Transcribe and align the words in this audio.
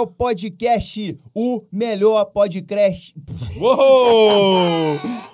Moral, 0.00 0.06
podcast, 0.06 1.18
o 1.34 1.64
melhor 1.70 2.24
podcast. 2.26 3.14
Uou! 3.60 4.98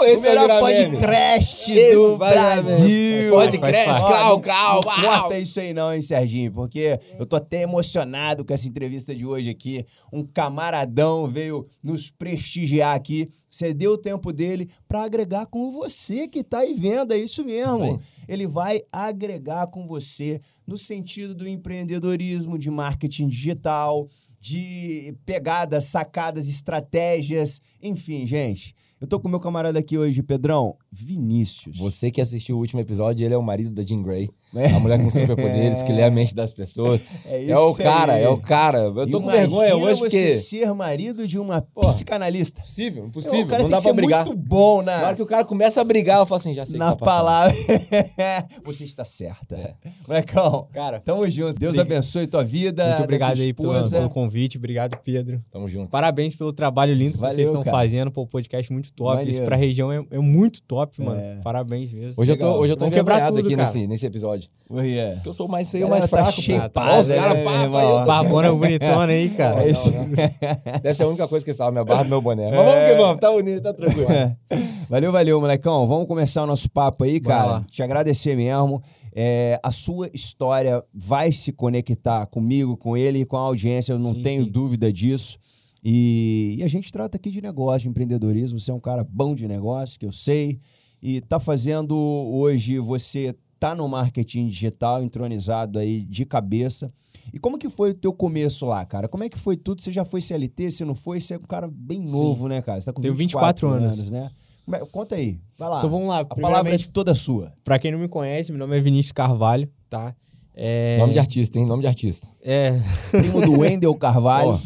Uh, 0.00 0.02
o 0.02 0.06
esse 0.06 0.22
vai 0.22 0.30
melhor 0.30 0.42
virar 0.44 0.60
meme. 0.62 0.96
podcast 0.96 1.92
do 1.92 2.16
Brasil. 2.16 3.30
Podcast, 3.32 4.00
cal, 4.00 4.34
não- 4.36 4.40
cal, 4.40 4.74
Não 4.76 4.82
corta 4.82 5.38
isso 5.38 5.60
aí 5.60 5.72
não, 5.72 5.92
hein, 5.92 6.02
Serginho? 6.02 6.52
Porque 6.52 6.98
eu 7.18 7.26
tô 7.26 7.36
até 7.36 7.62
emocionado 7.62 8.44
com 8.44 8.52
essa 8.52 8.66
entrevista 8.66 9.14
de 9.14 9.24
hoje 9.26 9.50
aqui. 9.50 9.84
Um 10.12 10.24
camaradão 10.24 11.26
veio 11.26 11.66
nos 11.82 12.10
prestigiar 12.10 12.94
aqui, 12.96 13.28
cedeu 13.50 13.92
o 13.92 13.98
tempo 13.98 14.32
dele 14.32 14.68
pra 14.88 15.02
agregar 15.04 15.46
com 15.46 15.72
você 15.72 16.26
que 16.28 16.42
tá 16.42 16.58
aí 16.60 16.74
vendo, 16.74 17.12
é 17.12 17.18
isso 17.18 17.44
mesmo. 17.44 17.78
Bem. 17.80 18.00
Ele 18.28 18.46
vai 18.46 18.82
agregar 18.92 19.66
com 19.66 19.86
você 19.86 20.40
no 20.66 20.78
sentido 20.78 21.34
do 21.34 21.48
empreendedorismo, 21.48 22.58
de 22.58 22.70
marketing 22.70 23.28
digital, 23.28 24.06
de 24.40 25.14
pegadas, 25.26 25.84
sacadas, 25.84 26.48
estratégias, 26.48 27.60
enfim, 27.82 28.26
gente. 28.26 28.74
Eu 29.00 29.06
tô 29.06 29.18
com 29.18 29.30
meu 29.30 29.40
camarada 29.40 29.78
aqui 29.78 29.96
hoje, 29.96 30.22
Pedrão, 30.22 30.76
Vinícius. 30.92 31.78
Você 31.78 32.10
que 32.10 32.20
assistiu 32.20 32.56
o 32.56 32.60
último 32.60 32.82
episódio, 32.82 33.24
ele 33.24 33.32
é 33.32 33.38
o 33.38 33.42
marido 33.42 33.70
da 33.70 33.82
Jean 33.82 34.02
Grey. 34.02 34.28
É. 34.54 34.66
A 34.66 34.80
mulher 34.80 34.98
com 35.02 35.10
superpoderes 35.10 35.82
que 35.82 35.92
lê 35.92 36.02
a 36.02 36.10
mente 36.10 36.34
das 36.34 36.52
pessoas. 36.52 37.00
É 37.24 37.48
É 37.48 37.56
o 37.58 37.70
isso 37.70 37.82
cara, 37.82 38.18
é 38.18 38.28
o 38.28 38.36
cara. 38.36 38.78
Eu 38.78 38.94
tô 39.08 39.20
com 39.20 39.30
Imagina 39.30 39.32
vergonha 39.48 39.76
hoje 39.76 40.00
você 40.00 40.00
porque. 40.00 40.32
ser 40.32 40.74
marido 40.74 41.26
de 41.26 41.38
uma 41.38 41.62
Porra. 41.62 41.92
psicanalista. 41.92 42.60
Impossível, 42.60 43.04
o 43.04 43.06
impossível. 43.06 43.46
cara 43.46 43.62
não 43.62 43.70
tem 43.70 43.70
dá 43.70 43.76
que 43.76 43.82
pra 43.82 43.90
ser 43.92 43.96
brigar. 43.96 44.26
muito 44.26 44.38
bom 44.38 44.82
Na 44.82 44.98
na, 45.00 45.06
hora 45.06 45.16
que 45.16 45.22
o 45.22 45.26
cara 45.26 45.44
começa 45.44 45.80
a 45.80 45.84
brigar, 45.84 46.18
eu 46.18 46.26
falo 46.26 46.38
assim, 46.40 46.54
já 46.54 46.66
sei 46.66 46.78
na 46.78 46.90
o 46.92 46.96
que 46.96 46.98
tá 47.00 47.04
palavra. 47.06 47.54
você 48.64 48.84
está 48.84 49.04
certa. 49.04 49.56
É. 49.56 49.74
Molecão, 50.06 50.66
Cara, 50.72 51.00
tamo 51.00 51.28
junto. 51.30 51.58
Deus 51.58 51.76
Obrigado. 51.76 51.92
abençoe 51.98 52.26
tua 52.26 52.42
vida. 52.44 52.86
muito 52.88 53.02
obrigado 53.04 53.40
aí 53.40 53.52
pelo, 53.52 53.88
pelo 53.90 54.10
convite. 54.10 54.58
Obrigado, 54.58 54.96
Pedro. 55.04 55.42
Tamo 55.50 55.68
junto. 55.68 55.90
Parabéns 55.90 56.34
pelo 56.34 56.52
trabalho 56.52 56.94
lindo 56.94 57.12
que 57.12 57.18
Valeu, 57.20 57.36
vocês 57.36 57.48
estão 57.48 57.62
cara. 57.62 57.76
fazendo. 57.76 58.10
Pô, 58.10 58.26
podcast 58.26 58.72
muito 58.72 58.92
top. 58.92 59.10
Maneiro. 59.16 59.30
Isso 59.30 59.42
pra 59.42 59.56
região 59.56 59.92
é, 59.92 60.04
é 60.10 60.18
muito 60.18 60.62
top, 60.62 61.00
mano. 61.02 61.20
É. 61.20 61.36
Parabéns 61.42 61.92
mesmo. 61.92 62.14
Hoje 62.20 62.32
eu 62.32 62.36
tô, 62.38 62.46
Legal. 62.46 62.60
hoje 62.60 62.72
eu 62.72 62.76
tô 62.76 62.90
quebrar 62.90 63.26
tudo, 63.28 63.40
aqui 63.40 63.54
nesse, 63.56 63.86
nesse 63.86 64.06
episódio. 64.06 64.39
É. 64.78 65.14
Porque 65.14 65.28
eu 65.28 65.32
sou 65.32 65.46
o 65.46 65.50
mais 65.50 65.68
feio, 65.68 65.88
mais 65.88 66.06
tá 66.06 66.08
fraco. 66.08 66.40
shapeada, 66.40 66.70
pô. 66.70 66.80
Ó, 66.80 67.00
os 67.00 67.08
né, 67.08 67.16
caras, 67.16 67.42
pá, 67.42 67.68
pá, 67.68 68.04
Barbona 68.04 68.52
bonitona 68.52 69.12
aí, 69.12 69.30
cara. 69.30 69.62
É. 69.64 70.78
Deve 70.78 70.94
ser 70.94 71.02
a 71.02 71.08
única 71.08 71.26
coisa 71.26 71.44
que 71.44 71.50
estava 71.50 71.72
minha 71.72 71.84
barba 71.84 72.06
e 72.06 72.08
meu 72.08 72.22
boné. 72.22 72.50
Mas 72.50 72.56
vamos 72.56 72.88
que 72.88 72.94
vamos, 72.94 73.20
tá 73.20 73.32
bonito, 73.32 73.62
tá 73.62 73.74
tranquilo. 73.74 74.08
Valeu, 74.88 75.12
valeu, 75.12 75.40
molecão. 75.40 75.86
Vamos 75.86 76.08
começar 76.08 76.42
o 76.42 76.46
nosso 76.46 76.68
papo 76.68 77.04
aí, 77.04 77.20
cara. 77.20 77.64
Te 77.70 77.80
agradecer 77.80 78.36
mesmo. 78.36 78.82
É, 79.12 79.58
a 79.62 79.70
sua 79.70 80.10
história 80.12 80.82
vai 80.92 81.30
se 81.30 81.52
conectar 81.52 82.26
comigo, 82.26 82.76
com 82.76 82.96
ele 82.96 83.20
e 83.20 83.24
com 83.24 83.36
a 83.36 83.40
audiência, 83.40 83.92
eu 83.92 83.98
não 83.98 84.14
Sim, 84.14 84.22
tenho 84.22 84.44
sim. 84.44 84.50
dúvida 84.50 84.92
disso. 84.92 85.38
E, 85.84 86.56
e 86.58 86.62
a 86.62 86.68
gente 86.68 86.92
trata 86.92 87.16
aqui 87.16 87.30
de 87.30 87.40
negócio, 87.40 87.82
de 87.82 87.88
empreendedorismo. 87.88 88.58
Você 88.58 88.70
é 88.70 88.74
um 88.74 88.80
cara 88.80 89.04
bom 89.08 89.34
de 89.34 89.48
negócio, 89.48 89.98
que 89.98 90.06
eu 90.06 90.12
sei. 90.12 90.58
E 91.02 91.20
tá 91.20 91.40
fazendo 91.40 91.96
hoje, 91.96 92.78
você 92.78 93.34
tá 93.60 93.74
no 93.74 93.86
marketing 93.86 94.48
digital, 94.48 95.02
entronizado 95.02 95.78
aí 95.78 96.02
de 96.02 96.24
cabeça. 96.24 96.90
E 97.32 97.38
como 97.38 97.58
que 97.58 97.68
foi 97.68 97.90
o 97.90 97.94
teu 97.94 98.12
começo 98.12 98.64
lá, 98.66 98.84
cara? 98.86 99.06
Como 99.06 99.22
é 99.22 99.28
que 99.28 99.38
foi 99.38 99.56
tudo? 99.56 99.80
Você 99.82 99.92
já 99.92 100.04
foi 100.04 100.20
CLT? 100.22 100.70
Se 100.70 100.84
não 100.84 100.94
foi, 100.94 101.20
você 101.20 101.34
é 101.34 101.36
um 101.36 101.42
cara 101.42 101.68
bem 101.70 102.06
Sim. 102.06 102.12
novo, 102.12 102.48
né, 102.48 102.60
cara? 102.62 102.80
Você 102.80 102.86
tá 102.86 102.92
com 102.92 103.00
Tenho 103.02 103.14
24, 103.14 103.68
24 103.68 103.84
anos. 104.00 104.10
né? 104.10 104.30
Como 104.64 104.76
é- 104.76 104.80
Conta 104.86 105.14
aí. 105.14 105.38
Vai 105.58 105.68
lá. 105.68 105.78
Então 105.78 105.90
vamos 105.90 106.08
lá. 106.08 106.20
A 106.20 106.24
palavra 106.24 106.74
é 106.74 106.78
toda 106.78 107.14
sua. 107.14 107.52
pra 107.62 107.78
quem 107.78 107.92
não 107.92 107.98
me 107.98 108.08
conhece, 108.08 108.50
meu 108.50 108.58
nome 108.58 108.76
é 108.76 108.80
Vinícius 108.80 109.12
Carvalho, 109.12 109.68
tá? 109.88 110.14
É, 110.54 110.96
Nome 110.98 111.12
de 111.12 111.18
artista, 111.18 111.58
hein? 111.58 111.66
Nome 111.66 111.82
de 111.82 111.86
artista. 111.86 112.26
É, 112.42 112.80
Primo 113.10 113.40
do 113.42 113.60
Wendel 113.60 113.94
Carvalho. 113.94 114.50
Ó, 114.58 114.60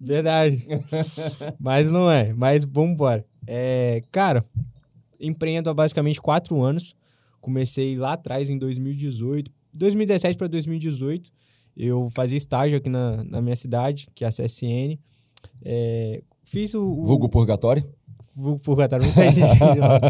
verdade. 0.00 0.66
Mas 1.60 1.90
não 1.90 2.10
é. 2.10 2.32
Mas 2.32 2.64
vambora. 2.64 3.24
É, 3.46 4.02
cara, 4.10 4.44
empreendo 5.20 5.68
há 5.70 5.74
basicamente 5.74 6.20
quatro 6.20 6.60
anos. 6.62 6.94
Comecei 7.42 7.94
lá 7.96 8.14
atrás, 8.14 8.48
em 8.48 8.56
2018. 8.56 9.50
2017 9.74 10.38
para 10.38 10.46
2018. 10.46 11.30
Eu 11.76 12.08
fazia 12.14 12.38
estágio 12.38 12.78
aqui 12.78 12.88
na, 12.88 13.22
na 13.24 13.42
minha 13.42 13.56
cidade, 13.56 14.08
que 14.14 14.24
é 14.24 14.28
a 14.28 14.30
CSN. 14.30 14.98
É, 15.64 16.22
fiz 16.44 16.72
o... 16.72 16.82
o- 16.82 17.04
vulgo 17.04 17.28
purgatório. 17.28 17.84
Vulgo 18.34 18.60
Purgatório, 18.60 19.04
muita 19.04 19.30
gente 19.30 19.58
lá. 19.78 20.00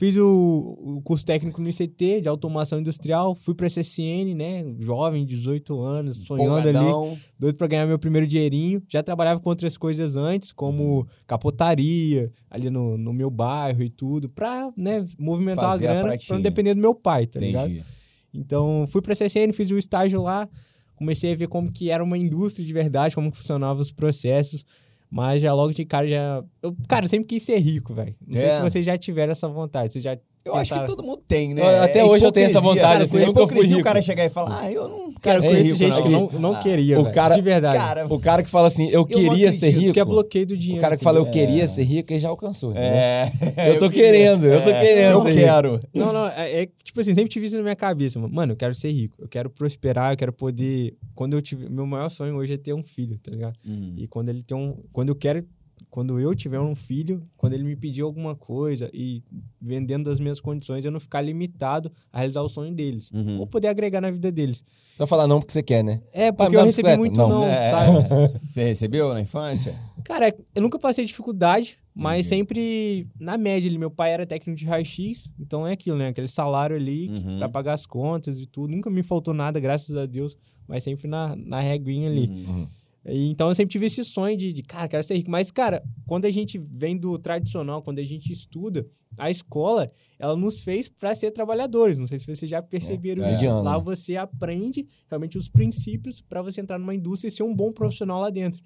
Fiz 0.00 0.16
o, 0.16 0.78
o 0.80 1.02
curso 1.02 1.26
técnico 1.26 1.60
no 1.60 1.68
ICT 1.68 2.22
de 2.22 2.28
automação 2.30 2.80
industrial, 2.80 3.34
fui 3.34 3.54
para 3.54 3.66
a 3.66 3.68
CSN, 3.68 4.34
né? 4.34 4.64
Jovem, 4.78 5.26
18 5.26 5.78
anos, 5.78 6.24
sonhando 6.24 6.66
ali, 6.66 7.18
doido 7.38 7.56
para 7.56 7.66
ganhar 7.66 7.86
meu 7.86 7.98
primeiro 7.98 8.26
dinheirinho. 8.26 8.82
Já 8.88 9.02
trabalhava 9.02 9.40
com 9.40 9.50
outras 9.50 9.76
coisas 9.76 10.16
antes, 10.16 10.52
como 10.52 11.06
capotaria, 11.26 12.32
ali 12.48 12.70
no, 12.70 12.96
no 12.96 13.12
meu 13.12 13.30
bairro 13.30 13.82
e 13.82 13.90
tudo, 13.90 14.26
pra 14.30 14.72
né, 14.74 15.04
movimentar 15.18 15.72
Fazer 15.72 15.88
a 15.88 15.90
a 15.90 15.94
grana, 16.02 16.18
pra 16.26 16.34
não 16.34 16.42
depender 16.42 16.72
do 16.72 16.80
meu 16.80 16.94
pai, 16.94 17.26
tá 17.26 17.38
ligado? 17.38 17.68
Entendi. 17.68 17.84
Então, 18.32 18.86
fui 18.88 19.02
pra 19.02 19.14
CSN, 19.14 19.52
fiz 19.52 19.70
o 19.70 19.76
estágio 19.76 20.22
lá, 20.22 20.48
comecei 20.96 21.34
a 21.34 21.36
ver 21.36 21.48
como 21.48 21.70
que 21.70 21.90
era 21.90 22.02
uma 22.02 22.16
indústria 22.16 22.64
de 22.64 22.72
verdade, 22.72 23.14
como 23.14 23.30
funcionavam 23.30 23.82
os 23.82 23.92
processos, 23.92 24.64
mas 25.10 25.42
já 25.42 25.52
logo 25.52 25.72
de 25.72 25.84
cara 25.84 26.06
já... 26.06 26.42
Eu, 26.62 26.76
cara, 26.88 27.04
eu 27.04 27.08
sempre 27.08 27.26
quis 27.26 27.42
ser 27.42 27.58
rico, 27.58 27.92
velho. 27.94 28.14
Não 28.26 28.38
sei 28.38 28.48
É. 28.48 28.50
se 28.56 28.60
vocês 28.62 28.86
já 28.86 28.96
tiveram 28.96 29.32
essa 29.32 29.48
vontade, 29.48 29.92
vocês 29.92 30.04
já 30.04 30.16
Eu 30.44 30.54
acho 30.54 30.72
que 30.74 30.86
todo 30.86 31.02
mundo 31.02 31.22
tem, 31.28 31.52
né? 31.52 31.60
Eu- 31.62 31.82
até 31.82 31.98
É 31.98 32.04
hoje 32.04 32.24
eu 32.24 32.32
tenho 32.32 32.46
essa 32.46 32.60
vontade, 32.60 32.80
cara, 32.80 33.04
assim, 33.04 33.18
é 33.18 33.24
eu 33.24 33.28
hipocrisia 33.30 33.76
o 33.78 33.82
cara 33.82 34.00
chegar 34.00 34.24
e 34.24 34.30
falar, 34.30 34.60
ah, 34.60 34.72
eu 34.72 34.88
não 34.88 35.12
Cara, 35.20 35.38
quero 35.40 35.44
eu 35.44 35.50
ser 35.50 35.62
rico, 35.62 35.76
gente 35.76 36.02
que 36.02 36.08
não, 36.08 36.30
não 36.30 36.54
Ah, 36.54 36.60
queria, 36.60 36.98
o 36.98 37.12
cara- 37.12 37.34
de 37.34 37.42
verdade. 37.42 37.76
Cara, 37.76 38.06
O 38.08 38.18
cara 38.18 38.42
que 38.42 38.48
fala 38.48 38.68
assim, 38.68 38.88
eu 38.88 39.00
não 39.00 39.04
queria 39.06 39.52
ser 39.52 39.68
rico. 39.70 39.92
que 39.92 40.00
é 40.00 40.04
bloqueio 40.04 40.46
do 40.46 40.56
dinheiro. 40.56 40.78
O 40.78 40.80
cara 40.80 40.96
que 40.96 41.04
fala, 41.04 41.18
eu 41.18 41.26
queria 41.26 41.68
ser 41.68 41.82
rico, 41.82 42.10
ele 42.12 42.20
já 42.20 42.28
alcançou. 42.30 42.72
É. 42.74 43.30
Eu 43.68 43.78
tô 43.78 43.90
querendo, 43.90 44.46
eu 44.46 44.60
tô 44.60 44.70
querendo 44.70 45.12
Eu 45.12 45.22
ser 45.24 45.28
rico. 45.32 45.44
quero. 45.44 45.80
Não, 45.92 46.12
não, 46.12 46.26
é, 46.28 46.62
é, 46.62 46.68
tipo 46.82 47.00
assim, 47.00 47.14
sempre 47.14 47.30
tive 47.30 47.44
isso 47.46 47.56
na 47.56 47.62
minha 47.62 47.76
cabeça, 47.76 48.18
mano. 48.18 48.32
Mano, 48.34 48.52
eu 48.52 48.56
quero 48.56 48.74
ser 48.74 48.90
rico, 48.90 49.16
eu 49.20 49.28
quero 49.28 49.50
prosperar, 49.50 50.12
eu 50.12 50.16
quero 50.16 50.32
poder. 50.32 50.94
Quando 51.14 51.34
eu 51.34 51.42
tiver. 51.42 51.68
Meu 51.68 51.84
maior 51.86 52.08
sonho 52.08 52.34
hoje 52.36 52.54
é 52.54 52.56
ter 52.56 52.72
um 52.72 52.82
filho, 52.82 53.18
tá 53.22 53.30
ligado? 53.30 53.56
E 53.96 54.06
quando 54.08 54.30
ele 54.30 54.42
tem 54.42 54.56
um. 54.56 54.76
Quando 54.92 55.10
eu 55.10 55.14
quero. 55.14 55.44
Quando 55.90 56.20
eu 56.20 56.34
tiver 56.36 56.60
um 56.60 56.74
filho, 56.74 57.26
quando 57.36 57.54
ele 57.54 57.64
me 57.64 57.74
pedir 57.74 58.02
alguma 58.02 58.36
coisa 58.36 58.88
e 58.94 59.22
vendendo 59.60 60.04
das 60.04 60.20
minhas 60.20 60.40
condições, 60.40 60.84
eu 60.84 60.90
não 60.92 61.00
ficar 61.00 61.20
limitado 61.20 61.90
a 62.12 62.18
realizar 62.18 62.42
o 62.42 62.48
sonho 62.48 62.72
deles. 62.72 63.10
Uhum. 63.12 63.40
Ou 63.40 63.46
poder 63.46 63.66
agregar 63.66 64.00
na 64.00 64.08
vida 64.10 64.30
deles. 64.30 64.62
Vai 64.96 65.06
falar 65.08 65.26
não 65.26 65.40
porque 65.40 65.52
você 65.52 65.62
quer, 65.64 65.82
né? 65.82 66.00
É, 66.12 66.30
porque 66.30 66.54
dá 66.54 66.60
eu 66.62 66.64
recebi 66.66 66.96
muito 66.96 67.16
Não. 67.16 67.28
não, 67.28 67.44
É. 67.44 67.70
sabe? 67.70 67.90
Você 68.48 68.62
recebeu 68.64 69.12
na 69.12 69.20
infância? 69.20 69.74
Cara, 70.04 70.32
eu 70.54 70.62
nunca 70.62 70.78
passei 70.78 71.04
dificuldade, 71.04 71.76
mas 71.94 72.26
sempre 72.26 73.08
na 73.18 73.36
média 73.36 73.68
ali. 73.68 73.76
Meu 73.78 73.90
pai 73.90 74.12
era 74.12 74.24
técnico 74.24 74.56
de 74.58 74.66
raio-x, 74.66 75.28
então 75.40 75.66
é 75.66 75.72
aquilo, 75.72 75.98
né? 75.98 76.08
Aquele 76.08 76.28
salário 76.28 76.76
ali 76.76 77.08
Uhum. 77.08 77.38
pra 77.38 77.48
pagar 77.48 77.74
as 77.74 77.84
contas 77.84 78.38
e 78.40 78.46
tudo. 78.46 78.70
Nunca 78.70 78.88
me 78.90 79.02
faltou 79.02 79.34
nada, 79.34 79.58
graças 79.58 79.96
a 79.96 80.06
Deus, 80.06 80.36
mas 80.68 80.84
sempre 80.84 81.08
na, 81.08 81.34
na 81.34 81.58
reguinha 81.60 82.08
ali. 82.08 82.28
Uhum. 82.46 82.66
E, 83.06 83.30
então 83.30 83.48
eu 83.48 83.54
sempre 83.54 83.72
tive 83.72 83.86
esse 83.86 84.04
sonho 84.04 84.36
de, 84.36 84.52
de, 84.52 84.62
cara, 84.62 84.86
quero 84.88 85.02
ser 85.02 85.14
rico. 85.16 85.30
Mas, 85.30 85.50
cara, 85.50 85.82
quando 86.06 86.26
a 86.26 86.30
gente 86.30 86.58
vem 86.58 86.96
do 86.96 87.18
tradicional, 87.18 87.82
quando 87.82 87.98
a 87.98 88.04
gente 88.04 88.30
estuda, 88.32 88.86
a 89.18 89.30
escola, 89.30 89.90
ela 90.18 90.36
nos 90.36 90.60
fez 90.60 90.88
para 90.88 91.14
ser 91.14 91.30
trabalhadores. 91.32 91.98
Não 91.98 92.06
sei 92.06 92.18
se 92.18 92.26
vocês 92.26 92.48
já 92.50 92.62
perceberam 92.62 93.24
É, 93.24 93.32
isso. 93.34 93.46
Lá 93.62 93.76
você 93.78 94.16
aprende 94.16 94.86
realmente 95.08 95.36
os 95.36 95.48
princípios 95.48 96.20
para 96.20 96.42
você 96.42 96.60
entrar 96.60 96.78
numa 96.78 96.94
indústria 96.94 97.28
e 97.28 97.32
ser 97.32 97.42
um 97.42 97.54
bom 97.54 97.72
profissional 97.72 98.20
lá 98.20 98.30
dentro. 98.30 98.62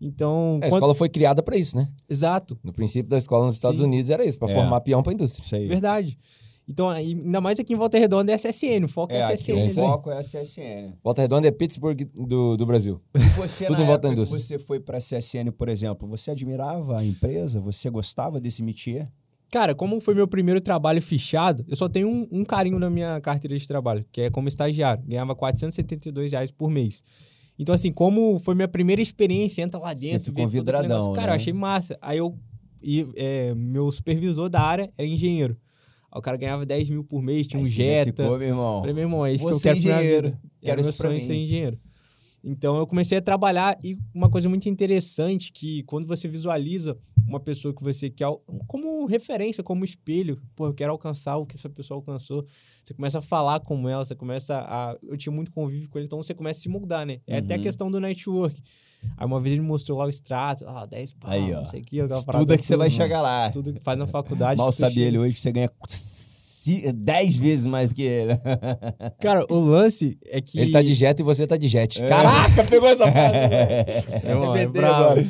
Então, 0.00 0.50
É, 0.54 0.66
a 0.66 0.68
quando- 0.70 0.72
escola 0.74 0.94
foi 0.94 1.08
criada 1.08 1.42
pra 1.42 1.56
isso, 1.56 1.76
né? 1.76 1.88
exato. 2.08 2.58
No 2.62 2.72
princípio 2.72 3.08
da 3.08 3.16
escola 3.18 3.46
nos 3.46 3.54
Estados 3.54 3.78
Sim. 3.80 3.86
Unidos 3.86 4.10
era 4.10 4.24
isso, 4.24 4.38
pra 4.38 4.50
É. 4.50 4.54
formar 4.54 4.80
peão 4.80 5.02
pra 5.02 5.12
indústria. 5.12 5.44
Isso 5.44 5.54
aí. 5.54 5.68
Verdade. 5.68 6.18
Então, 6.66 6.88
ainda 6.88 7.40
mais 7.40 7.60
aqui 7.60 7.74
em 7.74 7.76
Volta 7.76 7.98
Redonda 7.98 8.32
é 8.32 8.36
SSN, 8.36 8.84
o 8.84 8.88
foco 8.88 9.12
é, 9.12 9.18
É, 9.18 9.24
aqui 9.24 9.34
SSN. 9.34 9.52
o 9.52 9.66
isso 9.66 9.80
aí. 9.80 9.86
foco 9.86 10.10
é 10.10 10.18
a 10.18 10.22
CSN. 10.22 10.94
Volta 11.02 11.22
Redonda 11.22 11.46
é 11.46 11.50
Pittsburgh 11.50 12.02
do, 12.14 12.56
do 12.56 12.66
Brasil. 12.66 13.00
E 13.14 13.18
você, 13.36 13.66
Tudo 13.68 13.76
na 13.78 13.84
em 13.84 13.86
volta 13.86 14.02
da 14.02 14.08
época 14.08 14.14
que 14.26 14.30
indústria. 14.32 14.40
você 14.40 14.58
foi 14.58 14.80
pra 14.80 14.98
CSN, 14.98 15.50
por 15.56 15.68
exemplo, 15.68 16.08
você 16.08 16.30
admirava 16.30 16.98
a 16.98 17.04
empresa? 17.04 17.60
Você 17.60 17.90
gostava 17.90 18.40
desse 18.40 18.62
métier? 18.62 19.10
Cara, 19.50 19.74
como 19.74 20.00
foi 20.00 20.14
meu 20.14 20.26
primeiro 20.26 20.60
trabalho 20.60 21.00
fichado, 21.02 21.64
eu 21.68 21.76
só 21.76 21.88
tenho 21.88 22.08
um, 22.08 22.26
um 22.32 22.44
carinho 22.44 22.78
na 22.78 22.88
minha 22.90 23.20
carteira 23.20 23.56
de 23.56 23.68
trabalho, 23.68 24.04
que 24.10 24.22
é 24.22 24.30
como 24.30 24.48
estagiário. 24.48 25.04
Ganhava 25.06 25.34
472 25.34 26.32
reais 26.32 26.50
por 26.50 26.70
mês. 26.70 27.02
Então, 27.58 27.74
assim, 27.74 27.92
como 27.92 28.38
foi 28.40 28.54
minha 28.54 28.66
primeira 28.66 29.00
experiência, 29.00 29.62
entra 29.62 29.78
lá 29.78 29.94
dentro, 29.94 30.24
ficou 30.24 30.36
vê 30.36 30.42
aquele 30.42 30.60
vidradão, 30.60 30.88
negócio. 30.88 31.14
Cara, 31.14 31.26
né? 31.28 31.32
eu 31.32 31.36
achei 31.36 31.52
massa. 31.52 31.96
Aí 32.00 32.18
eu. 32.18 32.36
E, 32.82 33.06
é, 33.16 33.54
meu 33.54 33.90
supervisor 33.92 34.48
da 34.48 34.60
área 34.60 34.92
era 34.98 35.06
engenheiro. 35.06 35.56
O 36.14 36.22
cara 36.22 36.36
ganhava 36.36 36.64
10 36.64 36.90
mil 36.90 37.02
por 37.04 37.20
mês, 37.22 37.46
tinha 37.46 37.60
um 37.60 37.64
Aí 37.64 37.70
já 37.70 37.76
Jetta. 37.84 38.22
Ficou, 38.24 38.38
meu 38.38 38.48
irmão. 38.48 38.80
Falei, 38.80 38.94
meu 38.94 39.02
irmão, 39.02 39.26
é 39.26 39.32
isso 39.32 39.44
que 39.46 39.52
eu 39.52 39.58
ser 39.58 39.68
quero 39.70 39.80
pra 39.80 39.88
minha 39.90 40.00
engenheiro. 40.00 40.26
vida. 40.28 40.40
Quero 40.62 40.80
meu 40.82 40.90
isso 40.90 40.98
pra 40.98 41.08
sonho 41.08 41.20
mim. 41.20 41.26
ser 41.26 41.34
engenheiro. 41.34 41.78
Então 42.46 42.76
eu 42.76 42.86
comecei 42.86 43.16
a 43.16 43.22
trabalhar 43.22 43.78
e 43.82 43.96
uma 44.14 44.28
coisa 44.28 44.48
muito 44.50 44.68
interessante 44.68 45.50
que 45.50 45.82
quando 45.84 46.06
você 46.06 46.28
visualiza 46.28 46.98
uma 47.26 47.40
pessoa 47.40 47.72
que 47.74 47.82
você 47.82 48.10
quer 48.10 48.26
como 48.66 49.06
referência, 49.06 49.62
como 49.62 49.82
espelho. 49.82 50.38
Pô, 50.54 50.66
eu 50.66 50.74
quero 50.74 50.92
alcançar 50.92 51.38
o 51.38 51.46
que 51.46 51.56
essa 51.56 51.70
pessoa 51.70 51.96
alcançou. 51.96 52.44
Você 52.82 52.92
começa 52.92 53.18
a 53.18 53.22
falar 53.22 53.60
como 53.60 53.88
ela, 53.88 54.04
você 54.04 54.14
começa 54.14 54.58
a. 54.58 54.94
Eu 55.02 55.16
tinha 55.16 55.32
muito 55.34 55.50
convívio 55.50 55.88
com 55.88 55.96
ele, 55.98 56.04
então 56.04 56.22
você 56.22 56.34
começa 56.34 56.60
a 56.60 56.62
se 56.64 56.68
moldar, 56.68 57.06
né? 57.06 57.20
É 57.26 57.38
até 57.38 57.54
a 57.54 57.56
Uhum. 57.56 57.62
questão 57.62 57.90
do 57.90 57.98
network. 57.98 58.60
Aí 59.16 59.26
uma 59.26 59.40
vez 59.40 59.52
ele 59.52 59.62
mostrou 59.62 59.98
lá 59.98 60.06
o 60.06 60.08
extrato, 60.08 60.64
ah, 60.66 60.86
10 60.86 61.14
pau, 61.14 61.30
Aí, 61.30 61.52
ó. 61.52 61.58
não 61.58 61.64
sei 61.64 61.80
o 61.80 61.84
que. 61.84 61.96
Estuda 61.98 62.22
parada 62.24 62.58
que 62.58 62.64
você 62.66 62.76
vai 62.76 62.90
chegar 62.90 63.20
lá. 63.20 63.50
Tudo 63.50 63.72
que 63.72 63.80
faz 63.80 63.98
na 63.98 64.06
faculdade. 64.06 64.58
Mal 64.58 64.72
sabia 64.72 64.94
chega. 64.94 65.06
ele 65.06 65.18
hoje 65.18 65.34
que 65.36 65.40
você 65.40 65.52
ganha 65.52 65.70
ci- 65.88 66.92
10 66.92 67.36
vezes 67.36 67.66
mais 67.66 67.92
que 67.92 68.02
ele. 68.02 68.32
Cara, 69.20 69.46
o 69.50 69.58
lance 69.60 70.18
é 70.26 70.40
que. 70.40 70.58
Ele 70.58 70.72
tá 70.72 70.82
de 70.82 70.94
jet 70.94 71.18
e 71.20 71.22
você 71.22 71.46
tá 71.46 71.56
de 71.56 71.68
jet. 71.68 72.02
É. 72.02 72.08
Caraca, 72.08 72.64
pegou 72.64 72.88
essa 72.88 73.04
frase. 73.10 73.34
Meu 74.24 74.30
irmão, 74.32 74.56
é 74.56 74.58
Arrebentei 74.60 74.80
bravo. 74.82 75.04
agora. 75.10 75.26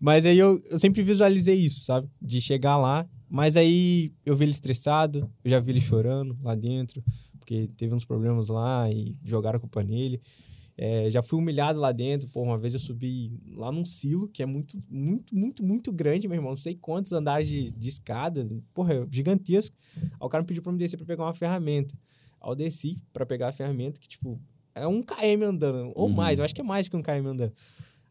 Mas 0.00 0.24
aí 0.24 0.38
eu, 0.38 0.60
eu 0.70 0.78
sempre 0.78 1.02
visualizei 1.02 1.54
isso, 1.56 1.80
sabe? 1.84 2.08
De 2.20 2.40
chegar 2.40 2.76
lá. 2.76 3.06
Mas 3.28 3.56
aí 3.56 4.12
eu 4.26 4.36
vi 4.36 4.44
ele 4.44 4.50
estressado, 4.50 5.30
eu 5.44 5.50
já 5.50 5.58
vi 5.58 5.70
ele 5.70 5.80
chorando 5.80 6.36
lá 6.42 6.54
dentro, 6.54 7.02
porque 7.38 7.70
teve 7.78 7.94
uns 7.94 8.04
problemas 8.04 8.48
lá 8.48 8.90
e 8.90 9.16
jogaram 9.24 9.56
a 9.56 9.60
culpa 9.60 9.82
nele. 9.82 10.20
É, 10.76 11.10
já 11.10 11.22
fui 11.22 11.38
humilhado 11.38 11.78
lá 11.78 11.92
dentro. 11.92 12.28
Pô, 12.28 12.42
uma 12.42 12.56
vez 12.58 12.72
eu 12.74 12.80
subi 12.80 13.30
lá 13.54 13.70
num 13.70 13.84
silo, 13.84 14.26
que 14.28 14.42
é 14.42 14.46
muito, 14.46 14.78
muito, 14.88 15.34
muito, 15.36 15.62
muito 15.64 15.92
grande, 15.92 16.26
meu 16.26 16.36
irmão. 16.36 16.50
Não 16.52 16.56
sei 16.56 16.74
quantos 16.74 17.12
andares 17.12 17.46
de, 17.48 17.70
de 17.72 17.88
escada. 17.88 18.48
Porra, 18.72 18.94
é 18.94 19.06
gigantesco. 19.10 19.76
Aí 19.96 20.08
o 20.20 20.28
cara 20.28 20.42
me 20.42 20.48
pediu 20.48 20.62
pra 20.62 20.72
me 20.72 20.78
descer 20.78 20.96
pra 20.96 21.06
pegar 21.06 21.24
uma 21.24 21.34
ferramenta. 21.34 21.94
Aí 22.40 22.50
eu 22.50 22.54
desci 22.54 22.96
pra 23.12 23.26
pegar 23.26 23.48
a 23.48 23.52
ferramenta, 23.52 24.00
que, 24.00 24.08
tipo, 24.08 24.40
é 24.74 24.86
um 24.86 25.02
KM 25.02 25.44
andando, 25.44 25.92
ou 25.94 26.08
Uhum. 26.08 26.14
mais, 26.14 26.38
eu 26.38 26.44
acho 26.44 26.54
que 26.54 26.60
é 26.62 26.64
mais 26.64 26.88
que 26.88 26.96
um 26.96 27.02
KM 27.02 27.26
andando. 27.28 27.52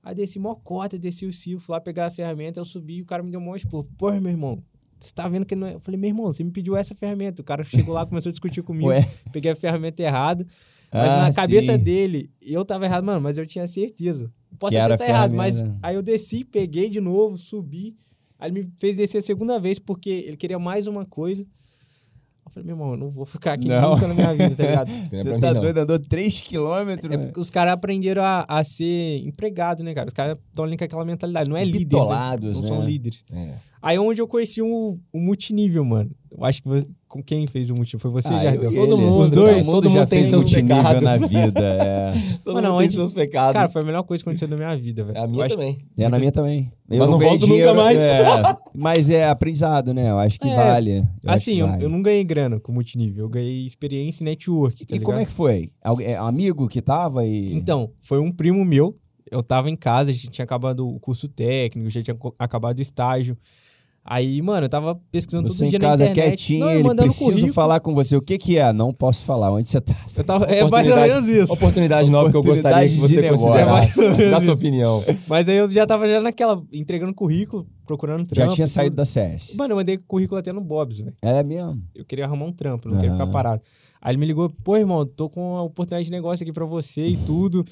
Aí 0.03 0.15
desci 0.15 0.39
mó 0.39 0.55
cota, 0.55 0.97
desci 0.97 1.25
o 1.25 1.33
silo, 1.33 1.59
fui 1.59 1.73
lá 1.73 1.81
pegar 1.81 2.05
a 2.07 2.11
ferramenta, 2.11 2.59
eu 2.59 2.65
subi 2.65 2.97
e 2.97 3.01
o 3.01 3.05
cara 3.05 3.21
me 3.23 3.29
deu 3.31 3.39
um 3.39 3.55
expor. 3.55 3.83
Porra, 3.97 4.19
meu 4.21 4.31
irmão, 4.31 4.63
você 4.99 5.11
tá 5.13 5.27
vendo 5.27 5.45
que 5.45 5.55
não 5.55 5.67
é. 5.67 5.73
Eu 5.73 5.79
falei, 5.79 5.99
meu 5.99 6.07
irmão, 6.09 6.25
você 6.27 6.43
me 6.43 6.51
pediu 6.51 6.75
essa 6.77 6.93
ferramenta. 6.95 7.41
O 7.41 7.45
cara 7.45 7.63
chegou 7.63 7.93
lá, 7.93 8.05
começou 8.05 8.29
a 8.29 8.31
discutir 8.31 8.61
comigo, 8.63 8.87
peguei 9.31 9.51
a 9.51 9.55
ferramenta 9.55 10.01
errada. 10.01 10.45
Mas 10.93 11.09
Ah, 11.09 11.21
na 11.23 11.33
cabeça 11.33 11.73
sim. 11.73 11.79
dele, 11.83 12.29
eu 12.41 12.65
tava 12.65 12.85
errado, 12.85 13.03
mano, 13.05 13.21
mas 13.21 13.37
eu 13.37 13.45
tinha 13.45 13.65
certeza. 13.67 14.31
Posso 14.59 14.71
Que 14.73 14.77
até 14.77 14.93
estar 14.95 15.05
a 15.05 15.09
errado, 15.09 15.35
mas 15.35 15.55
ferramenta. 15.55 15.79
aí 15.81 15.95
eu 15.95 16.03
desci, 16.03 16.43
peguei 16.43 16.89
de 16.89 16.99
novo, 16.99 17.37
subi. 17.37 17.95
Aí 18.37 18.49
ele 18.51 18.63
me 18.63 18.71
fez 18.79 18.95
descer 18.97 19.19
a 19.19 19.21
segunda 19.21 19.59
vez 19.59 19.79
porque 19.79 20.09
ele 20.09 20.35
queria 20.37 20.59
mais 20.59 20.87
uma 20.87 21.05
coisa. 21.05 21.43
Eu 22.45 22.51
falei, 22.51 22.65
meu 22.67 22.75
irmão, 22.75 22.91
eu 22.91 22.97
não 22.97 23.09
vou 23.09 23.25
ficar 23.25 23.53
aqui 23.53 23.67
Não. 23.69 23.91
nunca 23.93 24.07
na 24.07 24.13
minha 24.13 24.33
vida, 24.33 24.55
tá 24.55 24.63
ligado? 24.63 24.91
É 25.13 25.23
Você 25.23 25.39
tá 25.39 25.53
mim, 25.53 25.61
doido? 25.61 25.77
Andou 25.77 25.97
3 25.99 26.41
quilômetros. 26.41 27.09
É 27.11 27.17
porque 27.17 27.39
os 27.39 27.49
caras 27.49 27.73
aprenderam 27.73 28.21
a, 28.23 28.45
a 28.47 28.63
ser 28.63 29.19
empregado, 29.25 29.83
né, 29.83 29.93
cara? 29.93 30.07
Os 30.09 30.13
caras 30.13 30.37
estão 30.49 30.65
ali 30.65 30.75
com 30.75 30.83
aquela 30.83 31.05
mentalidade. 31.05 31.49
Não 31.49 31.55
é 31.55 31.63
líder. 31.63 31.97
Né? 31.97 32.37
Não 32.41 32.63
são 32.63 32.79
né? 32.79 32.85
líderes. 32.85 33.23
É. 33.31 33.55
Aí 33.81 33.97
onde 33.97 34.21
eu 34.21 34.27
conheci 34.27 34.61
o, 34.61 34.99
o 35.13 35.19
multinível, 35.19 35.85
mano. 35.85 36.11
Eu 36.29 36.43
acho 36.43 36.61
que 36.61 36.67
você- 36.67 36.87
com 37.11 37.21
quem 37.21 37.45
fez 37.45 37.69
o 37.69 37.73
multinível? 37.75 37.99
Foi 37.99 38.09
você, 38.21 38.33
Ah, 38.33 38.43
Jardel? 38.43 38.63
eu 38.63 38.71
e 38.71 38.75
Todo 38.75 38.93
ele. 38.93 39.01
mundo, 39.05 39.23
Os 39.23 39.31
dois, 39.31 39.65
todo 39.65 39.75
todo 39.75 39.89
mundo 39.89 39.99
já 39.99 40.07
tem 40.07 40.19
fez 40.19 40.29
seus 40.29 40.45
multinível 40.45 40.77
pecados. 40.77 41.03
na 41.03 41.27
vida. 41.27 41.59
É, 41.61 42.13
Todo 42.43 42.53
Mano, 42.55 42.67
mundo 42.69 42.77
tem 42.79 42.87
onde- 42.87 42.95
seus 42.95 43.13
pecados. 43.13 43.53
Cara, 43.53 43.69
foi 43.69 43.81
a 43.81 43.85
melhor 43.85 44.03
coisa 44.03 44.23
que 44.23 44.29
aconteceu 44.29 44.47
na 44.47 44.55
minha 44.55 44.77
vida, 44.77 45.03
velho. 45.03 45.17
a 45.17 45.21
Eu 45.23 45.27
minha 45.27 45.45
acho- 45.45 45.55
também. 45.55 45.77
é 45.97 46.09
na 46.09 46.17
minha 46.19 46.31
também. 46.31 46.71
Mas 46.87 46.99
não 46.99 47.19
volto 47.19 47.47
nunca 47.47 47.73
mais. 47.73 47.99
é, 47.99 48.23
mas 48.73 49.09
é 49.09 49.27
aprendizado, 49.29 49.93
né? 49.93 50.09
Eu 50.09 50.17
acho 50.19 50.39
que 50.39 50.47
É. 50.47 50.55
vale. 50.55 50.97
Eu 50.99 51.05
Assim, 51.25 51.53
que 51.53 51.59
eu, 51.59 51.67
vale. 51.67 51.83
eu 51.85 51.89
não 51.89 52.01
ganhei 52.01 52.23
grana 52.23 52.59
com 52.59 52.71
multinível. 52.71 53.25
Eu 53.25 53.29
ganhei 53.29 53.65
experiência 53.65 54.23
e 54.23 54.25
network, 54.25 54.85
tá 54.85 54.95
E 54.95 54.99
como 54.99 55.11
é 55.17 55.19
ligado? 55.19 55.29
que 55.29 55.35
foi? 55.35 55.69
Algu- 55.83 56.01
é, 56.01 56.15
amigo 56.15 56.67
que 56.67 56.81
tava 56.81 57.25
e. 57.25 57.53
Então, 57.53 57.91
foi 57.99 58.19
um 58.19 58.31
primo 58.31 58.63
meu. 58.65 58.97
Eu 59.29 59.41
tava 59.41 59.69
em 59.69 59.75
casa, 59.77 60.11
a 60.11 60.13
gente 60.13 60.29
tinha 60.29 60.43
acabado 60.43 60.85
o 60.87 60.99
curso 60.99 61.27
técnico, 61.29 61.89
já 61.89 62.01
tinha 62.03 62.17
acabado 62.37 62.79
o 62.79 62.81
estágio. 62.81 63.37
Aí, 64.03 64.41
mano, 64.41 64.65
eu 64.65 64.69
tava 64.69 64.99
pesquisando 65.11 65.47
Você 65.47 65.59
todo 65.59 65.67
em 65.67 65.69
dia 65.69 65.79
na 65.79 65.85
casa 65.85 66.03
internet. 66.09 66.29
quietinho, 66.29 66.65
Não, 66.65 66.71
ele 66.71 66.95
preciso 66.95 67.25
currículo. 67.29 67.53
falar 67.53 67.79
com 67.79 67.93
você. 67.93 68.15
O 68.15 68.21
que 68.21 68.37
que 68.37 68.57
é? 68.57 68.73
Não 68.73 68.91
posso 68.91 69.23
falar. 69.23 69.51
Onde 69.51 69.67
você 69.67 69.79
tá? 69.79 69.95
Eu 70.17 70.23
tava, 70.23 70.45
é 70.45 70.67
mais 70.67 70.89
ou 70.89 70.97
menos 70.97 71.27
isso. 71.27 71.53
Oportunidade 71.53 72.09
nova 72.09 72.31
que 72.31 72.35
eu 72.35 72.41
gostaria 72.41 72.89
que 72.89 72.95
você 72.95 73.29
considerasse. 73.29 73.61
É 73.61 73.65
mais 73.65 73.97
ou 73.97 74.17
menos 74.17 74.31
Dá 74.31 74.39
sua 74.39 74.53
opinião. 74.55 75.03
Mas 75.27 75.47
aí 75.47 75.57
eu 75.57 75.69
já 75.69 75.85
tava 75.85 76.07
já 76.07 76.19
naquela, 76.19 76.61
entregando 76.73 77.13
currículo, 77.13 77.67
procurando 77.85 78.25
trampo. 78.25 78.49
Já 78.49 78.55
tinha 78.55 78.65
e 78.65 78.67
saído 78.67 78.95
da 78.95 79.05
CS. 79.05 79.53
Mano, 79.55 79.73
eu 79.73 79.77
mandei 79.77 79.97
currículo 79.97 80.39
até 80.39 80.51
no 80.51 80.61
Bob's, 80.61 80.99
velho. 80.99 81.15
É 81.21 81.43
mesmo. 81.43 81.81
Eu 81.95 82.05
queria 82.05 82.25
arrumar 82.25 82.45
um 82.45 82.53
trampo, 82.53 82.87
não 82.89 82.95
queria 82.95 83.11
Aham. 83.11 83.19
ficar 83.19 83.31
parado. 83.31 83.61
Aí 84.01 84.11
ele 84.11 84.17
me 84.17 84.25
ligou, 84.25 84.49
pô, 84.63 84.77
irmão, 84.77 85.05
tô 85.05 85.29
com 85.29 85.53
uma 85.53 85.61
oportunidade 85.61 86.05
de 86.05 86.11
negócio 86.11 86.43
aqui 86.43 86.51
pra 86.51 86.65
você 86.65 87.05
e 87.05 87.17
tudo. 87.17 87.63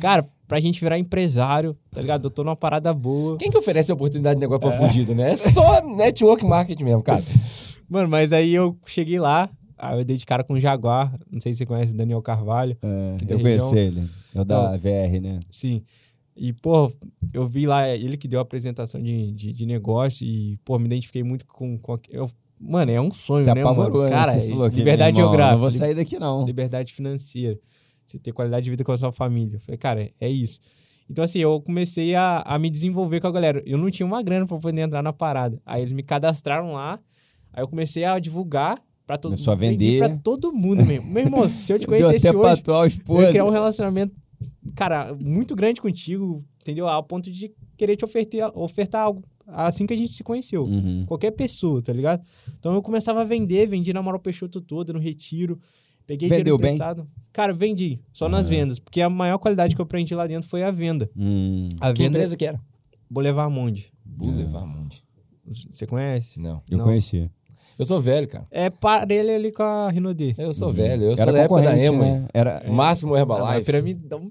Cara, 0.00 0.26
pra 0.48 0.58
gente 0.58 0.80
virar 0.80 0.98
empresário, 0.98 1.76
tá 1.92 2.00
ligado? 2.00 2.24
Eu 2.26 2.30
tô 2.30 2.42
numa 2.42 2.56
parada 2.56 2.92
boa. 2.92 3.36
Quem 3.38 3.50
que 3.50 3.56
oferece 3.56 3.92
a 3.92 3.94
oportunidade 3.94 4.34
de 4.34 4.40
negócio 4.40 4.68
pra 4.68 4.72
fugido, 4.76 5.14
né? 5.14 5.32
É 5.32 5.36
só 5.36 5.80
network 5.86 6.44
marketing 6.44 6.82
mesmo, 6.84 7.02
cara. 7.04 7.22
Mano, 7.88 8.08
mas 8.08 8.32
aí 8.32 8.52
eu 8.52 8.76
cheguei 8.84 9.20
lá, 9.20 9.48
aí 9.78 10.00
eu 10.00 10.04
dei 10.04 10.16
de 10.16 10.26
cara 10.26 10.42
com 10.42 10.54
o 10.54 10.60
Jaguar. 10.60 11.14
Não 11.30 11.40
sei 11.40 11.52
se 11.52 11.58
você 11.58 11.66
conhece 11.66 11.92
o 11.92 11.96
Daniel 11.96 12.20
Carvalho. 12.20 12.76
É, 12.82 13.16
eu 13.28 13.38
região. 13.38 13.76
ele. 13.76 14.04
É 14.34 14.40
o 14.40 14.44
da 14.44 14.76
VR, 14.76 15.20
né? 15.22 15.38
Sim. 15.48 15.82
E, 16.36 16.52
pô, 16.52 16.92
eu 17.32 17.46
vi 17.48 17.66
lá, 17.66 17.88
ele 17.88 18.16
que 18.16 18.28
deu 18.28 18.38
a 18.38 18.42
apresentação 18.42 19.02
de, 19.02 19.32
de, 19.32 19.52
de 19.52 19.66
negócio 19.66 20.26
e, 20.26 20.58
pô, 20.64 20.78
me 20.78 20.84
identifiquei 20.86 21.22
muito 21.22 21.46
com. 21.46 21.78
com 21.78 21.98
eu, 22.10 22.30
mano, 22.60 22.90
é 22.90 23.00
um 23.00 23.10
sonho, 23.10 23.44
Você 23.44 23.54
né, 23.54 23.60
apavorou, 23.62 23.98
mano? 23.98 24.04
né? 24.04 24.10
Cara, 24.10 24.32
Você 24.40 24.48
falou 24.50 24.66
liberdade 24.68 25.16
irmão, 25.18 25.30
geográfica. 25.30 25.52
Não 25.54 25.60
vou 25.60 25.70
sair 25.70 25.94
daqui, 25.94 26.18
não. 26.18 26.44
liberdade 26.44 26.92
financeira, 26.92 27.58
você 28.06 28.18
ter 28.18 28.32
qualidade 28.32 28.64
de 28.64 28.70
vida 28.70 28.84
com 28.84 28.92
a 28.92 28.96
sua 28.98 29.12
família. 29.12 29.56
Eu 29.56 29.60
falei, 29.60 29.78
cara, 29.78 30.10
é 30.20 30.28
isso. 30.28 30.60
Então, 31.08 31.24
assim, 31.24 31.38
eu 31.38 31.60
comecei 31.60 32.14
a, 32.14 32.42
a 32.44 32.58
me 32.58 32.68
desenvolver 32.68 33.20
com 33.20 33.28
a 33.28 33.32
galera. 33.32 33.62
Eu 33.64 33.78
não 33.78 33.90
tinha 33.90 34.04
uma 34.06 34.22
grana 34.22 34.44
pra 34.46 34.58
poder 34.58 34.80
entrar 34.82 35.02
na 35.02 35.12
parada. 35.12 35.58
Aí 35.64 35.80
eles 35.80 35.92
me 35.92 36.02
cadastraram 36.02 36.72
lá, 36.72 36.98
aí 37.52 37.62
eu 37.62 37.68
comecei 37.68 38.04
a 38.04 38.18
divulgar 38.18 38.78
pra 39.06 39.16
todo 39.16 39.34
a 39.34 39.54
vendi 39.54 39.92
vender. 39.92 39.98
pra 40.00 40.16
todo 40.18 40.52
mundo 40.52 40.84
mesmo. 40.84 41.08
Meu 41.10 41.22
irmão, 41.22 41.48
se 41.48 41.72
eu 41.72 41.78
te 41.78 41.86
conhecesse 41.88 42.28
hoje, 42.28 42.60
atual 42.60 42.82
eu 42.82 42.88
esposa. 42.88 43.22
ia 43.22 43.28
criar 43.30 43.44
um 43.44 43.50
relacionamento, 43.50 44.12
cara, 44.74 45.14
muito 45.14 45.54
grande 45.54 45.80
contigo, 45.80 46.44
entendeu? 46.60 46.88
Ao 46.88 47.02
ponto 47.02 47.30
de 47.30 47.52
querer 47.76 47.96
te 47.96 48.04
ofertar, 48.04 48.50
ofertar 48.58 49.02
algo. 49.02 49.22
Assim 49.48 49.86
que 49.86 49.94
a 49.94 49.96
gente 49.96 50.12
se 50.12 50.24
conheceu. 50.24 50.64
Uhum. 50.64 51.04
Qualquer 51.06 51.30
pessoa, 51.30 51.80
tá 51.80 51.92
ligado? 51.92 52.20
Então 52.58 52.74
eu 52.74 52.82
começava 52.82 53.20
a 53.20 53.24
vender, 53.24 53.66
vendi 53.68 53.92
na 53.92 54.00
Amaral 54.00 54.18
Peixoto 54.18 54.60
toda, 54.60 54.92
no 54.92 54.98
retiro. 54.98 55.58
Peguei 56.04 56.28
Vendeu 56.28 56.44
dinheiro 56.44 56.58
bem? 56.58 56.70
emprestado. 56.74 57.08
Cara, 57.32 57.52
vendi. 57.52 58.00
Só 58.12 58.28
nas 58.28 58.46
Ah. 58.46 58.50
vendas. 58.50 58.78
Porque 58.80 59.00
a 59.00 59.08
maior 59.10 59.38
qualidade 59.38 59.74
que 59.74 59.80
eu 59.80 59.84
aprendi 59.84 60.14
lá 60.14 60.26
dentro 60.26 60.48
foi 60.48 60.62
a 60.64 60.70
venda. 60.70 61.08
Hum, 61.16 61.68
A 61.80 61.92
Que 61.92 62.02
venda 62.02 62.18
empresa 62.18 62.36
que 62.36 62.44
era? 62.44 62.60
Boulevard 63.10 63.52
Monde. 63.54 63.92
Boulevard 64.04 64.66
Mundi. 64.68 65.02
Você 65.70 65.86
conhece? 65.86 66.40
Não. 66.40 66.60
eu 66.70 66.78
Não. 66.78 66.84
conheci. 66.84 67.30
Eu 67.78 67.84
sou 67.84 68.00
velho, 68.00 68.26
cara. 68.26 68.46
É 68.50 68.70
parelho 68.70 69.34
ali 69.34 69.52
com 69.52 69.62
a 69.62 69.90
Rinodê. 69.90 70.34
Eu 70.38 70.52
sou 70.54 70.72
velho. 70.72 71.04
Eu 71.04 71.16
sou 71.16 71.22
Era 71.22 71.32
da 71.32 71.38
época 71.40 71.60
da 71.62 71.78
Emo. 71.78 72.02
né? 72.02 72.24
Era, 72.32 72.62
Máximo 72.68 73.14
Herbalife. 73.16 73.64
piramidão 73.66 74.30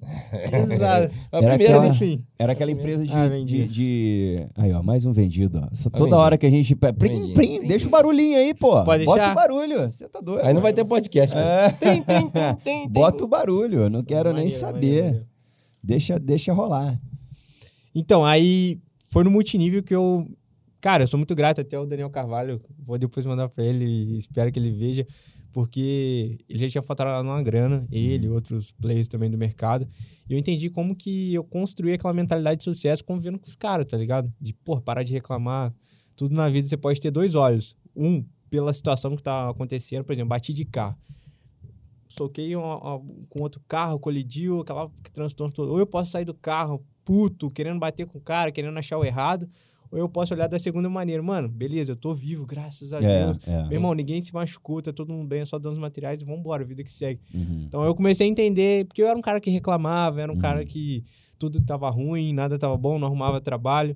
pesada. 0.49 1.11
A 1.31 1.37
Era 1.37 1.49
primeira, 1.49 1.77
aquela- 1.77 1.87
Enfim. 1.93 2.25
era 2.39 2.53
aquela 2.53 2.71
empresa 2.71 3.05
de, 3.05 3.13
Ah, 3.13 3.27
vendi. 3.27 3.67
de, 3.67 3.67
de- 3.67 4.45
Aí, 4.57 4.73
ó, 4.73 4.81
mais 4.81 5.05
um 5.05 5.11
vendido, 5.11 5.61
ó. 5.63 5.67
Só 5.75 5.89
toda 5.91 6.05
vendi. 6.05 6.15
hora 6.15 6.37
que 6.39 6.45
a 6.45 6.49
gente. 6.49 6.75
Prim, 6.75 7.33
prim, 7.35 7.67
deixa 7.67 7.87
o 7.87 7.91
barulhinho 7.91 8.37
aí, 8.37 8.53
pô. 8.53 8.83
Pode 8.83 9.05
Bota 9.05 9.17
deixar? 9.19 9.31
o 9.31 9.35
barulho. 9.35 9.91
Você 9.91 10.09
tá 10.09 10.19
doido. 10.21 10.43
Aí 10.45 10.53
não 10.53 10.61
vai 10.61 10.73
ter 10.73 10.83
podcast. 10.83 11.35
É. 11.37 11.69
Tem, 11.79 12.01
tem, 12.01 12.29
tem, 12.29 12.55
tem. 12.63 12.89
Bota 12.89 13.23
o 13.23 13.27
barulho. 13.27 13.81
eu 13.81 13.89
Não 13.91 14.01
quero 14.01 14.29
nem 14.29 14.45
Maneiro, 14.45 14.59
saber. 14.59 14.79
maneiro, 14.87 15.05
maneiro. 15.05 15.25
Deixa, 15.83 16.17
deixa 16.17 16.51
rolar. 16.51 16.99
Então, 17.93 18.25
aí 18.25 18.79
foi 19.09 19.23
no 19.23 19.29
multinível 19.29 19.83
que 19.83 19.93
eu. 19.93 20.25
Cara, 20.81 21.03
eu 21.03 21.07
sou 21.07 21.17
muito 21.17 21.33
grato 21.33 21.61
até 21.61 21.79
o 21.79 21.85
Daniel 21.85 22.09
Carvalho. 22.09 22.61
Vou 22.85 22.97
depois 22.97 23.25
mandar 23.25 23.49
pra 23.49 23.63
ele 23.65 23.85
e 23.85 24.17
espero 24.17 24.51
que 24.51 24.59
ele 24.59 24.71
veja. 24.71 25.05
Porque 25.51 26.37
ele 26.49 26.59
já 26.59 26.69
tinha 26.69 26.81
faturado 26.83 27.25
uma 27.27 27.41
grana, 27.41 27.87
ele 27.89 28.25
e 28.25 28.29
outros 28.29 28.71
players 28.71 29.07
também 29.07 29.31
do 29.31 29.37
mercado. 29.37 29.87
E 30.29 30.33
eu 30.33 30.37
entendi 30.37 30.69
como 30.69 30.93
que 30.95 31.33
eu 31.33 31.43
construí 31.45 31.93
aquela 31.93 32.13
mentalidade 32.13 32.57
de 32.57 32.63
sucesso 32.65 33.03
convivendo 33.05 33.39
com 33.39 33.47
os 33.47 33.55
caras, 33.55 33.85
tá 33.87 33.95
ligado? 33.97 34.31
De, 34.39 34.53
pô, 34.53 34.79
parar 34.81 35.01
de 35.03 35.13
reclamar. 35.13 35.73
Tudo 36.15 36.35
na 36.35 36.49
vida 36.49 36.67
você 36.67 36.75
pode 36.77 36.99
ter 36.99 37.09
dois 37.09 37.35
olhos. 37.35 37.75
Um, 37.95 38.23
pela 38.49 38.71
situação 38.73 39.15
que 39.15 39.23
tá 39.23 39.49
acontecendo. 39.49 40.03
Por 40.03 40.11
exemplo, 40.11 40.29
bati 40.29 40.53
de 40.53 40.65
carro. 40.65 40.97
Soquei 42.07 42.55
uma- 42.55 42.77
uma- 42.97 42.99
com 43.29 43.41
outro 43.41 43.61
carro, 43.67 43.97
colidiu, 43.99 44.59
aquela 44.61 44.91
transtorno 45.13 45.53
todo. 45.53 45.71
Ou 45.71 45.79
eu 45.79 45.87
posso 45.87 46.11
sair 46.11 46.25
do 46.25 46.33
carro 46.33 46.85
puto, 47.03 47.49
querendo 47.49 47.79
bater 47.79 48.05
com 48.05 48.17
o 48.17 48.21
cara, 48.21 48.51
querendo 48.51 48.77
achar 48.77 48.97
o 48.97 49.05
errado. 49.05 49.47
Ou 49.91 49.97
eu 49.99 50.09
posso 50.09 50.33
olhar 50.33 50.47
da 50.47 50.57
segunda 50.59 50.89
maneira. 50.89 51.21
Mano, 51.23 51.47
beleza, 51.47 51.91
eu 51.91 51.95
tô 51.95 52.13
vivo, 52.13 52.45
graças 52.45 52.91
a 52.93 52.97
É, 53.01 53.25
Deus. 53.25 53.47
é. 53.47 53.63
Meu 53.63 53.73
irmão, 53.73 53.93
ninguém 53.93 54.21
se 54.21 54.33
machucou, 54.33 54.81
tá 54.81 54.91
todo 54.91 55.11
mundo 55.13 55.27
bem, 55.27 55.41
é 55.41 55.45
só 55.45 55.57
danos 55.59 55.77
materiais 55.77 56.21
e 56.21 56.25
vambora, 56.25 56.63
vida 56.65 56.83
que 56.83 56.91
segue. 56.91 57.21
Uhum. 57.33 57.65
Então 57.67 57.83
eu 57.83 57.93
comecei 57.95 58.27
a 58.27 58.29
entender, 58.29 58.85
porque 58.85 59.01
eu 59.01 59.07
era 59.07 59.17
um 59.17 59.21
cara 59.21 59.39
que 59.39 59.49
reclamava, 59.49 60.21
era 60.21 60.31
um 60.31 60.35
Uhum. 60.35 60.41
cara 60.41 60.65
que 60.65 61.03
tudo 61.37 61.61
tava 61.61 61.89
ruim, 61.89 62.33
nada 62.33 62.57
tava 62.57 62.77
bom, 62.77 62.97
não 62.99 63.07
arrumava 63.07 63.39
trabalho. 63.41 63.95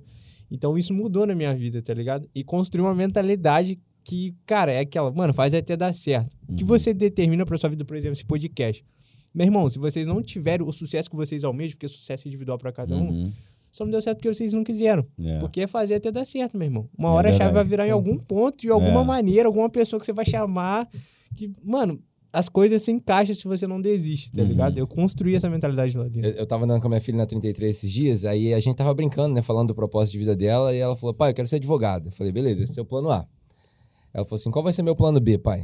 Então 0.50 0.76
isso 0.76 0.92
mudou 0.92 1.26
na 1.26 1.34
minha 1.34 1.54
vida, 1.54 1.80
tá 1.82 1.94
ligado? 1.94 2.28
E 2.34 2.42
construiu 2.44 2.86
uma 2.86 2.94
mentalidade 2.94 3.78
que, 4.02 4.34
cara, 4.46 4.72
é 4.72 4.80
aquela, 4.80 5.10
mano, 5.12 5.32
faz 5.34 5.52
até 5.54 5.76
dar 5.76 5.92
certo. 5.92 6.34
O 6.48 6.54
que 6.54 6.62
Uhum. 6.62 6.68
você 6.68 6.92
determina 6.94 7.44
pra 7.44 7.56
sua 7.58 7.68
vida, 7.70 7.84
por 7.84 7.96
exemplo, 7.96 8.14
esse 8.14 8.24
podcast? 8.24 8.84
Meu 9.32 9.46
irmão, 9.46 9.68
se 9.70 9.78
vocês 9.78 10.08
não 10.08 10.20
tiverem 10.20 10.66
o 10.66 10.72
sucesso 10.72 11.08
que 11.08 11.14
vocês 11.14 11.44
almejam, 11.44 11.72
porque 11.76 11.86
sucesso 11.86 12.26
é 12.26 12.28
individual 12.28 12.58
pra 12.58 12.72
cada 12.72 12.96
um, 12.96 13.08
Uhum. 13.10 13.32
Só 13.72 13.84
não 13.84 13.90
deu 13.92 14.02
certo 14.02 14.18
porque 14.18 14.32
vocês 14.34 14.52
não 14.52 14.64
quiseram. 14.64 15.06
É. 15.18 15.38
Porque 15.38 15.60
é 15.62 15.66
fazer 15.66 15.94
até 15.94 16.10
dar 16.10 16.24
certo, 16.24 16.56
meu 16.56 16.66
irmão. 16.66 16.88
Uma 16.96 17.08
É 17.08 17.12
hora 17.12 17.30
a 17.30 17.32
chave 17.32 17.52
vai 17.54 17.64
virar 17.64 17.86
em 17.86 17.90
algum 17.90 18.16
ponto, 18.18 18.62
de 18.62 18.70
alguma 18.70 19.00
É. 19.00 19.04
maneira, 19.04 19.48
alguma 19.48 19.70
pessoa 19.70 19.98
que 20.00 20.06
você 20.06 20.12
vai 20.12 20.24
chamar. 20.24 20.88
Que, 21.36 21.52
mano, 21.62 22.00
as 22.32 22.48
coisas 22.48 22.82
se 22.82 22.90
encaixam 22.92 23.34
se 23.34 23.44
você 23.46 23.66
não 23.66 23.80
desiste, 23.80 24.32
tá 24.32 24.42
Uhum. 24.42 24.48
ligado? 24.48 24.78
Eu 24.78 24.86
construí 24.86 25.34
essa 25.34 25.48
mentalidade 25.50 25.96
lá 25.96 26.04
dentro. 26.08 26.28
Eu, 26.30 26.34
eu 26.36 26.46
tava 26.46 26.64
andando 26.64 26.80
com 26.80 26.86
a 26.86 26.90
minha 26.90 27.00
filha 27.00 27.18
na 27.18 27.26
33 27.26 27.76
esses 27.76 27.90
dias, 27.90 28.24
aí 28.24 28.52
a 28.54 28.60
gente 28.60 28.76
tava 28.76 28.92
brincando, 28.94 29.34
né? 29.34 29.42
Falando 29.42 29.68
do 29.68 29.74
propósito 29.74 30.12
de 30.12 30.18
vida 30.18 30.34
dela, 30.36 30.74
e 30.74 30.78
ela 30.78 30.96
falou, 30.96 31.14
pai, 31.14 31.30
eu 31.30 31.34
quero 31.34 31.46
ser 31.48 31.56
advogado. 31.56 32.06
Eu 32.08 32.12
falei, 32.12 32.32
beleza, 32.32 32.62
esse 32.64 32.78
é 32.78 32.82
o 32.82 32.84
plano 32.84 33.10
A. 33.10 33.26
Ela 34.12 34.24
falou 34.24 34.36
assim, 34.36 34.50
qual 34.50 34.62
vai 34.64 34.72
ser 34.72 34.82
meu 34.82 34.96
plano 34.96 35.20
B, 35.20 35.38
pai? 35.38 35.62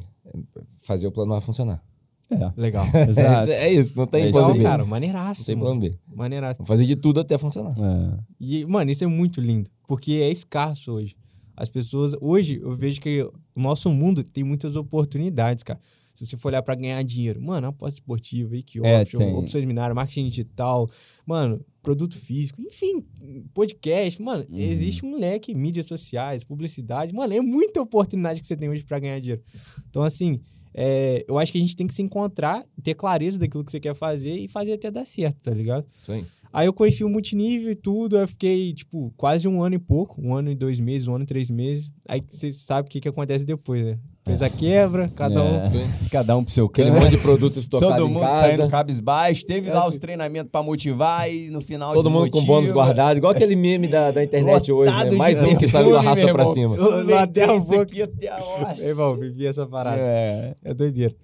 Fazer 0.78 1.06
o 1.08 1.12
plano 1.12 1.34
A 1.34 1.40
funcionar. 1.40 1.82
É. 2.30 2.52
Legal. 2.60 2.84
Exato. 3.08 3.50
É 3.50 3.70
isso, 3.72 3.96
não 3.96 4.06
tem 4.06 4.24
É 4.26 4.30
plano. 4.30 4.54
B. 4.54 4.62
Cara, 4.62 4.84
maneiraço. 4.84 5.42
Não 5.42 5.46
tem 5.46 5.56
plano 5.58 5.80
B. 5.80 5.94
Maneiraço. 6.12 6.58
Vou 6.58 6.66
fazer 6.66 6.84
de 6.84 6.96
tudo 6.96 7.20
até 7.20 7.38
funcionar. 7.38 7.74
É. 7.78 8.18
E, 8.40 8.64
mano, 8.66 8.90
isso 8.90 9.04
é 9.04 9.06
muito 9.06 9.40
lindo, 9.40 9.70
porque 9.86 10.12
é 10.14 10.30
escasso 10.30 10.92
hoje. 10.92 11.14
As 11.56 11.68
pessoas. 11.68 12.12
Hoje, 12.20 12.58
eu 12.62 12.74
vejo 12.74 13.00
que 13.00 13.22
o 13.22 13.60
nosso 13.60 13.90
mundo 13.90 14.22
tem 14.24 14.42
muitas 14.44 14.76
oportunidades, 14.76 15.62
cara. 15.64 15.78
Se 16.14 16.24
você 16.24 16.36
for 16.36 16.48
olhar 16.48 16.62
pra 16.62 16.74
ganhar 16.74 17.02
dinheiro, 17.04 17.40
mano, 17.42 17.66
aposta 17.68 18.00
esportiva, 18.00 18.54
aí 18.54 18.62
que 18.62 18.78
É, 18.84 19.02
option, 19.02 19.18
tem. 19.18 19.34
opções 19.34 19.64
minárias, 19.66 19.94
marketing 19.94 20.28
digital, 20.28 20.88
mano, 21.26 21.60
produto 21.82 22.16
físico, 22.18 22.60
enfim, 22.62 23.04
podcast, 23.52 24.20
mano, 24.22 24.44
Uhum. 24.50 24.58
existe 24.58 25.04
um 25.04 25.14
leque, 25.18 25.54
mídias 25.54 25.86
sociais, 25.86 26.42
publicidade, 26.42 27.14
mano, 27.14 27.34
é 27.34 27.40
muita 27.42 27.82
oportunidade 27.82 28.40
que 28.40 28.46
você 28.46 28.56
tem 28.56 28.68
hoje 28.70 28.82
pra 28.84 28.98
ganhar 28.98 29.20
dinheiro. 29.20 29.42
Então, 29.90 30.02
assim, 30.02 30.40
é, 30.78 31.24
eu 31.26 31.38
acho 31.38 31.50
que 31.50 31.56
a 31.56 31.60
gente 31.60 31.74
tem 31.74 31.86
que 31.86 31.94
se 31.94 32.02
encontrar, 32.02 32.62
ter 32.82 32.94
clareza 32.94 33.38
daquilo 33.38 33.64
que 33.64 33.72
você 33.72 33.80
quer 33.80 33.94
fazer 33.94 34.34
e 34.34 34.46
fazer 34.46 34.74
até 34.74 34.90
dar 34.90 35.06
certo, 35.06 35.42
tá 35.42 35.50
ligado? 35.50 35.86
Isso 36.02 36.12
aí. 36.12 36.26
Eu 36.64 36.72
conheci 36.72 37.02
o 37.02 37.08
multinível 37.08 37.70
e 37.70 37.74
tudo, 37.74 38.16
eu 38.18 38.28
fiquei, 38.28 38.74
tipo, 38.74 39.12
quase 39.16 39.48
um 39.48 39.62
ano 39.62 39.74
e 39.74 39.78
pouco, 39.78 40.20
um 40.20 40.34
ano 40.34 40.50
e 40.50 40.54
dois 40.54 40.78
meses, 40.78 41.08
um 41.08 41.14
ano 41.14 41.24
e 41.24 41.26
três 41.26 41.50
meses. 41.50 41.90
Aí 42.06 42.22
você 42.26 42.52
sabe 42.52 42.88
o 42.88 42.90
que, 42.90 43.00
que 43.00 43.08
acontece 43.08 43.44
depois, 43.44 43.84
né? 43.84 43.98
Fez 44.26 44.42
a 44.42 44.50
quebra, 44.50 45.08
cada 45.14 45.40
um. 45.40 45.54
É. 45.56 45.70
Cada 46.10 46.36
um 46.36 46.42
pro 46.42 46.52
seu 46.52 46.66
Aquele 46.66 46.90
canto. 46.90 47.00
monte 47.02 47.10
de 47.12 47.18
produto 47.22 47.58
estocado 47.60 47.94
Todo 47.96 48.08
em 48.08 48.12
mundo 48.12 48.22
casa. 48.24 48.40
saindo 48.40 48.68
cabisbaixo. 48.68 49.44
Teve 49.46 49.70
lá 49.70 49.84
É. 49.84 49.88
os 49.88 49.98
treinamentos 49.98 50.50
pra 50.50 50.62
motivar 50.64 51.30
e 51.30 51.48
no 51.48 51.60
final 51.60 51.92
Todo 51.92 52.10
mundo 52.10 52.28
com 52.30 52.44
bônus 52.44 52.72
guardado, 52.72 53.18
igual 53.18 53.32
aquele 53.32 53.54
meme 53.54 53.86
da, 53.86 54.10
da 54.10 54.24
internet 54.24 54.72
hoje, 54.72 54.90
né? 54.90 55.10
Mais 55.12 55.40
um 55.40 55.56
que 55.56 55.68
saiu 55.68 55.92
da 55.92 56.00
raça 56.00 56.26
pra 56.32 56.44
cima. 56.46 56.74
Até 57.22 57.46
boca. 57.46 57.82
aqui 57.82 58.02
até 58.02 58.28
a. 58.28 58.74
Ei, 58.78 58.88
irmão, 58.88 59.14
vivi 59.16 59.46
essa 59.46 59.64
parada. 59.64 60.00
É. 60.00 60.54
É 60.64 60.74
doideira. 60.74 61.14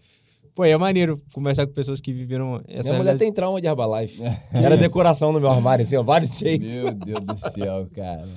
Pô, 0.54 0.64
é 0.64 0.76
maneiro 0.76 1.20
conversar 1.34 1.66
com 1.66 1.72
pessoas 1.72 2.00
que 2.00 2.12
viveram 2.12 2.56
essa 2.68 2.68
Minha 2.68 2.82
mulher 2.82 2.92
realidade. 2.92 3.18
tem 3.18 3.32
trauma 3.32 3.60
de 3.60 3.66
Herbalife. 3.66 4.22
Era 4.52 4.76
decoração 4.76 5.32
no 5.32 5.40
meu 5.40 5.48
armário, 5.48 5.82
assim, 5.84 5.96
ó, 5.96 6.02
vários 6.04 6.38
shakes. 6.38 6.72
Meu 6.74 6.92
Deus 6.94 7.20
do 7.20 7.36
céu, 7.50 7.88
cara. 7.96 8.28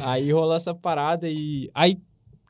Aí 0.00 0.32
rolou 0.32 0.56
essa 0.56 0.74
parada 0.74 1.28
e. 1.28 1.70
Aí, 1.74 1.96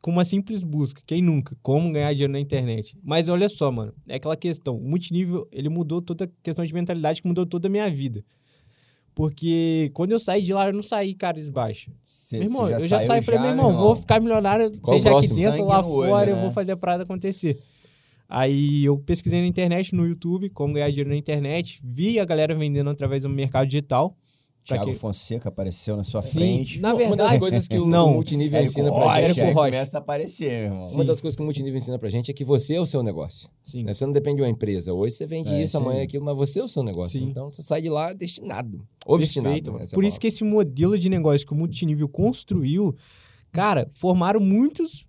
com 0.01 0.11
uma 0.11 0.25
simples 0.25 0.63
busca, 0.63 1.03
quem 1.07 1.21
nunca? 1.21 1.57
Como 1.63 1.93
ganhar 1.93 2.13
dinheiro 2.13 2.33
na 2.33 2.41
internet? 2.41 2.97
Mas 3.03 3.29
olha 3.29 3.49
só, 3.49 3.71
mano, 3.71 3.93
é 4.09 4.17
aquela 4.17 4.37
questão. 4.37 4.77
O 4.77 4.89
multinível, 4.89 5.47
ele 5.53 5.69
mudou 5.69 6.01
toda 6.01 6.25
a 6.25 6.29
questão 6.43 6.65
de 6.65 6.73
mentalidade 6.73 7.21
que 7.21 7.29
mudou 7.29 7.45
toda 7.45 7.69
a 7.69 7.71
minha 7.71 7.89
vida. 7.91 8.25
Porque 9.15 9.91
quando 9.93 10.13
eu 10.13 10.21
saí 10.21 10.41
de 10.41 10.55
lá, 10.55 10.69
eu 10.69 10.73
não 10.73 10.83
saí 10.83 11.15
carisbaixo. 11.15 11.91
Cê, 12.03 12.39
Meu 12.39 12.47
irmão, 12.47 12.67
cê 12.67 12.75
eu 12.75 12.81
já 12.81 13.01
saí 13.01 13.21
e 13.21 13.23
falei, 13.23 13.41
já, 13.41 13.47
meu 13.47 13.53
irmão, 13.53 13.77
vou 13.77 13.95
ficar 13.95 14.21
milionário, 14.21 14.71
Qual 14.81 14.99
seja 14.99 15.19
aqui 15.19 15.29
dentro, 15.35 15.65
lá 15.67 15.83
fora, 15.83 16.11
olho, 16.11 16.31
eu 16.31 16.37
né? 16.37 16.43
vou 16.43 16.51
fazer 16.53 16.73
a 16.73 16.77
parada 16.77 17.03
acontecer. 17.03 17.61
Aí 18.29 18.85
eu 18.85 18.97
pesquisei 18.97 19.41
na 19.41 19.47
internet, 19.47 19.95
no 19.95 20.07
YouTube, 20.07 20.49
como 20.51 20.73
ganhar 20.73 20.89
dinheiro 20.91 21.11
na 21.11 21.17
internet, 21.17 21.81
vi 21.85 22.21
a 22.21 22.25
galera 22.25 22.55
vendendo 22.55 22.89
através 22.89 23.25
do 23.25 23.29
mercado 23.29 23.67
digital. 23.67 24.17
Pra 24.67 24.77
Thiago 24.77 24.93
que- 24.93 24.99
Fonseca 24.99 25.49
apareceu 25.49 25.97
na 25.97 26.05
sua 26.05 26.21
Sim, 26.23 26.31
frente. 26.33 26.81
na 26.81 26.91
Uma 26.95 26.99
das 26.99 27.09
verdade, 27.09 27.39
coisas 27.41 27.67
que 27.67 27.77
o, 27.79 27.87
não. 27.87 28.13
multinível 28.13 28.59
Érico 28.59 28.71
ensina 28.73 28.93
pra 28.93 29.01
Rocha, 29.05 29.15
gente. 29.17 29.25
Érico 29.25 29.41
aí 29.41 29.53
Rocha. 29.53 29.71
começa 29.73 29.97
a 29.97 30.01
aparecer, 30.01 30.51
meu 30.51 30.63
irmão. 30.79 30.85
Uma 30.93 31.05
das 31.05 31.21
coisas 31.21 31.35
que 31.37 31.43
o 31.43 31.45
multinível 31.45 31.79
ensina 31.79 31.99
pra 31.99 32.09
gente 32.11 32.31
é 32.31 32.35
que 32.35 32.45
você 32.45 32.75
é 32.75 32.81
o 32.81 32.87
seu 32.87 33.03
negócio. 33.03 33.49
Sim. 33.63 33.85
né? 33.85 33.95
Você 33.95 34.05
não 34.07 34.13
depende 34.13 34.37
de 34.37 34.43
uma 34.43 34.49
empresa. 34.51 34.93
Hoje 34.93 35.15
você 35.15 35.27
vende 35.27 35.49
É, 35.51 35.63
isso, 35.63 35.73
sim. 35.73 35.77
amanhã 35.79 36.03
aquilo, 36.05 36.25
mas 36.25 36.37
você 36.37 36.61
é 36.61 36.63
o 36.65 36.69
seu 36.69 36.83
negócio. 36.83 37.19
Sim. 37.19 37.27
Então 37.31 37.51
você 37.51 37.63
sai 37.63 37.81
de 37.83 37.89
lá 37.89 38.13
destinado. 38.13 38.87
Obstinado. 39.07 39.57
Essa 39.81 39.95
é 39.95 39.95
Por 39.95 40.05
isso 40.05 40.11
palavra. 40.13 40.21
que 40.21 40.27
esse 40.27 40.45
modelo 40.45 40.99
de 40.99 41.09
negócio 41.09 41.47
que 41.47 41.53
o 41.53 41.57
multinível 41.57 42.09
construiu, 42.09 42.95
cara, 43.51 43.89
formaram 43.95 44.41
muitos 44.41 45.05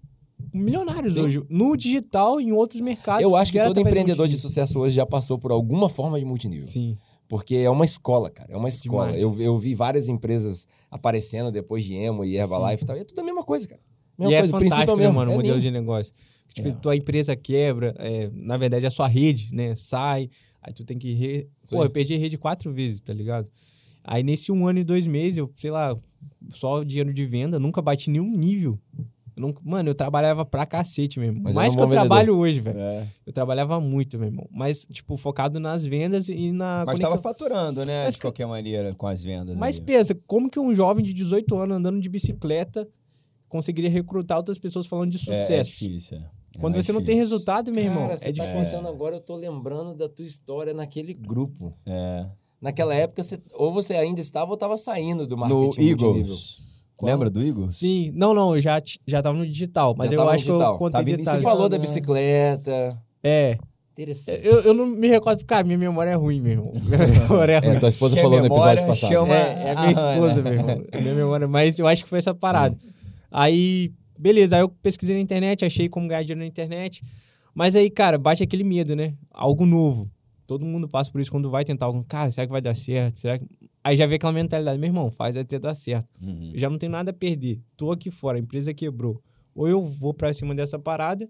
milionários 0.53 1.13
Sim. 1.15 1.21
hoje. 1.21 1.43
No 1.49 1.75
digital 1.77 2.39
e 2.41 2.45
em 2.45 2.51
outros 2.51 2.81
mercados. 2.81 3.21
Eu 3.21 3.35
acho 3.35 3.51
que 3.51 3.63
todo 3.63 3.79
empreendedor 3.79 4.27
de 4.27 4.37
sucesso 4.37 4.79
hoje 4.79 4.95
já 4.95 5.05
passou 5.05 5.37
por 5.37 5.51
alguma 5.51 5.87
forma 5.89 6.17
de 6.17 6.25
multinível. 6.25 6.65
Sim. 6.67 6.97
Porque 7.31 7.55
é 7.55 7.69
uma 7.69 7.85
escola, 7.85 8.29
cara. 8.29 8.51
É 8.51 8.57
uma 8.57 8.67
escola. 8.67 9.05
Demais. 9.05 9.23
Eu, 9.23 9.39
eu 9.39 9.57
vi 9.57 9.73
várias 9.73 10.09
empresas 10.09 10.67
aparecendo 10.89 11.49
depois 11.49 11.85
de 11.85 11.93
Emo 11.93 12.25
e 12.25 12.35
Herbalife 12.35 12.83
e 12.83 12.85
tal. 12.85 12.97
E 12.97 12.99
é 12.99 13.03
tudo 13.05 13.19
a 13.19 13.23
mesma 13.23 13.41
coisa, 13.41 13.69
cara. 13.69 13.79
Mesma 14.17 14.33
e 14.33 14.35
é 14.35 14.39
coisa. 14.39 14.57
o 14.57 14.59
fantástico, 14.59 14.91
é 14.91 14.93
o 14.93 14.97
né, 14.97 15.03
mesmo. 15.03 15.15
mano, 15.15 15.31
o 15.31 15.33
é 15.33 15.37
modelo 15.37 15.55
lindo. 15.55 15.63
de 15.63 15.71
negócio. 15.71 16.13
Tipo, 16.53 16.67
É. 16.67 16.71
tua 16.73 16.93
empresa 16.93 17.33
quebra, 17.33 17.95
é, 17.99 18.29
na 18.33 18.57
verdade, 18.57 18.85
a 18.85 18.91
sua 18.91 19.07
rede, 19.07 19.47
né, 19.55 19.73
sai, 19.77 20.29
aí 20.61 20.73
tu 20.73 20.83
tem 20.83 20.97
que... 20.97 21.13
Re... 21.13 21.47
Pô, 21.69 21.77
Sim. 21.77 21.83
eu 21.83 21.89
perdi 21.89 22.15
a 22.15 22.17
rede 22.17 22.37
quatro 22.37 22.73
vezes, 22.73 22.99
tá 22.99 23.13
ligado? 23.13 23.49
Aí 24.03 24.23
nesse 24.23 24.51
um 24.51 24.67
ano 24.67 24.79
e 24.79 24.83
dois 24.83 25.07
meses, 25.07 25.37
eu, 25.37 25.49
sei 25.55 25.71
lá, 25.71 25.97
só 26.49 26.83
dinheiro 26.83 27.13
de 27.13 27.25
venda, 27.25 27.57
nunca 27.57 27.81
bati 27.81 28.09
nenhum 28.09 28.29
nível. 28.35 28.77
Eu 29.41 29.47
nunca- 29.47 29.61
Mano, 29.63 29.89
eu 29.89 29.95
trabalhava 29.95 30.45
pra 30.45 30.65
cacete 30.65 31.19
mesmo. 31.19 31.41
Mas 31.41 31.55
Mais 31.55 31.73
um 31.73 31.77
que 31.77 31.81
eu 31.81 31.87
vendedor. 31.87 32.07
trabalho 32.07 32.37
hoje, 32.37 32.59
velho. 32.59 32.79
É. 32.79 33.07
Eu 33.25 33.33
trabalhava 33.33 33.79
muito, 33.79 34.17
meu 34.19 34.27
irmão. 34.27 34.47
Mas, 34.51 34.85
tipo, 34.91 35.17
focado 35.17 35.59
nas 35.59 35.83
vendas 35.83 36.29
e 36.29 36.51
na 36.51 36.83
Mas 36.85 36.95
conexão. 36.97 37.09
tava 37.09 37.21
faturando, 37.21 37.85
né? 37.85 38.05
Mas 38.05 38.13
de 38.13 38.17
que- 38.19 38.21
qualquer 38.27 38.45
maneira, 38.47 38.93
com 38.93 39.07
as 39.07 39.23
vendas. 39.23 39.55
Mas 39.57 39.77
ali. 39.77 39.85
pensa, 39.85 40.15
como 40.27 40.49
que 40.49 40.59
um 40.59 40.73
jovem 40.73 41.03
de 41.03 41.13
18 41.13 41.55
anos 41.57 41.75
andando 41.77 41.99
de 41.99 42.07
bicicleta 42.09 42.87
conseguiria 43.49 43.89
recrutar 43.89 44.37
outras 44.37 44.57
pessoas 44.57 44.85
falando 44.87 45.11
de 45.11 45.17
É- 45.17 45.19
sucesso? 45.19 45.51
É, 45.53 45.61
difícil. 45.63 46.17
é. 46.17 46.21
É 46.53 46.59
Quando 46.59 46.73
mais 46.73 46.85
você 46.85 46.91
não 46.91 46.99
tem 46.99 47.15
difícil. 47.15 47.21
resultado, 47.37 47.71
meu 47.71 47.81
irmão, 47.83 48.01
Cara, 48.03 48.13
é 48.15 48.17
tá 48.17 48.31
difícil. 48.31 48.55
contando 48.65 48.87
agora, 48.89 49.15
eu 49.15 49.21
tô 49.21 49.35
lembrando 49.35 49.95
da 49.95 50.09
tua 50.09 50.25
história 50.25 50.73
naquele 50.73 51.13
grupo. 51.13 51.73
É. 51.85 52.25
Naquela 52.61 52.93
época, 52.93 53.23
você- 53.23 53.39
ou 53.53 53.71
você 53.73 53.93
ainda 53.95 54.19
estava 54.21 54.47
ou 54.51 54.55
estava 54.55 54.75
saindo 54.77 55.25
do 55.25 55.35
No 55.35 55.41
marketing 55.41 55.61
multinível. 55.63 56.17
Eagles. 56.17 56.61
Qual? 57.01 57.11
Lembra 57.11 57.29
do 57.29 57.41
Eagles? 57.41 57.75
Sim, 57.75 58.11
não, 58.13 58.33
não, 58.33 58.55
eu 58.55 58.61
já, 58.61 58.81
já 59.07 59.21
tava 59.21 59.37
no 59.37 59.45
digital, 59.45 59.95
mas 59.97 60.11
Já 60.11 60.17
eu 60.17 60.29
acho 60.29 60.45
que 60.45 60.51
eu 60.51 60.59
contei 60.77 60.91
Tava 60.91 61.03
detalhes. 61.03 61.37
Você 61.37 61.43
falou 61.43 61.67
da 61.67 61.77
bicicleta. 61.77 62.97
É, 63.23 63.57
Interessante. 63.93 64.45
eu, 64.45 64.61
eu 64.61 64.73
não 64.73 64.85
me 64.85 65.07
recordo, 65.07 65.43
cara, 65.45 65.63
minha 65.65 65.77
memória 65.77 66.11
é 66.11 66.15
ruim, 66.15 66.39
meu 66.39 66.51
irmão. 66.53 66.73
Minha 66.85 66.97
memória 67.07 67.53
é 67.53 67.59
ruim. 67.59 67.75
É, 67.75 67.79
tua 67.79 67.89
esposa 67.89 68.15
falou 68.15 68.39
no 68.39 68.45
episódio 68.45 68.87
passado. 68.87 69.09
chama- 69.11 69.35
É, 69.35 69.39
é 69.39 69.71
a 69.71 69.75
minha 69.81 69.87
Ah, 69.87 69.91
esposa, 70.13 70.41
meu 70.41 70.53
irmão. 70.53 70.83
É 70.91 71.01
minha 71.01 71.13
memória. 71.15 71.47
Mas 71.47 71.77
eu 71.77 71.87
acho 71.87 72.03
que 72.03 72.09
foi 72.09 72.19
essa 72.19 72.33
parada. 72.33 72.77
Aí, 73.29 73.91
beleza, 74.17 74.55
aí 74.55 74.61
eu 74.61 74.69
pesquisei 74.69 75.15
na 75.15 75.21
internet, 75.21 75.65
achei 75.65 75.89
como 75.89 76.07
ganhar 76.07 76.21
dinheiro 76.23 76.39
na 76.39 76.45
internet. 76.47 77.01
Mas 77.53 77.75
aí, 77.75 77.89
cara, 77.89 78.17
bate 78.17 78.41
aquele 78.43 78.63
medo, 78.63 78.95
né? 78.95 79.13
Algo 79.31 79.65
novo. 79.65 80.09
Todo 80.47 80.65
mundo 80.65 80.87
passa 80.87 81.11
por 81.11 81.19
isso 81.21 81.31
quando 81.31 81.49
vai 81.49 81.63
tentar 81.65 81.85
algo. 81.85 82.03
Cara, 82.07 82.31
será 82.31 82.45
que 82.47 82.51
vai 82.51 82.61
dar 82.61 82.75
certo? 82.75 83.19
Será 83.19 83.37
que... 83.39 83.45
Aí 83.83 83.95
já 83.95 84.05
vê 84.05 84.15
aquela 84.15 84.31
mentalidade, 84.33 84.77
meu 84.79 84.87
irmão, 84.87 85.09
faz 85.09 85.35
até 85.35 85.57
dar 85.57 85.73
certo. 85.73 86.07
Uhum. 86.21 86.51
Já 86.55 86.69
não 86.69 86.77
tenho 86.77 86.91
nada 86.91 87.09
a 87.11 87.13
perder. 87.13 87.59
Tô 87.75 87.91
aqui 87.91 88.11
fora, 88.11 88.37
a 88.37 88.39
empresa 88.39 88.73
quebrou. 88.73 89.21
Ou 89.55 89.67
eu 89.67 89.81
vou 89.83 90.13
pra 90.13 90.33
cima 90.33 90.53
dessa 90.53 90.77
parada, 90.77 91.27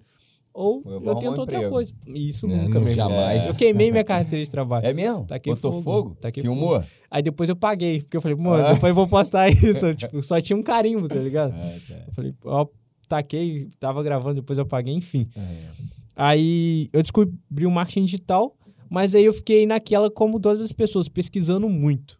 ou 0.54 0.84
eu 0.86 1.02
eu, 1.02 1.16
tento 1.16 1.36
um 1.38 1.40
outra 1.40 1.56
emprego. 1.56 1.74
coisa. 1.74 1.94
Isso 2.08 2.46
É, 2.46 2.50
nunca, 2.50 2.78
irmão. 2.78 2.94
jamais. 2.94 3.48
Eu 3.48 3.56
queimei 3.56 3.90
minha 3.90 4.04
carteira 4.04 4.44
de 4.44 4.52
trabalho. 4.52 4.86
É 4.86 4.94
mesmo? 4.94 5.26
Taquei 5.26 5.54
Botou 5.54 5.72
fogo. 5.72 5.84
fogo? 6.10 6.16
Taquei 6.20 6.44
Filmou? 6.44 6.84
Aí 7.10 7.22
depois 7.24 7.48
eu 7.48 7.56
paguei, 7.56 8.02
porque 8.02 8.18
eu 8.18 8.22
falei, 8.22 8.36
mano, 8.38 8.66
Ah. 8.66 8.74
depois 8.74 8.90
eu 8.92 8.96
vou 8.96 9.08
postar 9.08 9.48
isso. 9.50 9.96
tipo, 9.96 10.22
só 10.22 10.40
tinha 10.42 10.58
um 10.58 10.62
carimbo, 10.64 11.08
tá 11.08 11.16
ligado? 11.16 11.54
É, 11.56 11.80
tá. 11.88 12.04
Eu 12.08 12.14
falei, 12.14 12.34
ó, 12.44 12.68
taquei, 13.08 13.70
tava 13.80 14.04
gravando, 14.04 14.36
depois 14.36 14.60
eu 14.60 14.66
paguei, 14.66 14.94
enfim. 14.94 15.28
É. 15.38 15.68
Aí 16.16 16.90
eu 16.92 17.02
descobri 17.02 17.66
o 17.66 17.72
marketing 17.72 18.06
digital, 18.06 18.56
mas 18.90 19.16
aí 19.16 19.24
eu 19.24 19.34
fiquei 19.34 19.66
naquela, 19.66 20.12
como 20.12 20.38
todas 20.40 20.60
as 20.62 20.74
pessoas, 20.74 21.08
pesquisando 21.08 21.70
muito. 21.70 22.20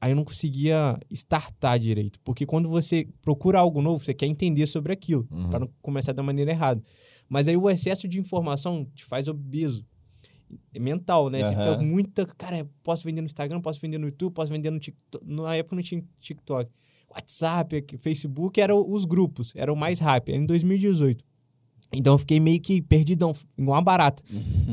Aí 0.00 0.12
eu 0.12 0.16
não 0.16 0.24
conseguia 0.24 0.98
startar 1.10 1.78
direito. 1.78 2.18
Porque 2.24 2.46
quando 2.46 2.68
você 2.68 3.06
procura 3.20 3.58
algo 3.58 3.82
novo, 3.82 4.02
você 4.02 4.14
quer 4.14 4.26
entender 4.26 4.66
sobre 4.66 4.92
aquilo, 4.92 5.28
Uhum. 5.30 5.50
para 5.50 5.60
não 5.60 5.68
começar 5.82 6.12
da 6.12 6.22
maneira 6.22 6.50
errada. 6.50 6.82
Mas 7.28 7.46
aí 7.46 7.56
o 7.56 7.68
excesso 7.68 8.08
de 8.08 8.18
informação 8.18 8.86
te 8.94 9.04
faz 9.04 9.28
obeso. 9.28 9.84
É 10.74 10.80
mental, 10.80 11.28
né? 11.30 11.44
Você 11.44 11.54
Aham. 11.54 11.72
fica 11.74 11.82
muita. 11.84 12.26
Cara, 12.26 12.66
posso 12.82 13.04
vender 13.04 13.20
no 13.20 13.26
Instagram, 13.26 13.60
posso 13.60 13.78
vender 13.80 13.98
no 13.98 14.06
YouTube, 14.06 14.32
posso 14.32 14.50
vender 14.50 14.70
no 14.70 14.80
TikTok. 14.80 15.24
Na 15.24 15.54
época 15.54 15.76
não 15.76 15.82
tinha 15.82 16.02
TikTok. 16.18 16.70
WhatsApp, 17.14 17.84
Facebook 17.98 18.60
eram 18.60 18.84
os 18.88 19.04
grupos, 19.04 19.52
era 19.56 19.72
o 19.72 19.76
mais 19.76 19.98
rápido, 19.98 20.34
era 20.34 20.42
em 20.42 20.46
2018. 20.46 21.24
Então 21.92 22.14
eu 22.14 22.18
fiquei 22.18 22.38
meio 22.40 22.60
que 22.60 22.80
perdidão, 22.80 23.34
igual 23.58 23.76
uma 23.76 23.82
barata. 23.82 24.22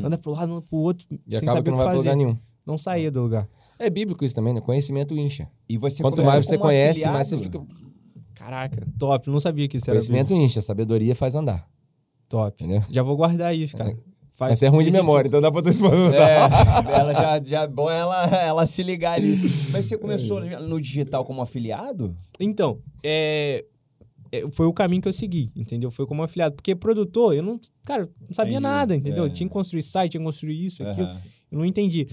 Anda 0.03 0.17
pro 0.17 0.31
lado, 0.31 0.51
anda 0.53 0.61
pro 0.61 0.77
outro, 0.77 1.07
E 1.27 1.37
sem 1.37 1.47
acaba 1.49 1.57
saber 1.57 1.63
que 1.63 1.69
o 1.69 1.71
não 1.71 1.77
que 1.79 1.83
vai 1.85 1.95
fazer. 1.95 1.97
lugar 2.09 2.15
nenhum. 2.15 2.37
Não 2.65 2.77
saía 2.77 3.09
do 3.11 3.21
lugar. 3.21 3.47
É 3.79 3.89
bíblico 3.89 4.25
isso 4.25 4.33
também, 4.35 4.53
né? 4.53 4.61
Conhecimento 4.61 5.15
incha. 5.15 5.47
E 5.69 5.77
você 5.77 6.01
Quanto 6.01 6.23
mais 6.23 6.45
você 6.45 6.57
conhece, 6.57 6.99
afiliado? 6.99 7.13
mais 7.13 7.27
você 7.27 7.37
fica. 7.37 7.61
Caraca, 8.33 8.87
top. 8.97 9.29
Não 9.29 9.39
sabia 9.39 9.67
que 9.67 9.77
isso 9.77 9.89
era 9.89 9.97
Conhecimento 9.97 10.33
incha, 10.33 10.61
sabedoria 10.61 11.15
faz 11.15 11.35
andar. 11.35 11.67
top. 12.29 12.63
Entendeu? 12.63 12.83
Já 12.89 13.03
vou 13.03 13.15
guardar 13.15 13.55
isso, 13.55 13.75
cara. 13.77 13.97
Faz, 14.35 14.51
Mas 14.51 14.59
você 14.59 14.65
é 14.67 14.69
ruim 14.69 14.85
de 14.85 14.91
memória, 14.91 15.27
então 15.27 15.41
dá 15.41 15.51
pra 15.51 15.63
tu 15.63 15.69
explanar. 15.69 16.13
É, 16.13 16.37
ela 16.93 17.13
já, 17.13 17.43
já 17.43 17.61
é 17.63 17.67
bom 17.67 17.89
ela, 17.89 18.25
ela 18.27 18.67
se 18.67 18.83
ligar 18.83 19.13
ali. 19.13 19.39
Mas 19.71 19.85
você 19.85 19.97
começou 19.97 20.39
no 20.39 20.79
digital 20.79 21.25
como 21.25 21.41
afiliado? 21.41 22.15
Então, 22.39 22.79
é, 23.03 23.65
é, 24.31 24.43
foi 24.51 24.67
o 24.67 24.73
caminho 24.73 25.01
que 25.01 25.07
eu 25.07 25.13
segui, 25.13 25.51
entendeu? 25.55 25.89
Foi 25.89 26.05
como 26.05 26.21
afiliado. 26.21 26.55
Porque 26.55 26.75
produtor, 26.75 27.33
eu 27.33 27.41
não, 27.41 27.59
cara, 27.83 28.07
não 28.21 28.33
sabia 28.33 28.51
Entendi. 28.53 28.63
nada, 28.63 28.95
entendeu? 28.95 29.25
É. 29.25 29.29
Tinha 29.29 29.47
que 29.47 29.53
construir 29.53 29.81
site, 29.81 30.11
tinha 30.11 30.21
que 30.21 30.25
construir 30.25 30.65
isso, 30.65 30.83
aquilo. 30.83 31.07
Aham. 31.07 31.21
Eu 31.51 31.57
não 31.57 31.65
entendi. 31.65 32.07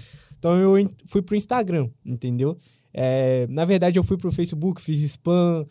Então 0.44 0.58
eu 0.58 0.90
fui 1.06 1.22
pro 1.22 1.34
Instagram, 1.34 1.88
entendeu? 2.04 2.54
É, 2.92 3.46
na 3.48 3.64
verdade, 3.64 3.98
eu 3.98 4.04
fui 4.04 4.18
pro 4.18 4.30
Facebook, 4.30 4.78
fiz 4.82 5.00
spam, 5.00 5.64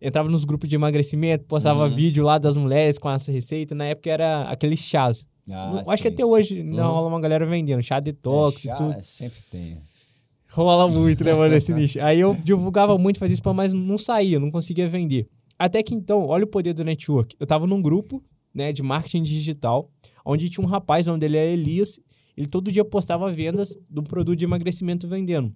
entrava 0.00 0.28
nos 0.28 0.44
grupos 0.44 0.68
de 0.68 0.76
emagrecimento, 0.76 1.44
postava 1.46 1.88
Uhum. 1.88 1.94
vídeo 1.94 2.22
lá 2.22 2.38
das 2.38 2.56
mulheres 2.56 2.96
com 2.96 3.10
essa 3.10 3.32
receita. 3.32 3.74
Na 3.74 3.86
época 3.86 4.08
era 4.08 4.42
aqueles 4.42 4.78
chás. 4.78 5.26
Ah, 5.50 5.82
acho 5.88 6.00
que 6.02 6.08
sim. 6.08 6.14
até 6.14 6.24
hoje 6.24 6.60
ainda 6.60 6.86
Uhum. 6.86 6.92
rola 6.94 7.08
uma 7.08 7.20
galera 7.20 7.44
vendendo 7.44 7.82
chá 7.82 7.98
detox 7.98 8.58
É, 8.64 8.68
e 8.68 8.70
chá 8.70 8.76
tudo. 8.76 9.02
Sempre 9.02 9.40
tem. 9.50 9.78
Rola 10.52 10.86
muito, 10.88 11.24
né, 11.24 11.34
mano, 11.34 11.52
esse 11.54 11.74
nicho. 11.74 12.00
Aí 12.00 12.20
eu 12.20 12.32
divulgava 12.44 12.96
muito, 12.96 13.18
fazia 13.18 13.34
spam, 13.34 13.52
mas 13.52 13.72
não 13.72 13.98
saía, 13.98 14.38
não 14.38 14.50
conseguia 14.52 14.88
vender. 14.88 15.26
Até 15.58 15.82
que 15.82 15.92
então, 15.92 16.24
olha 16.24 16.44
o 16.44 16.46
poder 16.46 16.72
do 16.72 16.84
network. 16.84 17.34
Eu 17.40 17.46
tava 17.48 17.66
num 17.66 17.82
grupo, 17.82 18.22
né, 18.54 18.72
de 18.72 18.80
marketing 18.80 19.24
digital, 19.24 19.90
onde 20.24 20.48
tinha 20.48 20.64
um 20.64 20.68
rapaz, 20.68 21.08
o 21.08 21.10
nome 21.10 21.20
dele 21.20 21.36
é 21.36 21.52
Elias. 21.52 21.98
Ele 22.40 22.48
todo 22.48 22.72
dia 22.72 22.82
postava 22.82 23.30
vendas 23.30 23.76
do 23.86 24.02
produto 24.02 24.38
de 24.38 24.46
emagrecimento 24.46 25.06
vendendo. 25.06 25.54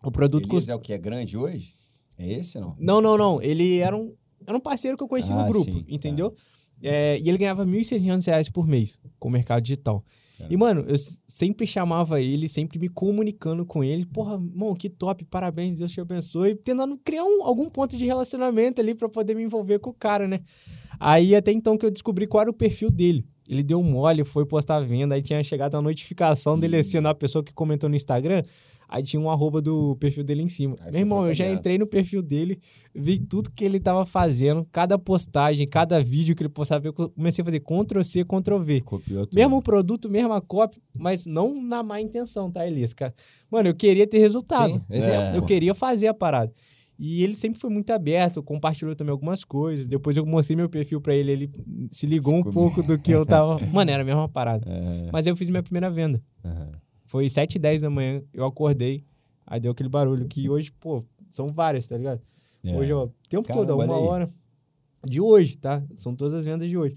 O 0.00 0.12
produto 0.12 0.46
custa. 0.46 0.70
é 0.70 0.74
o 0.76 0.78
que 0.78 0.92
é 0.92 0.98
grande 0.98 1.36
hoje? 1.36 1.74
É 2.16 2.34
esse 2.34 2.60
não? 2.60 2.76
Não, 2.78 3.00
não, 3.00 3.18
não. 3.18 3.42
Ele 3.42 3.78
era 3.78 3.96
um, 3.96 4.14
era 4.46 4.56
um 4.56 4.60
parceiro 4.60 4.96
que 4.96 5.02
eu 5.02 5.08
conheci 5.08 5.32
Ah, 5.32 5.42
no 5.42 5.48
grupo, 5.48 5.72
sim, 5.72 5.84
entendeu? 5.88 6.32
É, 6.80 7.18
e 7.18 7.28
ele 7.28 7.36
ganhava 7.36 7.66
1.600 7.66 8.24
reais 8.26 8.48
por 8.48 8.64
mês 8.64 8.96
com 9.18 9.28
o 9.28 9.30
mercado 9.32 9.60
digital. 9.60 10.04
E, 10.48 10.56
mano, 10.56 10.84
eu 10.88 10.94
sempre 11.26 11.66
chamava 11.66 12.20
ele, 12.22 12.48
sempre 12.48 12.78
me 12.78 12.88
comunicando 12.88 13.66
com 13.66 13.82
ele. 13.82 14.06
Porra, 14.06 14.34
irmão, 14.34 14.72
que 14.74 14.88
top, 14.88 15.24
parabéns, 15.24 15.78
Deus 15.78 15.90
te 15.92 16.00
abençoe. 16.00 16.54
Tentando 16.54 16.96
criar 17.04 17.24
um- 17.24 17.42
algum 17.44 17.68
ponto 17.68 17.94
de 17.98 18.04
relacionamento 18.06 18.80
ali 18.80 18.94
pra 18.94 19.08
poder 19.08 19.34
me 19.34 19.42
envolver 19.42 19.80
com 19.80 19.90
o 19.90 19.94
cara, 19.94 20.28
né? 20.28 20.40
Aí 21.00 21.34
até 21.34 21.50
então 21.52 21.76
que 21.76 21.84
eu 21.84 21.90
descobri 21.90 22.26
qual 22.26 22.42
era 22.42 22.50
o 22.50 22.54
perfil 22.54 22.90
dele. 22.90 23.26
Ele 23.50 23.64
deu 23.64 23.82
mole, 23.82 24.22
foi 24.22 24.46
postar 24.46 24.76
a 24.76 24.80
venda, 24.80 25.16
aí 25.16 25.22
tinha 25.22 25.42
chegado 25.42 25.74
a 25.76 25.82
notificação 25.82 26.56
dele 26.56 26.76
Hum. 26.76 26.80
assim, 26.80 27.00
na 27.00 27.12
pessoa 27.12 27.42
que 27.42 27.52
comentou 27.52 27.90
no 27.90 27.96
Instagram. 27.96 28.42
Aí 28.88 29.02
tinha 29.04 29.20
um 29.20 29.30
arroba 29.30 29.60
do 29.60 29.96
perfil 29.96 30.24
dele 30.24 30.42
em 30.42 30.48
cima. 30.48 30.76
Aí 30.80 30.90
Meu 30.90 31.00
irmão, 31.00 31.26
eu 31.26 31.32
já 31.34 31.48
entrei 31.48 31.78
no 31.78 31.86
perfil 31.86 32.22
dele, 32.22 32.58
vi 32.92 33.18
tudo 33.20 33.50
que 33.50 33.64
ele 33.64 33.78
tava 33.78 34.04
fazendo, 34.04 34.66
cada 34.72 34.98
postagem, 34.98 35.66
cada 35.66 36.02
vídeo 36.02 36.34
que 36.34 36.42
ele 36.42 36.48
postava, 36.48 36.86
eu 36.88 36.92
comecei 36.92 37.42
a 37.42 37.44
fazer 37.44 37.60
Ctrl-C, 37.60 38.24
Ctrl-V. 38.24 38.80
Copiou 38.82 39.26
tudo. 39.26 39.36
Mesmo 39.36 39.62
produto, 39.62 40.08
mesma 40.08 40.40
cópia, 40.40 40.80
mas 40.98 41.24
não 41.24 41.60
na 41.62 41.84
má 41.84 42.00
intenção, 42.00 42.50
tá, 42.50 42.66
Elias? 42.66 42.92
Cara, 42.92 43.14
Mano, 43.48 43.68
eu 43.68 43.74
queria 43.74 44.06
ter 44.08 44.18
resultado. 44.18 44.72
Sim, 44.72 44.82
exemplo. 44.90 45.34
É. 45.34 45.36
Eu 45.36 45.42
queria 45.42 45.74
fazer 45.74 46.08
a 46.08 46.14
parada. 46.14 46.52
E 47.02 47.24
ele 47.24 47.34
sempre 47.34 47.58
foi 47.58 47.70
muito 47.70 47.90
aberto, 47.92 48.42
compartilhou 48.42 48.94
também 48.94 49.10
algumas 49.10 49.42
coisas. 49.42 49.88
Depois 49.88 50.18
eu 50.18 50.26
mostrei 50.26 50.54
meu 50.54 50.68
perfil 50.68 51.00
pra 51.00 51.14
ele, 51.14 51.32
ele 51.32 51.50
se 51.90 52.06
ligou 52.06 52.34
um 52.34 52.38
Ficou 52.44 52.52
pouco 52.52 52.82
do 52.82 52.98
que 52.98 53.10
eu 53.10 53.24
tava. 53.24 53.58
Mano, 53.72 53.90
era 53.90 54.02
a 54.02 54.04
mesma 54.04 54.28
parada. 54.28 54.68
É, 54.70 55.08
Mas 55.10 55.26
eu 55.26 55.34
fiz 55.34 55.48
minha 55.48 55.62
primeira 55.62 55.90
venda. 55.90 56.20
aham. 56.44 56.72
Foi 57.06 57.28
7 57.28 57.54
e 57.54 57.58
10 57.58 57.80
da 57.80 57.90
manhã, 57.90 58.22
eu 58.32 58.44
acordei, 58.44 59.02
aí 59.46 59.58
deu 59.58 59.72
aquele 59.72 59.88
barulho 59.88 60.28
que 60.28 60.48
hoje, 60.48 60.70
pô, 60.78 61.02
são 61.28 61.48
várias, 61.48 61.88
tá 61.88 61.96
ligado? 61.96 62.20
É. 62.62 62.76
Hoje, 62.76 62.92
ó, 62.92 63.06
o 63.06 63.12
tempo 63.28 63.48
Caramba, 63.48 63.66
todo, 63.66 63.82
uma 63.82 63.98
hora. 63.98 64.30
De 65.04 65.20
hoje, 65.20 65.56
tá? 65.56 65.82
São 65.96 66.14
todas 66.14 66.34
as 66.34 66.44
vendas 66.44 66.68
de 66.68 66.76
hoje. 66.76 66.96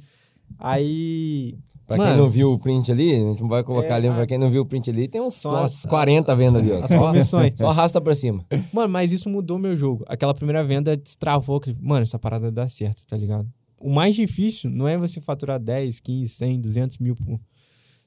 Aí. 0.60 1.57
Pra 1.86 1.98
quem 1.98 2.06
Mano. 2.06 2.24
não 2.24 2.30
viu 2.30 2.52
o 2.54 2.58
print 2.60 2.92
ali, 2.92 3.13
a 3.13 3.18
gente 3.20 3.42
não 3.42 3.50
vai 3.50 3.62
colocar 3.63 3.90
É, 3.90 3.94
ali, 3.94 4.08
mas 4.08 4.16
pra 4.18 4.25
quem 4.28 4.38
não 4.38 4.50
viu 4.50 4.62
o 4.62 4.66
print 4.66 4.90
ali, 4.90 5.08
tem 5.08 5.20
uns, 5.22 5.36
Só 5.36 5.50
umas 5.52 5.80
as- 5.80 5.86
40 5.86 6.34
vendas 6.36 6.62
ali, 6.63 6.72
ó. 6.72 6.80
As 6.80 6.88
Só, 6.88 6.98
comissões. 7.00 7.54
só 7.58 7.68
arrasta 7.68 8.00
pra 8.00 8.16
cima. 8.16 8.46
Mano, 8.72 8.88
mas 8.92 9.12
isso 9.12 9.30
mudou 9.30 9.60
meu 9.60 9.75
jogo. 9.75 10.06
Aquela 10.08 10.34
primeira 10.34 10.63
venda 10.63 10.96
destravou. 10.96 11.62
Mano, 11.82 12.04
essa 12.04 12.18
parada 12.18 12.50
dá 12.52 12.68
certo, 12.68 13.04
tá 13.06 13.18
ligado? 13.18 13.48
O 13.77 13.94
mais 13.94 14.16
difícil 14.16 14.70
não 14.70 14.88
é 14.88 14.98
você 14.98 15.20
faturar 15.20 15.60
10, 15.60 16.00
15, 16.00 16.29
100, 16.29 16.62
200 16.62 16.98
mil 17.00 17.16
por- 17.16 17.38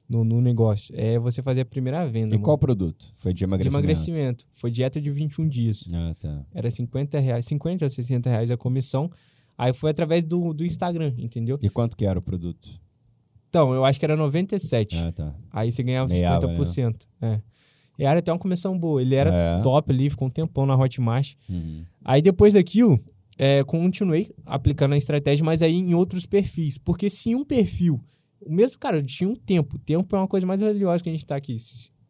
no, 0.09 0.23
no 0.23 0.41
negócio. 0.41 0.95
É 0.97 1.19
você 1.19 1.43
fazer 1.43 1.61
a 1.61 1.65
primeira 1.65 2.03
venda. 2.07 2.29
E 2.33 2.37
mano. 2.37 2.43
qual 2.45 2.57
produto? 2.57 3.13
Foi 3.17 3.31
de 3.31 3.39
De 3.39 3.43
emagrecimento? 3.43 3.77
emagrecimento. 3.85 4.45
Foi 4.53 4.71
dieta 4.71 4.99
de 4.99 5.11
21 5.11 5.47
dias. 5.47 5.83
Ah, 5.93 6.15
tá. 6.19 6.43
Era 6.51 6.71
50 6.71 7.19
reais, 7.19 7.45
50 7.45 7.85
a 7.85 7.89
60 7.89 8.27
reais 8.29 8.49
a 8.49 8.57
comissão. 8.57 9.11
Aí 9.55 9.71
foi 9.73 9.91
através 9.91 10.23
do, 10.23 10.53
do 10.53 10.65
Instagram, 10.65 11.13
entendeu? 11.17 11.59
E 11.61 11.69
quanto 11.69 11.95
que 11.95 12.05
era 12.05 12.17
o 12.17 12.21
produto? 12.21 12.69
Então, 13.57 13.73
eu 13.73 13.83
acho 13.85 13.97
que 13.99 14.05
era 14.05 14.15
97. 14.15 14.95
Ah, 14.97 15.11
tá. 15.11 15.35
Aí 15.51 15.71
você 15.71 15.81
ganhava 15.83 16.09
Meiava, 16.13 16.47
50%. 16.47 17.07
É. 17.21 17.39
E 17.99 18.03
era 18.03 18.19
até 18.19 18.31
uma 18.31 18.37
comissão 18.37 18.77
boa. 18.77 19.01
Ele 19.01 19.15
era 19.15 19.31
É. 19.33 19.59
top 19.61 19.91
ali, 19.91 20.09
ficou 20.09 20.27
um 20.27 20.31
tempão 20.31 20.65
na 20.65 20.75
Hotmart. 20.75 21.33
Uhum. 21.49 21.83
Aí 22.05 22.21
depois 22.21 22.53
daquilo, 22.53 22.99
é, 23.37 23.63
continuei 23.63 24.31
aplicando 24.45 24.93
a 24.93 24.97
estratégia, 24.97 25.43
mas 25.43 25.61
aí 25.63 25.73
em 25.75 25.93
outros 25.95 26.25
perfis. 26.27 26.77
Porque 26.77 27.09
se 27.09 27.33
um 27.33 27.43
perfil, 27.43 27.99
o 28.39 28.53
mesmo, 28.53 28.77
cara, 28.79 28.97
eu 28.97 29.03
tinha 29.03 29.27
um 29.27 29.35
tempo. 29.35 29.77
O 29.77 29.79
tempo 29.79 30.15
é 30.15 30.19
uma 30.19 30.27
coisa 30.27 30.45
mais 30.45 30.61
valiosa 30.61 31.03
que 31.03 31.09
a 31.09 31.11
gente 31.11 31.25
tá 31.25 31.35
aqui. 31.35 31.55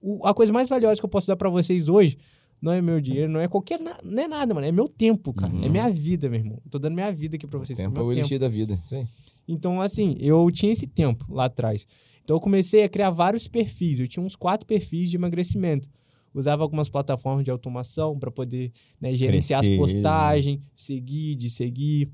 O- 0.02 0.26
a 0.28 0.34
coisa 0.34 0.52
mais 0.52 0.68
valiosa 0.68 1.00
que 1.00 1.06
eu 1.06 1.10
posso 1.10 1.28
dar 1.28 1.38
pra 1.38 1.50
vocês 1.50 1.88
hoje 1.88 2.18
não 2.62 2.72
é 2.74 2.82
meu 2.82 3.00
dinheiro, 3.00 3.32
não 3.32 3.40
é 3.40 3.48
qualquer. 3.48 3.80
Não 3.80 4.22
é 4.24 4.28
nada, 4.28 4.54
mano. 4.54 4.68
É 4.68 4.72
meu 4.74 4.88
tempo, 4.90 5.32
cara. 5.34 5.54
Uhum. 5.54 5.64
É 5.64 5.70
minha 5.70 5.90
vida, 5.90 6.28
meu 6.30 6.40
irmão. 6.40 6.60
Eu 6.66 6.70
tô 6.72 6.80
dando 6.80 6.94
minha 6.96 7.12
vida 7.14 7.38
aqui 7.38 7.48
pra 7.48 7.60
vocês. 7.60 7.78
Tempo 7.80 7.98
é 7.98 8.04
o 8.04 8.12
elixir 8.12 8.38
da 8.40 8.50
vida. 8.50 8.78
Aí. 8.92 9.08
Então, 9.48 9.80
assim, 9.82 10.16
eu 10.20 10.50
tinha 10.52 10.72
esse 10.72 10.86
tempo 10.88 11.26
lá 11.30 11.46
atrás. 11.46 11.88
Então, 12.24 12.36
eu 12.36 12.42
comecei 12.42 12.84
a 12.84 12.90
criar 12.90 13.10
vários 13.10 13.48
perfis. 13.48 14.00
Eu 14.00 14.08
tinha 14.08 14.24
uns 14.24 14.36
quatro 14.36 14.66
perfis 14.66 15.10
de 15.10 15.16
emagrecimento. 15.16 15.88
Usava 16.34 16.62
algumas 16.62 16.90
plataformas 16.90 17.44
de 17.46 17.50
automação 17.50 18.20
para 18.20 18.30
poder 18.30 18.72
né, 19.00 19.16
gerenciar 19.16 19.62
Crescer, 19.62 19.74
as 19.74 19.80
postagens, 19.80 20.60
seguir, 20.76 21.36
de 21.36 21.50
seguir, 21.50 22.12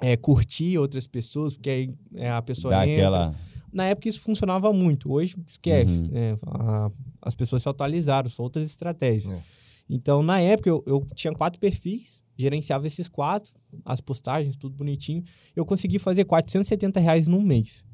é, 0.00 0.16
curtir 0.16 0.78
outras 0.78 1.06
pessoas, 1.06 1.52
porque 1.52 1.70
aí 1.70 1.94
é, 2.14 2.30
a 2.30 2.40
pessoa 2.42 2.70
Dá 2.72 2.86
entra. 2.86 2.94
aquela... 3.02 3.34
Na 3.72 3.84
época 3.86 4.08
isso 4.08 4.20
funcionava 4.20 4.72
muito. 4.72 5.12
Hoje, 5.12 5.36
esquece. 5.46 5.90
Uhum. 5.92 6.08
né? 6.08 6.36
A- 6.46 6.90
as 7.22 7.34
pessoas 7.34 7.62
se 7.62 7.68
atualizaram, 7.68 8.28
são 8.28 8.42
outras 8.44 8.66
estratégias. 8.66 9.32
É. 9.32 9.42
Então, 9.88 10.22
na 10.22 10.40
época, 10.40 10.68
eu, 10.68 10.82
eu 10.86 11.06
tinha 11.14 11.32
quatro 11.32 11.60
perfis, 11.60 12.22
gerenciava 12.36 12.86
esses 12.86 13.06
quatro, 13.08 13.52
as 13.84 14.00
postagens, 14.00 14.56
tudo 14.56 14.76
bonitinho. 14.76 15.22
Eu 15.56 15.64
consegui 15.64 15.98
fazer 15.98 16.24
470 16.24 17.00
reais 17.00 17.26
num 17.26 17.42
mês. 17.42 17.84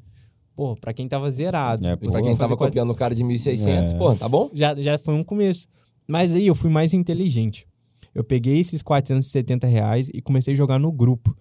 Pô, 0.55 0.75
pra 0.75 0.93
quem 0.93 1.07
tava 1.07 1.31
zerado. 1.31 1.85
É, 1.87 1.95
pra 1.95 2.21
quem 2.21 2.35
tava 2.35 2.57
400 2.57 2.57
copiando 2.57 2.91
o 2.91 2.95
cara 2.95 3.15
de 3.15 3.23
1.600, 3.23 3.93
É. 3.93 3.97
pô, 3.97 4.13
tá 4.15 4.27
bom? 4.27 4.49
já, 4.53 4.75
já 4.75 4.97
foi 4.97 5.13
um 5.13 5.23
começo. 5.23 5.67
Mas 6.07 6.33
aí 6.35 6.47
eu 6.47 6.55
fui 6.55 6.69
mais 6.69 6.93
inteligente. 6.93 7.65
Eu 8.13 8.23
peguei 8.23 8.57
esses 8.59 8.81
470 8.81 9.67
reais 9.67 10.09
e 10.13 10.21
comecei 10.21 10.53
a 10.53 10.57
jogar 10.57 10.79
no 10.79 10.91
grupo. 10.91 11.35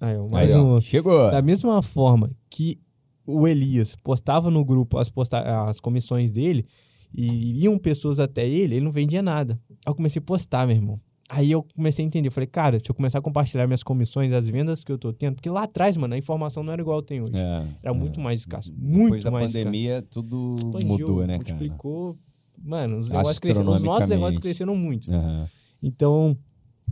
Aí, 0.00 0.16
mais 0.28 0.50
Aí, 0.54 0.60
um 0.60 0.74
ó. 0.74 0.80
Chegou. 0.80 1.30
Da 1.30 1.40
mesma 1.40 1.80
forma 1.80 2.30
que 2.50 2.78
o 3.26 3.48
Elias 3.48 3.96
postava 4.02 4.50
no 4.50 4.64
grupo 4.64 4.98
as, 4.98 5.08
posta 5.08 5.38
as 5.68 5.80
comissões 5.80 6.30
dele 6.30 6.66
e 7.14 7.62
iam 7.64 7.78
pessoas 7.78 8.18
até 8.18 8.46
ele, 8.46 8.74
ele 8.74 8.84
não 8.84 8.90
vendia 8.92 9.22
nada. 9.22 9.58
Aí 9.70 9.76
eu 9.90 9.94
comecei 9.94 10.20
a 10.20 10.22
postar, 10.22 10.66
meu 10.66 10.76
irmão. 10.76 11.00
Aí 11.28 11.50
eu 11.50 11.66
comecei 11.74 12.04
a 12.04 12.06
entender. 12.06 12.28
Eu 12.28 12.32
falei, 12.32 12.46
cara, 12.46 12.78
se 12.78 12.90
eu 12.90 12.94
começar 12.94 13.18
a 13.18 13.22
compartilhar 13.22 13.66
minhas 13.66 13.82
comissões, 13.82 14.30
as 14.32 14.48
vendas 14.48 14.84
que 14.84 14.92
eu 14.92 14.98
tô 14.98 15.12
tendo, 15.12 15.36
porque 15.36 15.48
lá 15.48 15.62
atrás, 15.62 15.96
mano, 15.96 16.14
a 16.14 16.18
informação 16.18 16.62
não 16.62 16.72
era 16.72 16.82
igual 16.82 17.02
tem 17.02 17.22
hoje. 17.22 17.36
É, 17.36 17.66
Era 17.82 17.94
é. 17.94 17.98
muito 17.98 18.20
mais 18.20 18.40
escasso. 18.40 18.72
Muito 18.76 19.04
Depois 19.04 19.24
da 19.24 19.30
mais 19.30 19.46
escasso 19.46 19.64
pandemia, 19.64 20.02
tudo 20.02 20.54
expandiu, 20.56 20.88
mudou, 20.88 21.26
né, 21.26 21.38
cara? 21.38 21.54
multiplicou. 21.54 22.18
Mano, 22.62 22.98
os, 22.98 23.10
negócios 23.10 23.38
cresceram, 23.38 23.72
os 23.72 23.82
nossos 23.82 24.10
negócios 24.10 24.38
cresceram 24.38 24.76
muito. 24.76 25.10
Aham. 25.10 25.48
Então, 25.82 26.36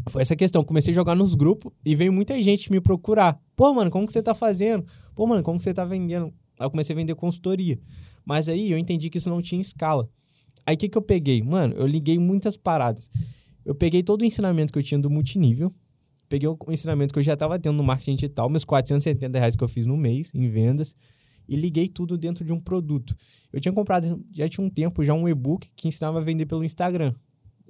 foi 0.09 0.23
essa 0.23 0.37
questão. 0.37 0.65
Comecei 0.65 0.93
a 0.93 0.95
jogar 0.95 1.15
nos 1.15 1.35
grupos 1.35 1.73
e 1.85 1.95
veio 1.95 2.13
muita 2.13 2.41
gente 2.43 2.71
me 2.71 2.81
procurar. 2.81 3.41
Pô, 3.55 3.73
mano, 3.73 3.91
como 3.91 4.07
que 4.07 4.13
você 4.13 4.23
tá 4.23 4.35
fazendo? 4.35 4.85
Pô, 5.15 5.27
mano, 5.27 5.43
como 5.43 5.59
que 5.59 5.65
você 5.65 5.73
tá 5.73 5.85
vendendo? 5.85 6.33
Aí 6.59 6.67
eu 6.67 6.71
comecei 6.71 6.95
a 6.95 6.97
vender 6.97 7.15
consultoria. 7.15 7.79
Mas 8.25 8.49
aí 8.49 8.71
eu 8.71 8.79
entendi 8.79 9.11
que 9.11 9.19
isso 9.19 9.31
não 9.31 9.43
tinha 9.43 9.61
escala. 9.61 10.09
Aí 10.67 10.75
o 10.75 10.79
que, 10.79 10.89
que 10.89 10.99
eu 10.99 11.03
peguei? 11.03 11.43
Mano, 11.43 11.75
eu 11.77 11.87
liguei 11.87 12.19
muitas 12.19 12.57
paradas. 12.57 13.11
Eu 13.65 13.75
peguei 13.75 14.03
todo 14.03 14.23
o 14.23 14.25
ensinamento 14.25 14.73
que 14.73 14.79
eu 14.79 14.83
tinha 14.83 14.99
do 14.99 15.09
multinível, 15.11 15.73
peguei 16.29 16.49
o 16.49 16.57
ensinamento 16.69 17.13
que 17.13 17.19
eu 17.19 17.23
já 17.23 17.35
estava 17.35 17.59
tendo 17.59 17.77
no 17.77 17.83
marketing 17.85 18.15
digital, 18.17 18.49
meus 18.49 18.65
470 18.65 19.39
reais 19.39 19.55
que 19.57 19.63
eu 19.63 19.69
fiz 19.69 19.87
no 19.87 19.97
mês 19.97 20.31
em 20.35 20.49
vendas, 20.49 20.95
e 21.49 21.57
liguei 21.57 21.89
tudo 21.89 22.17
dentro 22.17 22.45
de 22.45 22.53
um 22.53 22.61
produto. 22.61 23.15
Eu 23.53 23.61
tinha 23.61 23.73
comprado, 23.73 24.25
já 24.33 24.49
tinha 24.49 24.65
um 24.65 24.71
tempo, 24.71 25.05
já 25.05 25.13
um 25.13 25.29
e-book 25.29 25.69
que 25.77 25.89
ensinava 25.89 26.19
a 26.19 26.23
vender 26.23 26.47
pelo 26.47 26.65
Instagram, 26.65 27.13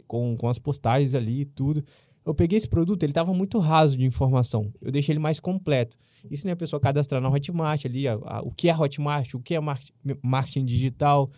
com, 0.06 0.36
com 0.36 0.48
as 0.48 0.58
postagens 0.58 1.14
ali 1.14 1.40
e 1.40 1.44
tudo. 1.44 1.82
Eu 2.24 2.34
peguei 2.34 2.56
esse 2.56 2.68
produto, 2.68 3.02
ele 3.02 3.10
estava 3.10 3.34
muito 3.34 3.58
raso 3.58 3.96
de 3.96 4.04
informação. 4.04 4.72
Eu 4.80 4.92
deixei 4.92 5.12
ele 5.14 5.18
mais 5.18 5.40
completo. 5.40 5.96
Isso 6.30 6.46
né, 6.46 6.52
a 6.52 6.56
pessoa 6.56 6.78
cadastrar 6.78 7.20
na 7.20 7.28
Hotmart 7.28 7.84
ali, 7.86 8.06
a- 8.06 8.14
a- 8.22 8.42
o 8.42 8.52
que 8.52 8.68
é 8.68 8.76
Hotmart, 8.76 9.34
o 9.34 9.40
que 9.40 9.54
é 9.54 9.60
marketing, 9.60 9.92
marketing 10.22 10.64
digital, 10.64 11.28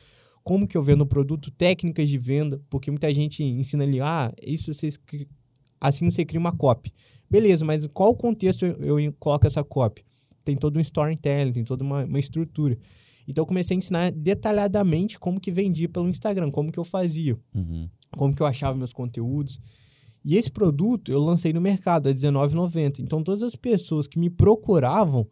como 0.44 0.68
que 0.68 0.76
eu 0.76 0.82
vendo 0.82 1.00
o 1.00 1.06
produto, 1.06 1.50
técnicas 1.50 2.08
de 2.08 2.18
venda, 2.18 2.60
porque 2.70 2.90
muita 2.90 3.12
gente 3.12 3.42
ensina 3.42 3.82
ali, 3.82 4.00
ah, 4.00 4.32
isso 4.42 4.72
você 4.72 4.86
escri- 4.86 5.26
assim 5.80 6.08
você 6.10 6.24
cria 6.24 6.38
uma 6.38 6.52
copy. 6.52 6.92
Beleza, 7.30 7.64
mas 7.64 7.84
em 7.84 7.88
qual 7.88 8.14
contexto 8.14 8.64
eu, 8.66 8.98
eu 9.00 9.12
coloco 9.18 9.46
essa 9.46 9.64
copy? 9.64 10.04
Tem 10.44 10.54
todo 10.56 10.76
um 10.76 10.80
storytelling, 10.80 11.52
tem 11.52 11.64
toda 11.64 11.82
uma, 11.82 12.04
uma 12.04 12.18
estrutura. 12.18 12.76
Então 13.26 13.40
eu 13.42 13.46
comecei 13.46 13.74
a 13.74 13.78
ensinar 13.78 14.12
detalhadamente 14.12 15.18
como 15.18 15.40
que 15.40 15.50
vendia 15.50 15.88
pelo 15.88 16.08
Instagram, 16.08 16.50
como 16.50 16.70
que 16.70 16.78
eu 16.78 16.84
fazia, 16.84 17.38
Uhum. 17.54 17.88
como 18.16 18.34
que 18.36 18.42
eu 18.42 18.46
achava 18.46 18.76
meus 18.76 18.92
conteúdos. 18.92 19.58
E 20.22 20.36
esse 20.36 20.50
produto 20.50 21.10
eu 21.10 21.18
lancei 21.20 21.52
no 21.52 21.60
mercado 21.60 22.06
a 22.06 22.10
R$19,90. 22.12 22.98
Então 23.00 23.22
todas 23.22 23.42
as 23.42 23.56
pessoas 23.56 24.06
que 24.06 24.18
me 24.18 24.28
procuravam 24.28 25.26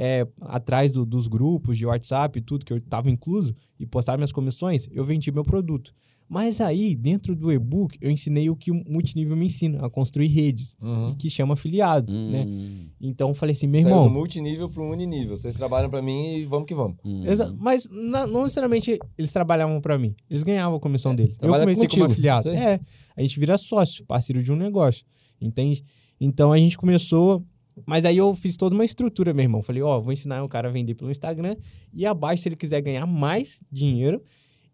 é, 0.00 0.24
atrás 0.42 0.92
do- 0.92 1.04
dos 1.04 1.26
grupos 1.26 1.76
de 1.76 1.84
WhatsApp 1.84 2.38
e 2.38 2.42
tudo, 2.42 2.64
que 2.64 2.72
eu 2.72 2.76
estava 2.76 3.10
incluso, 3.10 3.52
e 3.80 3.84
postava 3.84 4.16
minhas 4.16 4.30
comissões, 4.30 4.86
eu 4.92 5.04
vendi 5.04 5.32
meu 5.32 5.42
produto. 5.42 5.92
Mas 6.30 6.60
aí, 6.60 6.94
dentro 6.94 7.34
do 7.34 7.50
e-book, 7.50 7.96
eu 8.02 8.10
ensinei 8.10 8.50
o 8.50 8.54
que 8.54 8.70
o 8.70 8.74
multinível 8.86 9.34
me 9.34 9.46
ensina, 9.46 9.84
a 9.84 9.88
construir 9.90 10.26
redes, 10.26 10.76
Uhum. 10.80 11.14
que 11.14 11.30
chama 11.30 11.54
afiliado, 11.54 12.12
né? 12.12 12.44
Hum. 12.46 12.86
Então 13.00 13.30
eu 13.30 13.34
falei 13.34 13.54
assim, 13.54 13.66
meu 13.66 13.80
Saiu 13.80 13.94
do 13.94 14.00
irmão, 14.02 14.10
multinível 14.12 14.68
pro 14.68 14.84
uninível. 14.88 15.34
Vocês 15.36 15.54
trabalham 15.54 15.88
pra 15.88 16.02
mim 16.02 16.36
e 16.36 16.44
vamos 16.44 16.66
que 16.66 16.74
vamos. 16.74 16.98
Hum. 17.02 17.24
Mas 17.58 17.88
na- 17.90 18.26
não 18.26 18.42
necessariamente 18.42 18.98
eles 19.16 19.32
trabalhavam 19.32 19.80
pra 19.80 19.98
mim. 19.98 20.14
Eles 20.28 20.42
ganhavam 20.42 20.76
a 20.76 20.80
comissão 20.80 21.14
deles. 21.14 21.36
Eu 21.40 21.48
comecei 21.48 21.74
como 21.74 21.88
contigo, 21.88 22.04
afiliado. 22.12 22.48
isso 22.50 22.56
aí. 22.58 22.62
É. 22.62 22.80
A 23.16 23.22
gente 23.22 23.40
vira 23.40 23.56
sócio, 23.56 24.04
parceiro 24.04 24.42
de 24.42 24.52
um 24.52 24.56
negócio. 24.56 25.04
Entende? 25.40 25.82
Então 26.20 26.52
a 26.52 26.58
gente 26.58 26.76
começou. 26.76 27.42
Mas 27.86 28.04
aí 28.04 28.16
eu 28.16 28.34
fiz 28.34 28.56
toda 28.56 28.74
uma 28.74 28.84
estrutura, 28.84 29.32
meu 29.34 29.42
irmão. 29.42 29.62
Falei, 29.62 29.82
ó, 29.82 30.00
vou 30.00 30.12
ensinar 30.12 30.42
o 30.42 30.48
cara 30.48 30.68
a 30.68 30.70
vender 30.72 30.94
pelo 30.94 31.10
Instagram. 31.10 31.56
E 31.92 32.04
abaixo, 32.06 32.42
se 32.42 32.48
ele 32.48 32.56
quiser 32.56 32.80
ganhar 32.80 33.06
mais 33.06 33.62
dinheiro, 33.70 34.22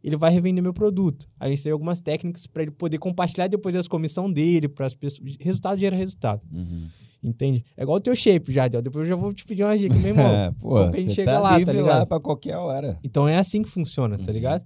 ele 0.02 0.16
vai 0.16 0.30
revender 0.30 0.62
meu 0.62 0.74
produto. 0.74 1.28
Aí 1.40 1.50
eu 1.50 1.54
ensinei 1.54 1.72
algumas 1.72 2.00
técnicas 2.00 2.46
pra 2.46 2.62
ele 2.62 2.70
poder 2.72 2.98
compartilhar 2.98 3.46
depois 3.48 3.74
as 3.74 3.88
comissão 3.88 4.30
dele 4.30 4.68
para 4.68 4.86
as 4.86 4.94
pessoas. 4.94 5.36
Resultado 5.40 5.78
gera 5.78 5.96
resultado. 5.96 6.42
Uhum. 6.52 6.86
Entende? 7.22 7.64
É 7.74 7.82
igual 7.84 7.96
o 7.96 8.00
teu 8.00 8.14
shape, 8.14 8.52
Jardel. 8.52 8.82
Depois 8.82 9.04
eu 9.04 9.08
já 9.08 9.16
vou 9.16 9.32
te 9.32 9.46
pedir 9.46 9.64
uma 9.64 9.76
dica, 9.78 9.94
meu 9.94 10.08
irmão. 10.08 10.26
É, 10.28 10.50
pô, 10.60 10.76
a 10.76 10.86
gente 10.92 11.04
você 11.04 11.14
chega 11.14 11.32
tá 11.32 11.38
lá, 11.40 11.50
tá 11.52 11.58
livre 11.58 11.76
ligado? 11.78 11.98
lá 12.00 12.06
pra 12.06 12.20
qualquer 12.20 12.56
hora. 12.58 12.98
Então 13.02 13.26
é 13.26 13.38
assim 13.38 13.62
que 13.62 13.68
funciona, 13.70 14.18
tá 14.18 14.24
Uhum. 14.26 14.32
ligado? 14.32 14.64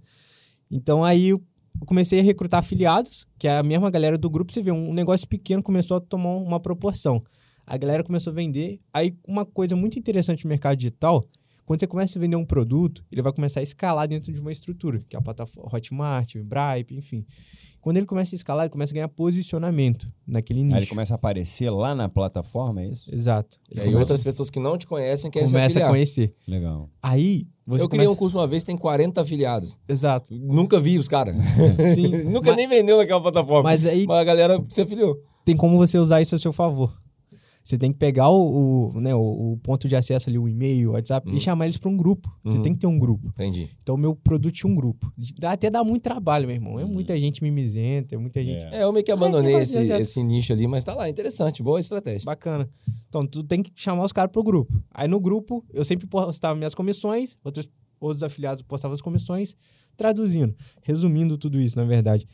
Então 0.68 1.04
aí 1.04 1.28
eu 1.28 1.40
comecei 1.86 2.18
a 2.18 2.22
recrutar 2.22 2.58
afiliados, 2.58 3.24
que 3.38 3.46
é 3.46 3.56
a 3.56 3.62
mesma 3.62 3.88
galera 3.90 4.18
do 4.18 4.28
grupo. 4.28 4.52
Você 4.52 4.60
vê, 4.60 4.72
um 4.72 4.92
negócio 4.92 5.28
pequeno 5.28 5.62
começou 5.62 5.98
a 5.98 6.00
tomar 6.00 6.30
uma 6.34 6.58
proporção. 6.58 7.20
A 7.68 7.76
galera 7.76 8.02
começou 8.02 8.30
a 8.32 8.34
vender. 8.34 8.80
Aí 8.92 9.14
uma 9.26 9.44
coisa 9.44 9.76
muito 9.76 9.98
interessante 9.98 10.44
no 10.44 10.48
mercado 10.48 10.76
digital, 10.76 11.28
quando 11.66 11.80
você 11.80 11.86
começa 11.86 12.18
a 12.18 12.20
vender 12.20 12.34
um 12.36 12.46
produto, 12.46 13.04
ele 13.12 13.20
vai 13.20 13.30
começar 13.30 13.60
a 13.60 13.62
escalar 13.62 14.08
dentro 14.08 14.32
de 14.32 14.40
uma 14.40 14.50
estrutura, 14.50 15.04
que 15.06 15.14
é 15.14 15.18
a 15.18 15.22
plataforma 15.22 15.70
Hotmart, 15.76 16.34
Bripe, 16.38 16.96
enfim. 16.96 17.26
Quando 17.78 17.98
ele 17.98 18.06
começa 18.06 18.34
a 18.34 18.36
escalar, 18.36 18.64
ele 18.64 18.72
começa 18.72 18.92
a 18.92 18.94
ganhar 18.94 19.08
posicionamento 19.08 20.08
naquele 20.26 20.62
nicho. 20.62 20.76
Aí 20.76 20.80
ele 20.82 20.88
começa 20.88 21.12
a 21.14 21.16
aparecer 21.16 21.68
lá 21.70 21.94
na 21.94 22.08
plataforma, 22.08 22.82
é 22.82 22.88
isso? 22.88 23.14
Exato. 23.14 23.58
E 23.70 23.74
Ele 23.74 23.80
aí 23.82 23.86
começa, 23.88 24.00
outras 24.12 24.24
pessoas 24.24 24.48
que 24.48 24.58
não 24.58 24.78
te 24.78 24.86
conhecem 24.86 25.30
querem 25.30 25.46
se 25.46 25.54
começa 25.54 25.84
a 25.84 25.88
conhecer. 25.90 26.34
Legal. 26.46 26.88
Aí 27.02 27.46
você 27.66 27.84
Eu 27.84 27.88
criei 27.88 28.06
começa... 28.06 28.10
um 28.12 28.18
curso 28.18 28.38
uma 28.38 28.46
vez, 28.46 28.64
tem 28.64 28.76
40 28.76 29.20
afiliados. 29.20 29.78
Exato. 29.86 30.34
Nunca 30.34 30.80
vi 30.80 30.98
os 30.98 31.06
caras. 31.06 31.36
Sim. 31.94 32.24
Nunca 32.24 32.48
Mas- 32.50 32.56
nem 32.56 32.66
vendeu 32.66 32.96
naquela 32.96 33.20
plataforma. 33.20 33.62
Mas 33.64 33.84
aí 33.84 34.06
Mas 34.06 34.18
a 34.18 34.24
galera 34.24 34.64
se 34.70 34.80
afiliou. 34.80 35.16
tem 35.44 35.54
como 35.56 35.76
você 35.76 35.98
usar 35.98 36.20
isso 36.22 36.34
a 36.34 36.38
seu 36.38 36.52
favor. 36.52 36.98
Você 37.68 37.76
tem 37.76 37.92
que 37.92 37.98
pegar 37.98 38.30
o, 38.30 38.92
o, 38.94 38.98
né, 38.98 39.14
o, 39.14 39.52
o 39.52 39.58
ponto 39.58 39.86
de 39.86 39.94
acesso 39.94 40.30
ali, 40.30 40.38
o 40.38 40.48
e-mail, 40.48 40.88
o 40.88 40.92
WhatsApp, 40.94 41.30
e 41.30 41.38
chamar 41.38 41.66
eles 41.66 41.76
para 41.76 41.90
um 41.90 41.96
grupo. 41.98 42.34
Você 42.42 42.56
Uhum. 42.56 42.62
tem 42.62 42.72
que 42.72 42.78
ter 42.78 42.86
um 42.86 42.98
grupo. 42.98 43.26
Entendi. 43.28 43.68
Então, 43.82 43.94
o 43.94 43.98
meu 43.98 44.16
produto 44.16 44.54
tinha 44.54 44.72
um 44.72 44.74
grupo. 44.74 45.12
Dá, 45.38 45.52
até 45.52 45.68
dá 45.68 45.84
muito 45.84 46.02
trabalho, 46.02 46.46
meu 46.46 46.56
irmão. 46.56 46.80
É 46.80 46.86
muita 46.86 47.20
gente 47.20 47.42
mimizenta, 47.42 48.14
é 48.14 48.18
muita 48.18 48.42
gente. 48.42 48.64
É, 48.74 48.84
eu 48.84 48.90
meio 48.90 49.04
que 49.04 49.10
Ah, 49.10 49.14
abandonei 49.14 49.52
esse 49.56 49.76
esse, 49.76 49.84
já- 49.84 50.00
esse 50.00 50.22
nicho 50.22 50.50
ali, 50.50 50.66
mas 50.66 50.82
tá 50.82 50.94
lá, 50.94 51.10
interessante, 51.10 51.62
boa 51.62 51.78
estratégia. 51.78 52.24
Bacana. 52.24 52.70
Então, 53.10 53.26
tu 53.26 53.42
tem 53.42 53.62
que 53.62 53.70
chamar 53.74 54.02
os 54.06 54.12
caras 54.12 54.32
pro 54.32 54.42
grupo. 54.42 54.82
Aí, 54.90 55.06
no 55.06 55.20
grupo, 55.20 55.62
eu 55.70 55.84
sempre 55.84 56.06
postava 56.06 56.54
minhas 56.56 56.74
comissões, 56.74 57.36
outros, 57.44 57.68
outros 58.00 58.22
afiliados 58.22 58.62
postavam 58.62 58.94
as 58.94 59.02
comissões, 59.02 59.54
traduzindo, 59.94 60.54
resumindo 60.82 61.36
tudo 61.36 61.60
isso, 61.60 61.76
na 61.76 61.84
verdade. 61.84 62.26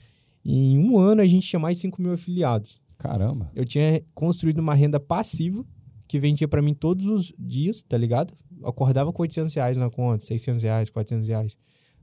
Em 0.44 0.78
um 0.78 0.96
ano, 0.96 1.22
a 1.22 1.26
gente 1.26 1.44
tinha 1.48 1.58
mais 1.58 1.76
de 1.78 1.80
5 1.82 2.00
mil 2.00 2.12
afiliados. 2.12 2.78
Caramba. 2.98 3.50
eu 3.54 3.64
tinha 3.64 4.02
construído 4.14 4.58
uma 4.58 4.74
renda 4.74 4.98
passiva 5.00 5.64
que 6.06 6.18
vendia 6.18 6.46
pra 6.48 6.62
mim 6.62 6.74
todos 6.74 7.06
os 7.06 7.32
dias, 7.38 7.82
tá 7.82 7.96
ligado? 7.96 8.34
Eu 8.60 8.68
acordava 8.68 9.12
com 9.12 9.22
800 9.22 9.52
reais 9.54 9.76
na 9.76 9.90
conta, 9.90 10.24
600 10.24 10.62
reais, 10.62 10.90
400 10.90 11.26
reais. 11.28 11.56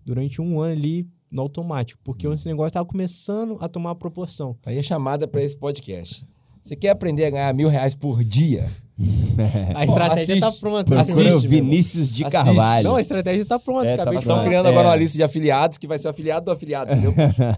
Durante 0.06 0.42
um 0.42 0.60
ano 0.60 0.74
ali, 0.74 1.08
no 1.30 1.44
automático. 1.44 2.00
Porque 2.04 2.28
esse 2.28 2.48
negócio 2.48 2.74
tava 2.74 2.86
começando 2.86 3.58
a 3.62 3.70
tomar 3.70 3.96
proporção. 3.96 4.56
Aí 4.66 4.78
a 4.80 4.84
chamada 4.84 5.28
pra 5.28 5.42
esse 5.44 5.56
podcast. 5.56 6.28
Você 6.62 6.76
quer 6.76 6.90
aprender 6.90 7.26
a 7.26 7.30
ganhar 7.30 7.54
mil 7.54 7.68
reais 7.70 7.96
por 7.96 8.24
dia? 8.24 8.68
A 9.74 9.84
estratégia 9.84 10.36
assiste. 10.36 10.40
tá 10.40 10.52
pronta. 10.52 10.84
Procura 10.96 11.28
Assiste, 11.30 11.48
Vinícius 11.48 12.12
de 12.14 12.24
Assiste. 12.24 12.44
Carvalho. 12.46 12.84
Não, 12.84 12.96
a 12.98 13.02
estratégia 13.02 13.46
tá 13.46 13.58
pronta. 13.58 13.88
É, 13.88 13.96
estamos 13.96 14.24
falar. 14.24 14.44
criando 14.46 14.68
É. 14.68 14.70
agora 14.70 14.90
uma 14.90 14.96
lista 14.96 15.18
de 15.18 15.24
afiliados 15.24 15.78
que 15.80 15.88
vai 15.88 15.98
ser 15.98 16.08
o 16.08 16.12
afiliado 16.12 16.46
do 16.46 16.52
afiliado, 16.52 16.92
entendeu? 16.92 17.14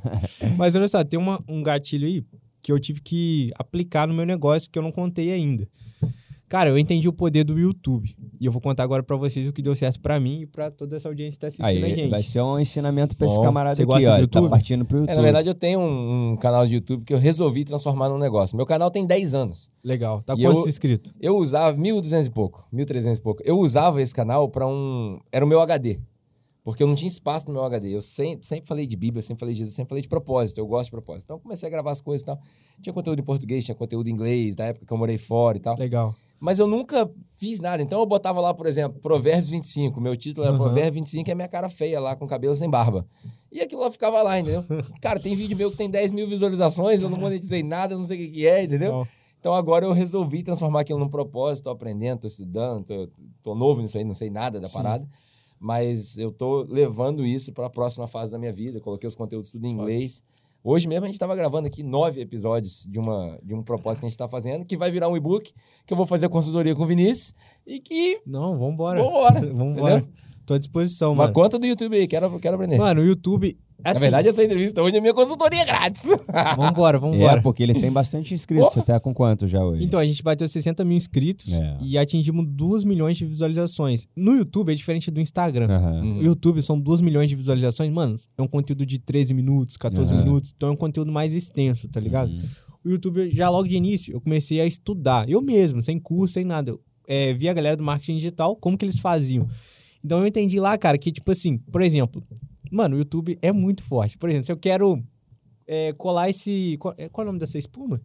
Mas 0.58 0.74
olha 0.76 0.88
só, 0.88 1.04
tem 1.04 1.19
uma- 1.19 1.43
um 1.50 1.62
gatilho 1.62 2.08
aí 2.08 2.24
que 2.63 2.71
eu 2.71 2.80
tive 2.80 3.02
que 3.02 3.52
aplicar 3.60 4.08
no 4.08 4.13
meu 4.15 4.26
negócio 4.26 4.69
que 4.71 4.80
eu 4.80 4.84
não 4.84 4.91
contei 4.91 5.32
ainda. 5.32 5.67
Cara, 6.49 6.69
eu 6.69 6.78
entendi 6.78 7.08
o 7.10 7.13
poder 7.13 7.43
do 7.43 7.58
YouTube. 7.58 8.15
E 8.39 8.45
eu 8.45 8.52
vou 8.52 8.62
contar 8.62 8.84
agora 8.84 9.02
pra 9.02 9.15
vocês 9.15 9.47
o 9.47 9.54
que 9.54 9.62
deu 9.62 9.73
certo 9.73 9.99
pra 9.99 10.19
mim 10.19 10.41
e 10.41 10.45
pra 10.45 10.69
toda 10.69 10.95
essa 10.95 11.08
audiência 11.10 11.32
que 11.34 11.39
tá 11.39 11.47
assistindo 11.47 11.65
a 11.65 11.88
Aí, 11.88 11.95
gente. 11.95 12.10
vai 12.12 12.21
ser 12.21 12.41
um 12.41 12.60
ensinamento 12.60 13.17
pra 13.17 13.26
esse 13.26 13.41
camarada 13.41 13.76
você 13.76 13.82
aqui, 13.82 13.88
gosta 13.91 14.10
ó. 14.12 14.17
do 14.19 14.28
tá 14.28 14.39
YouTube? 14.39 14.49
partindo 14.52 14.86
pro 14.86 14.97
YouTube. 14.99 15.12
É, 15.13 15.15
na 15.15 15.21
verdade, 15.23 15.49
eu 15.49 15.56
tenho 15.56 15.80
um, 15.80 16.34
um 16.34 16.38
canal 16.38 16.67
de 16.67 16.76
YouTube 16.76 17.06
que 17.06 17.13
eu 17.13 17.17
resolvi 17.17 17.63
transformar 17.63 18.08
num 18.10 18.19
negócio. 18.19 18.56
Meu 18.56 18.67
canal 18.67 18.91
tem 18.91 19.04
10 19.08 19.34
anos. 19.34 19.71
Legal. 19.84 20.21
Tá 20.21 20.36
E 20.38 20.43
quantos 20.43 20.63
eu- 20.63 20.69
inscritos? 20.69 21.12
Eu 21.19 21.38
usava 21.38 21.76
1.200 21.76 22.28
e 22.28 22.30
pouco, 22.30 22.67
1.300 22.71 23.17
e 23.17 23.21
pouco. 23.21 23.41
Eu 23.43 23.58
usava 23.58 23.99
esse 23.99 24.13
canal 24.13 24.47
pra 24.47 24.67
um... 24.67 25.19
Era 25.32 25.43
o 25.43 25.47
meu 25.47 25.60
HD. 25.60 25.99
Porque 26.63 26.82
eu 26.82 26.88
não 26.88 26.95
tinha 26.95 27.10
espaço 27.10 27.47
no 27.47 27.54
meu 27.54 27.63
HD. 27.63 27.93
Eu 27.93 28.02
sempre, 28.02 28.45
sempre 28.47 28.65
falei 28.65 28.88
de 28.88 28.95
Bíblia, 28.95 29.21
sempre 29.21 29.41
falei 29.41 29.54
de 29.54 29.60
Jesus, 29.60 29.76
sempre 29.76 29.89
falei 29.89 30.02
de 30.02 30.08
propósito. 30.08 30.60
Eu 30.60 30.65
gosto 30.65 30.86
de 30.86 30.91
propósito. 30.91 31.26
Então, 31.26 31.36
eu 31.36 31.41
comecei 31.41 31.67
a 31.67 31.69
gravar 31.69 31.91
as 31.91 31.99
coisas 31.99 32.21
e 32.21 32.26
tal. 32.26 32.39
Tinha 32.82 32.93
conteúdo 32.93 33.19
em 33.19 33.23
português, 33.23 33.65
tinha 33.65 33.76
conteúdo 33.76 34.08
em 34.08 34.13
inglês, 34.13 34.56
da 34.56 34.65
época 34.65 34.86
que 34.86 34.93
eu 34.93 34.97
morei 34.97 35.17
fora 35.17 35.58
e 35.58 35.60
tal. 35.60 35.78
Legal. 35.78 36.15
Mas 36.39 36.60
eu 36.60 36.67
nunca 36.67 37.10
fiz 37.38 37.60
nada. 37.60 37.84
Então, 37.84 37.99
eu 37.99 38.06
botava 38.06 38.39
lá, 38.39 38.54
por 38.54 38.65
exemplo, 38.65 38.99
Provérbios 39.02 39.49
25. 39.49 39.99
Meu 39.99 40.15
título 40.15 40.45
era 40.47 40.56
Aham. 40.56 40.63
Provérbios 40.63 40.95
25, 41.12 41.32
é 41.32 41.36
minha 41.36 41.47
cara 41.49 41.69
feia 41.69 41.99
lá, 41.99 42.15
com 42.15 42.26
cabelo 42.26 42.56
sem 42.56 42.69
barba. 42.69 43.06
E 43.52 43.60
aquilo 43.60 43.82
lá 43.82 43.91
ficava 43.91 44.21
lá, 44.23 44.39
entendeu? 44.39 44.63
Cara, 44.99 45.19
tem 45.19 45.36
vídeo 45.36 45.56
meu 45.56 45.69
que 45.69 45.78
tem 45.78 45.89
10 45.89 46.12
mil 46.12 46.28
visualizações, 46.28 47.02
eu 47.02 47.10
não 47.10 47.19
monetizei 47.19 47.62
nada, 47.62 47.95
não 47.95 48.04
sei 48.04 48.28
o 48.28 48.32
que 48.32 48.47
é, 48.47 48.63
entendeu? 48.63 49.08
Então 49.39 49.54
agora 49.54 49.86
eu 49.86 49.91
resolvi 49.91 50.41
transformar 50.41 50.82
aquilo 50.82 50.97
num 50.97 51.10
propósito, 51.10 51.65
tô 51.65 51.69
aprendendo, 51.69 52.21
tô 52.21 52.28
estudando, 52.28 52.86
tô, 52.86 53.10
tô 53.43 53.54
novo 53.54 53.82
nisso 53.82 53.97
aí, 53.97 54.04
não 54.04 54.15
sei 54.15 54.30
nada 54.30 54.60
da 54.60 54.67
Sim. 54.67 54.78
parada. 54.78 55.08
Mas 55.60 56.18
eu 56.18 56.32
tô 56.32 56.63
levando 56.63 57.26
isso 57.26 57.54
para 57.54 57.68
a 57.68 57.70
próxima 57.70 58.08
fase 58.08 58.32
da 58.32 58.38
minha 58.39 58.52
vida. 58.52 58.80
Coloquei 58.82 59.08
os 59.08 59.16
conteúdos 59.16 59.50
tudo 59.52 59.66
em 59.66 59.72
inglês. 59.72 60.22
Hoje 60.63 60.88
mesmo 60.88 61.04
a 61.04 61.08
gente 61.08 61.16
estava 61.16 61.36
gravando 61.36 61.68
aqui 61.68 61.84
nove 61.84 62.22
episódios 62.22 62.86
de, 62.89 62.98
uma, 62.98 63.38
de 63.44 63.54
um 63.54 63.62
propósito 63.62 64.00
que 64.02 64.06
a 64.06 64.10
gente 64.10 64.16
está 64.16 64.30
fazendo, 64.30 64.66
que 64.66 64.78
vai 64.78 64.89
virar 64.89 65.10
um 65.10 65.18
e-book, 65.18 65.52
que 65.86 65.92
eu 65.94 65.98
vou 65.98 66.06
fazer 66.06 66.30
consultoria 66.30 66.74
com 66.74 66.84
o 66.84 66.88
Vinícius 66.88 67.34
e 67.68 67.80
que. 67.82 68.22
Não, 68.26 68.58
vambora. 68.58 69.04
Vambora! 69.04 69.42
Vambora. 69.54 69.98
entendeu? 69.98 70.13
Tô 70.46 70.54
à 70.54 70.58
disposição, 70.58 71.13
Uma 71.13 71.24
mano. 71.24 71.34
conta 71.34 71.58
do 71.58 71.66
YouTube 71.66 71.96
aí, 71.96 72.08
quero, 72.08 72.39
quero 72.39 72.56
aprender. 72.56 72.78
Mano, 72.78 73.02
o 73.02 73.06
YouTube. 73.06 73.58
Assim, 73.84 73.93
Na 73.96 74.00
verdade, 74.00 74.28
essa 74.30 74.43
entrevista 74.43 74.82
hoje 74.82 74.98
é 74.98 75.02
minha 75.02 75.13
consultoria 75.13 75.65
grátis. 75.65 76.04
vambora, 76.56 76.98
vambora. 77.00 77.39
É, 77.39 77.41
porque 77.41 77.62
ele 77.63 77.74
tem 77.74 77.91
bastante 77.91 78.34
inscritos. 78.34 78.74
Você 78.74 78.82
tá 78.82 79.00
com 79.00 79.13
quanto 79.13 79.46
já 79.48 79.63
hoje? 79.63 79.84
Então, 79.84 80.00
a 80.00 80.06
gente 80.06 80.24
bateu 80.24 80.48
60 80.48 80.84
mil 80.86 80.96
inscritos 80.98 81.52
É. 81.52 81.78
e 81.82 81.98
atingimos 81.98 82.46
2 82.48 82.84
milhões 82.84 83.17
de 83.17 83.26
visualizações. 83.26 84.08
No 84.15 84.34
YouTube 84.36 84.72
é 84.72 84.76
diferente 84.76 85.12
do 85.12 85.19
Instagram. 85.19 85.67
Aham. 85.69 86.02
Hum. 86.04 86.19
O 86.19 86.24
YouTube 86.24 86.62
são 86.62 86.80
2 86.80 87.02
milhões 87.02 87.30
de 87.30 87.36
visualizações. 87.36 87.91
Mano, 87.91 88.15
é 88.38 88.41
um 88.41 88.48
conteúdo 88.48 88.86
de 88.86 89.00
13 89.00 89.34
minutos, 89.34 89.76
14 89.78 90.13
Aham. 90.13 90.24
minutos. 90.24 90.54
Então 90.56 90.69
é 90.69 90.72
um 90.72 90.78
conteúdo 90.78 91.12
mais 91.12 91.34
extenso, 91.34 91.88
tá 91.89 92.00
ligado? 92.00 92.30
Uhum. 92.32 92.41
O 92.86 92.89
YouTube, 92.89 93.30
já 93.32 93.50
logo 93.50 93.67
de 93.67 93.76
início, 93.78 94.13
eu 94.13 94.19
comecei 94.22 94.60
a 94.60 94.65
estudar. 94.65 95.30
Eu 95.30 95.41
mesmo, 95.41 95.82
sem 95.82 95.98
curso, 96.00 96.34
sem 96.34 96.43
nada. 96.43 96.72
Eu 96.72 96.82
é, 97.08 97.34
vi 97.34 97.50
a 97.50 97.54
galera 97.54 97.76
do 97.78 97.84
marketing 97.84 98.15
digital, 98.15 98.56
como 98.56 98.78
que 98.78 98.86
eles 98.86 99.00
faziam. 99.00 99.48
Então 100.04 100.19
eu 100.19 100.28
entendi 100.28 100.60
lá, 100.60 100.78
cara, 100.78 100.98
que 100.98 101.12
tipo 101.12 101.32
assim, 101.32 101.58
por 101.58 101.82
exemplo, 101.82 102.22
mano, 102.74 102.96
o 102.96 103.00
YouTube 103.00 103.38
é 103.42 103.52
muito 103.52 103.84
forte. 103.84 104.18
Por 104.18 104.30
exemplo, 104.30 104.46
se 104.46 104.52
eu 104.52 104.58
quero 104.58 105.02
é, 105.68 105.94
colar 105.94 106.30
esse. 106.30 106.78
Qual, 106.80 106.94
é, 106.98 107.08
qual 107.10 107.24
é 107.24 107.26
o 107.26 107.30
nome 107.30 107.40
dessa 107.40 107.58
espuma? 107.58 108.02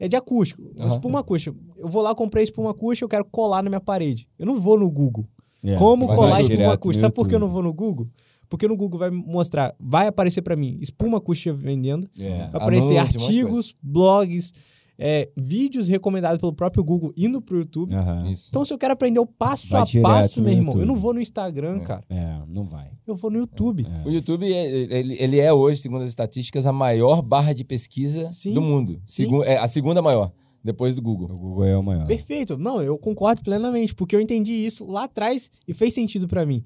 É 0.00 0.06
de 0.08 0.16
acústico. 0.16 0.62
Aham. 0.78 0.88
Espuma 0.88 1.20
acústica. 1.20 1.56
Eu 1.76 1.88
vou 1.88 2.02
lá, 2.02 2.14
comprei 2.14 2.44
espuma 2.44 2.70
acústica, 2.70 3.04
eu 3.04 3.08
quero 3.08 3.24
colar 3.24 3.62
na 3.62 3.68
minha 3.70 3.80
parede. 3.80 4.28
Eu 4.38 4.46
não 4.46 4.58
vou 4.58 4.78
no 4.78 4.90
Google. 4.90 5.26
É, 5.62 5.76
Como 5.76 6.06
colar 6.06 6.40
espuma 6.40 6.72
acústica? 6.72 7.00
Sabe 7.06 7.14
por 7.14 7.28
que 7.28 7.34
eu 7.34 7.40
não 7.40 7.48
vou 7.48 7.62
no 7.62 7.72
Google? 7.72 8.08
Porque 8.48 8.66
no 8.66 8.76
Google 8.76 8.98
vai 8.98 9.10
mostrar, 9.10 9.74
vai 9.78 10.06
aparecer 10.06 10.40
pra 10.40 10.56
mim 10.56 10.78
espuma 10.80 11.18
acústica 11.18 11.52
vendendo, 11.52 12.08
É. 12.18 12.46
vai 12.46 12.62
aparecer 12.62 12.96
Anúncio, 12.96 13.20
artigos, 13.20 13.76
blogs, 13.82 14.52
é, 14.98 15.30
vídeos 15.36 15.86
recomendados 15.86 16.40
pelo 16.40 16.52
próprio 16.52 16.82
Google 16.82 17.12
indo 17.16 17.40
pro 17.40 17.58
YouTube. 17.58 17.94
Isso. 18.32 18.48
Então, 18.50 18.64
se 18.64 18.72
eu 18.72 18.78
quero 18.78 18.92
aprender 18.94 19.20
o 19.20 19.26
passo 19.26 19.68
Vai 19.68 19.82
a 19.82 20.02
passo, 20.02 20.42
meu 20.42 20.52
irmão, 20.52 20.66
YouTube. 20.72 20.80
eu 20.80 20.86
não 20.86 20.96
vou 20.96 21.14
no 21.14 21.20
Instagram, 21.20 21.76
É. 21.76 21.80
cara. 21.84 22.04
É, 22.10 22.38
não 22.48 22.64
vai. 22.64 22.90
Eu 23.06 23.14
vou 23.14 23.30
no 23.30 23.38
YouTube. 23.38 23.86
É. 24.04 24.08
O 24.08 24.10
YouTube, 24.10 24.52
é- 24.52 24.68
ele, 24.98 25.16
ele 25.20 25.38
é 25.38 25.52
hoje, 25.52 25.80
segundo 25.80 26.02
as 26.02 26.08
estatísticas, 26.08 26.66
a 26.66 26.72
maior 26.72 27.22
barra 27.22 27.52
de 27.52 27.62
pesquisa 27.64 28.32
Sim. 28.32 28.52
do 28.54 28.60
mundo. 28.60 29.00
Segu- 29.06 29.44
é 29.44 29.56
a 29.56 29.68
segunda 29.68 30.02
maior, 30.02 30.32
depois 30.64 30.96
do 30.96 31.02
Google. 31.02 31.30
O 31.32 31.38
Google 31.38 31.64
é 31.64 31.76
o 31.78 31.82
maior. 31.82 32.06
Perfeito. 32.06 32.58
Não, 32.58 32.82
eu 32.82 32.98
concordo 32.98 33.40
plenamente, 33.42 33.94
porque 33.94 34.16
eu 34.16 34.20
entendi 34.20 34.52
isso 34.52 34.84
lá 34.84 35.04
atrás 35.04 35.48
e 35.68 35.72
fez 35.72 35.94
sentido 35.94 36.26
pra 36.26 36.44
mim. 36.44 36.64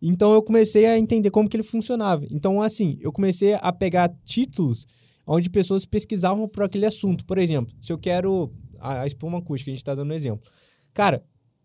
Então 0.00 0.32
eu 0.32 0.40
comecei 0.42 0.86
a 0.86 0.96
entender 0.96 1.28
como 1.32 1.48
que 1.48 1.56
ele 1.56 1.64
funcionava. 1.64 2.24
Então, 2.30 2.62
assim, 2.62 2.96
eu 3.00 3.10
comecei 3.12 3.54
a 3.54 3.72
pegar 3.72 4.14
títulos 4.24 4.86
onde 5.28 5.50
pessoas 5.50 5.84
pesquisavam 5.84 6.48
por 6.48 6.64
aquele 6.64 6.86
assunto. 6.86 7.24
Por 7.24 7.38
exemplo, 7.38 7.74
se 7.80 7.92
eu 7.92 7.98
quero 7.98 8.50
a, 8.80 9.02
a 9.02 9.06
espuma 9.06 9.38
acústica, 9.38 9.70
a 9.70 9.72
gente 9.72 9.82
está 9.82 9.94
dando 9.94 10.10
um 10.10 10.14
exemplo. 10.14 10.50
Cara, 10.94 11.22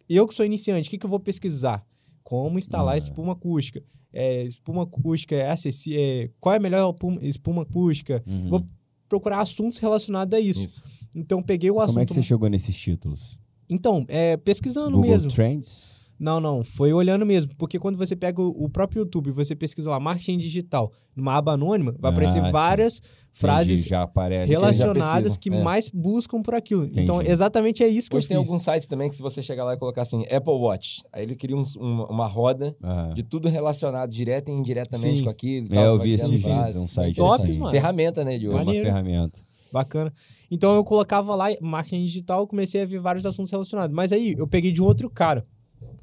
eu 0.10 0.28
que 0.28 0.34
sou 0.34 0.46
iniciante, 0.46 0.88
o 0.88 0.92
que, 0.92 0.98
que 0.98 1.06
eu 1.06 1.10
vou 1.10 1.20
pesquisar? 1.20 1.84
Como 2.24 2.60
instalar 2.60 2.96
Ah. 2.96 2.98
espuma 2.98 3.34
acústica? 3.34 3.82
É, 4.12 4.44
espuma 4.44 4.84
acústica 4.84 5.34
é 5.36 5.50
acessível? 5.50 6.00
É, 6.00 6.30
qual 6.40 6.54
é 6.54 6.58
a 6.58 6.62
melhor 6.62 6.94
espuma- 6.94 7.20
espuma 7.24 7.62
acústica? 7.64 8.22
Uhum. 8.28 8.50
Vou 8.50 8.66
procurar 9.10 9.40
assuntos 9.40 9.78
relacionados 9.80 10.34
a 10.38 10.40
isso. 10.40 10.64
Isso. 10.64 10.84
Então, 11.16 11.42
peguei 11.42 11.72
o 11.72 11.80
assunto. 11.80 11.94
Como 11.94 12.00
é 12.04 12.06
que 12.06 12.14
você 12.14 12.22
chegou 12.22 12.50
nesses 12.50 12.76
títulos? 12.76 13.40
Então, 13.70 14.06
é, 14.08 14.36
pesquisando 14.38 14.92
Google 14.98 15.12
mesmo. 15.12 15.32
Trends? 15.32 16.03
Não, 16.24 16.40
não, 16.40 16.64
foi 16.64 16.94
olhando 16.94 17.26
mesmo. 17.26 17.52
Porque 17.58 17.78
quando 17.78 17.98
você 17.98 18.16
pega 18.16 18.42
o, 18.42 18.64
o 18.66 18.70
próprio 18.70 19.02
YouTube 19.02 19.28
e 19.28 19.32
você 19.32 19.54
pesquisa 19.56 19.90
lá 19.90 20.00
marketing 20.00 20.38
digital 20.38 20.90
numa 21.16 21.36
aba 21.36 21.52
anônima, 21.54 21.94
vai 22.00 22.10
Ah, 22.12 22.14
aparecer 22.14 22.42
sim. 22.44 22.50
várias 22.52 23.02
frases 23.34 23.82
Entendi, 23.82 23.94
aparece. 23.96 24.50
relacionadas 24.52 25.38
que 25.38 25.50
é. 25.50 25.62
mais 25.64 25.90
buscam 25.90 26.42
por 26.42 26.56
aquilo. 26.56 26.86
Entendi. 26.86 27.02
Então, 27.02 27.22
exatamente 27.22 27.84
é 27.84 27.88
isso 27.88 28.10
que 28.10 28.16
Hoje 28.16 28.26
eu 28.26 28.30
tem 28.30 28.38
fiz. 28.38 28.48
alguns 28.48 28.64
sites 28.64 28.88
também 28.88 29.10
que 29.10 29.16
se 29.16 29.22
você 29.22 29.44
chegar 29.44 29.64
lá 29.66 29.74
e 29.74 29.78
colocar 29.78 30.04
assim, 30.04 30.24
Apple 30.32 30.54
Watch, 30.54 31.04
aí 31.12 31.24
ele 31.24 31.36
cria 31.36 31.56
um- 31.58 31.64
uma, 31.78 32.08
uma 32.08 32.28
roda 32.28 32.76
Ah. 32.82 33.12
de 33.14 33.22
tudo 33.24 33.50
relacionado 33.50 34.10
direto 34.10 34.50
e 34.50 34.52
indiretamente 34.54 35.18
Sim. 35.18 35.24
com 35.26 35.30
aquilo. 35.30 35.68
É, 35.72 35.76
tal, 35.76 35.84
eu 35.84 35.92
você 35.92 35.98
vai 35.98 36.08
vi 36.08 36.14
esse 36.14 36.38
frases. 36.44 36.78
um 36.82 36.88
site 36.88 37.16
Top, 37.18 37.44
assim. 37.44 37.60
mano. 37.60 37.72
Ferramenta, 37.72 38.24
né, 38.24 38.38
de 38.38 38.46
É 38.46 38.50
hoje. 38.50 38.58
uma 38.58 38.64
Maneiro. 38.66 38.86
ferramenta. 38.86 39.40
Bacana. 39.72 40.14
Então 40.52 40.76
eu 40.76 40.84
colocava 40.84 41.36
lá 41.36 41.48
marketing 41.60 42.06
digital, 42.06 42.46
comecei 42.48 42.84
a 42.84 42.86
ver 42.86 43.00
vários 43.00 43.26
assuntos 43.26 43.52
relacionados. 43.52 43.96
Mas 43.96 44.12
aí 44.14 44.36
eu 44.38 44.48
peguei 44.48 44.72
de 44.72 44.82
um 44.82 44.86
outro 44.86 45.10
cara. 45.10 45.44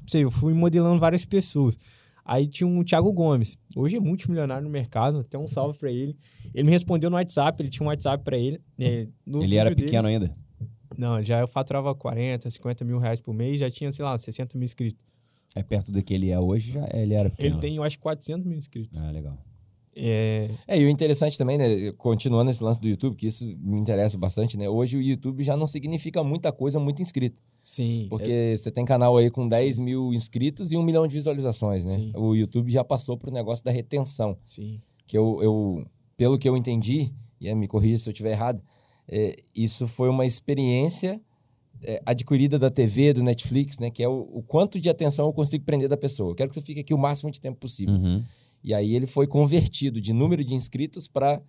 Sei, 0.07 0.23
eu 0.23 0.31
fui 0.31 0.53
modelando 0.53 0.99
várias 0.99 1.25
pessoas. 1.25 1.77
Aí 2.23 2.45
tinha 2.47 2.67
um 2.67 2.83
Thiago 2.83 3.11
Gomes. 3.11 3.57
Hoje 3.75 3.97
é 3.97 3.99
multimilionário 3.99 4.63
no 4.63 4.69
mercado, 4.69 5.19
até 5.19 5.37
um 5.37 5.47
salve 5.47 5.77
pra 5.77 5.91
ele. 5.91 6.15
Ele 6.53 6.63
me 6.63 6.71
respondeu 6.71 7.09
no 7.09 7.15
WhatsApp, 7.15 7.61
ele 7.61 7.69
tinha 7.69 7.83
um 7.83 7.89
WhatsApp 7.89 8.23
pra 8.23 8.37
ele. 8.37 8.61
é, 8.79 9.07
Ele 9.27 9.55
era 9.55 9.69
vídeo 9.69 9.75
dele- 9.77 9.85
pequeno 9.85 10.07
ainda? 10.07 10.35
Não, 10.97 11.23
já 11.23 11.39
eu 11.39 11.47
faturava 11.47 11.95
40, 11.95 12.49
50 12.49 12.83
mil 12.85 12.99
reais 12.99 13.19
por 13.21 13.33
mês, 13.33 13.59
já 13.59 13.69
tinha, 13.69 13.91
sei 13.91 14.03
lá, 14.05 14.17
60 14.17 14.57
mil 14.57 14.65
inscritos. 14.65 14.99
É 15.55 15.63
perto 15.63 15.91
do 15.91 16.01
que 16.03 16.13
ele 16.13 16.29
é 16.29 16.39
hoje, 16.39 16.73
já 16.73 16.87
ele 16.93 17.13
era 17.13 17.29
pequeno. 17.29 17.55
Ele 17.55 17.61
tem, 17.61 17.75
eu 17.77 17.83
acho, 17.83 17.97
400 17.99 18.45
mil 18.45 18.57
inscritos. 18.57 18.99
Ah, 18.99 19.09
legal. 19.11 19.37
É, 19.95 20.49
É, 20.67 20.79
e 20.79 20.85
o 20.85 20.89
interessante 20.89 21.37
também, 21.37 21.57
né, 21.57 21.91
continuando 21.93 22.49
esse 22.49 22.63
lance 22.63 22.79
do 22.79 22.87
YouTube, 22.87 23.15
que 23.15 23.27
isso 23.27 23.45
me 23.45 23.79
interessa 23.79 24.17
bastante, 24.17 24.57
né, 24.57 24.69
hoje 24.69 24.97
o 24.97 25.01
YouTube 25.01 25.43
já 25.43 25.57
não 25.57 25.67
significa 25.67 26.23
muita 26.23 26.51
coisa, 26.51 26.79
muito 26.79 27.01
inscrito. 27.01 27.41
sim. 27.63 28.07
Porque 28.09 28.55
você 28.57 28.71
tem 28.71 28.85
canal 28.85 29.17
aí 29.17 29.29
com 29.29 29.47
10 29.47 29.79
mil 29.79 30.13
inscritos 30.13 30.71
e 30.71 30.77
um 30.77 30.83
milhão 30.83 31.05
de 31.07 31.13
visualizações, 31.13 31.85
né? 31.85 31.95
Sim. 31.95 32.11
O 32.15 32.33
YouTube 32.35 32.71
já 32.71 32.83
passou 32.83 33.17
pro 33.17 33.31
negócio 33.31 33.63
da 33.63 33.71
retenção. 33.71 34.31
é, 34.31 34.35
sim. 34.43 34.81
Que 35.05 35.17
eu, 35.17 35.39
eu 35.41 35.85
pelo 36.15 36.37
que 36.37 36.47
eu 36.47 36.55
entendi, 36.55 37.11
e 37.39 37.53
me 37.55 37.67
corrija 37.67 37.97
se 37.97 38.09
eu 38.09 38.11
estiver 38.11 38.31
errado, 38.31 38.63
é, 39.07 39.35
isso 39.55 39.87
foi 39.87 40.07
uma 40.09 40.25
experiência 40.25 41.19
é, 41.83 42.01
adquirida 42.05 42.59
da 42.59 42.69
TV, 42.69 43.13
do 43.13 43.23
Netflix, 43.23 43.79
né? 43.79 43.89
Que 43.89 44.03
é 44.03 44.07
o, 44.07 44.29
o 44.31 44.43
quanto 44.43 44.79
de 44.79 44.89
atenção 44.89 45.25
eu 45.25 45.33
consigo 45.33 45.65
prender 45.65 45.89
da 45.89 45.97
pessoa. 45.97 46.31
Eu 46.31 46.35
quero 46.35 46.49
que 46.49 46.55
você 46.55 46.61
fique 46.61 46.79
aqui 46.79 46.93
o 46.93 46.97
máximo 46.97 47.31
de 47.31 47.41
tempo 47.41 47.59
possível. 47.59 47.95
Uhum. 47.95 48.23
E 48.63 48.73
aí 48.73 48.95
ele 48.95 49.07
foi 49.07 49.27
convertido 49.27 49.99
de 49.99 50.13
número 50.13 50.43
de 50.43 50.53
inscritos 50.53 51.07
para 51.07 51.41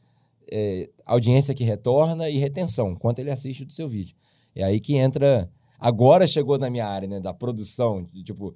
audiência 1.06 1.54
que 1.54 1.64
retorna 1.64 2.28
e 2.28 2.38
retenção, 2.38 2.94
quanto 2.94 3.18
ele 3.18 3.30
assiste 3.30 3.64
do 3.64 3.72
seu 3.72 3.88
vídeo. 3.88 4.16
É 4.54 4.64
aí 4.64 4.80
que 4.80 4.96
entra. 4.96 5.50
Agora 5.78 6.26
chegou 6.26 6.58
na 6.58 6.70
minha 6.70 6.86
área, 6.86 7.08
né? 7.08 7.20
Da 7.20 7.32
produção. 7.32 8.06
Tipo, 8.24 8.54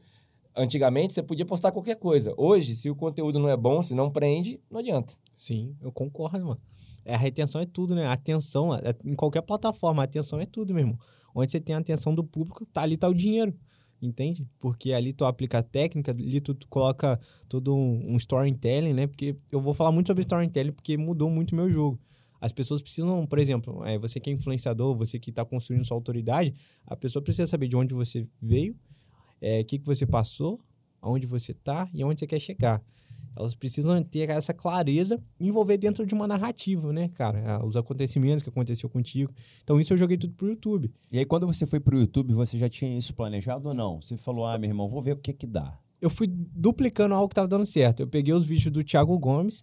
antigamente 0.54 1.12
você 1.14 1.22
podia 1.22 1.46
postar 1.46 1.72
qualquer 1.72 1.96
coisa. 1.96 2.34
Hoje, 2.36 2.74
se 2.74 2.90
o 2.90 2.94
conteúdo 2.94 3.38
não 3.38 3.48
é 3.48 3.56
bom, 3.56 3.82
se 3.82 3.94
não 3.94 4.10
prende, 4.10 4.60
não 4.70 4.80
adianta. 4.80 5.14
Sim, 5.34 5.74
eu 5.80 5.90
concordo, 5.90 6.44
mano. 6.44 6.60
É, 7.04 7.14
a 7.14 7.18
retenção 7.18 7.60
é 7.60 7.66
tudo, 7.66 7.94
né? 7.94 8.06
A 8.06 8.12
atenção, 8.12 8.74
é- 8.74 8.94
em 9.04 9.14
qualquer 9.14 9.42
plataforma, 9.42 10.02
a 10.02 10.04
atenção 10.04 10.40
é 10.40 10.46
tudo, 10.46 10.74
meu 10.74 10.82
irmão. 10.82 10.98
Onde 11.34 11.52
você 11.52 11.60
tem 11.60 11.74
a 11.74 11.78
atenção 11.78 12.14
do 12.14 12.24
público, 12.24 12.66
tá 12.66 12.82
ali 12.82 12.96
tá 12.96 13.08
o 13.08 13.14
dinheiro. 13.14 13.54
Entende? 14.00 14.46
Porque 14.60 14.92
ali 14.92 15.12
tu 15.12 15.24
aplica 15.24 15.58
a 15.58 15.62
técnica, 15.62 16.12
ali 16.12 16.40
tu, 16.40 16.54
tu 16.54 16.68
coloca 16.68 17.18
todo 17.48 17.74
um, 17.74 18.12
um 18.12 18.16
storytelling, 18.16 18.92
né? 18.92 19.06
Porque 19.06 19.36
eu 19.50 19.60
vou 19.60 19.72
falar 19.72 19.90
muito 19.90 20.08
sobre 20.08 20.20
storytelling 20.20 20.72
porque 20.72 20.96
mudou 20.96 21.30
muito 21.30 21.52
o 21.52 21.56
meu 21.56 21.70
jogo. 21.70 21.98
As 22.40 22.52
pessoas 22.52 22.82
precisam, 22.82 23.26
por 23.26 23.38
exemplo, 23.38 23.84
é, 23.84 23.98
você 23.98 24.20
que 24.20 24.28
é 24.28 24.32
influenciador, 24.32 24.94
você 24.94 25.18
que 25.18 25.30
está 25.30 25.44
construindo 25.44 25.84
sua 25.84 25.96
autoridade, 25.96 26.54
a 26.86 26.94
pessoa 26.94 27.22
precisa 27.22 27.46
saber 27.46 27.68
de 27.68 27.76
onde 27.76 27.94
você 27.94 28.28
veio, 28.40 28.76
é, 29.40 29.60
o 29.60 29.64
que, 29.64 29.78
que 29.78 29.86
você 29.86 30.06
passou, 30.06 30.60
aonde 31.00 31.26
você 31.26 31.54
tá 31.54 31.88
e 31.92 32.02
aonde 32.02 32.20
você 32.20 32.26
quer 32.26 32.38
chegar. 32.38 32.82
Elas 33.36 33.54
precisam 33.54 34.02
ter 34.02 34.30
essa 34.30 34.54
clareza 34.54 35.20
e 35.38 35.46
envolver 35.48 35.76
dentro 35.76 36.06
de 36.06 36.14
uma 36.14 36.26
narrativa, 36.26 36.92
né, 36.92 37.08
cara? 37.14 37.42
Ah, 37.46 37.64
Os 37.66 37.76
acontecimentos 37.76 38.42
que 38.42 38.48
aconteceu 38.48 38.88
contigo. 38.88 39.30
Então, 39.62 39.78
isso 39.78 39.92
eu 39.92 39.96
joguei 39.96 40.16
tudo 40.16 40.32
pro 40.34 40.48
YouTube. 40.48 40.90
E 41.12 41.18
aí, 41.18 41.24
quando 41.24 41.46
você 41.46 41.66
foi 41.66 41.78
pro 41.80 41.98
YouTube, 41.98 42.32
você 42.32 42.56
já 42.56 42.68
tinha 42.68 42.96
isso 42.96 43.12
planejado 43.14 43.68
ou 43.68 43.74
não? 43.74 44.00
Você 44.00 44.16
falou, 44.16 44.46
ah, 44.46 44.56
meu 44.58 44.70
irmão, 44.70 44.88
vou 44.88 45.02
ver 45.02 45.12
o 45.12 45.16
que 45.16 45.32
que 45.32 45.46
dá. 45.46 45.78
Eu 46.00 46.08
fui 46.10 46.26
duplicando 46.28 47.14
algo 47.14 47.28
que 47.28 47.34
tava 47.34 47.48
dando 47.48 47.66
certo. 47.66 48.00
Eu 48.00 48.06
peguei 48.06 48.32
os 48.34 48.46
vídeos 48.46 48.72
do 48.72 48.82
Thiago 48.84 49.18
Gomes, 49.18 49.62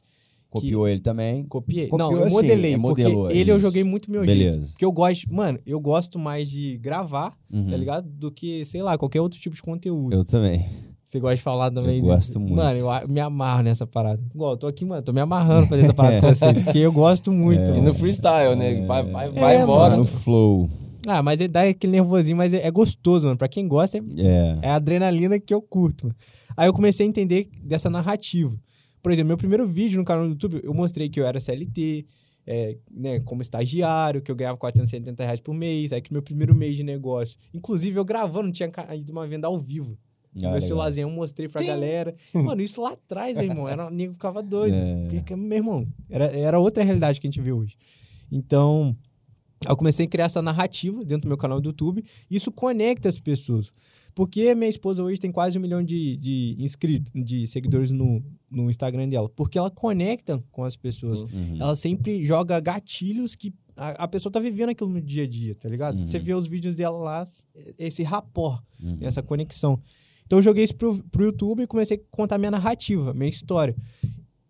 Copiou 0.50 0.88
ele 0.88 1.00
também. 1.00 1.44
copiei. 1.46 1.88
Copiou 1.88 2.12
não, 2.12 2.18
eu 2.20 2.26
assim, 2.28 2.36
modelei, 2.36 2.74
é, 2.74 2.78
modelou, 2.78 3.32
ele 3.32 3.50
eu 3.52 3.56
isso. 3.58 3.66
joguei 3.66 3.84
muito 3.84 4.12
meu 4.12 4.22
Beleza. 4.22 4.60
jeito. 4.60 4.70
Porque 4.72 4.86
eu 4.86 4.92
gosto, 4.92 5.34
mano, 5.34 5.60
eu 5.66 5.80
gosto 5.80 6.20
mais 6.20 6.48
de 6.48 6.78
gravar, 6.78 7.36
Uhum. 7.52 7.70
tá 7.72 7.76
ligado? 7.76 8.08
Do 8.08 8.32
que, 8.32 8.64
sei 8.66 8.84
lá, 8.84 8.96
qualquer 8.96 9.20
outro 9.20 9.40
tipo 9.40 9.56
de 9.56 9.64
conteúdo. 9.64 10.14
Eu 10.14 10.24
também. 10.24 10.68
Você 11.14 11.20
gosta 11.20 11.36
de 11.36 11.42
falar 11.44 11.70
também? 11.70 11.98
Eu 11.98 12.02
de- 12.02 12.08
gosto 12.08 12.40
muito. 12.40 12.56
Mano, 12.56 12.76
eu 12.80 13.08
me 13.08 13.20
amarro 13.20 13.62
nessa 13.62 13.86
parada. 13.86 14.20
Igual, 14.34 14.54
eu 14.54 14.58
tô 14.58 14.66
aqui, 14.66 14.84
mano, 14.84 15.04
tô 15.04 15.14
me 15.14 15.22
amarrando 15.22 15.68
pra 15.68 15.78
fazer 15.78 15.84
essa 15.84 15.94
parada 15.94 16.22
com 16.22 16.28
vocês, 16.36 16.62
porque 16.64 16.80
eu 16.80 16.92
gosto 16.92 17.32
muito. 17.32 17.70
E 17.70 17.74
mano. 17.76 17.84
no 17.84 17.94
freestyle, 17.94 18.56
né? 18.56 18.84
Vai, 18.88 19.04
vai, 19.04 19.30
vai 19.30 19.58
É, 19.58 19.62
embora. 19.62 19.92
Tá 19.92 19.98
no 19.98 20.06
flow. 20.06 20.68
Ah, 21.06 21.22
mas 21.22 21.40
ele 21.40 21.50
dá 21.50 21.62
aquele 21.62 21.92
nervosinho, 21.92 22.36
mas 22.36 22.52
é, 22.52 22.66
é 22.66 22.72
gostoso, 22.72 23.26
mano. 23.26 23.38
Pra 23.38 23.48
quem 23.48 23.68
gosta, 23.68 24.00
é, 24.00 24.02
É. 24.18 24.58
é 24.64 24.70
a 24.72 24.76
adrenalina 24.76 25.40
que 25.40 25.54
eu 25.54 25.62
curto. 25.62 26.08
Mano. 26.08 26.16
Aí 26.58 26.68
eu 26.68 26.74
comecei 26.74 27.06
a 27.06 27.10
entender 27.10 27.48
dessa 27.64 27.92
narrativa. 27.92 28.58
Por 29.04 29.12
exemplo, 29.12 29.28
meu 29.28 29.38
primeiro 29.38 29.68
vídeo 29.68 30.00
no 30.00 30.06
canal 30.06 30.24
do 30.26 30.32
YouTube, 30.32 30.62
eu 30.64 30.74
mostrei 30.74 31.10
que 31.10 31.20
eu 31.20 31.28
era 31.28 31.40
CLT, 31.40 32.08
é, 32.48 32.76
né, 32.92 33.20
como 33.20 33.44
estagiário, 33.44 34.20
que 34.20 34.32
eu 34.32 34.36
ganhava 34.36 34.58
470 34.58 35.24
reais 35.24 35.40
por 35.40 35.54
mês, 35.54 35.94
aí 35.94 36.02
que 36.02 36.12
meu 36.12 36.24
primeiro 36.24 36.56
mês 36.56 36.76
de 36.76 36.84
negócio. 36.84 37.38
Inclusive, 37.54 38.00
eu 38.00 38.04
gravando, 38.06 38.52
tinha 38.52 38.68
caído 38.70 39.12
uma 39.12 39.28
venda 39.28 39.46
ao 39.48 39.60
vivo. 39.60 39.96
Ah, 40.36 40.40
meu 40.42 40.52
legal. 40.54 40.62
celularzinho, 40.68 41.06
eu 41.06 41.10
mostrei 41.12 41.48
pra 41.48 41.64
galera. 41.64 42.16
Mano, 42.34 42.62
isso 42.62 42.82
lá 42.82 42.94
atrás, 42.94 43.38
meu 43.38 43.46
irmão, 43.46 43.68
era, 43.68 43.88
o 43.88 43.90
nego 43.90 44.14
ficava 44.14 44.42
doido. 44.42 44.76
É. 44.76 45.08
Porque, 45.10 45.36
meu 45.36 45.58
irmão, 45.58 45.88
era, 46.10 46.26
era 46.26 46.60
outra 46.60 46.84
realidade 46.84 47.20
que 47.20 47.28
a 47.28 47.30
gente 47.30 47.42
vê 47.42 47.52
hoje. 47.52 47.78
Então, 48.32 48.96
eu 49.68 49.76
comecei 49.78 50.06
a 50.06 50.10
criar 50.10 50.26
essa 50.26 50.42
narrativa 50.42 51.04
dentro 51.06 51.24
do 51.24 51.28
meu 51.28 51.38
canal 51.38 51.62
do 51.62 51.70
YouTube. 51.70 52.04
E 52.30 52.36
isso 52.36 52.52
conecta 52.52 53.08
as 53.10 53.20
pessoas. 53.20 53.72
Porque 54.16 54.54
minha 54.54 54.70
esposa 54.70 55.04
hoje 55.04 55.20
tem 55.20 55.32
quase 55.32 55.58
um 55.58 55.62
milhão 55.62 55.84
de, 55.84 56.18
de 56.18 56.56
inscritos, 56.60 57.12
de 57.16 57.48
seguidores 57.48 57.92
no, 57.92 58.24
no 58.50 58.70
Instagram 58.70 59.08
dela. 59.10 59.28
Porque 59.30 59.58
ela 59.58 59.72
conecta 59.72 60.44
com 60.52 60.64
as 60.64 60.76
pessoas. 60.76 61.20
Sim. 61.20 61.36
Uhum. 61.36 61.58
Ela 61.60 61.76
sempre 61.76 62.24
joga 62.26 62.60
gatilhos 62.60 63.36
que 63.36 63.54
a, 63.76 64.04
a 64.04 64.08
pessoa 64.08 64.32
tá 64.32 64.40
vivendo 64.40 64.70
aquilo 64.70 64.90
no 64.90 65.02
dia 65.02 65.24
a 65.24 65.28
dia, 65.28 65.56
tá 65.56 65.68
ligado? 65.68 65.98
Uhum. 65.98 66.06
Você 66.06 66.20
vê 66.20 66.34
os 66.34 66.46
vídeos 66.46 66.76
dela 66.76 66.98
lá, 66.98 67.24
esse 67.80 68.04
rapport, 68.04 68.62
Uhum. 68.84 68.98
essa 69.02 69.24
conexão. 69.24 69.80
Então 70.26 70.40
eu 70.40 70.44
joguei 70.44 70.64
isso 70.64 70.76
pro, 70.76 70.98
pro 71.12 71.26
YouTube 71.26 71.64
e 71.64 71.68
comecei 71.68 71.98
a 71.98 72.00
contar 72.16 72.38
minha 72.38 72.52
narrativa, 72.52 73.14
minha 73.14 73.30
história. 73.30 73.76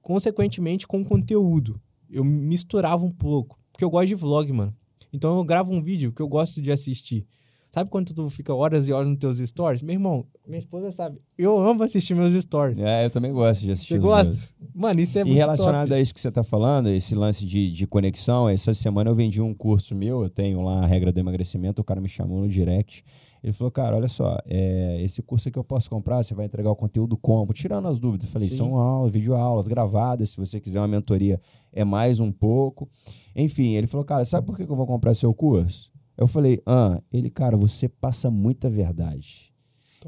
Consequentemente, 0.01 0.87
com 0.87 1.03
conteúdo. 1.03 1.79
Eu 2.09 2.23
misturava 2.23 3.03
um 3.05 3.11
pouco. 3.11 3.57
Porque 3.71 3.83
eu 3.83 3.89
gosto 3.89 4.07
de 4.07 4.15
vlog, 4.15 4.51
mano. 4.51 4.73
Então 5.11 5.37
eu 5.37 5.43
gravo 5.43 5.71
um 5.73 5.81
vídeo 5.81 6.11
que 6.11 6.21
eu 6.21 6.27
gosto 6.27 6.61
de 6.61 6.71
assistir. 6.71 7.25
Sabe 7.71 7.89
quando 7.89 8.13
tu 8.13 8.29
fica 8.29 8.53
horas 8.53 8.87
e 8.87 8.93
horas 8.93 9.09
nos 9.09 9.17
teus 9.17 9.39
stories? 9.39 9.81
Meu 9.81 9.93
irmão, 9.93 10.27
minha 10.47 10.59
esposa 10.59 10.91
sabe. 10.91 11.19
Eu 11.35 11.57
amo 11.57 11.81
assistir 11.81 12.13
meus 12.13 12.31
stories. 12.35 12.77
É, 12.77 13.03
eu 13.05 13.09
também 13.09 13.33
gosto 13.33 13.61
de 13.61 13.71
assistir. 13.71 13.93
Você 13.95 13.97
os 13.97 14.03
gosta? 14.03 14.31
meus. 14.31 14.53
Mano, 14.75 14.99
isso 14.99 15.17
é 15.17 15.21
E 15.21 15.25
muito 15.25 15.37
relacionado 15.37 15.87
top. 15.87 15.93
a 15.95 15.99
isso 15.99 16.13
que 16.13 16.21
você 16.21 16.27
está 16.29 16.43
falando, 16.43 16.89
esse 16.89 17.15
lance 17.15 17.43
de, 17.47 17.71
de 17.71 17.87
conexão, 17.87 18.47
essa 18.47 18.75
semana 18.75 19.09
eu 19.09 19.15
vendi 19.15 19.41
um 19.41 19.55
curso 19.55 19.95
meu, 19.95 20.21
eu 20.21 20.29
tenho 20.29 20.61
lá 20.61 20.83
a 20.83 20.85
regra 20.85 21.11
do 21.11 21.19
emagrecimento, 21.19 21.81
o 21.81 21.83
cara 21.83 21.99
me 21.99 22.07
chamou 22.09 22.41
no 22.41 22.47
direct. 22.47 23.03
Ele 23.43 23.51
falou, 23.51 23.69
cara, 23.69 23.95
olha 23.97 24.07
só, 24.07 24.39
é, 24.45 25.01
esse 25.01 25.21
curso 25.21 25.49
aqui 25.49 25.59
eu 25.59 25.63
posso 25.65 25.89
comprar, 25.89 26.23
você 26.23 26.33
vai 26.33 26.45
entregar 26.45 26.71
o 26.71 26.75
conteúdo 26.75 27.17
como? 27.17 27.51
Tirando 27.51 27.89
as 27.89 27.99
dúvidas. 27.99 28.29
Falei, 28.29 28.47
Sim. 28.47 28.55
são 28.55 28.75
aulas, 28.77 29.11
videoaulas 29.11 29.67
gravadas, 29.67 30.29
se 30.29 30.37
você 30.37 30.61
quiser 30.61 30.79
uma 30.79 30.87
mentoria, 30.87 31.41
é 31.71 31.83
mais 31.83 32.21
um 32.21 32.31
pouco. 32.31 32.89
Enfim, 33.35 33.73
ele 33.73 33.85
falou, 33.85 34.05
cara, 34.05 34.23
sabe 34.23 34.47
por 34.47 34.55
que 34.55 34.63
eu 34.63 34.75
vou 34.75 34.87
comprar 34.87 35.13
seu 35.13 35.33
curso? 35.33 35.91
Eu 36.17 36.25
falei, 36.25 36.61
ah, 36.65 37.01
ele, 37.11 37.29
cara, 37.29 37.57
você 37.57 37.89
passa 37.89 38.31
muita 38.31 38.69
verdade. 38.69 39.52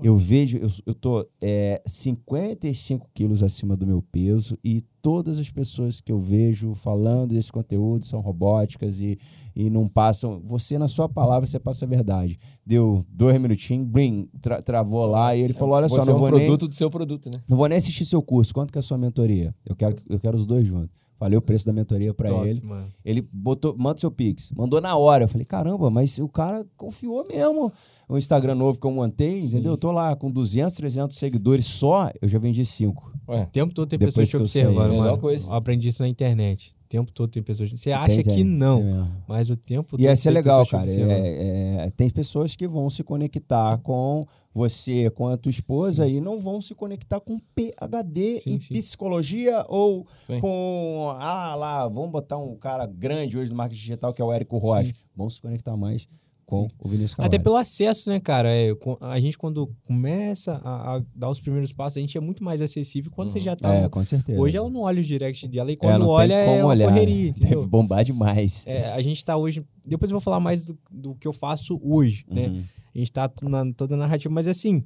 Eu 0.03 0.15
vejo, 0.17 0.57
eu, 0.57 0.69
eu 0.85 0.93
tô 0.93 1.25
é, 1.41 1.81
55 1.85 3.09
quilos 3.13 3.43
acima 3.43 3.75
do 3.75 3.85
meu 3.85 4.01
peso 4.01 4.57
e 4.63 4.81
todas 5.01 5.39
as 5.39 5.49
pessoas 5.49 6.01
que 6.01 6.11
eu 6.11 6.17
vejo 6.17 6.73
falando 6.73 7.33
desse 7.33 7.51
conteúdo 7.51 8.05
são 8.05 8.19
robóticas 8.21 8.99
e, 9.01 9.17
e 9.55 9.69
não 9.69 9.87
passam. 9.87 10.41
Você, 10.45 10.77
na 10.77 10.87
sua 10.87 11.07
palavra, 11.07 11.45
você 11.47 11.59
passa 11.59 11.85
a 11.85 11.87
verdade. 11.87 12.39
Deu 12.65 13.05
dois 13.09 13.39
minutinhos, 13.39 13.87
blim, 13.87 14.27
tra- 14.41 14.61
travou 14.61 15.05
lá 15.05 15.35
e 15.35 15.41
ele 15.41 15.53
falou: 15.53 15.75
olha 15.75 15.87
só, 15.89 15.95
Você 15.95 16.09
é 16.09 16.13
não 16.13 16.17
um 16.17 16.21
vou 16.21 16.31
nem. 16.31 16.39
produto 16.47 16.67
do 16.67 16.75
seu 16.75 16.89
produto, 16.89 17.29
né? 17.29 17.41
Não 17.47 17.57
vou 17.57 17.67
nem 17.67 17.77
assistir 17.77 18.05
seu 18.05 18.21
curso. 18.21 18.53
Quanto 18.53 18.71
que 18.71 18.77
é 18.77 18.81
a 18.81 18.83
sua 18.83 18.97
mentoria? 18.97 19.53
Eu 19.65 19.75
quero, 19.75 19.95
eu 20.09 20.19
quero 20.19 20.37
os 20.37 20.45
dois 20.45 20.65
juntos. 20.67 20.89
Falei 21.17 21.37
o 21.37 21.41
preço 21.41 21.65
da 21.65 21.71
mentoria 21.71 22.13
pra 22.13 22.27
Top, 22.27 22.45
ele. 22.45 22.59
mano. 22.61 22.91
Ele 23.03 23.21
botou, 23.31 23.73
manda 23.77 23.97
seu 23.97 24.11
Pix. 24.11 24.51
Mandou 24.53 24.81
na 24.81 24.97
hora. 24.97 25.23
Eu 25.23 25.27
falei, 25.29 25.45
caramba, 25.45 25.89
mas 25.89 26.19
o 26.19 26.27
cara 26.27 26.67
confiou 26.75 27.25
mesmo. 27.25 27.71
O 28.07 28.17
Instagram 28.17 28.55
novo 28.55 28.79
que 28.79 28.85
eu 28.85 28.91
montei, 28.91 29.41
Sim. 29.41 29.47
entendeu? 29.47 29.73
Eu 29.73 29.77
tô 29.77 29.91
lá 29.91 30.15
com 30.15 30.29
200, 30.29 30.75
300 30.75 31.17
seguidores 31.17 31.65
só, 31.65 32.11
eu 32.21 32.27
já 32.27 32.37
vendi 32.39 32.65
5. 32.65 33.11
Ué, 33.27 33.43
O 33.43 33.47
tempo 33.47 33.73
todo 33.73 33.89
tem 33.89 33.97
Depois 33.97 34.13
pessoas 34.13 34.29
te 34.29 34.37
que 34.37 34.41
eu 34.43 34.45
saí, 34.47 34.65
observando, 34.67 34.93
é 34.93 34.97
mano. 34.97 35.17
coisa. 35.17 35.47
Eu 35.47 35.53
aprendi 35.53 35.89
isso 35.89 36.03
na 36.03 36.07
internet. 36.07 36.75
O 36.85 36.87
tempo 36.87 37.11
todo 37.11 37.31
tem 37.31 37.41
pessoas. 37.41 37.71
Você 37.71 37.91
acha 37.91 38.21
que 38.23 38.43
não, 38.43 39.07
mas 39.27 39.49
o 39.49 39.55
tempo 39.55 39.89
todo. 39.91 39.99
E 39.99 40.05
essa 40.05 40.29
é 40.29 40.31
legal, 40.31 40.65
cara. 40.67 40.85
É- 40.87 41.85
é- 41.87 41.91
tem 41.97 42.09
pessoas 42.11 42.55
que 42.55 42.67
vão 42.67 42.87
se 42.91 43.03
conectar 43.03 43.79
com 43.79 44.25
você, 44.53 45.09
com 45.09 45.27
a 45.27 45.35
tua 45.35 45.49
esposa 45.49 46.07
e 46.07 46.21
não 46.21 46.37
vão 46.39 46.61
se 46.61 46.75
conectar 46.75 47.19
com 47.19 47.39
PHD 47.55 48.39
Sim, 48.39 48.53
em 48.53 48.59
sim. 48.59 48.73
psicologia 48.75 49.65
ou 49.67 50.05
Sim. 50.27 50.39
com, 50.39 51.07
ah 51.17 51.55
lá, 51.55 51.87
vamos 51.87 52.11
botar 52.11 52.37
um 52.37 52.55
cara 52.55 52.85
grande 52.85 53.37
hoje 53.37 53.49
no 53.51 53.57
marketing 53.57 53.81
digital 53.81 54.13
que 54.13 54.21
é 54.21 54.25
o 54.25 54.31
Érico 54.31 54.57
Rocha. 54.59 54.93
Sim. 54.93 54.99
Vão 55.15 55.29
se 55.29 55.41
conectar 55.41 55.75
mais 55.75 56.07
com 56.45 56.63
Sim. 56.63 56.75
o 56.79 56.87
Vinícius 56.89 57.13
Até 57.13 57.23
Cavalli. 57.23 57.43
pelo 57.43 57.55
acesso, 57.57 58.09
né, 58.09 58.19
cara? 58.19 58.49
É, 58.49 58.71
a 59.01 59.19
gente, 59.19 59.37
quando 59.37 59.67
começa 59.85 60.61
a, 60.63 60.95
a 60.97 61.01
dar 61.15 61.29
os 61.29 61.39
primeiros 61.41 61.73
passos, 61.73 61.97
a 61.97 62.01
gente 62.01 62.17
é 62.17 62.21
muito 62.21 62.43
mais 62.43 62.61
acessível 62.61 63.11
quando 63.11 63.31
você 63.31 63.41
já 63.41 63.55
tá. 63.55 63.73
É, 63.73 63.89
com 63.89 64.03
certeza. 64.03 64.39
Hoje 64.39 64.55
ela 64.55 64.69
não 64.69 64.81
olha 64.81 65.01
o 65.01 65.03
direct 65.03 65.47
dela 65.47 65.71
e 65.71 65.73
É, 65.73 65.77
quando 65.77 65.99
não 65.99 66.07
olha 66.09 66.33
é 66.33 66.59
uma 66.63 66.67
olhar, 66.69 66.87
correria, 66.89 67.25
né? 67.25 67.29
entendeu? 67.29 67.57
Deve 67.59 67.67
bombar 67.67 68.03
demais. 68.05 68.63
É, 68.65 68.91
a 68.93 69.01
gente 69.01 69.23
tá 69.25 69.35
hoje. 69.37 69.63
Depois 69.85 70.11
eu 70.11 70.15
vou 70.15 70.21
falar 70.21 70.39
mais 70.39 70.63
do, 70.63 70.77
do 70.91 71.15
que 71.15 71.27
eu 71.27 71.33
faço 71.33 71.79
hoje, 71.83 72.25
né? 72.29 72.47
Uhum. 72.47 72.63
A 72.93 72.97
gente 72.97 73.11
tá 73.11 73.29
na 73.43 73.73
toda 73.73 73.95
a 73.95 73.97
narrativa, 73.97 74.33
mas 74.33 74.47
assim, 74.47 74.83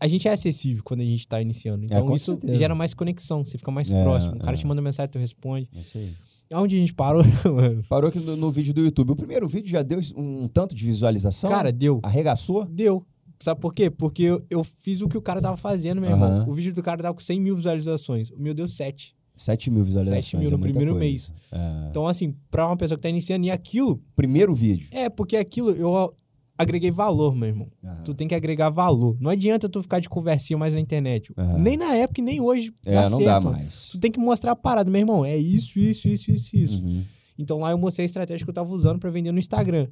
a 0.00 0.08
gente 0.08 0.26
é 0.26 0.32
acessível 0.32 0.82
quando 0.82 1.00
a 1.00 1.04
gente 1.04 1.28
tá 1.28 1.40
iniciando. 1.40 1.84
Então 1.84 1.98
É, 1.98 2.02
com 2.02 2.14
isso 2.16 2.32
certeza. 2.32 2.56
gera 2.56 2.74
mais 2.74 2.92
conexão, 2.94 3.44
você 3.44 3.56
fica 3.58 3.70
mais 3.70 3.88
É, 3.90 4.02
próximo. 4.02 4.34
O 4.34 4.38
cara 4.38 4.56
é. 4.56 4.58
te 4.58 4.66
manda 4.66 4.80
mensagem, 4.82 5.10
tu 5.12 5.18
responde. 5.18 5.68
É 5.76 5.80
isso 5.80 5.96
aí. 5.98 6.10
Aonde 6.52 6.76
a 6.76 6.80
gente 6.80 6.94
parou, 6.94 7.22
mano? 7.44 7.82
Parou 7.88 8.08
aqui 8.08 8.18
no, 8.20 8.36
no 8.36 8.50
vídeo 8.50 8.74
do 8.74 8.82
YouTube. 8.82 9.10
O 9.12 9.16
primeiro 9.16 9.48
vídeo 9.48 9.70
já 9.70 9.82
deu 9.82 10.00
um, 10.16 10.46
tanto 10.48 10.74
de 10.74 10.84
visualização? 10.84 11.50
Cara, 11.50 11.72
deu. 11.72 12.00
Arregaçou? 12.02 12.64
Deu. 12.66 13.04
Sabe 13.40 13.60
por 13.60 13.74
quê? 13.74 13.90
Porque 13.90 14.22
eu, 14.22 14.40
eu 14.48 14.62
fiz 14.62 15.00
o 15.00 15.08
que 15.08 15.18
o 15.18 15.22
cara 15.22 15.40
tava 15.40 15.56
fazendo, 15.56 16.00
meu 16.00 16.10
Aham. 16.12 16.26
irmão. 16.40 16.48
O 16.48 16.54
vídeo 16.54 16.72
do 16.72 16.82
cara 16.82 17.02
tava 17.02 17.14
com 17.14 17.20
100 17.20 17.40
mil 17.40 17.56
visualizações. 17.56 18.30
O 18.30 18.38
meu 18.38 18.54
deu 18.54 18.68
7. 18.68 19.16
7 19.36 19.70
mil 19.70 19.82
visualizações. 19.82 20.24
7 20.26 20.36
mil 20.36 20.48
é 20.48 20.50
no 20.52 20.58
muita 20.58 20.70
primeiro 20.72 20.92
coisa. 20.92 21.04
mês. 21.04 21.32
É. 21.50 21.88
Então, 21.90 22.06
assim, 22.06 22.36
pra 22.50 22.66
uma 22.66 22.76
pessoa 22.76 22.96
que 22.96 23.02
tá 23.02 23.08
iniciando, 23.08 23.44
e 23.46 23.50
aquilo, 23.50 24.00
Primeiro 24.14 24.54
vídeo. 24.54 24.86
é 24.92 25.08
porque 25.08 25.36
aquilo 25.36 25.70
eu 25.70 26.14
agreguei 26.62 26.90
valor, 26.90 27.34
meu 27.34 27.48
irmão. 27.48 27.68
Aham. 27.84 28.02
Tu 28.04 28.14
tem 28.14 28.28
que 28.28 28.34
agregar 28.34 28.70
valor. 28.70 29.16
Não 29.20 29.30
adianta 29.30 29.68
tu 29.68 29.82
ficar 29.82 30.00
de 30.00 30.08
conversinha 30.08 30.58
mais 30.58 30.74
na 30.74 30.80
internet. 30.80 31.32
Aham. 31.36 31.58
Nem 31.58 31.76
na 31.76 31.94
época 31.94 32.20
e 32.20 32.24
nem 32.24 32.40
hoje. 32.40 32.72
É, 32.84 32.94
dá 32.94 33.10
não 33.10 33.18
certo. 33.18 33.24
dá 33.24 33.40
mais. 33.40 33.88
Tu 33.90 33.98
tem 33.98 34.10
que 34.10 34.18
mostrar 34.18 34.52
a 34.52 34.56
parada, 34.56 34.90
meu 34.90 35.00
irmão. 35.00 35.24
É 35.24 35.36
isso, 35.36 35.78
isso, 35.78 36.08
isso, 36.08 36.30
isso, 36.30 36.56
isso. 36.56 36.82
Uhum. 36.82 37.02
Então 37.38 37.58
lá 37.58 37.70
eu 37.70 37.78
mostrei 37.78 38.04
a 38.04 38.06
estratégia 38.06 38.44
que 38.44 38.50
eu 38.50 38.54
tava 38.54 38.72
usando 38.72 38.98
pra 38.98 39.10
vender 39.10 39.32
no 39.32 39.38
Instagram. 39.38 39.88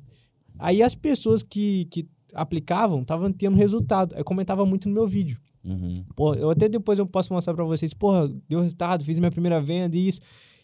Aí 0.59 0.83
as 0.83 0.95
pessoas 0.95 1.43
que, 1.43 1.87
que 1.87 2.09
aplicavam 2.35 3.03
estavam 3.03 3.33
tendo 3.33 3.57
resultado. 3.57 4.15
Aí 4.17 4.25
comentava 4.25 4.65
muito 4.65 4.89
no 4.89 4.95
meu 4.95 5.07
vídeo. 5.07 5.39
Uhum. 5.65 5.95
Pô, 6.17 6.35
eu 6.35 6.51
até 6.51 6.69
depois 6.69 6.99
eu 6.99 7.07
posso 7.07 7.33
mostrar 7.33 7.55
pra 7.55 7.65
vocês, 7.65 7.93
porra, 7.93 8.31
deu 8.49 8.61
resultado, 8.61 9.05
fiz 9.05 9.19
minha 9.19 9.31
primeira 9.31 9.61
venda 9.61 9.97
e 9.97 10.09
isso. 10.09 10.21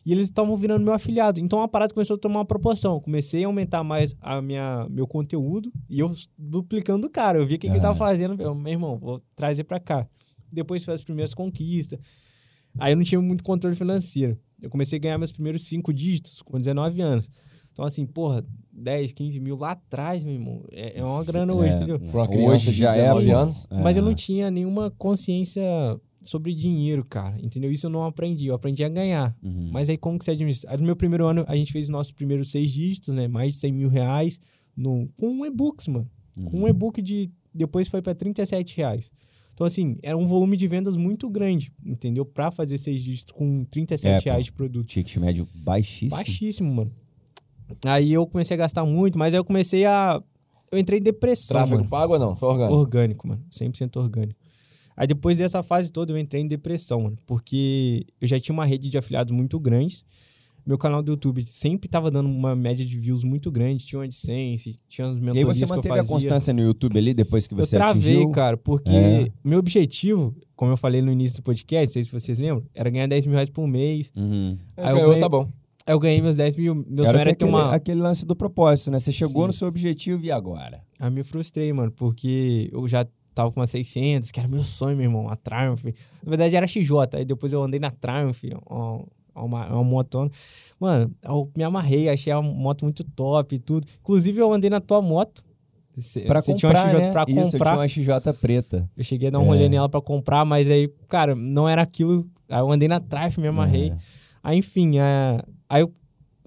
E 0.07 0.13
eles 0.13 0.29
estavam 0.29 0.57
virando 0.57 0.85
meu 0.85 0.95
afiliado. 0.95 1.41
Então 1.41 1.61
a 1.61 1.67
parada 1.67 1.93
começou 1.93 2.15
a 2.15 2.19
tomar 2.19 2.39
uma 2.39 2.45
proporção. 2.45 3.01
Comecei 3.01 3.43
a 3.43 3.49
aumentar 3.49 3.83
mais 3.83 4.15
a 4.21 4.41
minha, 4.41 4.87
meu 4.89 5.05
conteúdo 5.05 5.73
e 5.91 5.99
eu 5.99 6.13
duplicando 6.39 7.09
o 7.09 7.11
cara. 7.11 7.39
Eu 7.39 7.47
vi 7.47 7.57
o 7.57 7.59
que, 7.59 7.67
que 7.67 7.73
ele 7.73 7.81
tava 7.81 7.99
fazendo. 7.99 8.41
Eu, 8.41 8.55
meu 8.55 8.73
irmão, 8.73 8.97
vou 8.97 9.21
trazer 9.35 9.65
pra 9.65 9.81
cá. 9.81 10.07
Depois 10.53 10.85
fiz 10.85 10.95
as 10.95 11.03
primeiras 11.03 11.35
conquistas. 11.35 11.99
Aí 12.79 12.93
eu 12.93 12.97
não 12.97 13.03
tinha 13.03 13.21
muito 13.21 13.43
controle 13.43 13.75
financeiro. 13.75 14.39
Eu 14.63 14.71
comecei 14.71 14.97
a 14.97 15.01
ganhar 15.03 15.19
meus 15.19 15.33
primeiros 15.33 15.67
cinco 15.67 15.93
dígitos 15.93 16.41
com 16.41 16.57
19 16.57 17.01
anos. 17.01 17.29
Então, 17.73 17.85
assim, 17.85 18.07
porra, 18.07 18.43
10, 18.73 19.13
15 19.13 19.41
mil 19.41 19.57
lá 19.59 19.73
atrás, 19.73 20.25
meu 20.25 20.33
irmão, 20.33 20.65
é, 20.73 20.99
é 20.99 21.05
uma 21.05 21.23
grana 21.25 21.53
hoje, 21.53 21.73
É, 21.73 21.77
entendeu? 21.77 21.99
Pra 21.99 22.21
uma 22.23 22.29
criança 22.29 22.53
Hoje 22.55 22.71
de 22.71 22.79
já 22.79 22.95
é. 22.95 23.03
19 23.03 23.27
pô. 23.27 23.37
anos. 23.37 23.67
É. 23.71 23.83
Mas 23.83 23.97
eu 23.97 24.03
não 24.03 24.15
tinha 24.15 24.51
nenhuma 24.51 24.91
consciência 24.93 25.63
sobre 26.29 26.55
dinheiro, 26.55 27.05
cara. 27.05 27.37
Entendeu? 27.43 27.71
Isso 27.73 27.87
eu 27.87 27.91
não 27.91 28.05
aprendi. 28.05 28.47
Eu 28.47 28.55
aprendi 28.55 28.83
a 28.85 28.89
ganhar. 28.89 29.37
Uhum. 29.43 29.71
Mas 29.73 29.89
aí 29.89 29.97
como 29.97 30.19
que 30.19 30.25
você 30.25 30.33
administra? 30.33 30.71
Aí 30.71 30.77
no 30.79 30.85
meu 30.85 30.97
primeiro 30.97 31.27
ano, 31.27 31.45
a 31.49 31.57
gente 31.57 31.73
fez 31.73 31.89
nossos 31.89 32.13
primeiros 32.13 32.51
seis 32.51 32.71
dígitos, 32.71 33.15
né? 33.15 33.27
Mais 33.29 33.53
de 33.55 33.59
100 33.61 33.73
mil 33.73 33.89
reais 33.89 34.39
no, 34.77 35.09
com 35.17 35.45
e-books, 35.47 35.89
mano. 35.89 36.09
Com 36.35 36.59
Uhum. 36.59 36.65
um 36.65 36.69
e-book 36.69 37.01
de... 37.01 37.31
Depois 37.55 37.89
foi 37.89 38.03
pra 38.03 38.15
37 38.15 38.77
reais. 38.77 39.11
Então, 39.55 39.67
assim, 39.67 39.97
era 40.03 40.15
um 40.19 40.27
volume 40.27 40.55
de 40.55 40.69
vendas 40.69 40.97
muito 40.99 41.31
grande, 41.31 41.73
entendeu? 41.83 42.27
Pra 42.27 42.51
fazer 42.51 42.77
seis 42.77 43.03
dígitos 43.03 43.33
com 43.33 43.65
37 43.65 44.29
É, 44.29 44.31
reais 44.33 44.45
de 44.45 44.53
produto. 44.53 44.87
Ticket 44.87 45.17
médio 45.17 45.49
baixíssimo. 45.55 46.11
Baixíssimo, 46.11 46.75
mano. 46.75 46.93
Aí 47.87 48.13
eu 48.13 48.27
comecei 48.27 48.55
a 48.55 48.59
gastar 48.59 48.85
muito, 48.85 49.19
mas 49.19 49.33
aí 49.33 49.41
eu 49.41 49.45
comecei 49.45 49.87
a... 49.87 50.23
Eu 50.71 50.79
entrei 50.79 50.99
em 50.99 51.03
depressão, 51.03 51.55
Tráfego 51.57 51.77
mano. 51.79 51.89
pago 51.89 52.13
ou 52.13 52.19
não? 52.19 52.35
Só 52.35 52.51
orgânico. 52.51 52.75
Orgânico, 52.77 53.29
mano. 53.29 53.43
100% 53.51 53.97
orgânico. 53.97 54.39
Aí 54.97 55.07
depois 55.07 55.37
dessa 55.39 55.63
fase 55.63 55.93
toda 55.93 56.13
eu 56.13 56.19
entrei 56.19 56.43
em 56.43 56.47
depressão, 56.49 57.03
mano. 57.03 57.19
Porque 57.27 58.07
eu 58.21 58.27
já 58.27 58.41
tinha 58.41 58.53
uma 58.55 58.65
rede 58.65 58.89
de 58.89 58.97
afiliados 58.97 59.31
muito 59.35 59.59
grandes. 59.61 60.05
Meu 60.67 60.77
canal 60.79 61.01
do 61.01 61.13
YouTube 61.13 61.45
sempre 61.47 61.89
tava 61.89 62.11
dando 62.11 62.29
uma 62.29 62.57
média 62.57 62.85
de 62.85 62.99
views 62.99 63.23
muito 63.23 63.53
grande. 63.53 63.85
Tinha 63.87 64.01
uma 64.01 64.05
AdSense, 64.05 64.75
tinha 64.89 65.07
as 65.07 65.17
E 65.17 65.21
aí 65.21 65.25
mentorias 65.27 65.57
você 65.59 65.65
eu 65.65 65.69
manteve 65.69 65.89
fazia. 65.97 66.03
a 66.03 66.07
constância 66.07 66.53
no 66.53 66.61
YouTube 66.63 66.99
ali 66.99 67.15
depois 67.15 67.47
que 67.47 67.55
Eu 67.55 67.59
você 67.59 67.77
travei, 67.77 68.15
atingiu? 68.15 68.31
cara, 68.31 68.57
porque 68.57 68.91
É. 68.91 69.29
meu 69.45 69.61
objetivo, 69.61 70.35
como 70.57 70.73
eu 70.73 70.77
falei 70.77 71.01
no 71.03 71.13
início 71.13 71.37
do 71.37 71.43
podcast, 71.45 71.87
não 71.87 71.93
sei 71.93 72.03
se 72.05 72.11
vocês 72.11 72.39
lembram, 72.39 72.65
era 72.75 72.91
ganhar 72.91 73.07
10 73.07 73.27
mil 73.27 73.35
reais 73.35 73.49
por 73.51 73.67
mês. 73.69 74.11
Uhum. 74.17 74.59
Aí 74.77 74.89
eu 74.91 74.95
Ganhou, 74.95 75.09
ganhei- 75.11 75.21
tá 75.23 75.29
bom. 75.29 75.49
Eu 75.87 76.01
ganhei 76.01 76.21
meus 76.21 76.35
10 76.35 76.57
mil. 76.57 76.75
Meu 76.75 77.05
Era 77.05 77.13
sonho 77.13 77.21
era 77.21 77.31
aquele, 77.31 77.49
uma. 77.51 77.73
aquele 77.73 78.01
lance 78.01 78.27
do 78.27 78.35
propósito, 78.35 78.91
né? 78.91 78.99
Você 78.99 79.13
chegou 79.13 79.43
Sim. 79.43 79.47
no 79.47 79.53
seu 79.53 79.69
objetivo 79.69 80.25
e 80.25 80.33
agora? 80.33 80.83
Aí 80.99 81.09
me 81.13 81.23
frustrei, 81.23 81.73
mano, 81.73 81.93
porque 81.93 82.69
eu 82.73 82.89
já 82.89 83.07
tava 83.37 83.53
com 83.53 83.61
umas 83.61 83.69
600, 83.71 84.31
que 84.31 84.41
era 84.41 84.49
meu 84.49 84.63
sonho, 84.63 84.97
meu 84.97 85.05
irmão, 85.05 85.29
a 85.29 85.37
Triumph. 85.37 85.85
Na 86.23 86.31
verdade 86.31 86.57
era 86.57 86.67
XJ, 86.67 86.91
aí 87.13 87.25
depois 87.25 87.53
eu 87.53 87.63
andei 87.63 87.79
na 87.79 87.91
Triumph, 87.91 88.43
uma, 88.69 89.05
uma, 89.37 89.67
uma 89.75 89.85
motona. 89.85 90.31
Mano, 90.81 91.15
eu 91.23 91.51
me 91.55 91.63
amarrei, 91.63 92.09
achei 92.09 92.33
a 92.33 92.41
moto 92.41 92.85
muito 92.87 93.05
top 93.05 93.55
e 93.55 93.59
tudo. 93.59 93.87
Inclusive 94.01 94.41
eu 94.41 94.51
andei 94.53 94.71
na 94.71 94.81
tua 94.81 95.03
moto. 95.03 95.45
Cê- 95.99 96.23
Pra 96.23 96.41
cê 96.41 96.53
comprar, 96.53 96.71
tinha 96.71 96.83
uma 96.83 96.91
XJ 96.91 97.01
né? 97.07 97.13
pra 97.13 97.25
Isso, 97.29 97.39
eu 97.39 97.45
comprar. 97.53 97.71
tinha 97.71 97.81
uma 97.81 97.89
XJ 98.23 98.33
preta. 98.41 98.91
Eu 98.97 99.05
cheguei 99.05 99.29
a 99.29 99.31
dar 99.33 99.39
um 99.39 99.43
É. 99.43 99.47
rolê 99.47 99.69
nela 99.69 99.89
pra 99.89 100.01
comprar, 100.01 100.45
mas 100.45 100.67
aí, 100.69 100.89
cara, 101.09 101.35
não 101.35 101.69
era 101.69 101.83
aquilo. 101.83 102.27
Aí 102.49 102.59
eu 102.61 102.71
andei 102.73 102.89
na 102.89 103.01
Triumph, 103.01 103.39
me 103.39 103.49
amarrei. 103.49 103.91
É. 103.91 103.97
Aí, 104.43 104.59
enfim, 104.59 104.99
é, 104.99 105.43
aí 105.69 105.83
eu 105.83 105.93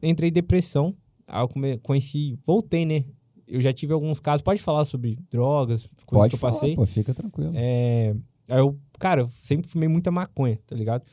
entrei 0.04 0.30
em 0.30 0.34
depressão. 0.34 0.94
Aí 1.28 1.42
eu 1.44 1.48
come- 1.48 1.78
conheci, 1.80 2.38
voltei, 2.46 2.86
né? 2.86 3.04
Eu 3.50 3.60
já 3.62 3.74
tive 3.74 3.92
alguns 3.94 4.20
casos. 4.20 4.42
Pode 4.42 4.62
falar 4.62 4.86
sobre 4.86 5.18
drogas, 5.32 5.82
coisas 6.06 6.06
Pode 6.08 6.30
que 6.30 6.36
eu 6.36 6.40
falar, 6.40 6.54
passei? 6.54 6.76
pô, 6.76 6.86
fica 6.86 7.14
tranquilo. 7.14 7.52
É, 7.56 8.16
aí 8.48 8.60
eu, 8.60 8.78
cara, 9.00 9.22
eu 9.22 9.30
sempre 9.42 9.68
fumei 9.70 9.90
muita 9.90 10.12
maconha, 10.12 10.60
tá 10.68 10.76
ligado? 10.76 11.04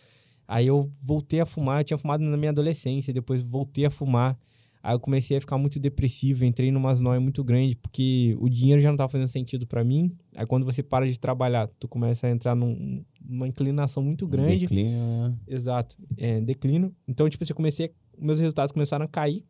Aí 0.47 0.67
eu 0.67 0.89
voltei 1.03 1.41
a 1.41 1.47
fumar, 1.47 1.81
eu 1.81 1.85
tinha 1.85 1.99
fumado 1.99 2.23
na 2.23 2.37
minha 2.37 2.51
adolescência, 2.51 3.13
depois 3.13 3.43
voltei 3.43 3.87
a 3.87 3.91
fumar. 3.91 4.39
Aí 4.83 4.95
eu 4.95 5.01
comecei 5.01 5.37
a 5.37 5.41
ficar 5.41 5.59
muito 5.59 5.81
depressivo, 5.81 6.45
entrei 6.45 6.71
numas 6.71 7.01
noias 7.01 7.21
muito 7.21 7.43
grandes, 7.43 7.75
porque 7.75 8.37
o 8.39 8.49
dinheiro 8.49 8.81
já 8.81 8.89
não 8.89 8.97
tava 8.97 9.09
fazendo 9.09 9.27
sentido 9.27 9.67
pra 9.67 9.83
mim. 9.83 10.13
Aí 10.37 10.47
quando 10.47 10.65
você 10.65 10.81
para 10.81 11.09
de 11.11 11.19
trabalhar, 11.19 11.67
tu 11.81 11.89
começa 11.89 12.29
a 12.29 12.31
entrar 12.31 12.55
num- 12.55 13.03
numa 13.21 13.49
inclinação 13.49 14.01
muito 14.01 14.29
grande. 14.29 14.59
Declínio, 14.67 14.93
né? 14.93 15.35
Exato, 15.49 15.97
é, 16.17 16.41
declínio. 16.41 16.95
Então, 17.09 17.29
tipo, 17.29 17.43
assim, 17.43 17.51
eu 17.53 17.57
comecei, 17.57 17.91
meus 18.17 18.39
resultados 18.39 18.71
começaram 18.71 19.05
a 19.05 19.09
cair. 19.09 19.45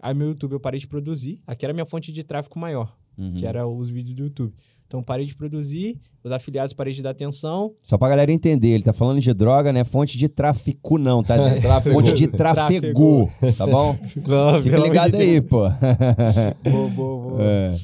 Aí 0.00 0.14
meu 0.14 0.28
YouTube 0.28 0.52
eu 0.52 0.60
parei 0.60 0.80
de 0.80 0.86
produzir. 0.86 1.40
Aqui 1.46 1.64
era 1.64 1.72
a 1.72 1.74
minha 1.74 1.86
fonte 1.86 2.10
de 2.12 2.22
tráfego 2.24 2.58
maior, 2.58 2.96
Uhum. 3.18 3.32
que 3.34 3.44
era 3.46 3.66
os 3.66 3.90
vídeos 3.90 4.14
do 4.14 4.22
YouTube. 4.24 4.54
Então, 4.86 5.04
parei 5.04 5.24
de 5.24 5.36
produzir, 5.36 6.00
os 6.24 6.32
afiliados 6.32 6.72
parei 6.74 6.92
de 6.92 7.00
dar 7.00 7.10
atenção. 7.10 7.72
Só 7.84 7.96
pra 7.96 8.08
galera 8.08 8.32
entender, 8.32 8.70
ele 8.70 8.82
tá 8.82 8.92
falando 8.92 9.20
de 9.20 9.32
droga, 9.32 9.72
né? 9.72 9.84
Fonte 9.84 10.18
de 10.18 10.28
tráfico 10.28 10.98
não, 10.98 11.22
tá? 11.22 11.36
Tráfego. 11.62 11.94
Fonte 11.94 12.12
de 12.14 12.26
trafego, 12.26 13.30
tá 13.56 13.68
bom? 13.68 13.94
Fica 14.64 14.78
ligado 14.78 15.14
aí, 15.14 15.40
pô. 15.40 15.60
Boa, 16.68 16.88
boa, 16.88 17.22
boa. 17.22 17.38
É. 17.42 17.78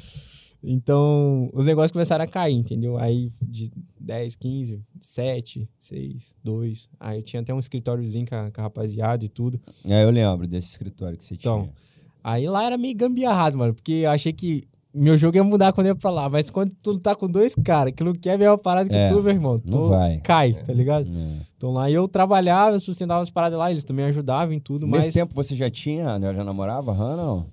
Então, 0.64 1.48
os 1.52 1.66
negócios 1.66 1.92
começaram 1.92 2.24
a 2.24 2.26
cair, 2.26 2.54
entendeu? 2.56 2.98
Aí 2.98 3.30
de 3.40 3.70
10, 4.00 4.34
15, 4.34 4.82
7, 4.98 5.68
6, 5.78 6.34
2. 6.42 6.88
Aí 6.98 7.18
eu 7.18 7.22
tinha 7.22 7.40
até 7.40 7.54
um 7.54 7.58
escritóriozinho 7.60 8.26
com 8.26 8.34
a, 8.34 8.50
com 8.50 8.60
a 8.60 8.64
rapaziada 8.64 9.24
e 9.24 9.28
tudo. 9.28 9.60
É, 9.88 10.02
eu 10.02 10.10
lembro 10.10 10.46
desse 10.48 10.70
escritório 10.72 11.16
que 11.16 11.24
você 11.24 11.34
Então, 11.34 11.62
tinha. 11.62 11.74
Aí 12.28 12.48
lá 12.48 12.64
era 12.64 12.76
meio 12.76 12.96
gambiarrado, 12.96 13.56
mano, 13.56 13.72
porque 13.72 13.92
eu 13.92 14.10
achei 14.10 14.32
que 14.32 14.66
meu 14.92 15.16
jogo 15.16 15.36
ia 15.36 15.44
mudar 15.44 15.72
quando 15.72 15.86
eu 15.86 15.92
ia 15.92 15.94
pra 15.94 16.10
lá. 16.10 16.28
Mas 16.28 16.50
quando 16.50 16.72
tu 16.82 16.98
tá 16.98 17.14
com 17.14 17.28
dois 17.28 17.54
caras 17.54 17.92
que 17.94 18.02
não 18.02 18.12
quer 18.12 18.32
a 18.32 18.38
mesma 18.38 18.58
parada 18.58 18.88
que 18.88 18.96
É, 18.96 19.08
tu, 19.08 19.22
meu 19.22 19.32
irmão, 19.32 19.60
tu 19.60 19.86
vai. 19.86 20.18
cai, 20.24 20.52
tá 20.54 20.72
ligado? 20.72 21.06
É. 21.08 21.42
Então 21.56 21.70
lá 21.72 21.88
eu 21.88 22.08
trabalhava, 22.08 22.74
eu 22.74 22.80
sustentava 22.80 23.22
as 23.22 23.30
paradas 23.30 23.56
lá, 23.56 23.70
eles 23.70 23.84
também 23.84 24.06
ajudavam 24.06 24.52
em 24.52 24.58
tudo, 24.58 24.88
Nesse 24.88 25.06
mas 25.06 25.14
tempo 25.14 25.32
você 25.32 25.54
já 25.54 25.70
tinha, 25.70 26.18
já 26.20 26.42
namorava, 26.42 26.92
Hannah, 26.92 27.46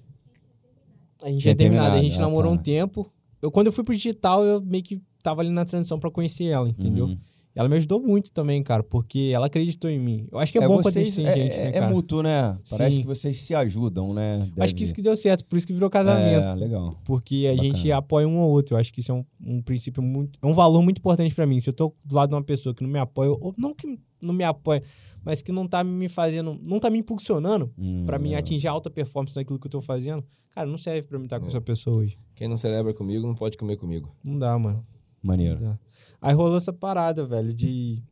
a 1.21 1.29
gente 1.29 1.41
Tinha 1.41 1.53
tinha 1.53 1.55
terminado, 1.55 1.95
a 1.95 2.01
gente 2.01 2.17
ah, 2.17 2.21
namorou 2.21 2.51
tá. 2.51 2.59
um 2.59 2.63
tempo. 2.63 3.05
Eu, 3.39 3.51
quando 3.51 3.67
eu 3.67 3.73
fui 3.73 3.83
pro 3.83 3.93
digital, 3.93 4.43
eu 4.43 4.59
meio 4.59 4.83
que 4.83 4.99
tava 5.21 5.41
ali 5.41 5.51
na 5.51 5.65
transição 5.65 5.99
pra 5.99 6.09
conhecer 6.09 6.45
ela, 6.45 6.67
entendeu? 6.67 7.05
Uhum. 7.05 7.17
Ela 7.55 7.69
me 7.69 7.75
ajudou 7.75 8.01
muito 8.01 8.31
também, 8.31 8.63
cara, 8.63 8.81
porque 8.81 9.29
ela 9.33 9.45
acreditou 9.45 9.87
em 9.89 9.99
mim. 9.99 10.27
Eu 10.31 10.39
acho 10.39 10.51
que 10.51 10.57
é, 10.57 10.61
bom 10.61 10.75
quando 10.77 10.87
a 10.87 10.91
vocês, 10.91 11.07
gente 11.13 11.15
tem 11.17 11.25
é, 11.27 11.33
gente, 11.35 11.53
é, 11.53 11.63
né, 11.65 11.69
é 11.69 11.71
cara? 11.73 11.93
mútuo, 11.93 12.23
né? 12.23 12.57
Parece 12.67 12.95
Sim. 12.95 13.01
que 13.01 13.07
vocês 13.07 13.37
se 13.41 13.53
ajudam, 13.53 14.11
né? 14.11 14.41
Acho 14.41 14.51
Deve- 14.55 14.73
que 14.73 14.83
isso 14.83 14.93
que 14.93 15.01
deu 15.03 15.15
certo, 15.15 15.45
por 15.45 15.55
isso 15.57 15.67
que 15.67 15.73
virou 15.73 15.87
casamento. 15.89 16.51
É, 16.53 16.55
legal. 16.55 16.99
Porque 17.05 17.45
a 17.47 17.51
Bacana. 17.55 17.73
gente 17.73 17.91
apoia 17.91 18.27
um 18.27 18.39
ao 18.39 18.49
outro. 18.49 18.75
Eu 18.75 18.79
acho 18.79 18.91
que 18.91 19.01
isso 19.01 19.11
é 19.11 19.15
um, 19.15 19.23
um 19.45 19.61
princípio 19.61 20.01
muito. 20.01 20.39
É 20.41 20.45
um 20.47 20.53
valor 20.53 20.81
muito 20.81 20.97
importante 20.97 21.35
pra 21.35 21.45
mim. 21.45 21.59
Se 21.59 21.69
eu 21.69 21.73
tô 21.73 21.93
do 22.03 22.15
lado 22.15 22.29
de 22.29 22.35
uma 22.35 22.43
pessoa 22.43 22.73
que 22.73 22.81
não 22.81 22.89
me 22.89 22.97
apoia, 22.97 23.29
ou 23.29 23.53
não 23.55 23.71
que 23.75 23.99
não 24.19 24.33
me 24.33 24.43
apoia, 24.43 24.81
mas 25.23 25.43
que 25.43 25.51
não 25.51 25.67
tá 25.67 25.83
me 25.83 26.09
fazendo. 26.09 26.59
Não 26.65 26.79
tá 26.79 26.89
me 26.89 26.97
impulsionando 26.97 27.71
Hum, 27.77 28.03
pra 28.05 28.17
mim 28.17 28.33
atingir 28.33 28.67
alta 28.67 28.89
performance 28.89 29.35
naquilo 29.35 29.59
que 29.59 29.67
eu 29.67 29.71
tô 29.71 29.81
fazendo, 29.81 30.23
cara, 30.55 30.65
não 30.65 30.77
serve 30.77 31.07
pra 31.07 31.19
mim 31.19 31.25
estar 31.25 31.39
com 31.39 31.45
É. 31.45 31.49
essa 31.49 31.61
pessoa 31.61 31.99
hoje. 32.01 32.17
Quem 32.33 32.47
não 32.47 32.57
celebra 32.57 32.93
comigo 32.95 33.27
não 33.27 33.35
pode 33.35 33.57
comer 33.57 33.77
comigo. 33.77 34.09
Não 34.25 34.39
dá, 34.39 34.57
mano. 34.57 34.81
Maneiro. 35.23 35.59
Dá. 35.59 35.79
Aí 36.21 36.33
rolou 36.33 36.57
essa 36.57 36.73
parada, 36.73 37.25
velho, 37.25 37.53
de. 37.53 38.03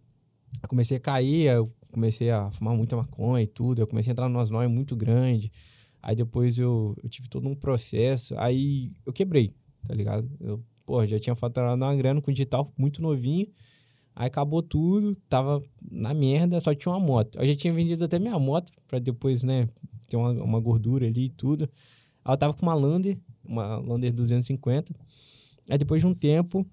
Eu 0.63 0.69
comecei 0.69 0.97
a 0.97 0.99
cair, 0.99 1.47
eu 1.47 1.71
comecei 1.91 2.31
a 2.31 2.49
fumar 2.51 2.75
muita 2.75 2.95
maconha 2.95 3.43
e 3.43 3.47
tudo. 3.47 3.81
Eu 3.81 3.87
comecei 3.87 4.11
a 4.11 4.13
entrar 4.13 4.29
numa 4.29 4.43
nóia 4.45 4.69
muito 4.69 4.95
grande. 4.95 5.51
Aí 6.01 6.15
depois 6.15 6.57
eu, 6.57 6.95
eu 7.03 7.09
tive 7.09 7.29
todo 7.29 7.47
um 7.47 7.55
processo. 7.55 8.33
Aí 8.37 8.91
eu 9.05 9.13
quebrei, 9.13 9.53
tá 9.87 9.93
ligado? 9.93 10.29
Eu, 10.39 10.63
pô, 10.85 11.05
já 11.05 11.19
tinha 11.19 11.35
faturado 11.35 11.75
uma 11.75 11.95
grana 11.95 12.21
com 12.21 12.31
digital 12.31 12.73
muito 12.77 13.01
novinho. 13.01 13.47
Aí 14.15 14.27
acabou 14.27 14.61
tudo, 14.61 15.15
tava 15.29 15.61
na 15.89 16.13
merda, 16.13 16.59
só 16.59 16.73
tinha 16.73 16.91
uma 16.93 16.99
moto. 16.99 17.39
Eu 17.39 17.47
já 17.47 17.55
tinha 17.55 17.73
vendido 17.73 18.03
até 18.03 18.19
minha 18.19 18.37
moto 18.37 18.71
pra 18.87 18.99
depois, 18.99 19.41
né, 19.41 19.69
ter 20.07 20.17
uma, 20.17 20.31
uma 20.31 20.59
gordura 20.59 21.07
ali 21.07 21.25
e 21.25 21.29
tudo. 21.29 21.69
Aí 22.23 22.33
eu 22.33 22.37
tava 22.37 22.53
com 22.53 22.63
uma 22.63 22.73
Lander, 22.73 23.17
uma 23.43 23.77
Lander 23.77 24.11
250. 24.11 24.93
Aí 25.69 25.77
depois 25.77 26.01
de 26.01 26.07
um 26.07 26.13
tempo, 26.13 26.65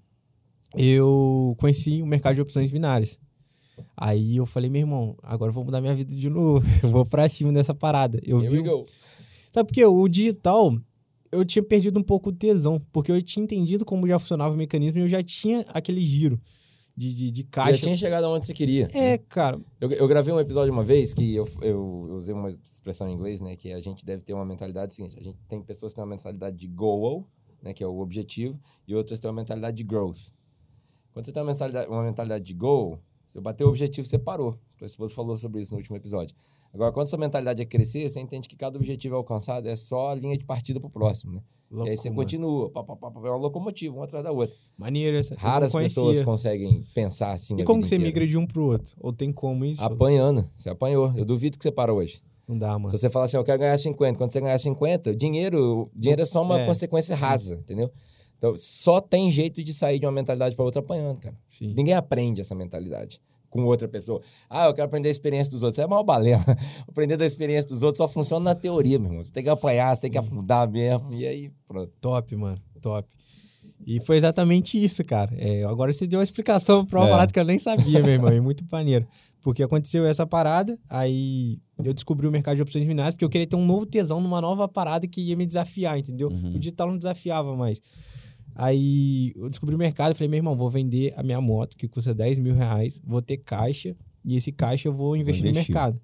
eu 0.75 1.55
conheci 1.57 2.01
o 2.01 2.05
mercado 2.05 2.35
de 2.35 2.41
opções 2.41 2.71
binárias. 2.71 3.19
Aí 3.95 4.35
eu 4.37 4.45
falei, 4.45 4.69
meu 4.69 4.81
irmão, 4.81 5.15
agora 5.23 5.49
eu 5.49 5.53
vou 5.53 5.63
mudar 5.63 5.81
minha 5.81 5.95
vida 5.95 6.13
de 6.13 6.29
novo. 6.29 6.65
Eu 6.83 6.89
vou 6.91 7.05
pra 7.05 7.29
cima 7.29 7.51
dessa 7.53 7.73
parada. 7.73 8.19
Eu 8.23 8.41
Here 8.43 8.61
vi. 8.61 8.69
Sabe 9.51 9.67
por 9.67 9.73
quê? 9.73 9.85
O 9.85 10.07
digital, 10.07 10.77
eu 11.31 11.45
tinha 11.45 11.63
perdido 11.63 11.97
um 11.99 12.03
pouco 12.03 12.29
o 12.29 12.33
tesão, 12.33 12.81
porque 12.91 13.11
eu 13.11 13.21
tinha 13.21 13.43
entendido 13.43 13.85
como 13.85 14.07
já 14.07 14.19
funcionava 14.19 14.53
o 14.53 14.57
mecanismo 14.57 14.99
e 14.99 15.01
eu 15.01 15.07
já 15.07 15.23
tinha 15.23 15.61
aquele 15.73 16.03
giro 16.03 16.39
de, 16.95 17.13
de, 17.13 17.31
de 17.31 17.41
Você 17.43 17.47
caixa. 17.49 17.73
já 17.77 17.83
tinha 17.83 17.97
chegado 17.97 18.25
aonde 18.25 18.45
você 18.45 18.53
queria. 18.53 18.89
É, 18.93 19.17
cara. 19.17 19.59
Eu, 19.79 19.89
eu 19.89 20.07
gravei 20.07 20.33
um 20.33 20.39
episódio 20.39 20.73
uma 20.73 20.83
vez 20.83 21.13
que 21.13 21.33
eu, 21.33 21.47
eu, 21.61 22.07
eu 22.09 22.15
usei 22.17 22.33
uma 22.35 22.49
expressão 22.49 23.07
em 23.07 23.13
inglês, 23.13 23.39
né? 23.41 23.55
Que 23.55 23.71
a 23.71 23.79
gente 23.79 24.05
deve 24.05 24.21
ter 24.21 24.33
uma 24.33 24.45
mentalidade 24.45 24.93
seguinte. 24.93 25.17
A 25.17 25.23
gente 25.23 25.37
tem 25.47 25.61
pessoas 25.61 25.93
que 25.93 25.95
têm 25.95 26.03
uma 26.03 26.09
mentalidade 26.15 26.57
de 26.57 26.67
goal, 26.67 27.25
né? 27.63 27.73
Que 27.73 27.83
é 27.83 27.87
o 27.87 27.99
objetivo. 27.99 28.59
E 28.87 28.93
outras 28.93 29.19
têm 29.19 29.29
uma 29.29 29.37
mentalidade 29.37 29.77
de 29.77 29.83
growth. 29.83 30.31
Quando 31.19 31.25
você 31.25 31.33
tem 31.33 31.43
uma 31.43 31.51
mentalidade, 31.51 31.89
uma 31.89 32.03
mentalidade 32.03 32.45
de 32.45 32.53
goal, 32.53 32.97
você 33.27 33.41
bateu 33.41 33.67
o 33.67 33.69
objetivo, 33.71 34.07
você 34.07 34.17
parou. 34.17 34.57
Sua 34.77 34.87
esposa 34.87 35.13
falou 35.13 35.37
sobre 35.37 35.61
isso 35.61 35.73
no 35.73 35.77
último 35.77 35.97
episódio. 35.97 36.33
Agora, 36.73 36.93
quando 36.93 37.09
sua 37.09 37.19
mentalidade 37.19 37.61
é 37.61 37.65
crescer, 37.65 38.07
você 38.07 38.21
entende 38.21 38.47
que 38.47 38.55
cada 38.55 38.77
objetivo 38.77 39.17
alcançado 39.17 39.67
é 39.67 39.75
só 39.75 40.11
a 40.11 40.15
linha 40.15 40.37
de 40.37 40.45
partida 40.45 40.79
pro 40.79 40.89
próximo, 40.89 41.33
né? 41.33 41.41
e 41.85 41.89
aí 41.89 41.97
você 41.97 42.09
continua. 42.09 42.69
Pá, 42.69 42.83
pá, 42.85 42.95
pá, 42.95 43.11
é 43.15 43.29
uma 43.31 43.35
locomotiva, 43.35 43.93
uma 43.97 44.05
atrás 44.05 44.23
da 44.23 44.31
outra. 44.31 44.55
mano. 44.55 44.61
Maneiro 44.77 45.17
essa. 45.17 45.35
Raras 45.35 45.73
pessoas 45.73 46.21
conseguem 46.21 46.85
pensar 46.95 47.33
assim 47.33 47.57
E 47.59 47.65
como 47.65 47.81
que 47.81 47.89
você 47.89 47.95
inteira. 47.95 48.07
migra 48.13 48.25
de 48.25 48.37
um 48.37 48.47
pro 48.47 48.63
outro? 48.63 48.95
Ou 49.01 49.11
tem 49.11 49.29
como 49.33 49.65
isso? 49.65 49.83
Apanhando. 49.83 50.49
Você 50.55 50.69
apanhou. 50.69 51.11
Eu 51.17 51.25
duvido 51.25 51.57
que 51.57 51.63
você 51.63 51.71
parou 51.71 51.97
hoje. 51.97 52.21
Não 52.47 52.57
dá, 52.57 52.79
mano. 52.79 52.89
Se 52.89 52.97
você 52.97 53.09
falar 53.09 53.25
assim, 53.25 53.35
eu 53.35 53.43
quero 53.43 53.59
ganhar 53.59 53.77
50, 53.77 54.17
quando 54.17 54.31
você 54.31 54.39
ganhar 54.39 54.57
50, 54.57 55.13
dinheiro, 55.15 55.91
dinheiro 55.93 56.21
é 56.21 56.25
só 56.25 56.41
uma 56.41 56.61
É, 56.61 56.65
consequência 56.65 57.15
sim. 57.15 57.21
rasa, 57.21 57.55
entendeu? 57.55 57.91
Então, 58.39 58.55
só 58.57 58.99
tem 59.01 59.29
jeito 59.29 59.61
de 59.61 59.73
sair 59.73 59.99
de 59.99 60.05
uma 60.05 60.11
mentalidade 60.13 60.55
para 60.55 60.63
outra 60.65 60.79
apanhando, 60.79 61.19
cara. 61.19 61.35
Sim. 61.47 61.73
Ninguém 61.75 61.93
aprende 61.93 62.39
essa 62.39 62.55
mentalidade 62.55 63.21
com 63.49 63.65
outra 63.65 63.85
pessoa. 63.87 64.21
Ah, 64.49 64.67
eu 64.67 64.73
quero 64.73 64.85
aprender 64.85 65.09
a 65.09 65.11
experiência 65.11 65.51
dos 65.51 65.61
outros. 65.61 65.75
Isso 65.77 65.83
é 65.85 65.87
mal 65.87 66.03
balela. 66.05 66.43
Aprender 66.87 67.17
da 67.17 67.25
experiência 67.25 67.69
dos 67.69 67.83
outros 67.83 67.97
só 67.97 68.07
funciona 68.07 68.45
na 68.45 68.55
teoria, 68.55 68.97
meu 68.97 69.09
irmão. 69.09 69.23
Você 69.23 69.31
tem 69.33 69.43
que 69.43 69.49
apanhar, 69.49 69.93
você 69.93 70.03
tem 70.03 70.11
que 70.11 70.17
afundar 70.17 70.69
mesmo. 70.71 71.11
E 71.13 71.27
aí, 71.27 71.51
pronto. 71.67 71.91
Top, 71.99 72.33
mano. 72.35 72.61
Top. 72.81 73.07
E 73.85 73.99
foi 74.01 74.17
exatamente 74.17 74.81
isso, 74.81 75.03
cara. 75.03 75.33
É, 75.37 75.63
agora 75.63 75.91
você 75.91 76.05
deu 76.07 76.19
uma 76.19 76.23
explicação 76.23 76.85
pra 76.85 76.99
uma 76.99 77.07
É. 77.07 77.11
parada 77.11 77.33
que 77.33 77.39
eu 77.39 77.43
nem 77.45 77.57
sabia, 77.57 78.01
meu 78.01 78.13
irmão. 78.13 78.31
E 78.33 78.39
muito 78.41 78.63
maneiro. 78.71 79.05
Porque 79.41 79.63
aconteceu 79.63 80.05
essa 80.05 80.27
parada, 80.27 80.77
aí 80.89 81.57
eu 81.83 81.93
descobri 81.93 82.27
o 82.27 82.31
mercado 82.31 82.55
de 82.57 82.61
opções 82.61 82.85
binárias, 82.85 83.15
porque 83.15 83.23
eu 83.25 83.29
queria 83.29 83.47
ter 83.47 83.55
um 83.55 83.65
novo 83.65 83.85
tesão 83.85 84.19
numa 84.21 84.41
nova 84.41 84.67
parada 84.67 85.07
que 85.07 85.21
ia 85.21 85.35
me 85.35 85.45
desafiar, 85.45 85.97
entendeu? 85.97 86.27
Uhum. 86.29 86.55
O 86.55 86.59
digital 86.59 86.87
não 86.89 86.97
desafiava 86.97 87.55
mais. 87.55 87.81
Aí 88.61 89.31
eu 89.37 89.47
descobri 89.47 89.73
o 89.73 89.77
mercado, 89.77 90.13
falei, 90.13 90.27
meu 90.27 90.37
irmão, 90.37 90.53
vou 90.53 90.69
vender 90.69 91.13
a 91.15 91.23
minha 91.23 91.39
moto, 91.39 91.77
que 91.77 91.87
custa 91.87 92.13
10 92.13 92.39
mil 92.39 92.53
reais, 92.53 92.99
vou 93.01 93.21
ter 93.21 93.37
caixa, 93.37 93.95
e 94.23 94.35
esse 94.35 94.51
caixa 94.51 94.89
eu 94.89 94.93
vou 94.93 95.15
investir, 95.15 95.45
no 95.45 95.51
investir. 95.51 95.73
mercado. 95.73 95.99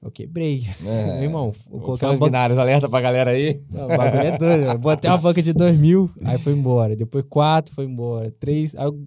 Eu 0.00 0.10
quebrei. 0.10 0.64
É. 0.84 1.14
meu 1.16 1.22
irmão, 1.24 1.52
vou 1.66 1.80
colocar 1.80 2.06
Opções 2.08 2.18
banca 2.18 2.30
binárias, 2.30 2.58
alerta 2.58 2.88
pra 2.90 3.00
galera 3.00 3.30
aí. 3.30 3.58
não, 3.70 3.86
o 3.86 3.88
bagulho 3.88 4.22
é 4.22 4.36
doido. 4.38 4.78
Botei 4.78 5.10
uma 5.10 5.16
banca 5.16 5.42
de 5.42 5.52
2 5.54 5.78
mil, 5.78 6.10
aí 6.24 6.38
foi 6.38 6.52
embora. 6.52 6.94
Depois 6.94 7.24
4, 7.26 7.74
foi 7.74 7.86
embora. 7.86 8.30
3, 8.38 8.74
aí 8.76 8.84
eu 8.84 8.98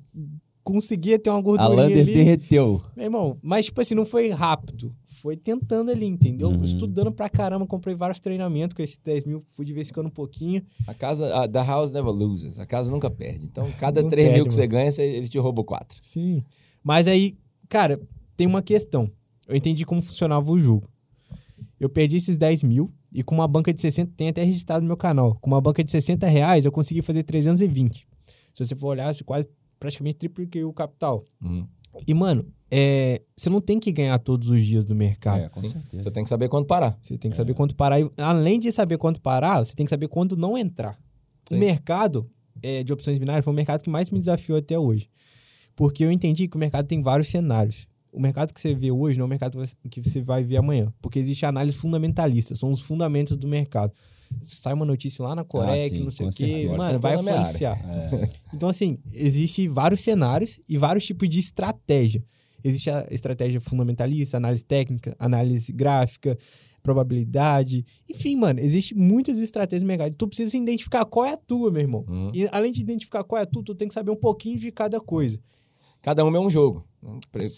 conseguia 0.72 1.20
ter 1.20 1.30
uma 1.30 1.40
A 1.40 1.42
gordurinha 1.42 1.76
Lander 1.76 2.02
ali. 2.02 2.14
derreteu. 2.14 2.82
Meu 2.96 3.06
irmão, 3.06 3.38
mas 3.42 3.66
tipo 3.66 3.82
assim, 3.82 3.96
não 3.96 4.06
foi 4.06 4.30
rápido. 4.30 4.96
Foi 5.22 5.38
tentando 5.38 5.92
ali, 5.92 6.06
entendeu? 6.08 6.50
Uhum. 6.50 6.64
Estudando 6.64 7.12
pra 7.12 7.30
caramba, 7.30 7.68
comprei 7.68 7.94
vários 7.94 8.20
treinamentos 8.20 8.74
com 8.74 8.82
esses 8.82 8.98
10 8.98 9.26
mil, 9.26 9.46
fui 9.50 9.64
diversificando 9.66 10.08
um 10.08 10.12
pouquinho. 10.12 10.64
A 10.88 10.94
casa, 10.94 11.44
a, 11.44 11.48
the 11.48 11.64
house 11.64 11.92
never 11.92 12.12
loses. 12.12 12.58
A 12.60 12.66
casa 12.66 12.90
nunca 12.90 13.10
perde. 13.10 13.46
Então, 13.46 13.70
cada 13.78 14.02
Não 14.02 14.10
3 14.10 14.28
mil 14.28 14.34
perde, 14.36 14.48
que 14.50 14.54
você 14.56 14.68
ganha, 14.68 14.92
você, 14.92 15.04
ele 15.04 15.28
te 15.28 15.38
roubou 15.38 15.64
4. 15.64 15.98
Sim. 16.02 16.44
Mas 16.84 17.08
aí, 17.08 17.38
cara, 17.70 18.02
tem 18.36 18.48
uma 18.48 18.64
questão. 18.64 19.12
Eu 19.48 19.56
entendi 19.56 19.86
como 19.86 20.02
funcionava 20.02 20.50
o 20.50 20.58
jogo. 20.58 20.90
Eu 21.80 21.90
perdi 21.90 22.18
esses 22.18 22.38
10 22.38 22.64
mil 22.64 22.92
e 23.14 23.22
com 23.22 23.36
uma 23.36 23.48
banca 23.48 23.74
de 23.74 23.82
60, 23.82 24.14
tem 24.16 24.30
até 24.30 24.44
registrado 24.44 24.82
no 24.82 24.88
meu 24.88 24.98
canal. 24.98 25.36
Com 25.42 25.50
uma 25.50 25.60
banca 25.60 25.84
de 25.84 25.92
60 25.92 26.26
reais, 26.28 26.64
eu 26.64 26.72
consegui 26.72 27.02
fazer 27.02 27.24
320. 27.24 28.08
Se 28.54 28.66
você 28.66 28.76
for 28.76 28.88
olhar, 28.88 29.14
quase 29.24 29.48
praticamente 29.82 30.20
tripliquei 30.20 30.64
o 30.64 30.72
capital. 30.72 31.26
Uhum. 31.42 31.68
E, 32.08 32.14
mano, 32.14 32.46
é, 32.70 33.22
você 33.36 33.50
não 33.50 33.60
tem 33.60 33.80
que 33.80 33.92
ganhar 33.92 34.18
todos 34.20 34.48
os 34.48 34.64
dias 34.64 34.86
do 34.86 34.96
mercado. 34.96 35.42
É, 35.42 35.50
com 35.50 35.60
Sim. 35.62 35.72
certeza. 35.72 36.04
Você 36.04 36.12
tem 36.12 36.24
que 36.24 36.30
saber 36.30 36.48
quando 36.48 36.68
parar. 36.68 36.98
Você 37.02 37.18
tem 37.18 37.32
que 37.32 37.36
saber 37.36 37.56
quando 37.56 37.76
parar. 37.76 38.00
E, 38.00 38.10
além 38.16 38.60
de 38.60 38.72
saber 38.72 39.00
quando 39.00 39.20
parar, 39.20 39.66
você 39.66 39.76
tem 39.76 39.86
que 39.86 39.90
saber 39.90 40.08
quando 40.08 40.38
não 40.38 40.56
entrar. 40.56 40.98
Sim. 41.50 41.56
O 41.56 41.60
mercado 41.60 42.30
é, 42.62 42.84
de 42.84 42.94
opções 42.94 43.18
binárias 43.18 43.44
foi 43.44 43.52
o 43.52 43.56
mercado 43.56 43.82
que 43.82 43.90
mais 43.90 44.12
me 44.12 44.20
desafiou 44.20 44.60
até 44.60 44.78
hoje. 44.78 45.10
Porque 45.76 46.06
eu 46.06 46.12
entendi 46.12 46.48
que 46.48 46.56
o 46.56 46.60
mercado 46.60 46.86
tem 46.86 47.02
vários 47.02 47.28
cenários. 47.28 47.88
O 48.12 48.22
mercado 48.22 48.54
que 48.54 48.62
você 48.62 48.76
vê 48.76 48.92
hoje 48.92 49.18
não 49.18 49.24
é 49.24 49.26
o 49.26 49.30
mercado 49.30 49.58
que 49.90 50.02
você 50.02 50.22
vai 50.22 50.44
ver 50.44 50.58
amanhã. 50.58 50.94
Porque 51.02 51.18
existe 51.18 51.44
análise 51.44 51.76
fundamentalista, 51.76 52.56
são 52.56 52.70
os 52.70 52.80
fundamentos 52.80 53.36
do 53.36 53.48
mercado. 53.48 53.92
Sai 54.42 54.74
uma 54.74 54.86
notícia 54.86 55.24
lá 55.24 55.36
na 55.36 55.44
Coreia, 55.44 55.88
Ah, 55.88 55.90
que 55.90 56.00
não 56.00 56.12
sei 56.12 56.28
o 56.28 56.30
quê, 56.30 56.68
mano, 56.68 56.82
você 56.82 56.98
vai 56.98 57.16
influenciar. 57.16 57.78
É. 57.88 58.30
Então, 58.54 58.68
assim, 58.68 58.98
existe 59.14 59.68
vários 59.68 60.02
cenários 60.02 60.60
e 60.68 60.78
vários 60.78 61.06
tipos 61.06 61.30
de 61.30 61.40
estratégia. 61.40 62.24
Existe 62.64 62.90
a 62.90 63.08
estratégia 63.10 63.60
fundamentalista, 63.60 64.38
análise 64.38 64.64
técnica, 64.64 65.16
análise 65.18 65.72
gráfica, 65.72 66.38
probabilidade. 66.84 67.86
Enfim, 68.10 68.36
mano, 68.36 68.60
existe 68.60 68.96
muitas 68.96 69.40
estratégias 69.40 69.82
no 69.82 69.88
mercado. 69.88 70.16
Tu 70.16 70.28
precisa 70.28 70.58
identificar 70.58 71.06
qual 71.06 71.26
é 71.26 71.34
a 71.34 71.38
tua, 71.38 71.72
meu 71.72 71.82
irmão. 71.82 72.06
Uhum. 72.08 72.32
E 72.34 72.48
além 72.52 72.72
de 72.72 72.82
identificar 72.82 73.24
qual 73.24 73.40
é 73.40 73.44
a 73.44 73.48
tua, 73.48 73.64
tu 73.64 73.74
tem 73.74 73.88
que 73.88 73.94
saber 73.94 74.12
um 74.12 74.16
pouquinho 74.16 74.58
de 74.60 74.72
cada 74.72 75.00
coisa. 75.00 75.40
Cada 76.02 76.26
um 76.26 76.36
é 76.36 76.40
um 76.40 76.50
jogo. 76.50 76.86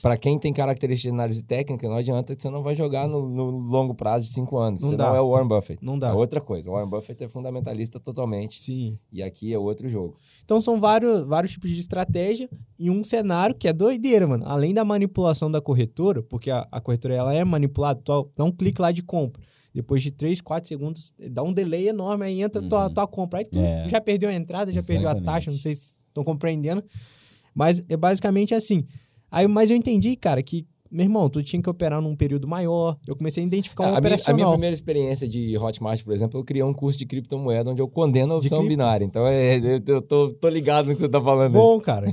Para 0.02 0.18
quem 0.18 0.40
tem 0.40 0.54
característica 0.54 1.10
de 1.10 1.14
análise 1.14 1.44
técnica, 1.44 1.88
não 1.90 1.96
adianta 1.98 2.36
que 2.36 2.42
você 2.42 2.50
não 2.50 2.64
vai 2.64 2.76
jogar 2.76 3.08
no, 3.08 3.28
no 3.28 3.50
longo 3.50 3.94
prazo 3.94 4.26
de 4.28 4.34
cinco 4.34 4.58
anos. 4.58 4.82
Não 4.82 4.90
Você 4.90 4.96
dá. 4.96 5.10
não 5.10 5.16
é 5.16 5.22
o 5.22 5.30
Warren 5.32 5.48
Buffett. 5.48 5.84
Não 5.86 6.00
dá. 6.00 6.10
É 6.10 6.14
outra 6.14 6.40
coisa. 6.40 6.70
O 6.70 6.74
Warren 6.74 6.90
Buffett 6.90 7.24
é 7.24 7.28
fundamentalista 7.28 8.00
totalmente. 8.00 8.62
Sim. 8.62 8.98
E 9.12 9.22
aqui 9.22 9.54
é 9.54 9.60
outro 9.60 9.90
jogo. 9.90 10.16
Então 10.46 10.62
são 10.62 10.80
vários, 10.80 11.26
vários 11.26 11.52
tipos 11.52 11.70
de 11.70 11.80
estratégia 11.80 12.50
e 12.80 12.90
um 12.90 13.04
cenário 13.04 13.54
que 13.56 13.68
é 13.68 13.74
doideira, 13.74 14.26
mano. 14.26 14.46
Além 14.48 14.74
da 14.74 14.86
manipulação 14.86 15.52
da 15.52 15.60
corretora, 15.60 16.24
porque 16.24 16.50
a, 16.50 16.66
a 16.72 16.80
corretora 16.80 17.14
ela 17.14 17.34
é 17.34 17.44
manipulada, 17.44 18.00
tu 18.04 18.30
dá 18.36 18.44
um 18.46 18.52
clique 18.52 18.82
lá 18.82 18.92
de 18.92 19.04
compra. 19.04 19.42
Depois 19.74 20.04
de 20.04 20.12
3, 20.12 20.40
4 20.40 20.68
segundos, 20.70 21.14
dá 21.32 21.42
um 21.44 21.52
delay 21.52 21.90
enorme, 21.90 22.26
aí 22.26 22.42
entra 22.44 22.62
tua, 22.62 22.88
Uhum. 22.88 22.94
tua 22.94 23.08
compra. 23.08 23.40
Aí 23.40 23.46
tu 23.46 23.58
É. 23.60 23.90
já 23.90 24.00
perdeu 24.00 24.30
a 24.30 24.34
entrada, 24.34 24.72
já 24.72 24.84
perdeu 24.84 25.10
a 25.10 25.12
Exatamente. 25.14 25.26
taxa, 25.26 25.52
não 25.52 25.58
sei 25.60 25.74
se 25.76 25.98
estão 26.08 26.24
compreendendo. 26.24 26.84
Mas 27.56 27.84
é 27.90 27.98
basicamente 27.98 28.54
assim. 28.54 28.86
Aí, 29.34 29.48
mas 29.48 29.72
eu 29.72 29.76
entendi, 29.76 30.16
cara, 30.16 30.44
que 30.44 30.68
meu 30.92 31.06
irmão, 31.06 31.28
tu 31.28 31.42
tinha 31.42 31.60
que 31.60 31.68
operar 31.68 32.00
num 32.00 32.16
período 32.16 32.48
maior. 32.48 33.00
Eu 33.08 33.16
comecei 33.16 33.44
a 33.44 33.48
identificar 33.48 33.86
um 33.86 33.86
a, 33.88 33.90
minha, 33.90 33.98
a 33.98 34.02
minha 34.02 34.16
operacional. 34.16 34.52
primeira 34.52 34.74
experiência 34.76 35.28
de 35.28 35.58
Hotmart, 35.58 36.04
por 36.04 36.14
exemplo, 36.14 36.40
eu 36.40 36.44
criei 36.44 36.62
um 36.62 36.72
curso 36.72 37.00
de 37.00 37.06
criptomoeda 37.08 37.72
onde 37.72 37.82
eu 37.82 37.88
condeno 37.88 38.36
a 38.36 38.38
opção 38.38 38.64
binária. 38.68 39.04
Então, 39.04 39.26
é, 39.26 39.58
eu, 39.58 39.82
eu 39.88 40.02
tô, 40.04 40.30
tô 40.30 40.48
ligado 40.48 40.86
no 40.86 40.94
que 40.94 41.02
você 41.02 41.10
tá 41.10 41.20
falando. 41.20 41.56
aí. 41.56 41.62
Bom, 41.62 41.82
cara. 41.82 42.06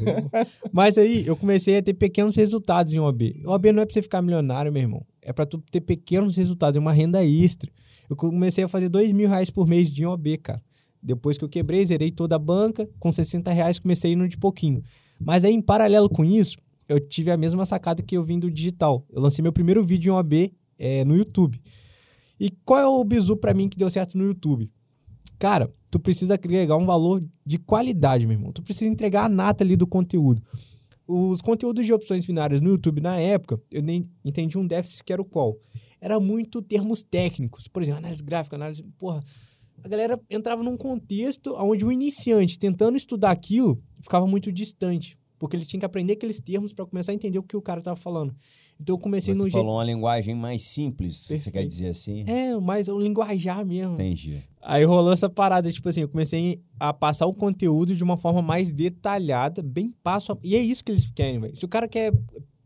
Mas 0.73 0.97
aí 0.97 1.27
eu 1.27 1.37
comecei 1.37 1.77
a 1.77 1.83
ter 1.83 1.93
pequenos 1.93 2.35
resultados 2.37 2.95
em 2.95 2.99
OAB. 2.99 3.43
OAB 3.45 3.67
não 3.67 3.83
é 3.83 3.85
pra 3.85 3.93
você 3.93 4.01
ficar 4.01 4.23
milionário, 4.23 4.73
meu 4.73 4.81
irmão. 4.81 5.05
É 5.21 5.31
pra 5.31 5.45
tu 5.45 5.63
ter 5.71 5.83
pequenos 5.83 6.39
resultados, 6.39 6.79
é 6.79 6.81
uma 6.81 6.93
renda 6.95 7.23
extra. 7.23 7.71
Eu 8.09 8.17
comecei 8.17 8.65
a 8.65 8.69
fazer 8.69 8.89
dois 8.89 9.13
mil 9.13 9.29
reais 9.29 9.51
por 9.51 9.67
mês 9.69 9.93
de 9.93 10.07
OAB, 10.07 10.39
cara. 10.43 10.63
Depois 11.03 11.37
que 11.37 11.45
eu 11.45 11.51
quebrei, 11.51 11.85
zerei 11.85 12.11
toda 12.11 12.37
a 12.37 12.39
banca. 12.39 12.89
Com 12.99 13.13
60 13.13 13.53
reais 13.53 13.79
comecei 13.79 14.15
indo 14.15 14.27
de 14.27 14.39
pouquinho. 14.39 14.83
Mas 15.21 15.45
aí, 15.45 15.53
em 15.53 15.61
paralelo 15.61 16.09
com 16.09 16.25
isso, 16.25 16.57
eu 16.91 16.99
tive 16.99 17.31
a 17.31 17.37
mesma 17.37 17.65
sacada 17.65 18.03
que 18.03 18.17
eu 18.17 18.25
vim 18.25 18.41
do 18.41 18.51
digital. 18.51 19.07
Eu 19.11 19.23
lancei 19.23 19.41
meu 19.41 19.53
primeiro 19.53 19.85
vídeo 19.85 20.11
em 20.11 20.17
OAB 20.17 20.53
é, 20.77 21.05
no 21.05 21.17
YouTube. 21.17 21.61
E 22.39 22.51
qual 22.65 22.81
é 22.81 22.87
o 22.87 23.05
bizu 23.05 23.37
pra 23.37 23.55
mim 23.55 23.69
que 23.69 23.79
deu 23.79 23.89
certo 23.89 24.19
no 24.19 24.25
YouTube? 24.25 24.69
Cara, 25.39 25.73
tu 25.89 26.01
precisa 26.01 26.35
agregar 26.35 26.77
um 26.77 26.85
valor 26.85 27.23
de 27.47 27.59
qualidade, 27.59 28.27
meu 28.27 28.37
irmão. 28.37 28.51
Tu 28.51 28.61
precisa 28.61 28.91
entregar 28.91 29.27
a 29.27 29.29
nata 29.29 29.63
ali 29.63 29.77
do 29.77 29.87
conteúdo. 29.87 30.43
Os 31.07 31.41
conteúdos 31.41 31.87
de 31.87 31.93
opções 31.93 32.27
binárias 32.27 32.61
no 32.61 32.71
YouTube 32.71 33.01
na 33.01 33.21
época, 33.21 33.61
eu 33.71 33.83
nem 33.83 34.11
entendi 34.25 34.59
um 34.59 34.67
déficit 34.67 35.05
que 35.05 35.13
era 35.13 35.23
o 35.23 35.25
qual? 35.25 35.57
Era 36.01 36.19
muito 36.19 36.61
termos 36.61 37.05
técnicos. 37.05 37.69
Por 37.69 37.83
exemplo, 37.83 37.99
análise 37.99 38.23
gráfica, 38.23 38.57
análise. 38.57 38.83
Porra, 38.99 39.21
a 39.85 39.89
galera 39.89 40.21
entrava 40.29 40.65
num 40.65 40.77
contexto 40.77 41.55
onde 41.57 41.85
o 41.85 41.93
iniciante, 41.93 42.59
tentando 42.59 42.97
estudar 42.97 43.31
aquilo, 43.31 43.81
ficava 44.03 44.27
muito 44.27 44.51
distante. 44.51 45.20
Porque 45.41 45.57
ele 45.57 45.65
tinha 45.65 45.81
que 45.81 45.87
aprender 45.87 46.13
aqueles 46.13 46.39
termos 46.39 46.71
para 46.71 46.85
começar 46.85 47.13
a 47.13 47.15
entender 47.15 47.39
o 47.39 47.43
que 47.43 47.57
o 47.57 47.63
cara 47.63 47.81
tava 47.81 47.97
falando. 47.97 48.35
Então 48.79 48.95
eu 48.95 48.99
comecei 48.99 49.35
Você 49.35 49.43
no 49.43 49.51
falou 49.51 49.77
uma 49.77 49.85
linguagem 49.85 50.35
mais 50.35 50.63
simples, 50.63 51.23
você 51.23 51.29
Perfeito. 51.35 51.55
quer 51.55 51.67
dizer 51.67 51.89
assim? 51.89 52.25
É, 52.29 52.55
mas 52.61 52.89
o 52.89 52.99
linguajar 52.99 53.65
mesmo. 53.65 53.95
Entendi. 53.95 54.43
Aí 54.61 54.85
rolou 54.85 55.15
essa 55.15 55.31
parada, 55.31 55.73
tipo 55.73 55.89
assim, 55.89 56.03
eu 56.03 56.09
comecei 56.11 56.61
a 56.79 56.93
passar 56.93 57.25
o 57.25 57.33
conteúdo 57.33 57.97
de 57.97 58.05
uma 58.05 58.19
forma 58.19 58.43
mais 58.43 58.71
detalhada, 58.71 59.63
bem 59.63 59.91
passo 60.03 60.33
a... 60.33 60.39
E 60.43 60.55
é 60.55 60.61
isso 60.61 60.85
que 60.85 60.93
eles 60.93 61.07
querem, 61.07 61.41
velho. 61.41 61.57
Se 61.57 61.65
o 61.65 61.69
cara 61.69 61.89
quer 61.89 62.13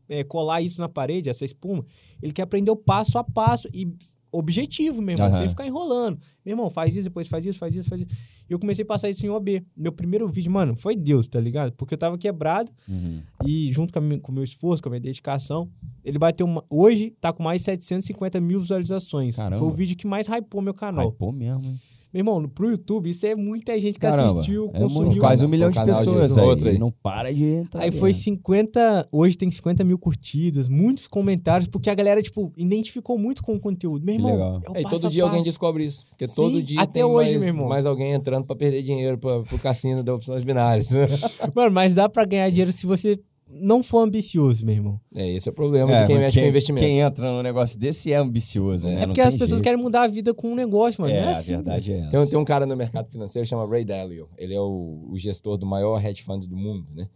é, 0.09 0.25
colar 0.25 0.61
isso 0.61 0.81
na 0.81 0.89
parede, 0.89 1.31
essa 1.31 1.45
espuma, 1.45 1.87
ele 2.21 2.33
quer 2.33 2.43
aprender 2.43 2.73
o 2.73 2.77
passo 2.77 3.19
a 3.19 3.23
passo 3.23 3.69
e 3.73 3.89
objetivo 4.37 5.01
mesmo, 5.03 5.25
Aham. 5.25 5.39
sem 5.39 5.49
ficar 5.49 5.67
enrolando. 5.67 6.19
Meu 6.45 6.53
irmão, 6.53 6.69
faz 6.71 6.95
isso, 6.95 7.05
depois 7.05 7.27
faz 7.29 7.45
isso, 7.47 7.59
faz 7.59 7.75
isso, 7.75 7.89
faz 7.89 8.03
isso. 8.03 8.11
E 8.49 8.53
eu 8.53 8.59
comecei 8.59 8.83
a 8.83 8.87
passar 8.87 9.09
isso 9.09 9.25
em 9.25 9.31
OB. 9.31 9.65
Meu 9.77 9.93
primeiro 9.93 10.29
vídeo, 10.29 10.51
mano, 10.53 10.77
foi 10.77 10.95
Deus, 10.97 11.27
tá 11.29 11.41
ligado? 11.41 11.73
Porque 11.73 11.95
eu 11.95 11.99
tava 11.99 12.19
quebrado 12.19 12.71
Uhum. 12.89 13.21
e 13.47 13.73
junto 13.73 13.93
com, 13.93 13.99
a 13.99 14.19
com 14.21 14.33
o 14.33 14.35
meu 14.35 14.45
esforço, 14.45 14.83
com 14.83 14.89
a 14.89 14.91
minha 14.91 15.01
dedicação, 15.01 15.69
ele 16.05 16.19
bateu 16.19 16.45
uma... 16.47 16.63
Hoje 16.69 17.15
tá 17.21 17.33
com 17.33 17.43
mais 17.43 17.61
de 17.63 17.65
750 17.67 18.41
mil 18.41 18.61
visualizações. 18.61 19.37
Caramba. 19.37 19.59
Foi 19.59 19.69
o 19.69 19.73
vídeo 19.73 19.97
que 19.97 20.07
mais 20.07 20.27
hypou 20.29 20.61
meu 20.61 20.75
canal. 20.75 21.09
Hypou 21.09 21.33
mesmo, 21.33 21.65
hein? 21.65 21.81
Meu 22.15 22.21
irmão, 22.21 22.49
pro 22.49 22.71
YouTube, 22.71 23.11
isso 23.11 23.27
é 23.27 23.35
muita 23.35 23.73
gente 23.81 23.95
que 23.95 24.01
Caramba, 24.01 24.35
assistiu, 24.35 24.71
é 24.73 24.79
consumiu. 24.79 25.07
muito, 25.09 25.19
quase 25.21 25.45
um 25.45 25.49
milhão 25.49 25.69
de 25.69 25.85
pessoas 25.85 26.39
aí. 26.39 26.45
outro 26.47 26.69
aí. 26.69 26.79
Não 26.79 26.89
para 26.93 27.35
de 27.35 27.45
entrar. 27.45 27.83
Aí 27.83 27.91
foi 27.91 28.11
né? 28.13 28.19
50. 28.19 29.07
Hoje 29.11 29.37
tem 29.37 29.51
50 29.51 29.83
mil 29.83 29.99
curtidas, 29.99 30.69
muitos 30.69 31.09
comentários, 31.09 31.69
porque 31.69 31.91
a 31.91 31.95
galera, 31.95 32.23
tipo, 32.23 32.53
identificou 32.57 33.19
muito 33.19 33.43
com 33.43 33.57
o 33.57 33.61
conteúdo. 33.61 34.07
Meu 34.07 34.15
Que 34.15 34.21
irmão, 34.21 34.33
legal. 34.33 34.61
é 34.65 34.71
o 34.71 34.77
É, 34.77 34.81
e 34.83 34.85
todo 34.85 35.07
a 35.09 35.11
dia 35.11 35.25
alguém 35.25 35.41
passo. 35.41 35.51
descobre 35.51 35.85
isso. 35.85 36.07
Porque 36.11 36.29
Sim, 36.29 36.35
todo 36.37 36.63
dia 36.63 36.81
até 36.81 36.93
tem 36.93 37.03
hoje, 37.05 37.31
mais, 37.31 37.41
meu 37.41 37.49
irmão. 37.49 37.69
mais 37.69 37.85
alguém 37.85 38.13
entrando 38.13 38.47
pra 38.47 38.55
perder 38.55 38.83
dinheiro 38.85 39.19
pra, 39.19 39.41
pro 39.43 39.59
cassino 39.59 40.05
da 40.05 40.15
opções 40.15 40.45
binárias. 40.45 40.91
Mano, 41.53 41.73
mas 41.73 41.97
dá 41.97 42.09
pra 42.09 42.25
ganhar 42.25 42.49
dinheiro 42.49 42.71
se 42.73 42.87
você 42.87 43.19
não 43.61 43.83
for 43.83 44.01
ambicioso, 44.01 44.65
meu 44.65 44.75
irmão. 44.75 45.01
é, 45.15 45.31
esse 45.33 45.49
é 45.49 45.53
o 45.53 45.55
problema 45.55 45.93
É, 45.93 46.01
de 46.03 46.07
quem 46.09 46.19
mexe 46.19 46.41
com 46.41 46.47
investimento. 46.47 46.87
Quem 46.87 47.01
entra 47.01 47.31
num 47.33 47.43
negócio 47.43 47.79
desse 47.79 48.13
é 48.13 48.17
ambicioso, 48.17 48.87
né? 48.89 48.95
É 48.95 49.01
Não 49.01 49.07
porque 49.09 49.21
as 49.21 49.35
pessoas 49.35 49.51
jeito. 49.61 49.63
querem 49.65 49.79
mudar 49.81 50.03
a 50.03 50.09
vida 50.09 50.33
com 50.35 50.49
um 50.53 50.55
negócio, 50.55 51.01
mano. 51.03 51.13
É, 51.15 51.19
é 51.19 51.25
a 51.25 51.31
assim, 51.39 51.53
verdade 51.55 51.93
é 51.93 51.99
essa. 52.01 52.11
Tem, 52.11 52.21
um- 52.21 52.27
tem 52.27 52.39
um 52.39 52.45
cara 52.45 52.67
no 52.67 52.77
mercado 52.77 53.11
financeiro 53.11 53.45
que 53.45 53.51
chama 53.51 53.67
Ray 53.67 53.85
Dalio. 53.85 54.29
Ele 54.37 54.55
é 54.55 54.61
o, 54.61 55.07
o 55.11 55.19
gestor 55.19 55.57
do 55.57 55.67
maior 55.67 56.05
hedge 56.05 56.23
fund 56.23 56.47
do 56.47 56.57
mundo, 56.57 56.87
né? 56.95 57.09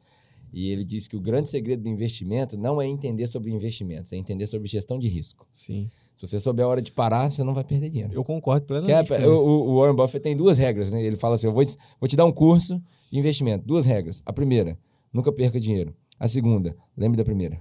E 0.53 0.71
ele 0.71 0.83
diz 0.85 1.07
que 1.07 1.15
o 1.17 1.21
grande 1.21 1.49
segredo 1.49 1.83
do 1.83 1.89
investimento 1.89 2.57
não 2.57 2.81
é 2.81 2.87
entender 2.87 3.27
sobre 3.27 3.51
investimentos, 3.53 4.13
é 4.13 4.17
entender 4.17 4.47
sobre 4.47 4.67
gestão 4.67 4.99
de 4.99 5.07
risco. 5.07 5.47
Sim. 5.53 5.91
Se 6.17 6.27
você 6.27 6.41
souber 6.41 6.65
a 6.65 6.69
hora 6.69 6.83
de 6.83 6.91
parar, 6.91 7.31
você 7.31 7.45
não 7.45 7.55
vai 7.55 7.63
perder 7.63 7.91
dinheiro. 7.91 8.13
Eu 8.13 8.25
concordo 8.25 8.65
é- 8.65 8.67
plenamente. 8.67 9.09
com 9.09 9.15
ele. 9.15 9.27
o, 9.27 9.41
o 9.41 9.79
Warren 9.79 9.95
Buffett 9.95 10.21
tem 10.23 10.37
duas 10.37 10.57
regras, 10.59 10.91
né? 10.91 11.03
Ele 11.03 11.17
fala 11.17 11.35
assim: 11.37 11.47
eu 11.47 11.53
vou, 11.53 11.63
vou 12.01 12.09
te 12.09 12.17
dar 12.17 12.25
um 12.25 12.33
curso 12.33 12.83
de 13.13 13.19
investimento. 13.19 13.65
Duas 13.67 13.85
regras. 13.87 14.23
A 14.27 14.33
primeira, 14.33 14.77
nunca 15.13 15.31
perca 15.31 15.61
dinheiro. 15.61 15.95
A 16.19 16.27
segunda, 16.29 16.77
lembre 16.97 17.17
da 17.17 17.25
primeira. 17.25 17.61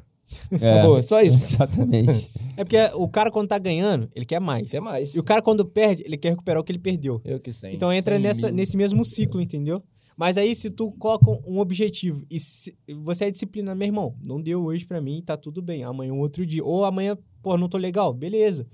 É, 0.51 0.55
Acabou, 0.79 1.01
só 1.03 1.21
isso. 1.21 1.37
Exatamente. 1.37 2.29
É 2.57 2.63
porque 2.63 2.77
o 2.95 3.07
cara, 3.07 3.31
quando 3.31 3.47
tá 3.47 3.57
ganhando, 3.57 4.09
ele 4.15 4.25
quer 4.25 4.39
mais. 4.41 4.69
Quer 4.69 4.81
mais. 4.81 5.15
E 5.15 5.19
o 5.19 5.23
cara, 5.23 5.41
quando 5.41 5.63
perde, 5.65 6.03
ele 6.05 6.17
quer 6.17 6.29
recuperar 6.31 6.59
o 6.59 6.63
que 6.63 6.71
ele 6.71 6.79
perdeu. 6.79 7.21
Eu 7.23 7.39
que 7.39 7.51
sei. 7.53 7.73
Então 7.73 7.91
entra 7.93 8.15
100 8.15 8.23
nessa, 8.23 8.47
mil. 8.47 8.55
nesse 8.55 8.75
mesmo 8.77 9.05
ciclo, 9.05 9.39
entendeu? 9.41 9.81
Mas 10.17 10.35
aí, 10.35 10.55
se 10.55 10.69
tu 10.71 10.91
coloca 10.93 11.29
um 11.47 11.59
objetivo 11.59 12.25
e 12.29 12.39
se- 12.39 12.75
você 13.03 13.25
é 13.25 13.31
disciplinado, 13.31 13.77
meu 13.77 13.85
irmão, 13.87 14.15
não 14.19 14.41
deu 14.41 14.63
hoje 14.63 14.83
pra 14.85 14.99
mim, 14.99 15.21
tá 15.23 15.37
tudo 15.37 15.61
bem. 15.61 15.83
Amanhã 15.83 16.11
um 16.11 16.19
outro 16.19 16.43
dia. 16.45 16.63
Ou 16.65 16.83
amanhã, 16.83 17.15
pô, 17.41 17.55
não 17.55 17.69
tô 17.69 17.77
legal, 17.77 18.13
beleza. 18.13 18.65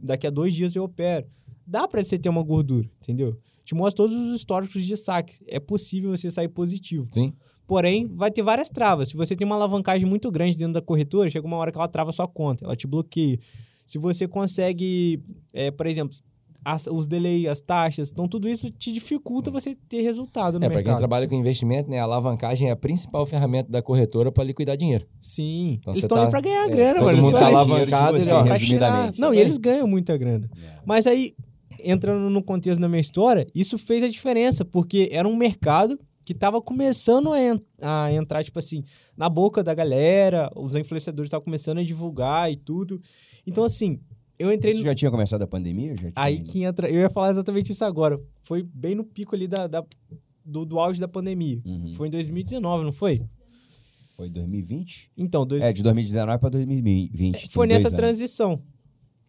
Daqui 0.00 0.26
a 0.26 0.30
dois 0.30 0.54
dias 0.54 0.74
eu 0.76 0.84
opero. 0.84 1.26
Dá 1.66 1.86
pra 1.86 2.02
você 2.02 2.16
ter 2.18 2.28
uma 2.28 2.42
gordura, 2.42 2.88
entendeu? 3.02 3.36
Te 3.64 3.74
mostra 3.74 3.96
todos 4.04 4.14
os 4.16 4.34
históricos 4.34 4.84
de 4.86 4.96
saque. 4.96 5.36
É 5.48 5.60
possível 5.60 6.16
você 6.16 6.30
sair 6.30 6.48
positivo. 6.48 7.06
Sim. 7.12 7.34
Porém, 7.68 8.08
vai 8.08 8.30
ter 8.30 8.42
várias 8.42 8.68
travas. 8.70 9.10
Se 9.10 9.16
você 9.16 9.36
tem 9.36 9.44
uma 9.46 9.54
alavancagem 9.54 10.08
muito 10.08 10.30
grande 10.30 10.56
dentro 10.56 10.72
da 10.72 10.80
corretora, 10.82 11.28
chega 11.30 11.46
uma 11.46 11.58
hora 11.58 11.70
que 11.70 11.78
ela 11.78 11.86
trava 11.86 12.08
a 12.10 12.12
sua 12.14 12.26
conta, 12.26 12.64
ela 12.64 12.74
te 12.74 12.86
bloqueia. 12.86 13.38
Se 13.84 13.98
você 13.98 14.26
consegue, 14.26 15.22
é, 15.52 15.70
por 15.70 15.86
exemplo, 15.86 16.16
as- 16.64 16.86
os 16.86 17.06
delay, 17.06 17.46
as 17.46 17.60
taxas, 17.60 18.10
então 18.10 18.26
tudo 18.26 18.48
isso 18.48 18.70
te 18.70 18.90
dificulta 18.90 19.50
você 19.50 19.74
ter 19.88 20.00
resultado 20.00 20.58
no 20.58 20.64
É, 20.64 20.68
para 20.68 20.76
quem 20.78 20.84
mercado. 20.86 20.98
trabalha 20.98 21.28
com 21.28 21.34
investimento, 21.34 21.90
né, 21.90 21.98
a 22.00 22.04
alavancagem 22.04 22.68
é 22.68 22.72
a 22.72 22.76
principal 22.76 23.24
ferramenta 23.26 23.70
da 23.70 23.80
corretora 23.82 24.32
para 24.32 24.44
liquidar 24.44 24.76
dinheiro. 24.76 25.06
Sim. 25.20 25.74
Então 25.78 25.92
eles 25.92 26.00
você 26.00 26.06
estão 26.06 26.24
tá- 26.24 26.30
pra 26.30 26.40
ganhar 26.40 26.66
é, 26.66 26.70
grana, 26.70 26.98
todo. 27.00 27.10
Eles 27.10 27.20
mundo 27.20 27.32
tá 27.32 27.46
aí 27.48 27.54
alavancado, 27.54 28.16
ele, 28.16 28.30
ó, 28.32 28.42
resumidamente. 28.42 29.20
Não, 29.20 29.32
e 29.32 29.38
É. 29.38 29.40
eles 29.42 29.58
ganham 29.58 29.86
muita 29.86 30.16
grana. 30.16 30.50
Mas 30.84 31.06
aí, 31.06 31.32
entrando 31.84 32.28
no 32.28 32.42
contexto 32.42 32.80
da 32.80 32.88
minha 32.88 33.00
história, 33.00 33.46
isso 33.54 33.78
fez 33.78 34.02
a 34.02 34.08
diferença, 34.08 34.64
porque 34.64 35.08
era 35.12 35.28
um 35.28 35.36
mercado 35.36 35.98
que 36.28 36.34
tava 36.34 36.60
começando 36.60 37.32
a, 37.32 37.40
en- 37.42 37.58
a 37.80 38.12
entrar, 38.12 38.44
tipo 38.44 38.58
assim, 38.58 38.84
na 39.16 39.30
boca 39.30 39.64
da 39.64 39.72
galera, 39.72 40.50
os 40.54 40.74
influenciadores 40.74 41.28
estavam 41.28 41.42
começando 41.42 41.78
a 41.78 41.82
divulgar 41.82 42.52
e 42.52 42.56
tudo. 42.56 43.00
Então, 43.46 43.64
assim, 43.64 43.98
eu 44.38 44.52
entrei 44.52 44.74
Você 44.74 44.80
no... 44.80 44.84
já 44.84 44.94
tinha 44.94 45.10
começado 45.10 45.40
a 45.40 45.46
pandemia? 45.46 45.92
Já 45.96 46.02
tinha 46.02 46.12
Aí 46.14 46.34
ainda? 46.36 46.50
que 46.52 46.62
entra... 46.64 46.86
Eu 46.90 47.00
ia 47.00 47.08
falar 47.08 47.30
exatamente 47.30 47.72
isso 47.72 47.82
agora. 47.82 48.20
Foi 48.42 48.62
bem 48.62 48.94
no 48.94 49.04
pico 49.04 49.34
ali 49.34 49.48
da, 49.48 49.66
da- 49.66 49.82
do, 50.44 50.66
do 50.66 50.78
auge 50.78 51.00
da 51.00 51.08
pandemia. 51.08 51.62
Uhum. 51.64 51.94
Foi 51.94 52.08
em 52.08 52.10
2019, 52.10 52.84
não 52.84 52.92
foi? 52.92 53.22
Foi 54.14 54.28
2020? 54.28 55.10
Então, 55.16 55.46
dois- 55.46 55.62
É, 55.62 55.72
de 55.72 55.82
2019 55.82 56.38
para 56.38 56.50
2020. 56.50 57.48
foi 57.52 57.66
nessa 57.66 57.90
transição. 57.90 58.62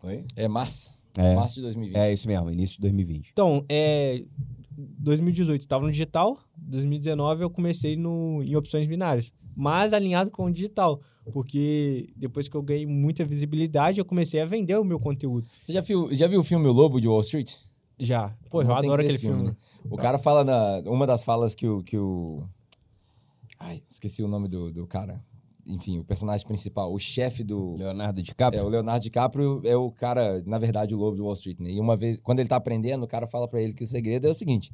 Foi? 0.01 0.25
É 0.35 0.49
março. 0.49 0.93
É. 1.17 1.33
Março 1.33 1.55
de 1.55 1.61
2020. 1.61 1.95
É 1.97 2.11
isso 2.13 2.27
mesmo, 2.27 2.51
início 2.51 2.75
de 2.75 2.81
2020. 2.81 3.29
Então, 3.31 3.63
é, 3.69 4.21
2018 4.99 5.61
estava 5.61 5.85
no 5.85 5.91
digital, 5.91 6.37
2019 6.57 7.43
eu 7.43 7.49
comecei 7.49 7.95
no, 7.95 8.41
em 8.43 8.55
opções 8.55 8.87
binárias, 8.87 9.33
mas 9.55 9.93
alinhado 9.93 10.31
com 10.31 10.45
o 10.45 10.51
digital, 10.51 11.01
porque 11.31 12.09
depois 12.15 12.47
que 12.47 12.55
eu 12.55 12.61
ganhei 12.61 12.85
muita 12.85 13.25
visibilidade, 13.25 13.99
eu 13.99 14.05
comecei 14.05 14.39
a 14.41 14.45
vender 14.45 14.77
o 14.77 14.83
meu 14.83 14.99
conteúdo. 14.99 15.47
Você 15.61 15.73
já 15.73 15.81
viu, 15.81 16.13
já 16.13 16.27
viu 16.27 16.39
o 16.39 16.43
filme 16.43 16.67
O 16.67 16.71
Lobo 16.71 16.99
de 16.99 17.07
Wall 17.07 17.21
Street? 17.21 17.55
Já. 17.99 18.33
Pô, 18.49 18.61
eu 18.61 18.67
Não 18.67 18.75
adoro 18.75 18.93
aquele 19.01 19.09
esse 19.09 19.19
filme. 19.19 19.43
né? 19.43 19.55
O 19.89 19.97
cara 19.97 20.17
fala 20.17 20.43
na. 20.43 20.89
Uma 20.89 21.05
das 21.05 21.23
falas 21.23 21.53
que 21.53 21.67
o. 21.67 21.83
Que 21.83 21.97
o 21.97 22.47
ai, 23.59 23.81
esqueci 23.89 24.23
o 24.23 24.27
nome 24.27 24.47
do, 24.47 24.71
do 24.71 24.87
cara. 24.87 25.21
Enfim, 25.69 25.99
o 25.99 26.03
personagem 26.03 26.45
principal, 26.47 26.91
o 26.91 26.97
chefe 26.97 27.43
do. 27.43 27.75
Leonardo 27.75 28.23
DiCaprio? 28.23 28.59
É, 28.59 28.63
o 28.63 28.67
Leonardo 28.67 29.03
DiCaprio 29.03 29.61
é 29.63 29.75
o 29.77 29.91
cara, 29.91 30.41
na 30.45 30.57
verdade, 30.57 30.95
o 30.95 30.97
lobo 30.97 31.15
de 31.15 31.21
Wall 31.21 31.33
Street, 31.33 31.59
né? 31.59 31.69
E 31.69 31.79
uma 31.79 31.95
vez, 31.95 32.19
quando 32.23 32.39
ele 32.39 32.49
tá 32.49 32.55
aprendendo, 32.55 33.03
o 33.03 33.07
cara 33.07 33.27
fala 33.27 33.47
pra 33.47 33.61
ele 33.61 33.73
que 33.73 33.83
o 33.83 33.87
segredo 33.87 34.25
é 34.27 34.31
o 34.31 34.33
seguinte: 34.33 34.73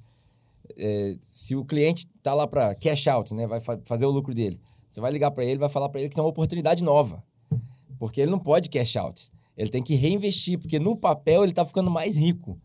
é, 0.78 1.18
se 1.22 1.56
o 1.56 1.66
cliente 1.66 2.08
tá 2.24 2.34
lá 2.34 2.48
pra 2.48 2.74
cash 2.76 3.08
out, 3.08 3.34
né? 3.34 3.46
Vai 3.46 3.60
fa- 3.60 3.80
fazer 3.84 4.06
o 4.06 4.10
lucro 4.10 4.34
dele, 4.34 4.58
você 4.90 5.02
vai 5.02 5.12
ligar 5.12 5.32
pra 5.32 5.44
ele, 5.44 5.60
vai 5.60 5.70
falar 5.70 5.90
pra 5.90 6.00
ele 6.00 6.10
que 6.10 6.16
tem 6.16 6.24
uma 6.24 6.30
oportunidade 6.30 6.84
nova. 6.84 7.22
Porque 8.00 8.22
ele 8.22 8.32
não 8.32 8.40
pode 8.40 8.70
cash 8.70 8.96
out. 8.96 9.30
Ele 9.58 9.70
tem 9.70 9.82
que 9.84 9.96
reinvestir, 9.96 10.58
porque 10.60 10.80
no 10.80 10.96
papel 10.98 11.44
ele 11.44 11.54
tá 11.54 11.66
ficando 11.66 11.90
mais 11.92 12.16
rico. 12.16 12.58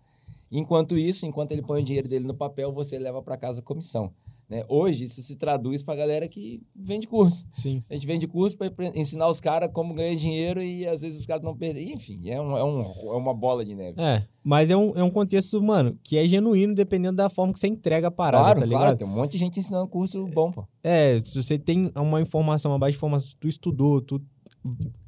Enquanto 0.51 0.99
isso, 0.99 1.24
enquanto 1.26 1.53
ele 1.53 1.62
põe 1.62 1.81
o 1.81 1.85
dinheiro 1.85 2.09
dele 2.09 2.26
no 2.26 2.35
papel, 2.35 2.72
você 2.72 2.99
leva 2.99 3.22
pra 3.22 3.37
casa 3.37 3.61
a 3.61 3.62
comissão. 3.62 4.12
Né? 4.51 4.65
Hoje, 4.69 5.05
isso 5.05 5.23
se 5.23 5.37
traduz 5.37 5.81
pra 5.81 5.95
galera 5.95 6.27
que 6.27 6.61
vende 6.75 7.07
curso. 7.07 7.47
Sim. 7.49 7.85
A 7.89 7.95
gente 7.95 8.05
vende 8.05 8.27
curso 8.27 8.57
para 8.57 8.69
ensinar 8.97 9.29
os 9.29 9.41
caras 9.41 9.71
como 9.73 9.95
ganhar 9.95 10.17
dinheiro 10.17 10.61
e 10.61 10.85
às 10.89 11.03
vezes 11.03 11.21
os 11.21 11.27
caras 11.27 11.45
não 11.45 11.57
perdem. 11.57 11.93
Enfim, 11.93 12.29
é, 12.29 12.41
um, 12.41 12.51
é, 12.59 12.65
um, 12.65 12.81
é 12.81 13.17
uma 13.17 13.33
bola 13.33 13.65
de 13.65 13.77
neve. 13.77 14.01
É, 14.01 14.27
mas 14.43 14.69
é 14.69 14.77
um, 14.77 14.93
é 14.97 15.05
um 15.05 15.11
contexto, 15.11 15.63
mano, 15.63 15.97
que 16.03 16.19
é 16.19 16.27
genuíno 16.27 16.75
dependendo 16.75 17.17
da 17.17 17.31
forma 17.31 17.53
que 17.53 17.61
você 17.61 17.69
entrega 17.69 18.09
a 18.09 18.11
parada, 18.11 18.43
claro, 18.43 18.59
tá 18.59 18.67
ligado? 18.67 18.81
claro, 18.81 18.97
tem 18.97 19.07
um 19.07 19.11
monte 19.11 19.33
de 19.33 19.39
gente 19.39 19.61
ensinando 19.61 19.87
curso 19.87 20.27
bom, 20.27 20.51
pô. 20.51 20.67
É, 20.83 21.21
se 21.21 21.41
você 21.41 21.57
tem 21.57 21.93
uma 21.95 22.21
informação, 22.21 22.73
uma 22.73 22.79
baixa 22.79 22.97
informação, 22.97 23.37
tu 23.39 23.47
estudou, 23.47 24.01
tu 24.01 24.21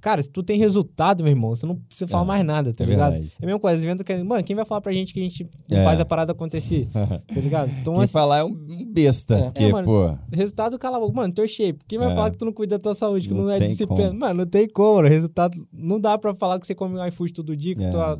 Cara, 0.00 0.22
se 0.22 0.30
tu 0.30 0.42
tem 0.42 0.58
resultado, 0.58 1.22
meu 1.22 1.30
irmão, 1.30 1.50
você 1.54 1.66
não 1.66 1.76
precisa 1.76 2.08
falar 2.08 2.22
É, 2.22 2.26
mais 2.26 2.44
nada, 2.46 2.72
tá 2.72 2.82
é 2.82 2.86
ligado? 2.86 3.12
verdade. 3.12 3.32
É 3.38 3.44
a 3.44 3.46
mesma 3.46 3.60
coisa, 3.60 3.84
evento 3.86 4.02
que. 4.02 4.22
Mano, 4.22 4.42
quem 4.42 4.56
vai 4.56 4.64
falar 4.64 4.80
pra 4.80 4.92
gente 4.92 5.12
que 5.12 5.20
a 5.20 5.22
gente 5.22 5.46
É. 5.70 5.84
faz 5.84 6.00
a 6.00 6.04
parada 6.06 6.32
acontecer? 6.32 6.88
Tá 7.26 7.40
ligado? 7.40 7.70
Então, 7.80 7.94
Quem 7.94 8.02
assim, 8.04 8.12
falar 8.12 8.38
é 8.38 8.44
um 8.44 8.54
besta, 8.92 9.52
É. 9.54 9.64
É, 9.64 9.70
mano. 9.72 9.84
pô... 9.86 10.18
resultado, 10.34 10.78
cala 10.78 10.96
a 10.96 11.00
boca. 11.00 11.12
Mano, 11.12 11.32
teu 11.34 11.46
shape. 11.46 11.80
Quem 11.86 11.98
vai 11.98 12.10
É. 12.10 12.14
falar 12.14 12.30
que 12.30 12.38
tu 12.38 12.44
não 12.46 12.52
cuida 12.52 12.78
da 12.78 12.82
tua 12.82 12.94
saúde, 12.94 13.28
que 13.28 13.34
Não 13.34 13.44
não, 13.44 13.50
é 13.50 13.60
disciplina? 13.60 14.08
como. 14.08 14.20
Mano, 14.20 14.34
não 14.34 14.46
tem 14.46 14.68
como, 14.68 14.96
mano. 14.96 15.08
Resultado. 15.08 15.68
Não 15.72 16.00
dá 16.00 16.16
pra 16.16 16.34
falar 16.34 16.58
que 16.58 16.66
você 16.66 16.74
come 16.74 16.98
um 16.98 17.06
iFood 17.06 17.32
todo 17.34 17.54
dia, 17.56 17.74
que 17.74 17.84
É, 17.84 17.90
tua, 17.90 18.18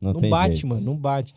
não, 0.00 0.12
não 0.14 0.28
bate, 0.28 0.54
jeito. 0.56 0.66
mano, 0.68 0.80
não 0.80 0.96
bate. 0.96 1.32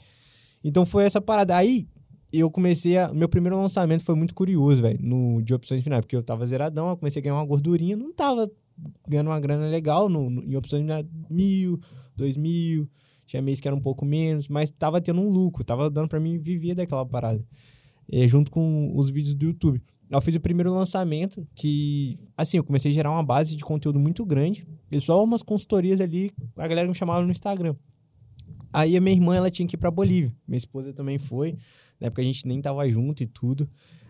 Então 0.63 0.85
foi 0.85 1.03
essa 1.05 1.21
parada. 1.21 1.55
Aí 1.55 1.87
eu 2.33 2.49
comecei 2.49 2.97
a. 2.97 3.13
Meu 3.13 3.29
primeiro 3.29 3.55
lançamento 3.61 4.03
foi 4.03 4.15
muito 4.15 4.33
curioso, 4.33 4.81
velho, 4.81 4.99
de 5.43 5.53
opções 5.53 5.81
finais, 5.83 6.01
porque 6.01 6.15
eu 6.15 6.23
tava 6.23 6.45
zeradão, 6.47 6.89
eu 6.89 6.97
comecei 6.97 7.19
a 7.19 7.23
ganhar 7.23 7.35
uma 7.35 7.45
gordurinha, 7.45 7.95
não 7.95 8.11
tava 8.11 8.49
ganhando 9.07 9.27
uma 9.27 9.39
grana 9.39 9.67
legal 9.67 10.07
no, 10.09 10.29
no- 10.29 10.43
em 10.43 10.55
opções 10.55 10.81
finais, 10.81 11.05
mil, 11.29 11.79
dois 12.15 12.35
mil. 12.37 12.89
Tinha 13.25 13.41
mês 13.41 13.59
que 13.59 13.67
era 13.67 13.75
um 13.75 13.79
pouco 13.81 14.05
menos, 14.05 14.47
mas 14.47 14.71
tava 14.71 14.99
tendo 14.99 15.21
um 15.21 15.29
lucro, 15.29 15.63
tava 15.63 15.89
dando 15.89 16.07
pra 16.07 16.19
mim 16.19 16.37
viver 16.39 16.73
daquela 16.75 17.05
parada. 17.05 17.45
eh, 18.11 18.27
junto 18.27 18.49
com 18.49 18.91
os 18.95 19.09
vídeos 19.11 19.35
do 19.35 19.45
YouTube. 19.45 19.79
Eu 20.09 20.19
fiz 20.21 20.33
o 20.33 20.39
primeiro 20.39 20.73
lançamento 20.73 21.47
que, 21.53 22.17
assim, 22.35 22.57
eu 22.57 22.63
comecei 22.63 22.89
a 22.89 22.93
gerar 22.93 23.11
uma 23.11 23.21
base 23.21 23.55
de 23.55 23.63
conteúdo 23.63 23.99
muito 23.99 24.25
grande 24.25 24.65
e 24.91 24.99
só 24.99 25.23
umas 25.23 25.43
consultorias 25.43 26.01
ali, 26.01 26.31
a 26.57 26.67
galera 26.67 26.87
me 26.87 26.95
chamava 26.95 27.23
no 27.23 27.31
Instagram. 27.31 27.75
Aí 28.73 28.97
a 28.97 29.01
minha 29.01 29.15
irmã, 29.15 29.35
ela 29.35 29.51
tinha 29.51 29.67
que 29.67 29.75
ir 29.75 29.77
pra 29.79 29.91
Bolívia. 29.91 30.35
Minha 30.47 30.57
esposa 30.57 30.91
também 30.93 31.19
foi. 31.19 31.55
Na 31.99 32.07
época 32.07 32.23
a 32.23 32.25
gente 32.25 32.47
nem 32.47 32.59
tava 32.59 32.89
junto 32.89 33.21
e 33.21 33.27
tudo. 33.27 33.69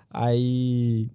Aí, 0.10 1.10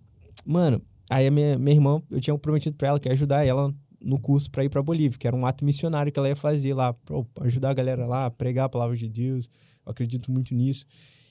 mano, 0.45 0.83
aí 1.11 1.27
a 1.27 1.31
minha, 1.31 1.59
minha 1.59 1.75
irmã, 1.77 2.03
eu 2.11 2.21
tinha 2.21 2.37
prometido 2.39 2.77
pra 2.77 2.89
ela 2.89 3.01
que 3.01 3.09
ia 3.09 3.13
ajudar 3.13 3.45
ela 3.45 3.75
no 4.01 4.19
curso 4.19 4.51
pra 4.51 4.65
ir 4.65 4.69
pra 4.69 4.83
Bolívia, 4.83 5.19
que 5.19 5.27
era 5.27 5.35
um 5.35 5.47
ato 5.47 5.65
missionário 5.65 6.13
que 6.13 6.19
ela 6.19 6.29
ia 6.29 6.37
fazer 6.37 6.75
lá, 6.75 6.93
pra 6.93 7.25
ajudar 7.47 7.71
a 7.71 7.75
galera 7.75 8.07
lá, 8.07 8.27
a 8.27 8.31
pregar 8.31 8.67
a 8.67 8.69
palavra 8.69 8.97
de 8.97 9.09
Deus. 9.09 9.49
Eu 9.85 9.91
acredito 9.93 10.31
muito 10.31 10.55
nisso. 10.55 10.85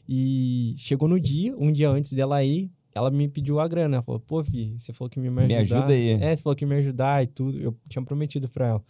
E 0.07 0.73
chegou 0.77 1.07
no 1.07 1.19
dia, 1.19 1.55
um 1.57 1.71
dia 1.71 1.89
antes 1.89 2.13
dela 2.13 2.43
ir, 2.43 2.71
ela 2.93 3.09
me 3.11 3.27
pediu 3.27 3.59
a 3.59 3.67
grana. 3.67 3.97
Ela 3.97 4.03
falou, 4.03 4.19
pô, 4.19 4.43
filho, 4.43 4.77
você 4.79 4.91
falou 4.91 5.09
que 5.09 5.19
me, 5.19 5.29
Me 5.29 5.55
ajudar. 5.55 5.77
ajuda 5.77 5.93
aí. 5.93 6.09
É, 6.11 6.35
você 6.35 6.43
falou 6.43 6.55
que 6.55 6.65
me 6.65 6.75
ajudar 6.75 7.23
e 7.23 7.27
tudo. 7.27 7.59
Eu 7.59 7.75
tinha 7.87 8.03
prometido 8.03 8.49
pra 8.49 8.67
ela. 8.67 8.83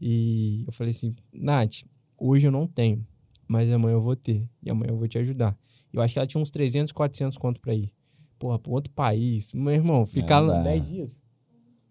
E 0.00 0.64
eu 0.66 0.72
falei 0.72 0.90
assim, 0.92 1.14
Nath, 1.32 1.82
hoje 2.16 2.46
eu 2.46 2.50
não 2.52 2.66
tenho, 2.66 3.06
mas 3.46 3.70
amanhã 3.70 3.94
eu 3.94 4.00
vou 4.02 4.16
ter. 4.16 4.48
E 4.62 4.70
amanhã 4.70 4.90
eu 4.90 4.96
vou 4.98 5.08
te 5.08 5.18
ajudar. 5.18 5.56
Eu 5.92 6.00
acho 6.02 6.12
que 6.12 6.18
ela 6.18 6.26
tinha 6.26 6.40
uns 6.40 6.50
300, 6.50 6.92
400 6.92 7.36
conto 7.38 7.60
pra 7.60 7.74
ir. 7.74 7.90
Porra, 8.38 8.58
pra 8.58 8.72
outro 8.72 8.92
país. 8.92 9.52
Meu 9.52 9.72
irmão, 9.74 10.06
ficar 10.06 10.40
lá 10.40 10.60
10 10.62 10.86
dias. 10.86 11.16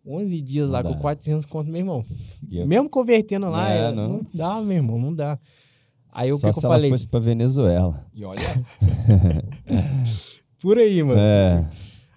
11 0.06 0.40
dias 0.42 0.70
lá 0.70 0.82
Não 0.82 0.92
com 0.92 0.96
dá. 0.96 1.02
400 1.02 1.46
conto, 1.46 1.68
meu 1.70 1.80
irmão. 1.80 2.06
Eu- 2.50 2.66
Mesmo 2.66 2.90
convertendo 2.90 3.50
lá, 3.50 3.70
É, 3.70 3.92
não. 3.92 4.10
não. 4.10 4.26
dá, 4.34 4.62
meu 4.62 4.78
irmão, 4.78 4.98
não 4.98 5.14
dá. 5.14 5.38
Aí 6.14 6.32
o 6.32 6.38
Só 6.38 6.48
que, 6.48 6.54
que 6.60 6.66
eu 6.66 6.70
falei? 6.70 6.90
fosse 6.90 7.06
pra 7.08 7.20
Venezuela. 7.20 8.06
E 8.14 8.24
olha, 8.24 8.40
Por 10.60 10.78
aí, 10.78 11.04
mano. 11.04 11.20
É. 11.20 11.68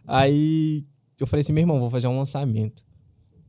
Aí 0.06 0.84
eu 1.18 1.26
falei 1.26 1.40
assim, 1.42 1.52
meu 1.52 1.62
irmão, 1.62 1.78
vou 1.78 1.90
fazer 1.90 2.06
um 2.06 2.16
lançamento. 2.16 2.82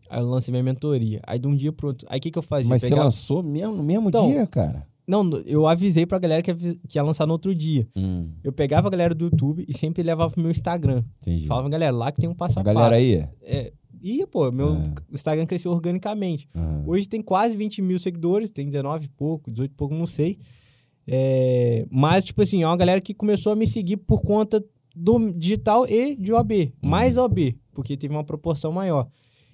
Aí 0.10 0.20
eu 0.20 0.26
lancei 0.28 0.52
minha 0.52 0.64
mentoria. 0.64 1.22
Aí 1.26 1.40
de 1.40 1.48
um 1.48 1.56
dia 1.56 1.72
pro 1.72 1.88
outro. 1.90 2.08
Aí 2.10 2.18
o 2.18 2.22
que, 2.22 2.32
que 2.32 2.38
eu 2.38 2.44
fazia? 2.44 2.70
Mas 2.70 2.82
você 2.82 2.90
Pegava- 2.90 3.06
lançou 3.06 3.42
mesmo, 3.42 3.76
no 3.76 3.84
mesmo 3.84 4.10
Então, 4.10 4.30
dia, 4.30 4.46
cara? 4.46 4.86
Não, 5.12 5.30
eu 5.46 5.68
avisei 5.68 6.06
pra 6.06 6.18
galera 6.18 6.42
que 6.42 6.50
ia, 6.52 6.56
que 6.88 6.98
ia 6.98 7.04
lançar 7.04 7.26
no 7.28 7.34
outro 7.34 7.54
dia. 7.54 7.86
Hum, 7.96 8.30
Eu 8.44 8.54
pegava 8.54 8.88
a 8.88 8.92
galera 8.92 9.14
do 9.14 9.26
YouTube 9.26 9.66
e 9.68 9.78
sempre 9.78 10.02
levava 10.02 10.32
pro 10.32 10.42
meu 10.42 10.50
Instagram. 10.52 11.04
entendi. 11.22 11.46
Falava, 11.48 11.68
galera, 11.70 11.94
lá 11.96 12.12
que 12.12 12.22
tem 12.22 12.30
um 12.30 12.34
passo 12.36 12.58
a 12.58 12.62
a 12.62 12.64
passo. 12.64 12.76
galera 12.76 12.96
aí? 12.96 13.28
É, 13.42 13.74
e, 14.02 14.26
pô, 14.26 14.50
meu 14.52 14.74
É. 14.76 14.94
Instagram 15.14 15.46
cresceu 15.46 15.72
organicamente. 15.72 16.48
Hoje 16.88 17.08
tem 17.10 17.22
quase 17.22 17.56
20 17.58 17.82
mil 17.82 18.00
seguidores, 18.00 18.50
tem 18.50 18.66
19 18.68 19.06
e 19.06 19.10
pouco, 19.10 19.52
18 19.52 19.72
e 19.72 19.76
pouco, 19.76 19.94
não 19.94 20.08
sei. 20.08 20.38
É, 21.08 21.86
mas, 21.92 22.26
tipo 22.26 22.42
assim, 22.42 22.64
é 22.64 22.68
uma 22.68 22.78
galera 22.78 23.02
que 23.02 23.14
começou 23.14 23.52
a 23.52 23.56
me 23.56 23.68
seguir 23.68 23.98
por 23.98 24.22
conta 24.22 24.64
do 24.96 25.32
digital 25.34 25.86
e 25.88 26.16
de 26.16 26.32
OB. 26.34 26.74
Mais 26.82 27.18
OB, 27.18 27.56
porque 27.74 27.98
teve 27.98 28.14
uma 28.14 28.24
proporção 28.24 28.72
maior. 28.72 29.08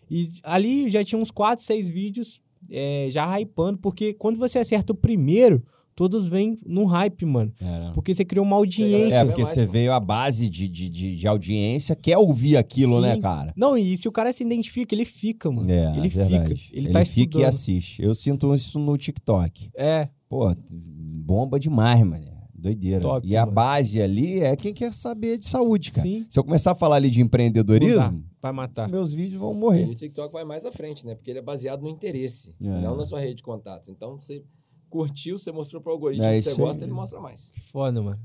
E 0.10 0.30
ali 0.44 0.90
já 0.90 1.04
tinha 1.04 1.20
uns 1.20 1.32
4, 1.32 1.64
6 1.66 1.90
vídeos 1.90 2.42
é, 2.70 3.08
já 3.10 3.40
hypando, 3.40 3.78
porque 3.78 4.14
quando 4.14 4.38
você 4.38 4.60
acerta 4.60 4.94
o 4.94 4.96
primeiro, 4.96 5.64
todos 5.96 6.28
vêm 6.28 6.56
num 6.66 6.86
hype, 6.86 7.26
mano. 7.26 7.52
era. 7.60 7.92
Porque 7.94 8.14
você 8.14 8.24
criou 8.24 8.46
uma 8.46 8.56
audiência. 8.56 9.16
É, 9.16 9.26
porque 9.26 9.42
é 9.42 9.46
você 9.46 9.66
veio 9.66 9.92
a 9.92 10.00
base 10.00 10.48
de, 10.50 10.68
de, 10.68 10.88
de, 10.90 11.16
de 11.16 11.28
audiência, 11.28 11.96
quer 11.96 12.18
ouvir 12.18 12.56
aquilo, 12.56 12.96
Sim. 12.96 13.02
né, 13.02 13.18
cara? 13.18 13.54
Não, 13.56 13.78
e 13.78 13.98
se 13.98 14.08
o 14.08 14.12
cara 14.12 14.32
se 14.32 14.44
identifica, 14.44 14.94
ele 14.94 15.06
fica, 15.06 15.52
mano. 15.52 15.70
É, 15.72 15.98
ele 15.98 16.08
é 16.08 16.10
verdade. 16.10 16.56
fica. 16.56 16.78
Ele, 16.78 16.90
tá 16.90 17.04
fica 17.04 17.20
e 17.20 17.24
estudando. 17.24 17.48
assiste. 17.48 18.02
Eu 18.04 18.14
sinto 18.14 18.54
isso 18.54 18.78
no 18.78 18.98
TikTok. 18.98 19.70
É, 19.76 20.10
Pô, 20.30 20.54
bomba 20.70 21.60
demais, 21.60 22.04
mano. 22.04 22.26
Doideira. 22.58 23.00
Top, 23.02 23.28
e 23.28 23.38
a 23.38 23.42
mano. 23.42 23.52
base 23.54 24.02
ali 24.02 24.40
é 24.40 24.56
quem 24.56 24.74
quer 24.74 24.92
saber 24.92 25.38
de 25.38 25.46
saúde, 25.46 25.92
cara. 25.92 26.08
sim. 26.08 26.26
Se 26.30 26.40
eu 26.40 26.44
começar 26.44 26.72
a 26.72 26.76
falar 26.76 26.96
ali 26.96 27.12
de 27.12 27.22
empreendedorismo, 27.22 28.24
Vai 28.42 28.52
matar. 28.52 28.90
meus 28.90 29.14
vídeos 29.14 29.40
vão 29.40 29.54
e 29.54 29.58
morrer. 29.58 29.86
o 29.88 29.94
TikTok 29.94 30.34
vai 30.34 30.44
mais 30.44 30.66
à 30.66 30.72
frente, 30.72 31.06
né? 31.06 31.14
Porque 31.16 31.30
ele 31.30 31.40
é 31.40 31.42
baseado 31.42 31.82
no 31.84 31.90
interesse, 31.90 32.56
É. 32.60 32.66
não 32.82 32.96
na 32.98 33.06
sua 33.06 33.20
rede 33.20 33.36
de 33.36 33.44
contatos. 33.44 33.90
Então, 33.90 34.20
você 34.20 34.44
curtiu, 34.90 35.38
você 35.38 35.52
mostrou 35.52 35.82
pro 35.82 35.92
algoritmo 35.92 36.26
É 36.26 36.36
que 36.38 36.42
você 36.42 36.56
gosta, 36.56 36.84
aí. 36.84 36.90
ele 36.90 36.94
mostra 36.96 37.20
mais. 37.20 37.52
Foda, 37.72 38.02
mano. 38.02 38.20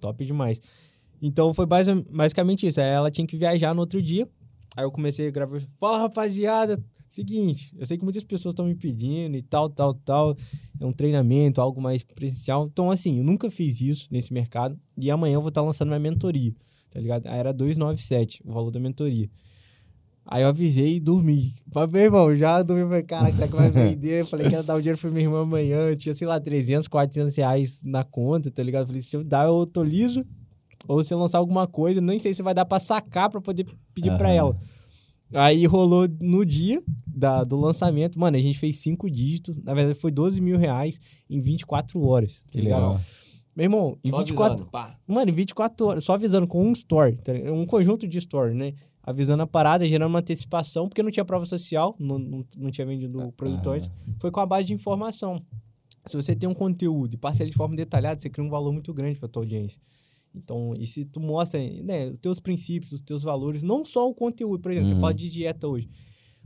Top 0.00 0.24
demais. 0.24 0.60
Então 1.22 1.54
foi 1.54 1.64
basi- 1.66 2.04
basicamente 2.10 2.66
isso. 2.66 2.80
Aí 2.80 2.88
ela 2.88 3.10
tinha 3.10 3.26
que 3.26 3.36
viajar 3.36 3.72
no 3.74 3.80
outro 3.80 4.02
dia. 4.02 4.28
Aí 4.76 4.84
eu 4.84 4.90
comecei 4.90 5.28
a 5.28 5.30
gravar. 5.30 5.60
Fala, 5.78 5.98
rapaziada. 5.98 6.84
Seguinte, 7.14 7.72
eu 7.78 7.86
sei 7.86 7.96
que 7.96 8.02
muitas 8.02 8.24
pessoas 8.24 8.54
estão 8.54 8.66
me 8.66 8.74
pedindo 8.74 9.36
e 9.36 9.42
tal, 9.42 9.70
tal, 9.70 9.94
tal. 9.94 10.36
É 10.80 10.84
um 10.84 10.92
treinamento, 10.92 11.60
algo 11.60 11.80
mais 11.80 12.02
presencial. 12.02 12.66
Então, 12.66 12.90
assim, 12.90 13.18
eu 13.18 13.24
nunca 13.24 13.48
fiz 13.52 13.80
isso 13.80 14.08
nesse 14.10 14.32
mercado. 14.32 14.76
E 15.00 15.08
amanhã 15.12 15.34
eu 15.34 15.40
vou 15.40 15.50
estar 15.50 15.62
lançando 15.62 15.86
minha 15.90 16.00
mentoria, 16.00 16.52
tá 16.90 16.98
ligado? 16.98 17.28
Aí 17.28 17.38
era 17.38 17.52
297 17.52 18.42
o 18.44 18.52
valor 18.52 18.72
da 18.72 18.80
mentoria. 18.80 19.30
Aí 20.26 20.42
eu 20.42 20.48
avisei 20.48 20.96
e 20.96 21.00
dormi. 21.00 21.54
Falei, 21.70 21.88
meu 21.92 22.02
irmão, 22.02 22.36
já 22.36 22.60
dormi. 22.64 22.82
Falei, 22.82 23.02
caraca, 23.04 23.36
será 23.36 23.46
que 23.46 23.54
vai 23.54 23.70
vender? 23.70 24.22
Eu 24.22 24.26
falei 24.26 24.48
que 24.48 24.54
ia 24.56 24.62
dar 24.64 24.74
o 24.74 24.80
dinheiro 24.80 25.00
pra 25.00 25.08
minha 25.08 25.26
irmã 25.26 25.42
amanhã. 25.42 25.90
Eu 25.90 25.96
tinha, 25.96 26.14
sei 26.16 26.26
lá, 26.26 26.40
300, 26.40 26.88
400 26.88 27.36
reais 27.36 27.80
na 27.84 28.02
conta, 28.02 28.50
tá 28.50 28.60
ligado? 28.60 28.82
Eu 28.82 28.86
falei, 28.88 29.02
se 29.02 29.16
eu 29.16 29.22
dar, 29.22 29.46
eu 29.46 29.64
tô 29.66 29.84
liso. 29.84 30.26
Ou 30.88 31.04
se 31.04 31.14
eu 31.14 31.18
lançar 31.20 31.38
alguma 31.38 31.68
coisa, 31.68 32.00
nem 32.00 32.18
sei 32.18 32.34
se 32.34 32.42
vai 32.42 32.54
dar 32.54 32.64
pra 32.64 32.80
sacar 32.80 33.30
pra 33.30 33.40
poder 33.40 33.66
pedir 33.94 34.10
pra 34.16 34.30
Aham. 34.30 34.36
ela. 34.36 34.58
Aí 35.34 35.66
rolou 35.66 36.08
no 36.20 36.44
dia 36.44 36.82
da, 37.06 37.44
do 37.44 37.56
lançamento. 37.56 38.18
Mano, 38.18 38.36
a 38.36 38.40
gente 38.40 38.58
fez 38.58 38.78
cinco 38.78 39.10
dígitos. 39.10 39.58
Na 39.58 39.74
verdade, 39.74 39.98
foi 39.98 40.10
12 40.10 40.40
mil 40.40 40.58
reais 40.58 41.00
em 41.28 41.40
24 41.40 42.00
horas. 42.02 42.42
Tá 42.44 42.52
Que 42.52 42.60
ligado? 42.60 42.82
legal. 42.82 43.00
Meu 43.56 43.64
irmão, 43.64 43.98
em 44.02 44.10
Só 44.10 44.18
24, 44.18 44.52
avisando, 44.52 44.70
pá. 44.70 44.98
Mano, 45.06 45.30
em 45.30 45.34
24 45.34 45.86
horas, 45.86 46.04
só 46.04 46.14
avisando 46.14 46.44
com 46.46 46.66
um 46.66 46.72
story, 46.72 47.16
tá 47.16 47.32
um 47.52 47.64
conjunto 47.64 48.06
de 48.06 48.18
story, 48.18 48.52
né? 48.52 48.74
Avisando 49.00 49.44
a 49.44 49.46
parada, 49.46 49.88
gerando 49.88 50.10
uma 50.10 50.18
antecipação, 50.18 50.88
porque 50.88 51.04
não 51.04 51.10
tinha 51.10 51.24
prova 51.24 51.46
social, 51.46 51.94
não, 52.00 52.18
não, 52.18 52.44
não 52.56 52.70
tinha 52.70 52.84
vendido 52.84 53.22
o 53.22 53.30
produto 53.30 53.70
antes. 53.70 53.90
Foi 54.18 54.30
com 54.32 54.40
a 54.40 54.46
base 54.46 54.66
de 54.66 54.74
informação. 54.74 55.40
Se 56.06 56.16
você 56.16 56.34
tem 56.34 56.48
um 56.48 56.54
conteúdo 56.54 57.14
e 57.14 57.16
passa 57.16 57.42
ele 57.44 57.50
de 57.50 57.56
forma 57.56 57.76
detalhada, 57.76 58.20
você 58.20 58.28
cria 58.28 58.44
um 58.44 58.50
valor 58.50 58.72
muito 58.72 58.92
grande 58.92 59.20
pra 59.20 59.28
tua 59.28 59.42
audiência. 59.42 59.78
Então, 60.34 60.74
e 60.76 60.86
se 60.86 61.04
tu 61.04 61.20
mostra 61.20 61.60
né, 61.60 62.08
os 62.08 62.18
teus 62.18 62.40
princípios, 62.40 62.92
os 62.92 63.00
teus 63.00 63.22
valores, 63.22 63.62
não 63.62 63.84
só 63.84 64.08
o 64.08 64.14
conteúdo, 64.14 64.60
por 64.60 64.70
exemplo, 64.72 64.88
Uhum. 64.90 64.96
você 64.96 65.00
fala 65.00 65.14
de 65.14 65.30
dieta 65.30 65.68
hoje. 65.68 65.88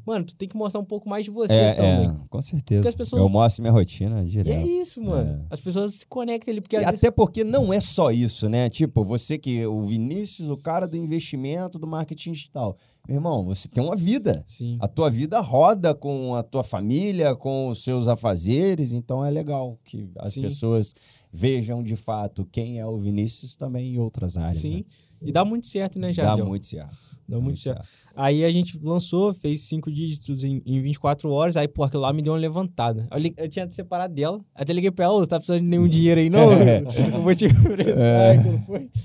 Mano, 0.06 0.24
tu 0.24 0.34
tem 0.34 0.48
que 0.48 0.56
mostrar 0.56 0.80
um 0.80 0.84
pouco 0.84 1.08
mais 1.08 1.24
de 1.26 1.30
você 1.30 1.52
É, 1.52 1.74
também. 1.74 2.08
é, 2.08 2.14
com 2.30 2.40
certeza. 2.40 2.90
Pessoas- 2.92 3.20
Eu 3.22 3.28
mostro 3.28 3.62
minha 3.62 3.72
rotina 3.72 4.22
E 4.22 4.26
direto. 4.26 4.56
é 4.56 4.66
isso, 4.66 5.02
mano. 5.02 5.42
É. 5.42 5.46
As 5.54 5.60
pessoas 5.60 5.94
se 5.96 6.06
conectam 6.06 6.50
ali, 6.52 6.60
porque 6.62 6.76
E 6.76 6.78
vezes- 6.80 6.94
até 6.94 7.10
porque 7.10 7.44
não 7.44 7.72
é 7.72 7.80
só 7.80 8.10
isso, 8.10 8.48
né? 8.48 8.70
Tipo, 8.70 9.04
você 9.04 9.36
que 9.36 9.66
o 9.66 9.82
Vinícius, 9.84 10.48
o 10.48 10.56
cara 10.56 10.88
do 10.88 10.96
investimento, 10.96 11.78
do 11.78 11.86
marketing 11.86 12.32
digital. 12.32 12.76
Meu 13.06 13.16
irmão, 13.16 13.44
você 13.44 13.68
tem 13.68 13.82
uma 13.82 13.96
vida. 13.96 14.42
Sim. 14.46 14.76
A 14.80 14.88
tua 14.88 15.10
vida 15.10 15.40
roda 15.40 15.94
com 15.94 16.34
a 16.34 16.42
tua 16.42 16.62
família, 16.62 17.34
com 17.34 17.68
os 17.68 17.82
seus 17.82 18.06
afazeres, 18.08 18.92
então 18.92 19.24
é 19.24 19.30
legal 19.30 19.78
que 19.84 20.10
as 20.18 20.34
Sim. 20.34 20.42
pessoas 20.42 20.94
vejam 21.32 21.82
de 21.82 21.96
fato 21.96 22.46
quem 22.50 22.78
é 22.78 22.86
o 22.86 22.98
Vinícius 22.98 23.56
também 23.56 23.94
em 23.94 23.98
outras 23.98 24.36
áreas. 24.36 24.56
Sim. 24.62 24.76
né? 24.78 24.84
E 25.22 25.32
dá 25.32 25.44
muito 25.44 25.66
certo, 25.66 25.98
né, 25.98 26.08
Dá 26.08 26.12
Jardel? 26.12 26.46
muito 26.46 26.66
certo. 26.66 26.96
Dá 27.28 27.38
muito 27.40 27.58
certo. 27.58 27.86
Aí 28.16 28.44
a 28.44 28.50
gente 28.50 28.78
lançou, 28.82 29.34
fez 29.34 29.68
cinco 29.68 29.92
dígitos 29.92 30.42
em, 30.44 30.62
em 30.64 30.80
24 30.80 31.30
horas, 31.30 31.56
aí, 31.56 31.68
pô, 31.68 31.84
aquilo 31.84 32.02
lá 32.02 32.12
me 32.12 32.22
deu 32.22 32.32
uma 32.32 32.38
levantada. 32.38 33.06
Eu, 33.10 33.18
li- 33.18 33.34
eu 33.36 33.48
tinha 33.48 33.70
separado 33.70 34.14
dela, 34.14 34.40
até 34.54 34.72
liguei 34.72 34.90
pra 34.90 35.04
ela, 35.04 35.14
"Ô, 35.14 35.20
você 35.20 35.26
tá 35.28 35.36
precisando 35.36 35.60
de 35.60 35.66
nenhum 35.66 35.86
dinheiro 35.88 36.20
aí, 36.20 36.30
não? 36.30 36.40
Eu 37.14 37.22
vou 37.22 37.34
te 37.34 37.44
emprestar, 37.46 38.44
não 38.44 38.58
foi? 38.66 38.88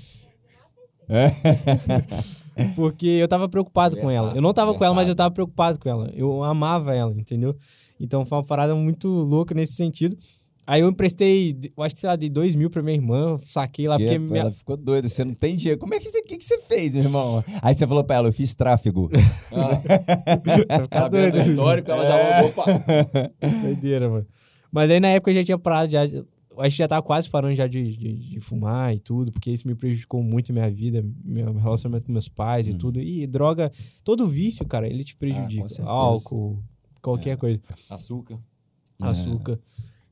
Porque 2.74 3.06
eu 3.06 3.28
tava 3.28 3.48
preocupado 3.48 3.96
com 3.96 4.10
ela. 4.10 4.32
Eu 4.34 4.40
não 4.42 4.52
tava 4.54 4.74
com 4.74 4.84
ela, 4.84 4.94
mas 4.94 5.08
eu 5.08 5.14
tava 5.14 5.30
preocupado 5.32 5.78
com 5.78 5.88
ela. 5.88 6.10
Eu 6.14 6.42
amava 6.42 6.94
ela, 6.94 7.12
entendeu? 7.12 7.54
Então 8.00 8.24
foi 8.24 8.38
uma 8.38 8.44
parada 8.44 8.74
muito 8.74 9.08
louca 9.08 9.54
nesse 9.54 9.74
sentido. 9.74 10.16
Aí 10.66 10.80
eu 10.80 10.88
emprestei, 10.88 11.54
eu 11.76 11.82
acho 11.82 11.94
que, 11.94 12.00
sei 12.00 12.08
lá, 12.08 12.16
dei 12.16 12.30
dois 12.30 12.54
mil 12.54 12.70
pra 12.70 12.82
minha 12.82 12.94
irmã, 12.94 13.36
saquei 13.46 13.86
lá, 13.86 13.98
Que, 13.98 14.04
porque 14.04 14.18
pô, 14.18 14.24
minha... 14.26 14.40
Ela 14.42 14.52
ficou 14.52 14.76
doida, 14.76 15.08
você 15.08 15.22
não 15.24 15.34
tem 15.34 15.56
dinheiro. 15.56 15.78
Como 15.78 15.94
é 15.94 15.98
que 15.98 16.08
você, 16.08 16.22
que, 16.22 16.38
que 16.38 16.44
você 16.44 16.58
fez, 16.60 16.94
meu 16.94 17.04
irmão? 17.04 17.44
Aí 17.60 17.74
você 17.74 17.86
falou 17.86 18.02
pra 18.02 18.16
ela, 18.16 18.28
eu 18.28 18.32
fiz 18.32 18.54
tráfego. 18.54 19.10
Vai 19.52 20.82
ficar 20.82 21.02
Sabendo 21.02 21.32
doida. 21.32 21.44
do 21.44 21.50
histórico, 21.50 21.90
ela 21.90 22.04
já 22.06 22.44
opa. 22.46 22.64
Doideira, 23.62 24.08
mano. 24.08 24.26
Mas 24.72 24.90
aí 24.90 24.98
na 25.00 25.08
época 25.08 25.30
eu 25.30 25.34
já 25.34 25.44
tinha 25.44 25.58
parado, 25.58 25.92
já, 25.92 26.02
a 26.58 26.68
gente 26.68 26.78
já 26.78 26.88
tava 26.88 27.02
quase 27.02 27.28
parando 27.28 27.54
já 27.54 27.66
de, 27.66 27.96
de, 27.96 28.14
de 28.30 28.40
fumar 28.40 28.94
e 28.94 28.98
tudo, 28.98 29.30
porque 29.30 29.50
isso 29.50 29.68
me 29.68 29.74
prejudicou 29.74 30.22
muito 30.22 30.50
a 30.50 30.52
minha 30.52 30.70
vida, 30.70 31.04
meu 31.24 31.52
relacionamento 31.52 32.06
com 32.06 32.12
meus 32.12 32.28
pais 32.28 32.66
e 32.66 32.74
tudo. 32.74 33.00
E 33.00 33.26
droga, 33.26 33.70
todo 34.02 34.26
vício, 34.26 34.64
cara, 34.66 34.88
ele 34.88 35.04
te 35.04 35.14
prejudica. 35.14 35.68
certeza. 35.68 35.88
Álcool, 35.88 36.62
qualquer 37.02 37.36
coisa. 37.36 37.60
Açúcar. 37.90 38.38
açúcar. 38.98 39.60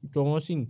Então, 0.03 0.35
assim, 0.35 0.69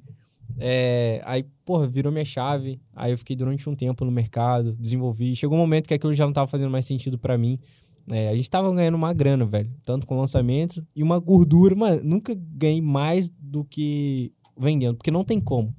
é, 0.59 1.23
aí, 1.25 1.45
porra, 1.65 1.87
virou 1.87 2.13
minha 2.13 2.25
chave. 2.25 2.81
Aí 2.95 3.13
eu 3.13 3.19
fiquei 3.19 3.37
durante 3.37 3.69
um 3.69 3.75
tempo 3.75 4.05
no 4.05 4.11
mercado, 4.11 4.75
desenvolvi. 4.79 5.35
Chegou 5.35 5.57
um 5.57 5.61
momento 5.61 5.89
que 5.89 5.95
aquilo 5.95 6.15
já 6.15 6.25
não 6.27 6.33
tava 6.33 6.47
fazendo 6.47 6.71
mais 6.71 6.87
sentido 6.87 7.19
pra 7.19 7.39
mim. 7.39 7.59
É, 8.11 8.29
a 8.29 8.35
gente 8.35 8.51
tava 8.51 8.73
ganhando 8.75 8.95
uma 8.97 9.13
grana, 9.13 9.45
velho. 9.45 9.71
Tanto 9.85 10.07
com 10.07 10.19
lançamentos 10.19 10.81
e 10.95 11.03
uma 11.03 11.19
gordura. 11.19 11.75
Mano, 11.75 12.01
nunca 12.03 12.35
ganhei 12.35 12.83
mais 12.83 13.31
do 13.31 13.65
que 13.65 14.33
vendendo. 14.59 14.97
Porque 14.97 15.11
não 15.11 15.25
tem 15.25 15.41
como. 15.41 15.75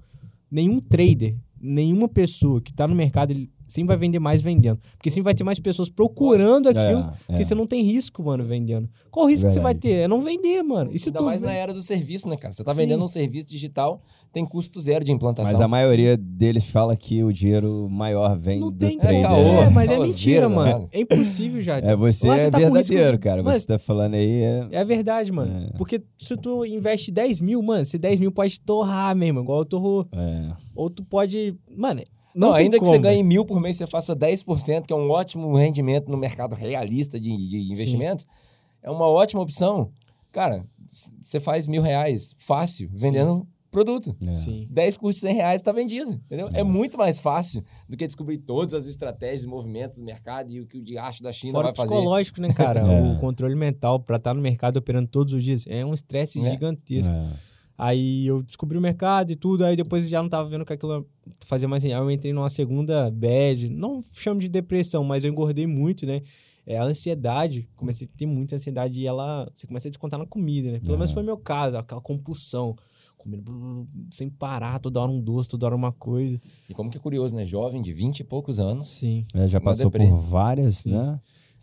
Nenhum 0.50 0.80
trader, 0.80 1.36
nenhuma 1.60 2.08
pessoa 2.08 2.62
que 2.62 2.74
tá 2.74 2.88
no 2.88 2.96
mercado, 2.96 3.32
ele 3.32 3.52
sempre 3.68 3.88
vai 3.90 3.98
vender 3.98 4.20
mais 4.20 4.42
vendendo. 4.42 4.80
Porque 4.98 5.10
sempre 5.10 5.24
vai 5.24 5.34
ter 5.36 5.44
mais 5.44 5.60
pessoas 5.60 5.90
procurando 5.90 6.68
aquilo. 6.70 7.00
É, 7.02 7.14
Porque 7.28 7.42
é. 7.42 7.46
você 7.46 7.56
não 7.56 7.66
tem 7.68 7.84
risco, 7.84 8.24
mano, 8.24 8.44
vendendo. 8.46 8.90
Qual 9.12 9.26
o 9.26 9.30
risco 9.30 9.48
que 9.48 9.54
você 9.54 9.60
vai 9.60 9.74
Verdade. 9.74 9.96
ter? 9.96 10.02
É 10.02 10.08
não 10.08 10.22
vender, 10.22 10.62
mano. 10.64 10.92
Se 10.98 11.10
Ainda 11.10 11.20
tu 11.20 11.26
mais 11.26 11.42
na 11.42 11.52
era 11.54 11.74
do 11.74 11.82
serviço, 11.82 12.28
né, 12.30 12.38
cara? 12.38 12.54
Você 12.54 12.64
tá 12.64 12.74
Sim. 12.74 12.82
vendendo 12.82 13.04
um 13.04 13.08
serviço 13.08 13.48
digital, 13.48 14.02
tem 14.32 14.46
custo 14.46 14.80
zero 14.82 15.04
de 15.06 15.12
implantação. 15.12 15.52
Mas 15.52 15.62
a 15.62 15.68
maioria 15.68 16.16
deles 16.18 16.66
fala 16.70 16.96
que 16.96 17.24
o 17.24 17.32
dinheiro 17.32 17.88
maior 17.90 18.38
vem 18.38 18.60
Não 18.60 18.72
do 18.72 18.78
tem 18.78 18.98
trader. 18.98 19.22
caô. 19.22 19.38
É, 19.38 19.70
mas 19.70 19.90
é 19.92 20.00
mentira, 20.00 20.50
né? 20.50 20.56
mano. 20.56 20.90
É 20.92 21.00
impossível, 21.02 21.62
já. 21.62 21.78
É, 21.78 21.96
você 21.96 22.28
Lá 22.28 22.38
é 22.38 22.50
tá 22.50 22.58
com 22.60 22.66
risco 22.66 22.74
verdadeiro, 22.94 23.18
de- 23.18 23.24
cara. 23.24 23.44
Mas- 23.44 23.62
Você 23.62 23.68
tá 23.68 23.80
falando 23.80 24.16
aí 24.16 24.42
é... 24.42 24.68
É 24.72 24.86
verdade, 24.86 25.32
mano. 25.32 25.70
É. 25.74 25.78
Porque 25.78 26.02
se 26.20 26.36
tu 26.38 26.66
investe 26.66 27.12
10 27.12 27.42
mil, 27.42 27.62
mano, 27.62 27.82
esse 27.82 27.98
10 27.98 28.20
mil 28.20 28.32
pode 28.32 28.60
torrar 28.62 29.16
mesmo, 29.16 29.42
igual 29.42 29.60
eu 29.60 29.66
torrou. 29.66 30.08
é. 30.12 30.52
Ou 30.76 30.90
tu 30.90 31.04
pode. 31.04 31.56
Mano, 31.78 32.02
não, 32.36 32.50
Não, 32.50 32.56
ainda 32.56 32.78
que 32.78 32.80
como, 32.80 32.92
você 32.92 33.00
ganhe 33.00 33.22
mil 33.24 33.46
por 33.46 33.60
mês, 33.60 33.78
você 33.78 33.88
faça 33.88 34.16
10%, 34.16 34.86
que 34.86 34.94
é 34.94 34.96
um 34.96 35.10
ótimo 35.10 35.56
rendimento 35.56 36.10
no 36.10 36.18
mercado 36.18 36.56
realista 36.56 37.20
de, 37.20 37.30
de 37.50 37.58
investimentos, 37.72 38.26
é 38.82 38.90
uma 38.90 39.08
ótima 39.08 39.42
opção. 39.42 39.92
Cara, 40.32 40.66
você 41.24 41.40
faz 41.40 41.68
mil 41.68 41.82
reais 41.82 42.34
fácil 42.38 42.90
vendendo 42.94 43.48
produto. 43.70 44.16
é. 44.28 44.34
Sim. 44.36 44.68
10 44.70 44.98
cursos 44.98 45.22
de 45.22 45.28
100 45.30 45.36
reais 45.36 45.56
está 45.62 45.72
vendido, 45.72 46.12
entendeu? 46.12 46.48
É. 46.54 46.62
muito 46.64 46.96
mais 46.98 47.20
fácil 47.20 47.64
do 47.90 47.98
que 47.98 48.06
descobrir 48.06 48.38
todas 48.38 48.74
as 48.76 48.86
estratégias, 48.86 49.46
movimentos 49.48 49.98
do 49.98 50.04
mercado 50.04 50.52
e 50.52 50.60
o 50.62 50.68
que 50.68 50.78
o 50.78 50.84
diacho 50.84 51.24
da 51.24 51.34
China 51.34 51.54
Fora 51.54 51.68
vai 51.70 51.76
fazer. 51.76 51.90
psicológico, 51.96 52.40
né, 52.42 52.54
cara? 52.54 52.82
É. 52.82 53.02
O 53.14 53.18
controle 53.20 53.56
mental 53.56 54.00
pra 54.00 54.18
estar 54.18 54.34
no 54.36 54.42
mercado 54.42 54.78
operando 54.78 55.08
todos 55.08 55.34
os 55.34 55.44
dias 55.44 55.66
é 55.68 55.84
um 55.84 55.94
estresse 55.94 56.40
É. 56.46 56.52
gigantesco. 56.52 57.12
É. 57.12 57.30
Aí 57.78 58.26
eu 58.28 58.44
descobri 58.44 58.78
o 58.78 58.82
mercado 58.82 59.32
e 59.32 59.36
tudo, 59.36 59.66
aí 59.66 59.76
depois 59.76 60.08
já 60.08 60.22
não 60.22 60.30
tava 60.30 60.48
vendo 60.50 60.64
que 60.66 60.74
aquilo 60.74 61.08
fazia 61.46 61.68
mais. 61.68 61.84
Aí 61.84 61.92
eu 61.92 62.12
entrei 62.12 62.32
numa 62.34 62.50
segunda 62.50 63.10
bad, 63.10 63.70
não 63.70 64.04
chamo 64.12 64.40
de 64.40 64.48
depressão, 64.50 65.04
mas 65.04 65.24
eu 65.24 65.32
engordei 65.32 65.66
muito, 65.68 66.06
né? 66.06 66.22
É 66.66 66.78
a 66.78 66.84
ansiedade, 66.84 67.68
comecei 67.76 68.08
a 68.08 68.18
ter 68.18 68.26
muita 68.26 68.56
ansiedade 68.56 69.02
e 69.02 69.06
ela, 69.06 69.50
você 69.54 69.68
começa 69.68 69.88
a 69.88 69.92
descontar 69.92 70.18
na 70.20 70.26
comida, 70.26 70.72
né? 70.72 70.80
Pelo 70.80 70.94
É. 70.94 70.98
menos 70.98 71.12
foi 71.12 71.22
meu 71.24 71.36
caso, 71.38 71.76
aquela 71.76 72.00
compulsão, 72.00 72.76
comendo 73.18 73.86
sem 74.12 74.30
parar, 74.30 74.80
toda 74.80 75.02
hora 75.02 75.12
um 75.12 75.20
doce, 75.20 75.50
toda 75.50 75.66
hora 75.66 75.76
uma 75.76 75.92
coisa. 75.92 76.40
E 76.70 76.74
como 76.74 76.90
que 76.90 76.98
é 76.98 77.02
curioso, 77.02 77.36
né? 77.36 77.46
Jovem 77.46 77.82
de 77.82 77.92
20 77.92 78.20
e 78.20 78.24
poucos 78.24 78.60
anos. 78.60 78.88
Sim. 78.88 79.26
É, 79.34 79.48
já 79.48 79.60
passou 79.60 79.90
por 79.92 80.16
várias, 80.22 80.78
Sim. 80.80 80.92
né? 80.92 81.20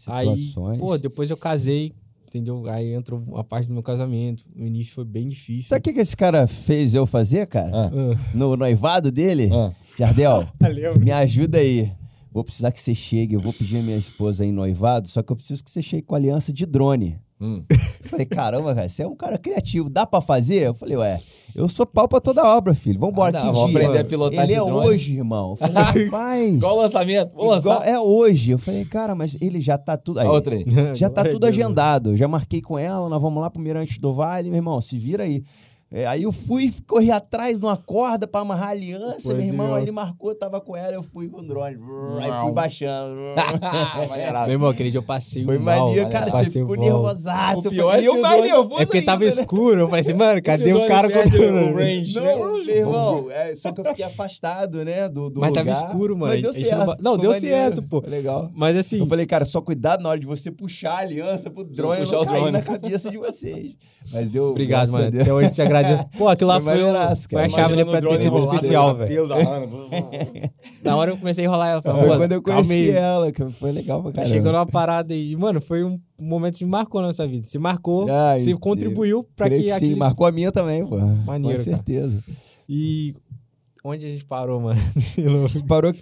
Aí, 0.07 0.35
Situações. 0.37 0.79
pô, 0.81 0.97
depois 0.99 1.31
eu 1.31 1.37
casei, 1.37 1.93
entendeu? 2.31 2.67
Aí 2.69 2.95
entrou 2.95 3.23
a 3.37 3.45
parte 3.45 3.67
do 3.67 3.75
meu 3.75 3.83
casamento. 3.83 4.45
O 4.57 4.65
início 4.65 4.95
foi 4.95 5.05
bem 5.05 5.29
difícil. 5.29 5.65
Sabe 5.71 5.81
o 5.81 5.83
que, 5.83 5.93
que 5.93 6.01
esse 6.01 6.17
cara 6.17 6.47
fez 6.47 6.95
eu 6.95 7.05
fazer, 7.07 7.47
cara? 7.47 7.71
Ah, 7.75 7.91
No 8.33 8.57
noivado 8.57 9.11
dele? 9.13 9.51
ah. 9.53 9.73
Jardel, 9.99 10.47
Valeu. 10.59 10.99
me 10.99 11.11
ajuda 11.13 11.59
aí. 11.59 11.93
Vou 12.33 12.45
precisar 12.45 12.71
que 12.73 12.79
você 12.81 12.95
chegue. 12.95 13.35
Eu 13.35 13.41
vou 13.41 13.53
pedir 13.53 13.79
a 13.79 13.83
minha 13.83 13.97
esposa 13.97 14.45
aí 14.45 14.49
em 14.49 14.53
noivado, 14.53 15.09
só 15.09 15.23
que 15.23 15.31
eu 15.33 15.37
preciso 15.37 15.63
que 15.65 15.71
você 15.71 15.83
chegue 15.83 16.03
com 16.03 16.15
aliança 16.15 16.53
de 16.53 16.65
drone. 16.65 17.19
Hum. 17.41 17.63
Eu 17.71 17.77
falei, 18.11 18.27
caramba, 18.27 18.75
cara, 18.75 18.89
você 18.89 19.03
é 19.03 19.07
um 19.07 19.17
cara 19.17 19.39
criativo, 19.39 19.89
dá 19.89 20.05
pra 20.05 20.21
fazer? 20.21 20.67
Eu 20.69 20.75
falei, 20.75 20.97
ué, 20.97 21.21
eu 21.55 21.69
sou 21.69 21.87
pau 21.87 22.07
pra 22.07 22.21
toda 22.21 22.45
obra, 22.47 22.75
filho. 22.75 23.01
Vambora, 23.01 23.39
Ah, 23.39 23.41
que 23.41 23.47
não, 23.47 23.55
vou 23.55 23.69
dia? 23.69 23.79
aprender 23.79 23.99
a 23.99 24.05
pilotar 24.05 24.45
Ele 24.45 24.53
é 24.53 24.57
drone. 24.57 24.73
hoje, 24.87 25.17
irmão. 25.17 25.51
Eu 25.53 25.57
falei, 25.57 25.75
rapaz. 26.05 26.61
Qual 26.61 26.77
o 26.77 26.83
lançamento? 26.83 27.35
Vou 27.35 27.47
lançar. 27.47 27.89
é 27.89 27.99
hoje. 27.99 28.51
Eu 28.53 28.59
falei, 28.59 28.85
cara, 28.85 29.15
mas 29.15 29.41
ele 29.41 29.61
já 29.61 29.79
tá 29.79 29.97
tudo 29.97 30.21
aí. 30.21 30.29
Outra 30.29 30.55
aí. 30.55 30.65
Já 30.95 31.09
tá 31.11 31.25
tudo 31.25 31.47
agendado. 31.47 32.17
Já 32.17 32.29
marquei 32.29 32.61
com 32.61 32.79
ela, 32.79 33.09
nós 33.09 33.21
vamos 33.23 33.41
lá 33.41 33.51
pro 33.51 33.61
Mirante 33.63 33.99
do 34.01 34.13
Vale, 34.13 34.49
meu 34.51 34.59
irmão, 34.59 34.81
se 34.81 34.99
vira 34.99 35.25
aí. 35.25 35.43
É, 35.93 36.07
aí 36.07 36.23
eu 36.23 36.31
fui, 36.31 36.73
corri 36.87 37.11
atrás 37.11 37.59
numa 37.59 37.77
corda 37.77 38.25
pra 38.27 38.43
amarrar 38.43 38.69
a 38.69 38.71
aliança, 38.71 39.23
Pois 39.25 39.39
meu 39.39 39.47
irmão. 39.47 39.77
é. 39.77 39.83
Ele 39.83 39.91
marcou, 39.91 40.33
tava 40.37 40.61
com 40.61 40.77
ela, 40.77 40.95
eu 40.95 41.03
fui 41.03 41.29
com 41.29 41.41
o 41.41 41.47
drone. 41.47 41.77
Aí 42.21 42.31
fui 42.43 42.53
baixando. 42.53 43.17
Meu 44.47 44.53
irmão, 44.53 44.71
aquele 44.71 44.91
dia 44.91 44.99
eu 44.99 45.03
passei 45.03 45.45
Foi 45.45 45.59
mal. 45.59 45.87
maneiro, 45.87 46.09
cara. 46.11 46.27
Você 46.27 46.31
Passei 46.33 46.63
ficou 46.63 46.77
mal. 46.77 46.85
nervosaço. 46.85 47.61
O 47.63 47.67
Eu 47.67 47.71
pior 47.71 47.91
falei, 47.91 48.05
é 48.05 48.09
eu 48.09 48.15
o 48.15 48.23
mais 48.23 48.35
drone- 48.37 48.53
nervoso 48.53 48.81
É 48.83 48.85
porque 48.87 49.03
tava 49.03 49.23
ainda, 49.25 49.35
né? 49.37 49.43
escuro. 49.43 49.81
Eu 49.81 49.89
falei 49.89 50.01
assim, 50.01 50.13
mano, 50.15 50.43
cadê 50.43 50.73
o 50.73 50.85
o 50.85 50.87
cara 50.89 51.11
controlando? 51.11 51.73
o 51.73 51.77
range, 51.77 52.15
Não, 52.15 52.25
meu 52.65 52.77
irmão, 52.77 53.31
é, 53.31 53.55
só 53.55 53.73
que 53.73 53.81
eu 53.81 53.85
fiquei 53.87 54.05
afastado, 54.05 54.85
né, 54.85 55.09
do, 55.09 55.29
do 55.29 55.41
Mas 55.41 55.53
tava 55.53 55.71
lugar. 55.71 55.87
escuro, 55.87 56.17
mano. 56.17 56.33
Mas 56.33 56.43
deu 56.43 56.53
não 56.53 56.61
certo. 56.61 56.87
não, 56.87 56.95
ficou 57.15 57.19
deu 57.19 57.31
maneiro. 57.33 57.57
certo, 57.57 57.83
pô. 57.83 58.03
Legal. 58.07 58.51
Mas 58.55 58.77
assim, 58.77 58.99
Eu 59.01 59.07
falei, 59.07 59.27
cara, 59.27 59.45
só 59.45 59.61
cuidado 59.61 60.03
na 60.03 60.11
hora 60.11 60.21
de 60.21 60.27
você 60.27 60.51
puxar 60.53 60.93
a 60.93 60.99
aliança 60.99 61.51
pro 61.51 61.65
drone 61.65 62.01
puxar 62.01 62.17
não 62.17 62.23
o 62.23 62.27
cair 62.27 62.53
na 62.53 62.63
cabeça 62.63 63.11
de 63.11 63.19
vocês. 63.19 63.75
Mas 64.13 64.29
deu. 64.29 64.45
obrigado, 64.51 64.91
mano. 64.93 65.09
Até 65.21 65.33
hoje 65.33 65.49
eu 65.49 65.53
te 65.55 65.63
agradeço. 65.63 65.80
Pô, 66.19 66.29
aquilo 66.29 66.49
lá 66.49 66.61
Foi 66.61 66.65
foi, 66.75 66.83
maneiraço, 66.85 67.29
foi 67.31 67.45
a 67.45 67.49
cara. 67.51 67.63
chave 67.69 67.85
pra 67.85 68.01
ter 68.01 68.19
sido 68.19 68.39
especial, 68.39 68.97
velho. 68.97 69.29
Na 70.83 70.97
hora 70.97 71.11
eu 71.13 71.17
comecei 71.17 71.45
a 71.45 71.47
enrolar 71.49 71.69
ela. 71.71 71.83
Falei, 71.83 72.07
Foi 72.07 72.17
quando 72.19 72.33
eu 72.33 72.43
conheci 72.43 72.91
ela, 72.91 73.33
que 73.33 73.45
foi 73.51 73.73
legal 73.73 74.03
pra 74.03 74.13
caramba. 74.13 74.31
chegando 74.35 74.55
uma 74.57 74.67
parada 74.67 75.13
aí. 75.15 75.37
Mano, 75.37 75.61
foi 75.61 75.85
um 75.85 76.01
momento 76.21 76.53
que 76.53 76.59
se 76.59 76.65
marcou 76.65 77.01
na 77.01 77.09
nossa 77.09 77.27
vida. 77.27 77.47
Se 77.47 77.59
marcou, 77.59 78.07
Ai, 78.11 78.41
se 78.41 78.55
contribuiu 78.55 79.25
pra 79.37 79.49
que, 79.49 79.57
que 79.57 79.63
sim, 79.69 79.73
aquele... 79.73 79.95
marcou 79.97 80.27
a 80.27 80.33
minha 80.33 80.51
também, 80.53 80.87
pô. 80.87 80.97
Maneiro, 80.99 81.59
Com 81.59 81.65
cara. 81.65 81.77
certeza. 81.77 82.23
E 82.69 83.15
onde 83.85 84.07
a 84.07 84.11
gente 84.11 84.25
parou, 84.25 84.61
mano? 84.61 84.81
Parou. 85.67 85.93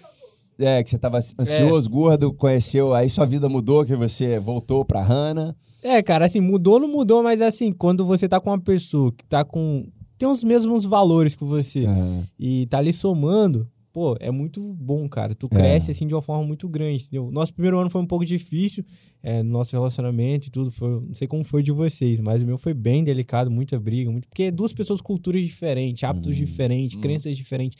É, 0.60 0.82
que 0.82 0.90
você 0.90 0.98
tava 0.98 1.18
ansioso, 1.18 1.88
É. 1.88 1.92
gordo, 1.92 2.32
conheceu, 2.32 2.92
aí 2.92 3.08
sua 3.08 3.24
vida 3.24 3.48
mudou, 3.48 3.84
que 3.84 3.94
você 3.94 4.40
voltou 4.40 4.84
pra 4.84 5.00
Hannah. 5.00 5.54
É, 5.82 6.02
cara, 6.02 6.24
assim, 6.26 6.40
mudou 6.40 6.78
não 6.80 6.88
mudou, 6.88 7.22
mas 7.22 7.40
assim, 7.40 7.72
quando 7.72 8.04
você 8.04 8.28
tá 8.28 8.40
com 8.40 8.50
uma 8.50 8.60
pessoa 8.60 9.12
que 9.12 9.24
tá 9.24 9.44
com... 9.44 9.86
Tem 10.18 10.28
os 10.28 10.42
mesmos 10.42 10.84
valores 10.84 11.36
que 11.36 11.44
você 11.44 11.84
Aham. 11.86 12.26
e 12.38 12.66
tá 12.66 12.78
ali 12.78 12.92
somando, 12.92 13.68
pô, 13.92 14.16
é 14.18 14.32
muito 14.32 14.60
bom, 14.74 15.08
cara. 15.08 15.32
Tu 15.32 15.46
É. 15.52 15.56
cresce, 15.56 15.92
assim, 15.92 16.08
de 16.08 16.14
uma 16.14 16.20
forma 16.22 16.44
muito 16.44 16.68
grande, 16.68 17.04
entendeu? 17.04 17.30
Nosso 17.30 17.54
primeiro 17.54 17.78
ano 17.78 17.88
foi 17.88 18.00
um 18.02 18.06
pouco 18.06 18.24
difícil, 18.24 18.84
é, 19.22 19.44
no 19.44 19.50
nosso 19.52 19.70
relacionamento 19.76 20.48
e 20.48 20.50
tudo, 20.50 20.72
foi, 20.72 20.88
não 21.00 21.14
sei 21.14 21.28
como 21.28 21.44
foi 21.44 21.62
de 21.62 21.70
vocês, 21.70 22.18
mas 22.18 22.42
o 22.42 22.46
meu 22.46 22.58
foi 22.58 22.74
bem 22.74 23.04
delicado, 23.04 23.48
muita 23.48 23.78
briga, 23.78 24.10
muito, 24.10 24.26
porque 24.28 24.50
duas 24.50 24.72
pessoas, 24.72 25.00
culturas 25.00 25.44
diferentes, 25.44 26.02
hábitos 26.02 26.36
Uhum. 26.36 26.44
diferentes, 26.44 26.96
Uhum. 26.96 27.00
crenças 27.00 27.36
diferentes, 27.36 27.78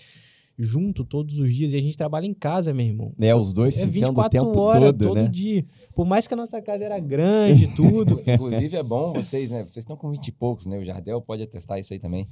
junto 0.59 1.05
todos 1.05 1.39
os 1.39 1.55
dias, 1.55 1.73
e 1.73 1.77
a 1.77 1.81
gente 1.81 1.97
trabalha 1.97 2.27
em 2.27 2.35
casa, 2.35 2.75
meu 2.75 2.85
irmão. 2.85 3.13
É, 3.21 3.35
os 3.35 3.53
dois 3.53 3.77
É 3.77 3.81
se 3.83 3.87
vendo 3.87 4.05
o 4.05 4.09
24 4.09 4.31
tempo 4.31 4.61
horas, 4.61 4.91
todo, 4.91 5.07
todo 5.09 5.15
né? 5.23 5.29
dia. 5.29 5.65
Por 5.95 6.05
mais 6.05 6.27
que 6.27 6.35
a 6.35 6.37
nossa 6.37 6.61
casa 6.61 6.85
era 6.85 6.99
grande 6.99 7.65
e 7.67 7.69
tudo. 7.77 8.21
Inclusive 8.27 8.77
é 8.77 8.83
bom 8.83 9.13
vocês, 9.13 9.51
né? 9.51 9.63
Vocês 9.63 9.79
estão 9.79 9.97
com 9.97 10.11
20 10.11 10.29
e 10.29 10.33
poucos, 10.33 10.67
né? 10.67 10.77
O 10.79 10.85
Jardel 10.85 11.21
pode 11.21 11.43
atestar 11.45 11.79
isso 11.79 11.93
aí 11.93 11.99
também. 12.01 12.27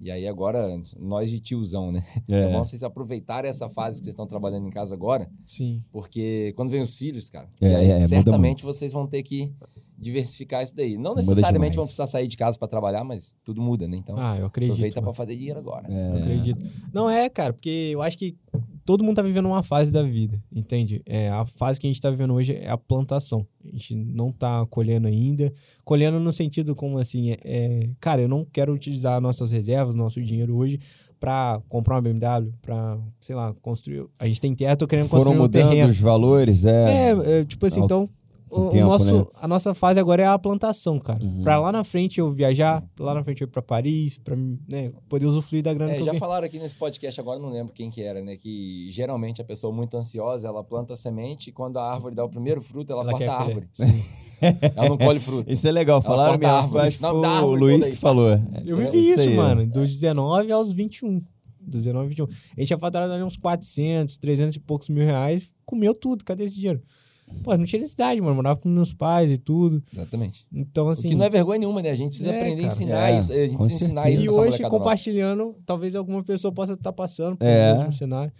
E 0.00 0.10
aí 0.10 0.26
agora, 0.28 0.78
nós 0.98 1.30
de 1.30 1.40
tiozão, 1.40 1.90
né? 1.90 2.04
É, 2.28 2.40
É. 2.44 2.52
bom 2.52 2.62
vocês 2.64 2.82
aproveitarem 2.82 3.50
essa 3.50 3.68
fase 3.70 3.98
que 3.98 4.04
vocês 4.04 4.12
estão 4.12 4.26
trabalhando 4.26 4.66
em 4.66 4.70
casa 4.70 4.92
agora, 4.94 5.26
Sim. 5.46 5.82
porque 5.90 6.52
quando 6.54 6.68
vem 6.70 6.82
os 6.82 6.96
filhos, 6.98 7.30
cara, 7.30 7.48
É, 7.60 7.76
aí, 7.76 7.90
é, 7.90 7.94
muda 7.94 8.08
certamente 8.08 8.62
vocês 8.62 8.92
vão 8.92 9.06
ter 9.06 9.22
que 9.22 9.52
diversificar 9.98 10.62
isso 10.62 10.74
daí. 10.74 10.96
Não 10.98 11.14
necessariamente 11.14 11.76
vão 11.76 11.84
precisar 11.84 12.06
sair 12.06 12.28
de 12.28 12.36
casa 12.36 12.58
para 12.58 12.68
trabalhar, 12.68 13.02
mas 13.04 13.32
tudo 13.44 13.60
muda, 13.60 13.88
né? 13.88 13.96
Então, 13.96 14.14
Ah, 14.18 14.36
eu 14.38 14.46
acredito. 14.46 14.72
aproveita 14.74 15.02
para 15.02 15.12
fazer 15.14 15.36
dinheiro 15.36 15.58
agora. 15.58 15.86
É. 15.90 16.10
Eu 16.10 16.16
acredito. 16.18 16.66
Não 16.92 17.08
é, 17.08 17.28
cara, 17.28 17.52
porque 17.52 17.90
eu 17.92 18.02
acho 18.02 18.16
que 18.18 18.36
todo 18.84 19.02
mundo 19.02 19.16
tá 19.16 19.22
vivendo 19.22 19.46
uma 19.46 19.62
fase 19.62 19.90
da 19.90 20.02
vida, 20.02 20.40
entende? 20.52 21.02
É, 21.06 21.28
a 21.30 21.44
fase 21.46 21.80
que 21.80 21.86
a 21.86 21.90
gente 21.90 22.00
tá 22.00 22.10
vivendo 22.10 22.34
hoje 22.34 22.54
é 22.54 22.68
a 22.68 22.76
plantação. 22.78 23.46
A 23.64 23.68
gente 23.70 23.94
não 23.94 24.30
tá 24.30 24.64
colhendo 24.66 25.08
ainda. 25.08 25.52
Colhendo 25.84 26.20
no 26.20 26.32
sentido 26.32 26.74
como 26.76 26.98
assim, 26.98 27.30
é, 27.32 27.38
é, 27.44 27.90
cara, 28.00 28.20
eu 28.22 28.28
não 28.28 28.44
quero 28.44 28.72
utilizar 28.72 29.20
nossas 29.20 29.50
reservas, 29.50 29.94
nosso 29.94 30.22
dinheiro 30.22 30.54
hoje 30.56 30.78
pra 31.18 31.60
comprar 31.68 31.94
uma 31.96 32.02
BMW, 32.02 32.52
pra, 32.60 32.98
sei 33.18 33.34
lá, 33.34 33.54
construir. 33.62 34.04
A 34.18 34.26
gente 34.26 34.40
tem 34.40 34.54
terra, 34.54 34.76
tô 34.76 34.86
querendo 34.86 35.08
Foram 35.08 35.22
construir 35.24 35.38
um 35.38 35.42
mudando 35.42 35.70
terreno. 35.70 35.90
os 35.90 35.98
valores, 35.98 36.64
é. 36.66 37.08
É, 37.10 37.40
é, 37.40 37.44
tipo 37.46 37.64
assim, 37.66 37.80
Al- 37.80 37.86
então 37.86 38.08
o, 38.58 38.66
o 38.66 38.70
tempo, 38.70 38.86
nosso, 38.86 39.16
né? 39.18 39.26
a 39.34 39.48
nossa 39.48 39.74
fase 39.74 39.98
agora 40.00 40.22
é 40.22 40.26
a 40.26 40.38
plantação, 40.38 40.98
cara. 40.98 41.22
Uhum. 41.22 41.42
Pra 41.42 41.58
lá 41.58 41.70
na 41.72 41.84
frente 41.84 42.18
eu 42.20 42.30
viajar, 42.30 42.82
pra 42.94 43.06
lá 43.06 43.14
na 43.14 43.22
frente 43.24 43.42
eu 43.42 43.46
ir 43.46 43.50
pra 43.50 43.62
Paris, 43.62 44.18
pra 44.18 44.34
né, 44.36 44.92
poder 45.08 45.26
usufruir 45.26 45.62
da 45.62 45.72
grana 45.74 45.92
É, 45.92 45.96
que 45.96 46.02
eu 46.02 46.06
já 46.06 46.14
falaram 46.14 46.46
aqui 46.46 46.58
nesse 46.58 46.76
podcast, 46.76 47.20
agora 47.20 47.38
não 47.38 47.50
lembro 47.50 47.72
quem 47.72 47.90
que 47.90 48.02
era, 48.02 48.22
né? 48.22 48.36
Que 48.36 48.88
geralmente 48.90 49.40
a 49.40 49.44
pessoa 49.44 49.72
muito 49.72 49.96
ansiosa, 49.96 50.48
ela 50.48 50.62
planta 50.64 50.92
a 50.94 50.96
semente 50.96 51.50
e 51.50 51.52
quando 51.52 51.78
a 51.78 51.92
árvore 51.92 52.14
dá 52.14 52.24
o 52.24 52.28
primeiro 52.28 52.60
fruto, 52.60 52.92
ela, 52.92 53.02
Ela 53.02 53.12
corta 53.12 53.32
a 53.32 53.40
árvore. 53.42 53.68
ela 54.76 54.88
não 54.88 54.98
colhe 54.98 55.20
fruto. 55.20 55.50
Isso 55.50 55.66
é 55.66 55.70
legal, 55.72 56.02
falaram 56.02 56.32
corta 56.38 56.46
a 56.46 56.52
mesmo. 56.52 56.62
árvore, 56.64 56.86
Acho 56.88 56.96
que 56.96 57.02
não, 57.02 57.44
o 57.46 57.54
Luiz 57.54 57.88
que 57.88 57.96
falou. 57.96 58.28
Eu 58.64 58.80
É, 58.80 58.84
vivi 58.90 59.10
isso, 59.10 59.20
aí, 59.20 59.38
ó. 59.38 59.42
mano, 59.42 59.66
dos 59.66 59.88
19 59.92 60.52
aos 60.52 60.72
21. 60.72 61.22
Dos 61.60 61.82
19 61.84 62.08
21. 62.08 62.24
A 62.26 62.28
gente 62.60 62.66
tinha 62.68 62.78
faturado 62.78 63.12
ali 63.12 63.22
uns 63.22 63.36
400, 63.36 64.16
300 64.18 64.54
e 64.56 64.60
poucos 64.60 64.88
mil 64.88 65.04
reais, 65.04 65.52
comeu 65.64 65.94
tudo, 65.94 66.24
cadê 66.24 66.44
esse 66.44 66.54
dinheiro? 66.54 66.80
Pô, 67.42 67.56
não 67.56 67.64
tinha 67.64 67.80
necessidade, 67.80 68.20
mano, 68.20 68.36
morava 68.36 68.58
com 68.60 68.68
meus 68.68 68.92
pais 68.92 69.30
e 69.30 69.36
tudo. 69.38 69.82
Exatamente. 69.92 70.46
Então, 70.52 70.88
assim... 70.88 71.08
o 71.08 71.10
que 71.10 71.16
não 71.16 71.24
é 71.24 71.30
vergonha 71.30 71.58
nenhuma, 71.58 71.82
né? 71.82 71.90
A 71.90 71.94
gente 71.94 72.10
precisa 72.10 72.30
É, 72.32 72.38
aprender 72.40 72.60
a 72.60 72.62
cara. 72.62 72.72
ensinar 72.74 73.10
É, 73.10 73.18
isso. 73.18 73.32
A 73.32 73.34
gente 73.36 73.50
com 73.52 73.58
precisa 73.64 73.84
ensinar 73.84 74.02
certeza. 74.02 74.22
isso 74.22 74.24
E 74.24 74.28
hoje, 74.28 74.38
molecada 74.38 74.62
nova. 74.64 74.78
compartilhando, 74.78 75.56
talvez 75.66 75.94
alguma 75.96 76.22
pessoa 76.22 76.52
possa 76.52 76.74
estar 76.74 76.92
passando 76.92 77.36
por 77.36 77.44
É. 77.46 77.74
mesmo 77.76 77.92
cenário. 77.92 78.32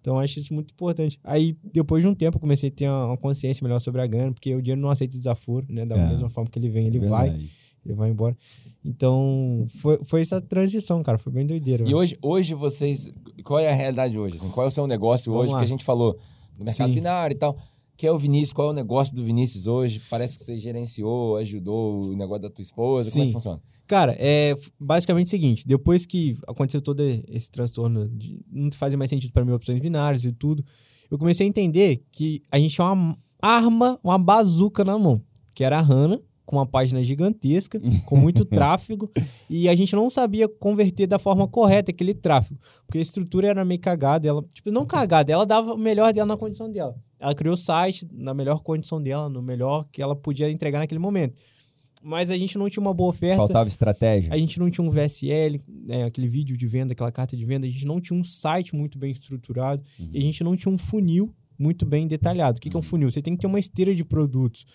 Então, 0.00 0.16
eu 0.16 0.20
acho 0.20 0.38
isso 0.38 0.52
muito 0.52 0.72
importante. 0.72 1.18
Aí, 1.24 1.56
depois 1.72 2.02
de 2.02 2.08
um 2.08 2.14
tempo, 2.14 2.36
eu 2.36 2.40
comecei 2.40 2.68
a 2.68 2.72
ter 2.72 2.88
uma 2.90 3.16
consciência 3.16 3.64
melhor 3.64 3.78
sobre 3.80 4.02
a 4.02 4.06
grana, 4.06 4.32
porque 4.32 4.54
o 4.54 4.60
dinheiro 4.60 4.80
não 4.82 4.90
aceita 4.90 5.16
desaforo, 5.16 5.64
né? 5.70 5.86
Da 5.86 5.96
É. 5.96 6.08
mesma 6.10 6.28
forma 6.28 6.50
que 6.50 6.58
ele 6.58 6.68
vem, 6.68 6.86
ele 6.86 6.98
vai, 7.00 7.30
Verdade. 7.30 7.50
ele 7.86 7.94
vai 7.94 8.10
embora. 8.10 8.36
Então, 8.84 9.64
foi, 9.80 9.98
foi 10.04 10.20
essa 10.20 10.40
transição, 10.42 11.02
cara. 11.02 11.16
Foi 11.18 11.32
bem 11.32 11.46
doideira. 11.46 11.82
E 11.82 11.86
mano. 11.86 11.96
hoje, 11.98 12.18
hoje 12.20 12.52
vocês. 12.54 13.10
Qual 13.42 13.58
é 13.58 13.70
a 13.70 13.74
realidade 13.74 14.18
hoje? 14.18 14.36
Assim, 14.36 14.50
qual 14.50 14.66
é 14.66 14.68
o 14.68 14.70
seu 14.70 14.86
negócio 14.86 15.32
Vamos 15.32 15.44
hoje? 15.44 15.52
lá. 15.52 15.58
Porque 15.58 15.64
a 15.64 15.70
gente 15.74 15.84
falou 15.84 16.18
do 16.58 16.64
mercado 16.64 16.88
Sim. 16.88 16.94
binário 16.94 17.34
e 17.34 17.38
tal. 17.38 17.56
Quem 17.96 18.08
é 18.08 18.12
o 18.12 18.18
Vinícius? 18.18 18.52
Qual 18.52 18.68
é 18.68 18.70
o 18.70 18.74
negócio 18.74 19.14
do 19.14 19.22
Vinícius 19.22 19.66
hoje? 19.66 20.00
Parece 20.10 20.36
que 20.36 20.44
você 20.44 20.58
gerenciou, 20.58 21.36
ajudou 21.36 22.02
o 22.02 22.16
negócio 22.16 22.42
da 22.42 22.50
tua 22.50 22.62
esposa. 22.62 23.10
Como 23.10 23.22
é 23.22 23.24
Sim. 23.24 23.28
que 23.28 23.32
funciona? 23.32 23.62
Cara, 23.86 24.16
é 24.18 24.54
basicamente 24.78 25.28
o 25.28 25.30
seguinte: 25.30 25.64
depois 25.66 26.04
que 26.04 26.36
aconteceu 26.46 26.82
todo 26.82 27.00
esse 27.00 27.50
transtorno 27.50 28.08
de 28.08 28.40
não 28.50 28.70
fazia 28.72 28.98
mais 28.98 29.10
sentido 29.10 29.32
para 29.32 29.44
mim 29.44 29.52
opções 29.52 29.78
binárias 29.78 30.24
e 30.24 30.32
tudo, 30.32 30.64
eu 31.10 31.18
comecei 31.18 31.46
a 31.46 31.48
entender 31.48 32.02
que 32.10 32.42
a 32.50 32.58
gente 32.58 32.74
tinha 32.74 32.90
uma 32.90 33.16
arma, 33.40 34.00
uma 34.02 34.18
bazuca 34.18 34.84
na 34.84 34.98
mão, 34.98 35.22
que 35.54 35.62
era 35.62 35.78
a 35.78 35.82
Hana, 35.82 36.20
com 36.44 36.56
uma 36.56 36.66
página 36.66 37.02
gigantesca, 37.02 37.80
com 38.04 38.16
muito 38.16 38.44
tráfego, 38.46 39.10
e 39.48 39.68
a 39.68 39.74
gente 39.74 39.94
não 39.94 40.10
sabia 40.10 40.48
converter 40.48 41.06
da 41.06 41.18
forma 41.18 41.48
correta 41.48 41.90
aquele 41.90 42.14
tráfego, 42.14 42.60
porque 42.86 42.98
a 42.98 43.02
estrutura 43.02 43.48
era 43.48 43.64
meio 43.64 43.80
cagada, 43.80 44.28
ela, 44.28 44.44
tipo, 44.52 44.70
não 44.70 44.84
cagada, 44.84 45.32
ela 45.32 45.46
dava 45.46 45.74
o 45.74 45.78
melhor 45.78 46.12
dela 46.12 46.26
na 46.26 46.36
condição 46.36 46.70
dela. 46.70 46.94
Ela 47.18 47.34
criou 47.34 47.54
o 47.54 47.56
site 47.56 48.06
na 48.12 48.34
melhor 48.34 48.60
condição 48.60 49.02
dela, 49.02 49.28
no 49.28 49.40
melhor 49.40 49.86
que 49.90 50.02
ela 50.02 50.14
podia 50.14 50.50
entregar 50.50 50.78
naquele 50.78 50.98
momento. 50.98 51.34
Mas 52.02 52.30
a 52.30 52.36
gente 52.36 52.58
não 52.58 52.68
tinha 52.68 52.82
uma 52.82 52.92
boa 52.92 53.08
oferta. 53.08 53.38
Faltava 53.38 53.66
estratégia. 53.66 54.30
A 54.30 54.36
gente 54.36 54.60
não 54.60 54.70
tinha 54.70 54.86
um 54.86 54.90
VSL, 54.90 55.58
né, 55.66 56.04
aquele 56.04 56.28
vídeo 56.28 56.54
de 56.54 56.66
venda, 56.66 56.92
aquela 56.92 57.10
carta 57.10 57.34
de 57.34 57.46
venda. 57.46 57.66
A 57.66 57.70
gente 57.70 57.86
não 57.86 57.98
tinha 57.98 58.18
um 58.18 58.22
site 58.22 58.76
muito 58.76 58.98
bem 58.98 59.10
estruturado. 59.10 59.82
E 60.12 60.18
a 60.18 60.20
gente 60.20 60.44
não 60.44 60.54
tinha 60.54 60.70
um 60.70 60.76
funil 60.76 61.34
muito 61.58 61.86
bem 61.86 62.06
detalhado. 62.06 62.58
O 62.58 62.60
que, 62.60 62.68
que 62.68 62.76
é 62.76 62.78
um 62.78 62.82
funil? 62.82 63.10
Você 63.10 63.22
tem 63.22 63.34
que 63.34 63.40
ter 63.40 63.46
uma 63.46 63.58
esteira 63.58 63.94
de 63.94 64.04
produtos. 64.04 64.66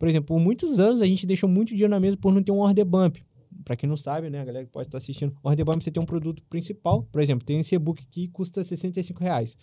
Por 0.00 0.08
exemplo, 0.08 0.34
por 0.34 0.40
muitos 0.40 0.80
anos 0.80 1.02
a 1.02 1.06
gente 1.06 1.26
deixou 1.26 1.46
muito 1.46 1.68
dinheiro 1.68 1.90
na 1.90 2.00
mesa 2.00 2.16
por 2.16 2.32
não 2.32 2.42
ter 2.42 2.50
um 2.50 2.60
order 2.60 2.86
bump. 2.86 3.18
Pra 3.62 3.76
quem 3.76 3.86
não 3.86 3.98
sabe, 3.98 4.30
né, 4.30 4.40
a 4.40 4.44
galera 4.46 4.64
que 4.64 4.72
pode 4.72 4.88
estar 4.88 4.96
assistindo, 4.96 5.36
order 5.42 5.62
bump 5.66 5.84
você 5.84 5.90
tem 5.90 6.02
um 6.02 6.06
produto 6.06 6.42
principal. 6.48 7.02
Por 7.12 7.20
exemplo, 7.20 7.44
tem 7.44 7.60
esse 7.60 7.74
e-book 7.74 8.00
aqui 8.00 8.26
que 8.26 8.28
custa 8.28 8.64
65 8.64 9.22
reais. 9.22 9.58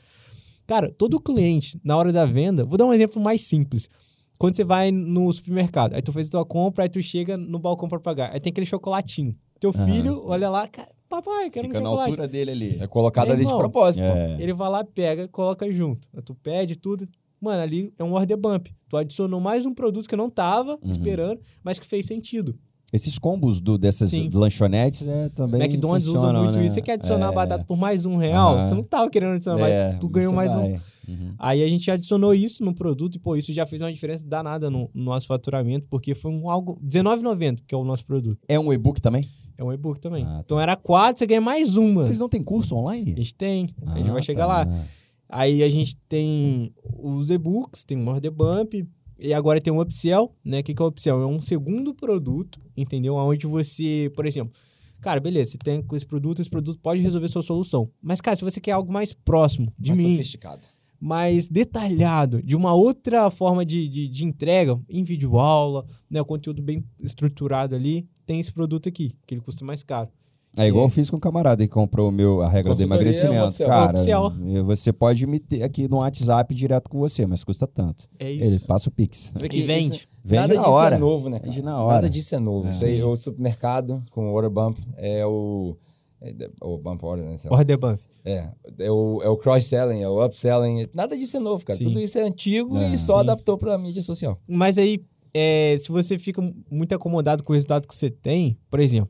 Cara, 0.68 0.92
todo 0.96 1.20
cliente, 1.20 1.82
na 1.84 1.98
hora 1.98 2.14
da 2.14 2.24
venda, 2.24 2.64
vou 2.64 2.78
dar 2.78 2.86
um 2.86 2.94
exemplo 2.94 3.20
mais 3.20 3.42
simples. 3.42 3.90
Quando 4.38 4.56
você 4.56 4.64
vai 4.64 4.92
no 4.92 5.34
supermercado, 5.34 5.96
aí 5.96 6.04
tu 6.04 6.12
fez 6.14 6.28
a 6.28 6.32
tua 6.32 6.46
compra, 6.46 6.84
aí 6.84 6.90
tu 6.90 7.02
chega 7.02 7.36
no 7.36 7.58
balcão 7.58 7.90
pra 7.90 8.00
pagar. 8.00 8.32
Aí 8.32 8.40
tem 8.40 8.52
aquele 8.52 8.68
chocolatinho. 8.68 9.36
Teu 9.60 9.74
filho 9.74 10.22
olha 10.24 10.52
lá, 10.52 10.68
cara, 10.68 10.92
papai, 11.10 11.50
quero 11.50 11.66
Fica 11.68 11.80
um 11.80 11.84
na 11.84 11.90
chocolate. 11.90 12.10
altura 12.12 12.28
dele 12.28 12.52
ali. 12.52 12.78
É 12.80 12.86
colocado 12.86 13.26
Meu 13.26 13.34
ali 13.34 13.42
de 13.44 13.48
irmão, 13.50 13.58
propósito. 13.58 14.06
pô. 14.06 14.12
É. 14.14 14.38
Ele 14.40 14.54
vai 14.54 14.70
lá, 14.70 14.84
pega, 14.84 15.28
coloca 15.30 15.72
junto. 15.72 16.08
Aí 16.16 16.22
Tu 16.22 16.36
pede 16.36 16.76
tudo. 16.76 17.10
Mano, 17.42 17.60
ali 17.64 17.92
é 17.98 18.04
um 18.04 18.14
order 18.14 18.38
bump. 18.38 18.68
Tu 18.90 18.98
adicionou 18.98 19.40
mais 19.40 19.66
um 19.66 19.74
produto 19.74 20.08
que 20.08 20.14
eu 20.16 20.18
não 20.18 20.30
tava 20.30 20.74
Uhum. 20.84 20.90
esperando, 20.92 21.40
mas 21.64 21.78
que 21.80 21.86
fez 21.86 22.06
sentido. 22.06 22.56
Esses 22.94 23.20
combos 23.20 23.60
do, 23.60 23.78
dessas 23.78 24.10
Sim. 24.12 24.30
lanchonetes 24.32 25.06
é, 25.06 25.28
também 25.30 25.62
McDonald's 25.62 26.08
usa 26.08 26.32
muito 26.32 26.58
né? 26.58 26.66
isso. 26.66 26.76
Você 26.76 26.82
quer 26.82 26.94
adicionar 26.94 27.32
É. 27.32 27.36
batata 27.36 27.66
por 27.66 27.76
mais 27.76 28.06
um 28.06 28.16
real? 28.16 28.56
Aham. 28.56 28.64
Você 28.68 28.74
não 28.76 28.84
tava 28.84 29.10
querendo 29.10 29.34
adicionar, 29.34 29.60
mas 29.60 29.72
É, 29.74 29.92
tu 30.00 30.08
ganhou 30.08 30.32
mais 30.34 30.54
um. 30.54 30.62
vai. 30.62 30.82
Uhum. 31.06 31.34
Aí 31.38 31.64
a 31.64 31.68
gente 31.68 31.92
adicionou 31.92 32.34
isso 32.34 32.64
no 32.64 32.74
produto 32.74 33.16
e, 33.16 33.20
pô, 33.20 33.36
isso 33.36 33.52
já 33.54 33.66
fez 33.66 33.82
uma 33.82 33.92
diferença 33.92 34.26
danada 34.26 34.70
no, 34.70 34.90
no 34.94 35.04
nosso 35.04 35.28
faturamento, 35.28 35.86
porque 35.90 36.16
foi 36.16 36.32
um 36.32 36.50
algo. 36.50 36.80
R$19,90 36.82 37.60
que 37.68 37.76
é 37.76 37.78
o 37.78 37.84
nosso 37.84 38.06
produto. 38.06 38.40
É 38.48 38.58
um 38.58 38.72
e-book 38.72 39.02
também? 39.02 39.28
É 39.58 39.64
um 39.64 39.74
e-book 39.74 40.00
também. 40.00 40.24
Ah, 40.24 40.28
tá. 40.36 40.42
Então 40.46 40.60
era 40.60 40.76
quatro, 40.78 41.20
você 41.20 41.26
ganha 41.26 41.42
mais 41.42 41.76
uma. 41.76 42.06
Vocês 42.06 42.20
não 42.20 42.30
têm 42.30 42.42
curso 42.44 42.74
A 42.76 42.78
online? 42.80 43.16
gente 43.18 43.36
tem. 43.36 43.70
a 43.86 43.98
gente 43.98 44.10
Ah, 44.10 44.14
vai 44.14 44.22
chegar 44.22 44.48
tá. 44.48 44.54
lá. 44.64 44.86
Aí 45.30 45.62
a 45.64 45.70
gente 45.70 45.98
tem 46.08 46.74
os 46.98 47.30
e-books, 47.30 47.84
tem 47.84 47.98
o 47.98 48.08
Order 48.08 48.32
Bump, 48.32 48.88
e 49.20 49.34
agora 49.34 49.60
tem 49.60 49.74
o 49.74 49.82
Upsell, 49.82 50.34
né? 50.44 50.60
O 50.60 50.64
que, 50.64 50.74
que 50.74 50.82
é 50.82 50.86
o 50.86 50.90
Upsell? 50.90 51.22
É 51.22 51.26
um 51.26 51.42
segundo 51.42 51.94
produto, 51.94 52.62
entendeu? 52.76 53.16
Onde 53.16 53.48
você, 53.48 54.12
por 54.16 54.26
exemplo, 54.26 54.54
cara, 55.02 55.20
beleza, 55.20 55.52
você 55.52 55.58
tem 55.58 55.82
com 55.82 55.96
esse 55.96 56.06
produto, 56.06 56.40
esse 56.40 56.50
produto 56.50 56.80
pode 56.80 57.02
resolver 57.02 57.28
sua 57.28 57.42
solução. 57.42 57.90
Mas, 58.02 58.22
cara, 58.22 58.36
se 58.36 58.44
você 58.44 58.62
quer 58.62 58.72
algo 58.72 58.92
mais 58.92 59.14
próximo 59.14 59.74
de 59.78 59.90
Mais 59.90 60.00
mim, 60.00 60.12
sofisticado. 60.18 60.62
mais 61.00 61.50
detalhado, 61.50 62.42
de 62.44 62.56
uma 62.56 62.74
outra 62.74 63.30
forma 63.32 63.66
de, 63.66 63.88
de, 63.90 64.08
de 64.08 64.24
entrega, 64.24 64.80
em 64.88 65.04
vídeo 65.04 65.38
aula, 65.40 65.86
né? 66.10 66.22
O 66.22 66.26
conteúdo 66.26 66.62
bem 66.62 66.84
estruturado 67.00 67.76
ali, 67.76 68.08
tem 68.26 68.40
esse 68.40 68.54
produto 68.54 68.88
aqui, 68.88 69.16
que 69.26 69.34
ele 69.34 69.42
custa 69.42 69.66
mais 69.66 69.82
caro. 69.82 70.10
É 70.58 70.68
igual 70.68 70.86
eu 70.86 70.90
fiz 70.90 71.10
com 71.10 71.18
um 71.18 71.20
camarada 71.20 71.64
que 71.64 71.72
comprou 71.74 72.10
o 72.10 72.12
meu, 72.12 72.42
a 72.42 72.50
regra 72.50 72.74
do 72.74 72.82
é 72.82 72.84
emagrecimento. 72.86 73.48
upsell. 73.48 73.68
Cara, 73.68 73.98
Upsell. 74.00 74.34
você 74.66 74.92
pode 74.92 75.26
me 75.28 75.40
ter 75.40 75.64
aqui 75.64 75.88
no 75.88 75.98
WhatsApp 75.98 76.54
direto 76.54 76.90
com 76.90 77.00
você, 77.00 77.26
mas 77.26 77.44
custa 77.44 77.68
tanto. 77.68 78.06
É 78.20 78.32
isso. 78.32 78.44
Ele 78.44 78.60
passa 78.60 78.90
o 78.90 78.92
Pix. 78.92 79.32
E 79.52 79.62
vende. 79.62 79.98
isso- 79.98 80.08
Vende 80.24 80.42
nada 80.42 80.54
na 80.56 80.60
disso 80.62 80.72
hora. 80.74 80.96
é 80.96 81.00
novo, 81.00 81.30
né? 81.30 81.40
cara? 81.40 81.50
Vende 81.52 81.64
na 81.64 81.82
hora. 81.82 81.94
Nada 81.96 82.10
disso 82.10 82.36
é 82.36 82.40
novo. 82.40 82.68
É. 82.68 82.72
Isso 82.72 82.86
aí, 82.86 83.02
o 83.02 83.16
supermercado 83.16 84.04
com 84.12 84.30
o 84.30 84.34
order 84.34 84.50
bump 84.52 84.78
é 84.98 85.26
o. 85.26 85.78
É, 86.22 86.34
o 86.62 86.78
bump 86.78 87.04
order, 87.06 87.26
né? 87.26 87.36
Order 87.50 87.78
Bump. 87.78 88.00
É, 88.26 88.50
é 88.80 88.92
o, 88.92 89.22
é 89.24 89.30
o 89.30 89.38
cross-selling, 89.38 90.02
é 90.02 90.10
o 90.10 90.26
upselling. 90.26 90.88
Nada 90.94 91.16
disso 91.16 91.38
é 91.38 91.40
novo, 91.40 91.64
cara. 91.64 91.78
Sim. 91.78 91.86
Tudo 91.86 92.00
isso 92.02 92.18
é 92.18 92.24
antigo 92.24 92.76
É. 92.78 92.94
e 92.94 92.98
só 92.98 93.14
Sim. 93.14 93.20
adaptou 93.20 93.58
pra 93.58 93.78
mídia 93.78 94.02
social. 94.02 94.38
Mas 94.48 94.78
aí, 94.78 95.00
é, 95.34 95.78
se 95.80 95.90
você 95.90 96.18
fica 96.18 96.42
muito 96.70 96.94
acomodado 96.94 97.42
com 97.44 97.54
o 97.54 97.56
resultado 97.56 97.88
que 97.88 97.96
você 97.96 98.10
tem, 98.10 98.58
por 98.70 98.80
exemplo, 98.82 99.10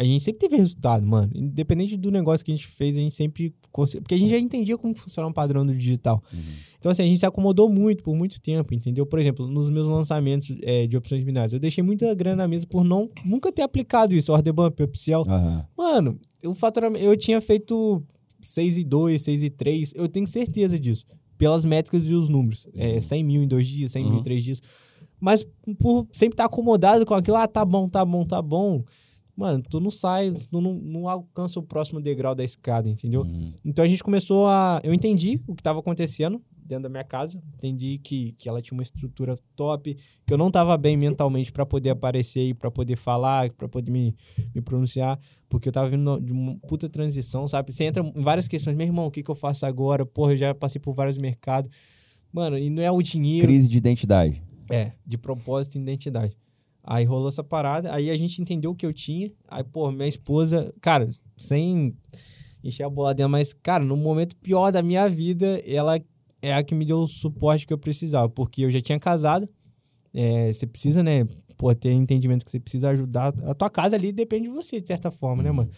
a 0.00 0.04
gente 0.04 0.22
sempre 0.22 0.38
teve 0.38 0.56
resultado, 0.56 1.04
mano. 1.04 1.32
Independente 1.34 1.96
do 1.96 2.10
negócio 2.10 2.44
que 2.46 2.52
a 2.52 2.54
gente 2.54 2.68
fez, 2.68 2.96
a 2.96 3.00
gente 3.00 3.14
sempre 3.16 3.52
conseguiu. 3.72 4.02
Porque 4.02 4.14
a 4.14 4.18
gente 4.18 4.30
já 4.30 4.38
entendia 4.38 4.78
como 4.78 4.94
funciona 4.94 5.28
um 5.28 5.32
padrão 5.32 5.66
do 5.66 5.74
digital. 5.74 6.22
Então, 6.78 6.92
assim, 6.92 7.02
a 7.02 7.06
gente 7.08 7.18
se 7.18 7.26
acomodou 7.26 7.68
muito 7.68 8.04
por 8.04 8.14
muito 8.14 8.40
tempo, 8.40 8.72
entendeu? 8.72 9.04
Por 9.04 9.18
exemplo, 9.18 9.48
nos 9.48 9.68
meus 9.68 9.88
lançamentos 9.88 10.54
é, 10.62 10.86
de 10.86 10.96
opções 10.96 11.24
binárias, 11.24 11.52
eu 11.52 11.58
deixei 11.58 11.82
muita 11.82 12.14
grana 12.14 12.36
na 12.36 12.48
mesa 12.48 12.64
por 12.66 12.84
não 12.84 13.10
nunca 13.24 13.50
ter 13.50 13.62
aplicado 13.62 14.14
isso, 14.14 14.32
order 14.32 14.52
bump, 14.52 14.80
upsell. 14.80 15.22
Aham. 15.26 15.66
Mano, 15.76 16.20
eu 16.40 16.54
faturamento, 16.54 17.04
eu 17.04 17.16
tinha 17.16 17.40
feito 17.40 18.00
6 18.40 18.78
e 18.78 18.84
2, 18.84 19.20
6 19.20 19.42
e 19.42 19.50
3, 19.50 19.92
eu 19.96 20.08
tenho 20.08 20.28
certeza 20.28 20.78
disso. 20.78 21.04
Pelas 21.36 21.64
métricas 21.64 22.04
e 22.08 22.14
os 22.14 22.28
números. 22.28 22.68
É, 22.74 23.00
100 23.00 23.24
mil 23.24 23.42
em 23.42 23.48
dois 23.48 23.66
dias, 23.66 23.90
100 23.92 24.04
mil 24.04 24.12
em 24.12 24.16
Uhum. 24.18 24.22
três 24.22 24.44
dias. 24.44 24.62
Mas 25.20 25.44
por 25.80 26.06
sempre 26.12 26.34
estar 26.34 26.44
acomodado 26.44 27.04
com 27.04 27.14
aquilo, 27.14 27.36
ah, 27.36 27.48
tá 27.48 27.64
bom, 27.64 27.88
tá 27.88 28.04
bom, 28.04 28.24
tá 28.24 28.40
bom. 28.40 28.84
Mano, 29.38 29.62
tu 29.62 29.78
não 29.78 29.88
sai, 29.88 30.32
tu 30.32 30.60
não, 30.60 30.74
não 30.74 31.08
alcança 31.08 31.60
o 31.60 31.62
próximo 31.62 32.00
degrau 32.00 32.34
da 32.34 32.42
escada, 32.42 32.88
entendeu? 32.88 33.20
Uhum. 33.22 33.52
Então 33.64 33.84
a 33.84 33.88
gente 33.88 34.02
começou 34.02 34.48
a. 34.48 34.80
Eu 34.82 34.92
entendi 34.92 35.40
o 35.46 35.54
que 35.54 35.60
estava 35.60 35.78
acontecendo 35.78 36.42
dentro 36.60 36.82
da 36.82 36.88
minha 36.88 37.04
casa. 37.04 37.40
Entendi 37.54 38.00
que, 38.02 38.32
que 38.32 38.48
ela 38.48 38.60
tinha 38.60 38.76
uma 38.76 38.82
estrutura 38.82 39.38
top, 39.54 39.96
que 40.26 40.34
eu 40.34 40.36
não 40.36 40.48
estava 40.48 40.76
bem 40.76 40.96
mentalmente 40.96 41.52
para 41.52 41.64
poder 41.64 41.90
aparecer 41.90 42.48
e 42.48 42.52
para 42.52 42.68
poder 42.68 42.96
falar, 42.96 43.48
para 43.50 43.68
poder 43.68 43.92
me, 43.92 44.12
me 44.52 44.60
pronunciar, 44.60 45.16
porque 45.48 45.68
eu 45.68 45.72
tava 45.72 45.88
vindo 45.88 46.18
de 46.18 46.32
uma 46.32 46.58
puta 46.66 46.88
transição, 46.88 47.46
sabe? 47.46 47.72
Você 47.72 47.84
entra 47.84 48.02
em 48.02 48.20
várias 48.20 48.48
questões, 48.48 48.76
meu 48.76 48.88
irmão, 48.88 49.06
o 49.06 49.10
que, 49.10 49.22
que 49.22 49.30
eu 49.30 49.36
faço 49.36 49.64
agora? 49.64 50.04
Porra, 50.04 50.32
eu 50.32 50.36
já 50.36 50.52
passei 50.52 50.80
por 50.80 50.94
vários 50.94 51.16
mercados. 51.16 51.70
Mano, 52.32 52.58
e 52.58 52.68
não 52.70 52.82
é 52.82 52.90
o 52.90 53.00
dinheiro. 53.00 53.46
Crise 53.46 53.68
de 53.68 53.78
identidade. 53.78 54.42
É, 54.68 54.94
de 55.06 55.16
propósito 55.16 55.78
e 55.78 55.80
identidade. 55.80 56.36
Aí 56.90 57.04
rolou 57.04 57.28
essa 57.28 57.44
parada, 57.44 57.92
aí 57.92 58.08
a 58.08 58.16
gente 58.16 58.40
entendeu 58.40 58.70
o 58.70 58.74
que 58.74 58.86
eu 58.86 58.94
tinha. 58.94 59.30
Aí, 59.46 59.62
pô, 59.62 59.90
minha 59.90 60.08
esposa, 60.08 60.72
cara, 60.80 61.10
sem 61.36 61.94
encher 62.64 62.84
a 62.84 62.88
bola 62.88 63.12
dela, 63.12 63.28
mas, 63.28 63.52
cara, 63.52 63.84
no 63.84 63.94
momento 63.94 64.34
pior 64.36 64.72
da 64.72 64.82
minha 64.82 65.06
vida, 65.06 65.62
ela 65.66 66.00
é 66.40 66.54
a 66.54 66.62
que 66.62 66.74
me 66.74 66.86
deu 66.86 67.00
o 67.00 67.06
suporte 67.06 67.66
que 67.66 67.74
eu 67.74 67.78
precisava, 67.78 68.30
porque 68.30 68.64
eu 68.64 68.70
já 68.70 68.80
tinha 68.80 68.98
casado. 68.98 69.46
É, 70.14 70.50
você 70.50 70.66
precisa, 70.66 71.02
né, 71.02 71.26
pô, 71.58 71.74
ter 71.74 71.92
entendimento 71.92 72.42
que 72.42 72.50
você 72.50 72.58
precisa 72.58 72.88
ajudar. 72.88 73.34
A 73.44 73.52
tua 73.52 73.68
casa 73.68 73.94
ali 73.94 74.10
depende 74.10 74.44
de 74.44 74.54
você, 74.54 74.80
de 74.80 74.88
certa 74.88 75.10
forma, 75.10 75.42
né, 75.42 75.52
mano? 75.52 75.70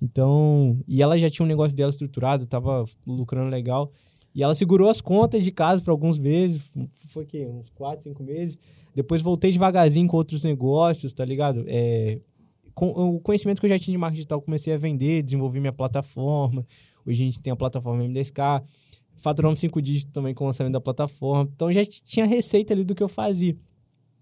Então, 0.00 0.80
e 0.86 1.02
ela 1.02 1.18
já 1.18 1.28
tinha 1.28 1.44
um 1.44 1.48
negócio 1.48 1.76
dela 1.76 1.90
estruturado, 1.90 2.46
tava 2.46 2.84
lucrando 3.04 3.50
legal. 3.50 3.90
E 4.34 4.42
ela 4.42 4.54
segurou 4.54 4.88
as 4.88 5.00
contas 5.00 5.44
de 5.44 5.52
casa 5.52 5.82
por 5.82 5.90
alguns 5.90 6.18
meses. 6.18 6.62
Foi 7.08 7.24
o 7.24 7.26
quê? 7.26 7.46
Uns 7.46 7.68
4, 7.70 8.04
5 8.04 8.22
meses. 8.22 8.56
Depois 8.94 9.20
voltei 9.20 9.52
devagarzinho 9.52 10.08
com 10.08 10.16
outros 10.16 10.44
negócios, 10.44 11.12
tá 11.12 11.24
ligado? 11.24 11.64
É, 11.66 12.18
com 12.74 12.88
o 12.88 13.20
conhecimento 13.20 13.60
que 13.60 13.66
eu 13.66 13.70
já 13.70 13.78
tinha 13.78 13.92
de 13.92 13.98
marketing 13.98 14.20
digital, 14.20 14.40
comecei 14.40 14.72
a 14.72 14.78
vender, 14.78 15.22
desenvolvi 15.22 15.60
minha 15.60 15.72
plataforma. 15.72 16.66
Hoje 17.06 17.22
a 17.22 17.26
gente 17.26 17.40
tem 17.40 17.52
a 17.52 17.56
plataforma 17.56 18.02
M10K. 18.04 18.62
Faturamos 19.16 19.60
cinco 19.60 19.80
dígitos 19.80 20.12
também 20.12 20.34
com 20.34 20.44
o 20.44 20.46
lançamento 20.46 20.72
da 20.72 20.80
plataforma. 20.80 21.50
Então 21.54 21.72
já 21.72 21.84
tinha 21.84 22.26
receita 22.26 22.72
ali 22.72 22.84
do 22.84 22.94
que 22.94 23.02
eu 23.02 23.08
fazia. 23.08 23.56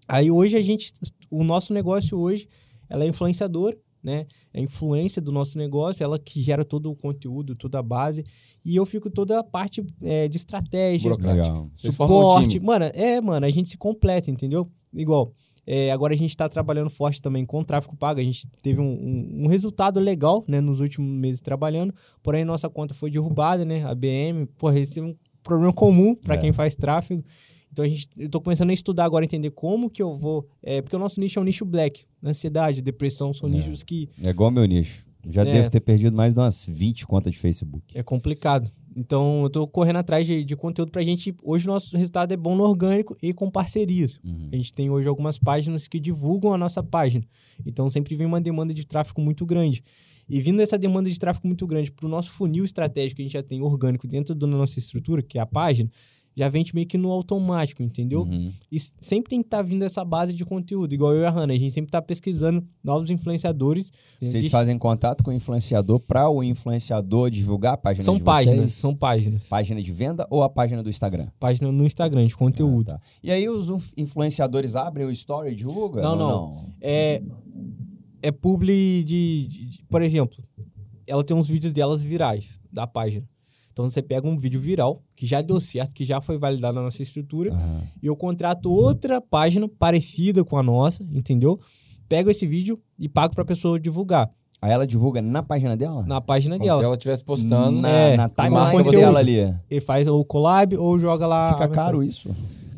Aí 0.07 0.29
hoje 0.29 0.57
a 0.57 0.61
gente, 0.61 0.91
o 1.29 1.43
nosso 1.43 1.73
negócio 1.73 2.17
hoje, 2.17 2.47
ela 2.89 3.05
é 3.05 3.07
influenciadora, 3.07 3.77
né? 4.03 4.25
É 4.53 4.59
a 4.59 4.61
influência 4.63 5.21
do 5.21 5.31
nosso 5.31 5.57
negócio, 5.57 6.03
ela 6.03 6.17
que 6.19 6.41
gera 6.41 6.63
todo 6.65 6.89
o 6.91 6.95
conteúdo, 6.95 7.55
toda 7.55 7.79
a 7.79 7.83
base. 7.83 8.23
E 8.63 8.75
eu 8.75 8.85
fico 8.85 9.09
toda 9.09 9.39
a 9.39 9.43
parte 9.43 9.83
é, 10.03 10.27
de 10.27 10.37
estratégia, 10.37 11.11
um 11.13 11.69
suporte. 11.75 12.49
time. 12.49 12.65
Mano, 12.65 12.85
é, 12.93 13.19
mano, 13.21 13.45
a 13.45 13.49
gente 13.49 13.69
se 13.69 13.77
completa, 13.77 14.29
entendeu? 14.31 14.69
Igual. 14.93 15.33
é, 15.65 15.91
agora 15.91 16.13
a 16.13 16.17
gente 16.17 16.35
tá 16.35 16.49
trabalhando 16.49 16.89
forte 16.89 17.21
também 17.21 17.45
com 17.45 17.63
tráfego 17.63 17.95
pago. 17.95 18.19
A 18.19 18.23
gente 18.23 18.47
teve 18.63 18.81
um, 18.81 18.83
um- 18.93 19.43
um 19.43 19.47
resultado 19.47 19.99
legal, 19.99 20.43
né, 20.47 20.59
nos 20.59 20.79
últimos 20.79 21.07
meses 21.09 21.39
trabalhando. 21.39 21.93
Porém, 22.23 22.43
nossa 22.43 22.67
conta 22.67 22.93
foi 22.95 23.11
derrubada, 23.11 23.63
né? 23.63 23.85
A 23.85 23.93
BM, 23.93 24.47
porra, 24.57 24.79
esse 24.79 24.99
é 24.99 25.03
um 25.03 25.15
problema 25.43 25.71
comum 25.71 26.15
para 26.15 26.33
É. 26.33 26.37
quem 26.37 26.51
faz 26.51 26.75
tráfego. 26.75 27.23
Então 27.71 27.85
a 27.85 27.87
gente, 27.87 28.09
eu 28.17 28.29
tô 28.29 28.41
começando 28.41 28.69
a 28.69 28.73
estudar 28.73 29.05
agora, 29.05 29.23
entender 29.23 29.51
como 29.51 29.89
que 29.89 30.01
eu 30.01 30.15
vou. 30.15 30.47
É, 30.61 30.81
porque 30.81 30.95
o 30.95 30.99
nosso 30.99 31.19
nicho 31.19 31.39
é 31.39 31.41
um 31.41 31.45
nicho 31.45 31.65
black. 31.65 32.03
Ansiedade, 32.23 32.81
depressão 32.81 33.31
são 33.33 33.47
É. 33.47 33.51
nichos 33.53 33.83
que 33.83 34.09
É 34.23 34.29
igual 34.29 34.51
meu 34.51 34.65
nicho. 34.65 35.05
Já 35.29 35.43
É. 35.43 35.45
devo 35.53 35.69
ter 35.69 35.79
perdido 35.79 36.15
mais 36.15 36.33
de 36.33 36.39
umas 36.39 36.65
20 36.67 37.05
contas 37.07 37.31
de 37.31 37.39
Facebook. 37.39 37.97
é 37.97 38.03
complicado. 38.03 38.71
Então 38.93 39.43
eu 39.43 39.49
tô 39.49 39.65
correndo 39.65 39.97
atrás 39.97 40.27
de, 40.27 40.43
de 40.43 40.55
conteúdo 40.55 40.91
pra 40.91 41.01
gente. 41.01 41.33
Hoje 41.41 41.65
o 41.65 41.71
nosso 41.71 41.95
resultado 41.95 42.33
é 42.33 42.35
bom 42.37 42.57
no 42.57 42.63
orgânico 42.63 43.15
e 43.21 43.31
com 43.33 43.49
parcerias. 43.49 44.19
Uhum. 44.21 44.49
A 44.51 44.55
gente 44.57 44.73
tem 44.73 44.89
hoje 44.89 45.07
algumas 45.07 45.37
páginas 45.37 45.87
que 45.87 45.97
divulgam 45.97 46.53
a 46.53 46.57
nossa 46.57 46.83
página. 46.83 47.23
Então 47.65 47.87
sempre 47.89 48.15
vem 48.17 48.27
uma 48.27 48.41
demanda 48.41 48.73
de 48.73 48.85
tráfego 48.85 49.21
muito 49.21 49.45
grande. 49.45 49.81
E 50.29 50.41
vindo 50.41 50.61
essa 50.61 50.77
demanda 50.77 51.09
de 51.09 51.17
tráfego 51.17 51.47
muito 51.47 51.65
grande 51.65 51.89
para 51.91 52.05
o 52.05 52.09
nosso 52.09 52.31
funil 52.31 52.65
estratégico 52.65 53.17
que 53.17 53.21
a 53.21 53.25
gente 53.25 53.33
já 53.33 53.43
tem 53.43 53.61
orgânico 53.61 54.07
dentro 54.07 54.35
da 54.35 54.45
nossa 54.47 54.77
estrutura, 54.79 55.21
que 55.21 55.37
é 55.37 55.41
a 55.41 55.45
página, 55.45 55.89
já 56.35 56.47
vem 56.47 56.65
meio 56.73 56.87
que 56.87 56.97
no 56.97 57.11
automático, 57.11 57.83
entendeu? 57.83 58.21
Uhum. 58.21 58.51
E 58.71 58.79
sempre 58.79 59.29
tem 59.29 59.41
que 59.41 59.47
estar 59.47 59.61
vindo 59.61 59.83
essa 59.83 60.03
base 60.05 60.33
de 60.33 60.45
conteúdo, 60.45 60.93
igual 60.93 61.13
eu 61.13 61.21
e 61.21 61.25
a 61.25 61.29
Hannah. 61.29 61.53
A 61.53 61.57
gente 61.57 61.73
sempre 61.73 61.89
está 61.89 62.01
pesquisando 62.01 62.65
novos 62.83 63.09
influenciadores. 63.09 63.91
Vocês 64.19 64.45
E 64.45 64.49
fazem 64.49 64.77
contato 64.77 65.23
com 65.23 65.31
o 65.31 65.33
influenciador 65.33 65.99
para 65.99 66.29
o 66.29 66.41
influenciador 66.43 67.29
divulgar 67.29 67.73
a 67.73 67.77
página 67.77 68.03
São 68.05 68.17
de 68.17 68.23
páginas, 68.23 68.57
vocês? 68.59 68.73
são 68.73 68.95
páginas. 68.95 69.47
Página 69.47 69.81
de 69.81 69.91
venda 69.91 70.25
ou 70.29 70.41
a 70.43 70.49
página 70.49 70.81
do 70.81 70.89
Instagram? 70.89 71.27
Página 71.39 71.71
no 71.71 71.85
Instagram 71.85 72.25
de 72.25 72.35
conteúdo. 72.35 72.91
Ah, 72.91 72.97
tá. 72.97 73.01
E 73.21 73.29
aí 73.31 73.49
os 73.49 73.69
inf- 73.69 73.91
influenciadores 73.97 74.75
abrem 74.75 75.05
o 75.05 75.11
story 75.11 75.51
e 75.51 75.55
divulgam? 75.55 76.01
Não, 76.01 76.11
ou 76.11 76.17
não. 76.17 76.65
É, 76.79 77.21
é 78.21 78.31
publi 78.31 79.03
de, 79.03 79.47
de- 79.47 79.65
de- 79.65 79.83
Por 79.89 80.01
exemplo, 80.01 80.37
ela 81.05 81.23
tem 81.23 81.35
uns 81.35 81.47
vídeos 81.47 81.73
delas 81.73 82.01
virais 82.01 82.57
da 82.71 82.87
página. 82.87 83.27
Então 83.81 83.89
você 83.91 84.01
pega 84.01 84.27
um 84.27 84.35
vídeo 84.37 84.59
viral, 84.59 85.01
que 85.15 85.25
já 85.25 85.41
deu 85.41 85.59
certo, 85.61 85.93
que 85.93 86.03
já 86.05 86.21
foi 86.21 86.37
validado 86.37 86.75
na 86.75 86.81
nossa 86.83 87.01
estrutura, 87.01 87.51
Aham. 87.53 87.81
e 88.01 88.07
eu 88.07 88.15
contrato 88.15 88.71
outra 88.71 89.19
página 89.21 89.67
parecida 89.67 90.43
com 90.43 90.57
a 90.57 90.63
nossa, 90.63 91.03
entendeu? 91.11 91.59
Pego 92.07 92.29
esse 92.29 92.45
vídeo 92.45 92.79
e 92.99 93.07
pago 93.09 93.33
pra 93.33 93.45
pessoa 93.45 93.79
divulgar 93.79 94.29
Aí 94.61 94.69
ela 94.71 94.85
divulga 94.85 95.21
na 95.23 95.41
página 95.41 95.75
dela? 95.75 96.03
na 96.05 96.21
página 96.21 96.55
Como 96.55 96.63
se 96.65 96.69
dela. 96.69 96.83
ela 96.83 96.93
estivesse 96.93 97.23
postando. 97.23 97.81
na, 97.81 97.89
É, 97.89 98.15
na 98.17 98.29
com 98.29 98.43
timeline 98.43 98.91
dela 98.91 99.19
ali. 99.19 99.55
E 99.69 99.81
faz 99.81 100.05
ou 100.07 100.23
collab 100.23 100.75
ou 100.77 100.99
joga 100.99 101.25
lá. 101.25 101.51
Fica 101.53 101.65
a 101.65 101.67
caro 101.67 102.03
isso? 102.03 102.29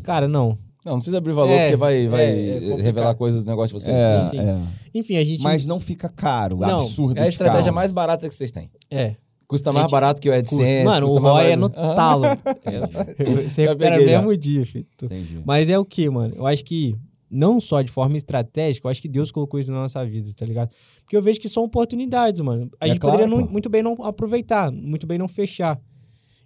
Cara, 0.02 0.26
não. 0.28 0.58
Não, 0.86 0.94
não 0.94 1.00
precisa 1.00 1.18
abrir 1.18 1.34
valor, 1.34 1.50
É, 1.52 1.64
porque 1.64 1.76
vai, 1.76 2.08
vai 2.08 2.22
é, 2.24 2.50
é 2.50 2.54
complicado. 2.54 2.82
revelar 2.82 3.16
coisas 3.16 3.44
do 3.44 3.50
negócio 3.50 3.78
de 3.78 3.84
vocês. 3.84 3.96
É, 3.96 4.24
sim, 4.26 4.30
sim. 4.32 4.40
é. 4.40 4.58
Enfim, 4.94 5.18
a 5.18 5.24
gente. 5.26 5.42
Mas 5.44 5.66
não 5.66 5.80
fica 5.80 6.08
caro, 6.10 6.58
Não, 6.60 6.76
absurdo 6.80 7.18
É 7.18 7.22
a 7.22 7.24
de 7.24 7.30
estratégia 7.32 7.64
caro. 7.66 7.76
mais 7.76 7.92
barata 7.92 8.28
que 8.30 8.34
vocês 8.34 8.52
têm. 8.52 8.70
É. 8.92 9.16
Custa 9.54 9.72
mais 9.72 9.84
Gente, 9.84 9.92
barato 9.92 10.20
que 10.20 10.28
o 10.30 10.34
AdSense. 10.34 10.84
Mano, 10.84 11.06
o 11.06 11.20
ROI 11.20 11.52
é 11.52 11.56
no 11.56 11.70
talo. 11.70 12.24
Você 13.52 13.68
recupera 13.68 14.00
no 14.00 14.06
mesmo 14.06 14.36
dia, 14.36 14.66
filho. 14.66 14.88
Entendi. 15.04 15.42
Mas 15.46 15.70
é 15.70 15.78
o 15.78 15.86
que, 15.86 16.10
mano? 16.10 16.34
Eu 16.36 16.48
acho 16.48 16.64
que, 16.66 16.96
não 17.30 17.60
só 17.62 17.84
de 17.84 17.92
forma 17.92 18.18
estratégica, 18.18 18.88
eu 18.88 18.92
acho 18.92 19.00
que 19.00 19.08
Deus 19.08 19.32
colocou 19.32 19.60
isso 19.60 19.72
na 19.72 19.82
nossa 19.82 20.04
vida, 20.04 20.32
tá 20.36 20.44
ligado? 20.44 20.72
Porque 21.04 21.16
eu 21.16 21.22
vejo 21.22 21.40
que 21.40 21.48
são 21.48 21.64
oportunidades, 21.64 22.42
mano. 22.42 22.68
A 22.82 22.86
É 22.86 22.90
gente 22.90 23.00
claro, 23.00 23.20
poderia 23.20 23.38
não- 23.38 23.48
muito 23.48 23.70
bem 23.70 23.84
não 23.84 23.94
aproveitar, 24.04 24.72
muito 24.72 25.06
bem 25.06 25.20
não 25.20 25.28
fechar. 25.28 25.80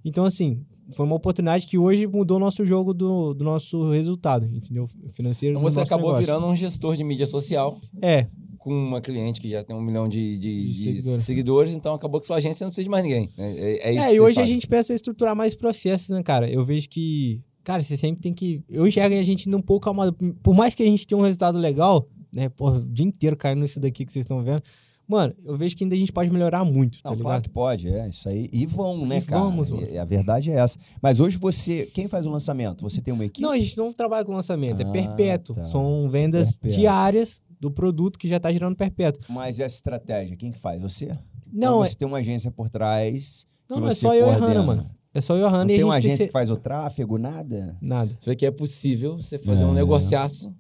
Então, 0.04 0.26
assim, 0.26 0.62
foi 0.92 1.06
uma 1.06 1.16
oportunidade 1.16 1.66
que 1.66 1.78
hoje 1.78 2.08
mudou 2.08 2.36
o 2.36 2.40
nosso 2.42 2.66
jogo 2.66 2.94
do, 2.94 3.34
do 3.34 3.44
nosso 3.46 3.90
resultado, 3.90 4.46
entendeu? 4.46 4.86
Financeiro 5.14 5.58
Então 5.58 5.64
você 5.70 5.80
acabou 5.80 6.08
negócio. 6.12 6.26
virando 6.26 6.46
um 6.48 6.56
gestor 6.56 6.96
de 6.98 7.04
mídia 7.06 7.26
social 7.28 7.80
É, 8.02 8.28
com 8.68 8.74
uma 8.74 9.02
cliente 9.02 9.40
que 9.42 9.50
já 9.50 9.64
tem 9.64 9.76
um 9.76 9.82
milhão 9.82 10.08
de, 10.08 10.38
de- 10.38 10.62
De 10.64 10.68
de 10.70 10.74
seguidores. 10.78 11.24
seguidores. 11.24 11.74
então 11.74 11.94
acabou 11.94 12.20
que 12.20 12.26
sua 12.26 12.38
agência 12.38 12.64
não 12.64 12.70
precisa 12.72 12.84
de 12.86 12.90
mais 12.90 13.04
ninguém. 13.04 13.30
né? 13.38 13.56
É, 13.58 13.90
é 13.90 13.94
isso 13.94 14.04
É, 14.04 14.08
que 14.10 14.14
e 14.16 14.18
vocês 14.18 14.20
hoje 14.22 14.32
a 14.32 14.42
fazem. 14.42 14.54
gente 14.54 14.68
pensa 14.68 14.94
em 14.94 14.96
estruturar 14.96 15.36
mais 15.36 15.56
processos, 15.56 16.10
né, 16.10 16.22
cara? 16.22 16.50
Eu 16.50 16.64
vejo 16.66 16.88
que, 16.90 17.42
cara, 17.64 17.82
você 17.82 17.98
sempre 17.98 18.22
tem 18.22 18.34
que. 18.34 18.64
Eu 18.70 18.86
enxergo 18.88 19.16
a 19.16 19.24
gente 19.24 19.48
indo 19.48 19.58
um 19.58 19.62
pouco 19.62 19.86
calmado. 19.86 20.14
Por 20.44 20.54
mais 20.54 20.74
que 20.76 20.84
a 20.84 20.86
gente 20.86 21.08
tenha 21.08 21.18
um 21.20 21.24
resultado 21.24 21.58
legal, 21.58 22.08
né? 22.34 22.50
Porra, 22.50 22.78
o 22.80 22.86
dia 22.88 23.06
inteiro 23.06 23.36
caindo 23.38 23.62
nisso 23.62 23.80
daqui 23.80 24.06
que 24.06 24.12
vocês 24.12 24.24
estão 24.26 24.44
vendo. 24.44 24.62
Mano, 25.10 25.34
eu 25.46 25.56
vejo 25.56 25.74
que 25.74 25.86
ainda 25.86 25.96
a 25.96 25.98
gente 25.98 26.12
pode 26.12 26.30
melhorar 26.30 26.66
muito, 26.66 27.02
tá 27.02 27.10
Não, 27.10 27.16
ligado? 27.16 27.24
claro 27.30 27.42
que 27.44 27.50
pode, 27.50 27.88
é 27.88 28.10
isso 28.10 28.28
aí. 28.28 28.50
E 28.52 28.66
vão, 28.66 29.06
né, 29.06 29.20
E 29.20 29.22
cara? 29.22 29.42
vamos, 29.42 29.70
E- 29.70 29.72
mano. 29.74 29.88
e 29.90 29.98
a 29.98 30.04
verdade 30.04 30.52
é 30.52 30.56
essa. 30.56 30.78
Mas 31.02 31.22
hoje 31.22 31.38
você, 31.38 31.90
quem 31.94 32.10
faz 32.10 32.26
o 32.28 32.30
lançamento? 32.30 32.82
Você 32.82 33.00
tem 33.02 33.14
uma 33.14 33.24
equipe? 33.24 33.42
Não, 33.42 33.52
a 33.52 33.58
gente 33.58 33.78
não 33.78 33.90
trabalha 33.94 34.26
com 34.26 34.34
lançamento, 34.34 34.82
Ah, 34.86 34.90
é 34.90 34.92
perpétuo. 34.92 35.56
tá. 35.56 35.64
São 35.64 36.10
vendas 36.10 36.58
Perpétuo. 36.58 36.78
diárias 36.82 37.40
do 37.60 37.72
produto 37.72 38.18
que 38.20 38.28
já 38.28 38.40
tá 38.40 38.52
gerando 38.52 38.76
perpétuo. 38.76 39.22
Mas 39.30 39.60
essa 39.60 39.76
estratégia, 39.76 40.36
quem 40.36 40.52
que 40.52 40.60
faz? 40.60 40.82
Você? 40.82 41.08
Não, 41.08 41.16
Então 41.54 41.84
é, 41.84 41.88
você 41.88 41.96
tem 41.96 42.08
uma 42.08 42.18
agência 42.20 42.52
por 42.52 42.70
trás. 42.70 43.46
não, 43.70 43.78
que 43.78 43.82
não, 43.84 43.90
é 43.90 43.94
só 43.94 44.14
eu 44.14 44.20
e 44.28 44.30
a 44.30 44.38
coordena. 44.38 44.48
Hannah, 44.48 44.64
mano. 44.66 44.90
É 45.14 45.22
só 45.22 45.34
eu 45.36 45.40
e 45.40 45.44
a 45.44 45.46
Não 45.46 45.58
Hannah 45.58 45.72
e 45.74 45.76
tem 45.76 45.84
a 45.84 45.86
uma 45.88 45.94
gente 45.96 46.00
agência 46.08 46.18
terceira- 46.26 46.30
que 46.30 46.34
faz 46.34 46.50
o 46.52 46.58
tráfego, 46.58 47.18
nada? 47.18 47.76
Nada. 47.82 48.16
Você 48.20 48.30
vê 48.30 48.36
que 48.36 48.46
é 48.46 48.52
possível 48.52 49.18
você 49.18 49.40
fazer 49.40 49.64
É. 49.64 49.66
um 49.66 49.74
negociaço. 49.74 50.54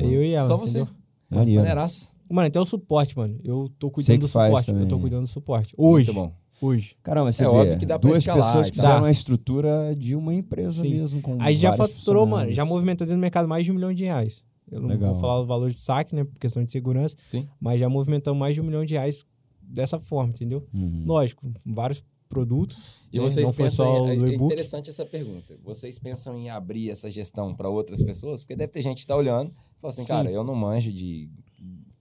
É 0.00 0.04
eu 0.04 0.24
e 0.24 0.32
ela. 0.32 0.48
Só 0.48 0.56
você. 0.56 0.80
entendeu? 0.80 0.94
Maneiro. 1.30 1.60
Maneiraço. 1.60 2.12
Mano, 2.28 2.48
então 2.48 2.62
o 2.62 2.66
suporte, 2.66 3.16
mano. 3.16 3.38
Eu 3.44 3.70
tô 3.78 3.90
cuidando 3.90 4.20
do 4.20 4.28
faz 4.28 4.48
suporte. 4.64 4.70
Eu 4.82 4.88
tô 4.88 4.98
cuidando 4.98 5.22
do 5.22 5.28
suporte. 5.28 5.74
Hoje. 5.76 6.06
Muito 6.12 6.14
bom. 6.28 6.34
Hoje. 6.60 6.96
Caramba, 7.02 7.30
você 7.32 7.44
É 7.44 7.48
vê, 7.48 7.54
óbvio 7.56 7.78
que 7.78 7.86
dá 7.86 7.98
pra 7.98 8.08
duas 8.08 8.20
escalar 8.20 8.46
pessoas 8.46 8.70
que 8.70 8.76
tal. 8.76 8.84
fizeram 8.86 9.02
Dá. 9.02 9.08
a 9.08 9.10
estrutura 9.10 9.94
de 9.96 10.14
uma 10.16 10.32
empresa 10.34 10.80
Sim. 10.82 10.90
mesmo. 10.90 11.20
Com 11.20 11.36
Aí 11.40 11.54
já 11.56 11.72
faturou, 11.74 12.24
mano, 12.26 12.52
já 12.52 12.64
movimentou 12.64 13.06
dentro 13.06 13.18
do 13.18 13.20
mercado 13.20 13.46
mais 13.48 13.64
de 13.66 13.70
um 13.72 13.74
milhão 13.74 13.92
de 13.92 14.04
reais. 14.04 14.42
Eu 14.72 14.80
não 14.80 14.88
Legal. 14.88 15.12
vou 15.12 15.20
falar 15.20 15.40
o 15.40 15.44
valor 15.44 15.70
de 15.70 15.78
saque, 15.78 16.14
né, 16.14 16.24
por 16.24 16.38
questão 16.38 16.64
de 16.64 16.72
segurança, 16.72 17.14
Sim. 17.26 17.46
mas 17.60 17.78
já 17.78 17.88
movimentamos 17.88 18.40
mais 18.40 18.54
de 18.54 18.60
um 18.60 18.64
milhão 18.64 18.84
de 18.84 18.94
reais 18.94 19.26
dessa 19.60 20.00
forma, 20.00 20.32
entendeu? 20.32 20.66
Uhum. 20.72 21.04
Lógico, 21.06 21.52
vários 21.66 22.02
produtos. 22.26 22.96
E 23.12 23.18
né, 23.18 23.22
vocês 23.22 23.46
não 23.46 23.52
foi 23.52 23.66
pensam 23.66 23.86
só 23.86 24.08
em, 24.08 24.20
o 24.20 24.26
é 24.26 24.34
interessante 24.34 24.88
essa 24.88 25.04
pergunta. 25.04 25.58
Vocês 25.62 25.98
pensam 25.98 26.38
em 26.38 26.48
abrir 26.48 26.90
essa 26.90 27.10
gestão 27.10 27.54
para 27.54 27.68
outras 27.68 28.02
pessoas? 28.02 28.40
Porque 28.40 28.56
deve 28.56 28.72
ter 28.72 28.80
gente 28.80 29.02
que 29.02 29.06
tá 29.06 29.14
olhando 29.14 29.50
e 29.76 29.80
fala 29.80 29.92
assim, 29.92 30.02
Sim. 30.02 30.08
cara, 30.08 30.30
eu 30.30 30.42
não 30.42 30.54
manjo 30.54 30.90
de 30.90 31.28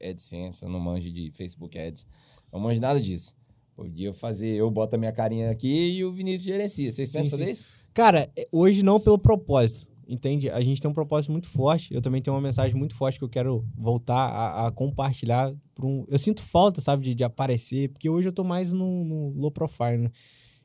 AdSense, 0.01 0.63
eu 0.63 0.69
não 0.69 0.79
manjo 0.79 1.11
de 1.11 1.31
Facebook 1.31 1.77
Ads, 1.77 2.07
eu 2.51 2.57
não 2.57 2.61
manjo 2.61 2.79
nada 2.79 3.01
disso. 3.01 3.35
Podia 3.75 4.13
fazer, 4.13 4.55
eu 4.55 4.71
boto 4.71 4.95
a 4.95 4.99
minha 4.99 5.11
carinha 5.11 5.51
aqui 5.51 5.97
e 5.97 6.05
o 6.05 6.13
Vinícius 6.13 6.43
gerencia. 6.43 6.91
Vocês 6.91 7.09
Sim, 7.09 7.19
pensam 7.19 7.31
sim. 7.31 7.37
fazer 7.37 7.51
isso? 7.51 7.67
Cara, 7.93 8.31
é, 8.37 8.47
hoje 8.53 8.83
não 8.83 9.01
pelo 9.01 9.19
propósito, 9.19 9.87
entende? 10.11 10.49
A 10.49 10.61
gente 10.61 10.81
tem 10.81 10.89
um 10.91 10.93
propósito 10.93 11.31
muito 11.31 11.47
forte. 11.47 11.93
Eu 11.93 12.01
também 12.01 12.21
tenho 12.21 12.35
uma 12.35 12.41
mensagem 12.41 12.75
muito 12.77 12.93
forte 12.95 13.17
que 13.17 13.23
eu 13.23 13.29
quero 13.29 13.65
voltar 13.77 14.27
a, 14.27 14.67
a 14.67 14.71
compartilhar. 14.71 15.53
Por 15.73 15.85
um... 15.85 16.05
Eu 16.09 16.19
sinto 16.19 16.41
falta, 16.43 16.81
sabe, 16.81 17.03
de, 17.05 17.15
de 17.15 17.23
aparecer, 17.23 17.89
porque 17.89 18.09
hoje 18.09 18.27
eu 18.27 18.33
tô 18.33 18.43
mais 18.43 18.71
no, 18.73 19.03
no 19.05 19.29
low 19.35 19.51
profile, 19.51 19.97
né? 19.97 20.11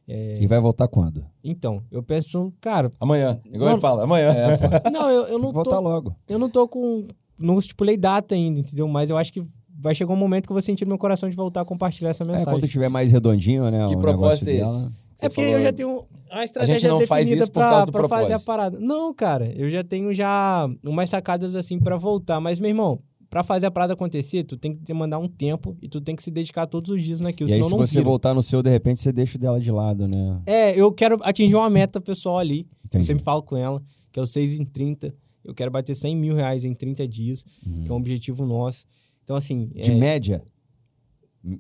E 0.09 0.47
vai 0.47 0.61
voltar 0.61 0.87
quando? 0.87 1.25
Então, 1.43 1.83
eu 1.91 2.01
penso, 2.03 2.53
cara, 2.61 2.93
Amanhã. 3.01 3.41
Igual 3.47 3.65
Não. 3.65 3.73
ele 3.73 3.81
fala, 3.81 4.05
amanhã. 4.05 4.33
É, 4.33 4.57
não, 4.91 5.11
eu, 5.11 5.23
eu 5.27 5.39
não 5.39 5.53
voltar 5.53 5.77
tô, 5.77 5.81
logo. 5.81 6.15
eu 6.29 6.39
não 6.39 6.49
tô 6.49 6.69
com. 6.69 7.07
Não 7.39 7.59
estipulei 7.59 7.97
data 7.97 8.35
ainda, 8.35 8.61
entendeu? 8.61 8.87
Mas 8.87 9.11
eu 9.11 9.17
acho 9.17 9.33
que 9.33 9.43
vai 9.79 9.95
chegar 9.97 10.13
um 10.13 10.17
momento 10.17 10.47
que 10.47 10.53
eu 10.53 10.55
vou 10.55 10.63
sentir 10.63 10.85
no 10.85 10.91
meu 10.91 10.99
coração 10.99 11.29
de 11.29 11.35
voltar 11.35 11.63
a 11.63 11.65
compartilhar 11.65 12.11
essa 12.11 12.23
É, 12.23 12.27
mensagem. 12.27 12.53
quando 12.55 12.69
tiver 12.69 12.89
mais 12.89 13.11
redondinho, 13.11 13.69
né? 13.71 13.89
Que 13.89 13.97
o 13.97 14.01
propósito 14.01 14.49
é 14.49 14.53
esse? 14.55 14.63
dela. 14.63 14.93
Você 15.17 15.27
É 15.27 15.29
porque 15.31 15.43
falou- 15.43 15.59
eu 15.59 15.63
já 15.63 15.73
tenho 15.73 16.05
a 16.31 16.45
estratégia 16.45 16.75
A 16.75 16.79
gente 16.79 16.89
não 16.91 17.01
faz 17.07 17.27
definida 17.27 17.47
por 17.47 17.53
pra, 17.55 17.71
causa 17.71 17.87
do 17.87 17.93
pra 17.93 18.09
fazer 18.09 18.33
a 18.35 18.39
parada. 18.41 18.79
Não, 18.79 19.15
cara, 19.15 19.51
eu 19.57 19.71
já 19.71 19.83
tenho 19.83 20.13
já 20.13 20.69
umas 20.85 21.09
sacadas 21.11 21.55
assim 21.55 21.79
pra 21.79 21.97
voltar. 21.97 22.39
Mas, 22.41 22.61
meu 22.61 22.69
irmão, 22.69 23.01
pra 23.31 23.43
fazer 23.43 23.67
a 23.67 23.71
parada 23.71 23.95
acontecer, 23.95 24.45
tu 24.45 24.57
tem 24.59 24.75
que 24.75 24.83
demandar 24.83 25.19
um 25.19 25.27
tempo 25.27 25.77
e 25.81 25.89
tu 25.89 26.01
tem 26.01 26.15
que 26.15 26.23
se 26.23 26.31
dedicar 26.31 26.67
todos 26.67 26.91
os 26.91 27.03
dias 27.03 27.21
naquilo, 27.23 27.49
E 27.49 27.55
aí, 27.55 27.65
se 27.65 27.71
não 27.71 27.79
você 27.79 27.95
vira. 27.95 28.05
voltar 28.05 28.35
no 28.35 28.43
seu, 28.43 28.63
de 28.63 28.71
repente, 28.71 29.01
você 29.01 29.11
deixa 29.13 29.39
o 29.39 29.41
dela 29.41 29.59
de 29.59 29.71
lado, 29.71 30.07
né? 30.07 30.43
É, 30.45 30.79
eu 30.79 30.93
quero 30.93 31.19
atingir 31.23 31.55
uma 31.55 31.71
meta 31.71 31.99
pessoal 32.01 32.39
ali. 32.39 32.61
Eu 32.61 32.87
Entendi. 32.87 33.07
sempre 33.07 33.25
falo 33.25 33.43
com 33.43 33.57
ela, 33.57 33.83
que 34.13 34.19
é 34.21 34.23
o 34.23 34.27
6 34.27 34.59
em 34.61 34.65
30. 34.65 35.15
Eu 35.45 35.55
quero 35.55 35.71
bater 35.71 35.95
100 35.95 36.15
mil 36.17 36.35
reais 36.35 36.65
em 36.65 36.75
30 36.75 37.07
dias, 37.09 37.43
que 37.85 37.89
é 37.91 37.93
um 37.93 37.97
objetivo 37.97 38.45
nosso. 38.45 38.85
Então, 39.25 39.35
assim... 39.37 39.67
De 39.69 39.91
é, 39.93 39.95
média? 39.95 40.43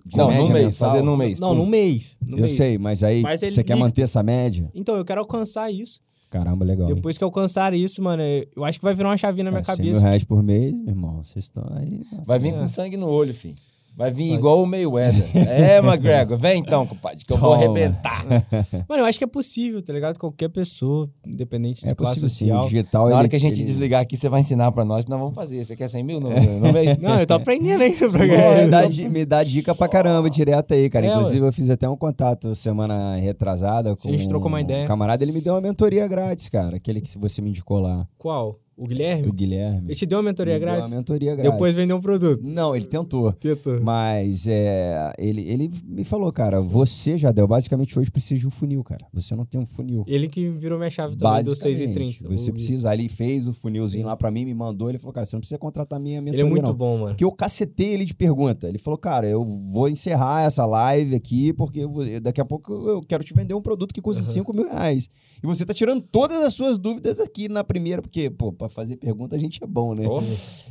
De 0.04 0.16
Não, 0.16 0.28
média 0.28 0.42
num 0.42 0.52
mês, 0.52 0.64
mensal? 0.66 0.90
fazer 0.90 1.02
num 1.02 1.16
mês. 1.16 1.38
Não, 1.38 1.50
pum. 1.50 1.54
num 1.56 1.66
mês. 1.66 2.16
num 2.20 2.36
Eu 2.38 2.42
mês. 2.42 2.56
sei, 2.56 2.76
mas 2.78 3.02
aí 3.04 3.22
Mas 3.22 3.40
ele 3.42 3.54
você 3.54 3.62
quer 3.62 3.76
manter 3.76 4.02
essa 4.02 4.22
média? 4.22 4.68
Então, 4.74 4.96
eu 4.96 5.04
quero 5.04 5.20
alcançar 5.20 5.70
isso. 5.70 6.00
Caramba, 6.28 6.64
legal. 6.64 6.88
hein? 6.88 6.94
Depois 6.96 7.16
que 7.16 7.22
eu 7.22 7.26
alcançar 7.26 7.72
isso, 7.72 8.02
mano, 8.02 8.20
eu 8.56 8.64
acho 8.64 8.78
que 8.80 8.84
vai 8.84 8.94
virar 8.94 9.10
uma 9.10 9.16
chavinha 9.16 9.44
na 9.44 9.50
minha 9.52 9.60
É, 9.60 9.64
100 9.64 9.76
cabeça. 9.76 9.92
mil 9.92 10.00
reais 10.02 10.24
por 10.24 10.42
mês, 10.42 10.72
meu 10.74 10.88
irmão. 10.88 11.22
Vocês 11.22 11.44
estão 11.44 11.64
aí. 11.76 12.00
nossa, 12.10 12.24
Vai 12.24 12.38
vir 12.40 12.52
É. 12.52 12.58
com 12.58 12.66
sangue 12.66 12.96
no 12.96 13.08
olho, 13.08 13.32
filho. 13.32 13.54
Vai 13.96 14.10
vir 14.10 14.28
Vai. 14.28 14.36
igual 14.38 14.62
o 14.62 14.66
Mayweather. 14.66 15.24
É, 15.48 15.78
McGregor, 15.78 16.36
vem 16.36 16.60
então, 16.60 16.86
compadre, 16.86 17.24
que 17.24 17.32
eu 17.32 17.38
vou 17.38 17.50
Toma. 17.52 17.62
arrebentar. 17.64 18.24
Mano, 18.86 19.02
eu 19.02 19.06
acho 19.06 19.16
que 19.18 19.24
é 19.24 19.26
possível, 19.26 19.80
tá 19.82 19.90
ligado? 19.92 20.18
Qualquer 20.18 20.48
pessoa, 20.50 21.08
independente 21.26 21.80
de 21.82 21.88
É 21.88 21.94
classe 21.94 22.20
possível 22.20 22.28
sim. 22.28 22.44
social. 22.46 22.64
O 22.66 22.68
digital, 22.68 23.08
Na 23.08 23.14
hora 23.14 23.22
ele- 23.22 23.28
que 23.30 23.36
a 23.36 23.40
gente 23.40 23.54
ele- 23.54 23.64
desligar 23.64 24.02
aqui, 24.02 24.16
você 24.16 24.28
vai 24.28 24.40
ensinar 24.40 24.70
pra 24.72 24.84
nós 24.84 25.04
que 25.06 25.10
nós 25.10 25.18
vamos 25.18 25.34
fazer. 25.34 25.64
Você 25.64 25.74
quer 25.74 25.88
100 25.88 26.02
mil 26.04 26.20
no, 26.20 26.28
no 26.28 26.72
mês? 26.72 26.98
Não, 26.98 27.18
eu 27.18 27.26
tô 27.26 27.34
aprendendo 27.34 27.80
ainda 27.82 28.10
pra 28.10 28.26
ganhar. 28.26 28.64
me, 28.64 28.70
dá, 28.70 29.08
me 29.08 29.24
dá 29.24 29.42
dica 29.44 29.74
pra 29.74 29.88
caramba 29.88 30.28
direto 30.28 30.74
aí, 30.74 30.90
cara. 30.90 31.06
É, 31.06 31.14
Inclusive, 31.14 31.46
eu 31.46 31.52
fiz 31.52 31.70
até 31.70 31.88
um 31.88 31.96
contato 31.96 32.54
semana 32.54 33.16
retrasada 33.16 33.96
com 33.96 34.08
A 34.08 34.12
gente 34.12 34.28
trocou 34.28 34.48
uma 34.48 34.58
um 34.58 34.60
ideia. 34.60 34.86
camarada. 34.86 35.24
Ele 35.24 35.32
me 35.32 35.40
deu 35.40 35.54
uma 35.54 35.60
mentoria 35.62 36.06
grátis, 36.06 36.48
cara. 36.50 36.76
Aquele 36.76 37.00
que 37.00 37.16
você 37.16 37.40
me 37.40 37.48
indicou 37.48 37.80
lá, 37.80 38.06
Qual? 38.18 38.58
O 38.76 38.84
o 38.84 38.86
Guilherme? 38.86 39.32
Guilherme. 39.32 39.86
Ele 39.88 39.94
te 39.94 40.04
deu 40.06 40.18
uma 40.18 40.24
mentoria 40.24 40.54
Me 40.54 40.60
deu 40.60 40.68
grátis? 40.68 40.90
uma 40.90 40.96
mentoria 40.96 41.34
grátis. 41.34 41.52
Depois 41.52 41.74
vendeu 41.76 41.96
um 41.96 42.00
produto. 42.00 42.42
Não, 42.44 42.76
ele 42.76 42.84
tentou. 42.84 43.32
Tentou. 43.32 43.80
Mas 43.80 44.46
é, 44.46 45.12
ele, 45.18 45.42
ele 45.48 45.70
me 45.84 46.04
falou, 46.04 46.30
cara, 46.32 46.60
você 46.60 47.16
já 47.16 47.32
deu. 47.32 47.46
Basicamente, 47.48 47.98
hoje 47.98 48.10
precisa 48.10 48.38
de 48.38 48.46
um 48.46 48.50
funil, 48.50 48.84
cara. 48.84 49.06
Você 49.14 49.34
não 49.34 49.44
tem 49.46 49.58
um 49.60 49.64
funil. 49.66 50.04
Ele 50.06 50.28
que 50.28 50.48
virou 50.50 50.78
minha 50.78 50.90
chave 50.90 51.16
também, 51.16 51.42
do 51.42 51.50
Basicamente, 51.50 52.18
6,30. 52.22 52.28
Você 52.36 52.50
O- 52.50 52.52
precisa. 52.52 52.90
Aí 52.90 52.98
ele 53.00 53.08
fez 53.08 53.46
o 53.48 53.52
funilzinho 53.54 54.02
Sim. 54.02 54.06
lá 54.06 54.16
pra 54.16 54.30
mim, 54.30 54.44
me 54.44 54.52
mandou. 54.54 54.90
Ele 54.90 54.98
falou, 54.98 55.12
cara, 55.14 55.24
você 55.24 55.34
não 55.36 55.40
precisa 55.40 55.58
contratar 55.58 55.98
minha 55.98 56.16
Ele 56.18 56.24
mentoria, 56.26 56.44
é 56.44 56.48
muito 56.48 56.66
não. 56.66 56.74
bom, 56.74 56.96
mano. 56.98 57.08
Porque 57.08 57.24
eu 57.24 57.32
cacetei 57.32 57.94
ele 57.94 58.04
de 58.04 58.14
pergunta. 58.14 58.68
Ele 58.68 58.78
falou, 58.78 58.98
cara, 58.98 59.26
eu 59.26 59.44
vou 59.44 59.88
encerrar 59.88 60.42
essa 60.42 60.66
live 60.66 61.14
aqui, 61.14 61.52
porque 61.54 61.80
eu 61.80 62.20
daqui 62.20 62.40
a 62.40 62.44
pouco 62.44 62.72
eu 62.88 63.00
quero 63.00 63.24
te 63.24 63.32
vender 63.32 63.54
um 63.54 63.62
produto 63.62 63.94
que 63.94 64.02
custa 64.02 64.22
Aham. 64.22 64.32
5 64.32 64.52
mil 64.54 64.64
reais. 64.68 65.08
E 65.42 65.46
você 65.46 65.64
tá 65.64 65.72
tirando 65.72 66.02
todas 66.02 66.42
as 66.42 66.52
suas 66.54 66.78
dúvidas 66.78 67.20
aqui 67.20 67.48
na 67.48 67.62
primeira, 67.64 68.02
porque, 68.02 68.28
pô, 68.30 68.52
pra 68.66 68.74
fazer 68.74 68.96
pergunta 68.96 69.34
a 69.36 69.38
gente 69.38 69.62
é 69.62 69.66
bom, 69.66 69.94
né? 69.94 70.06
Oh. 70.08 70.20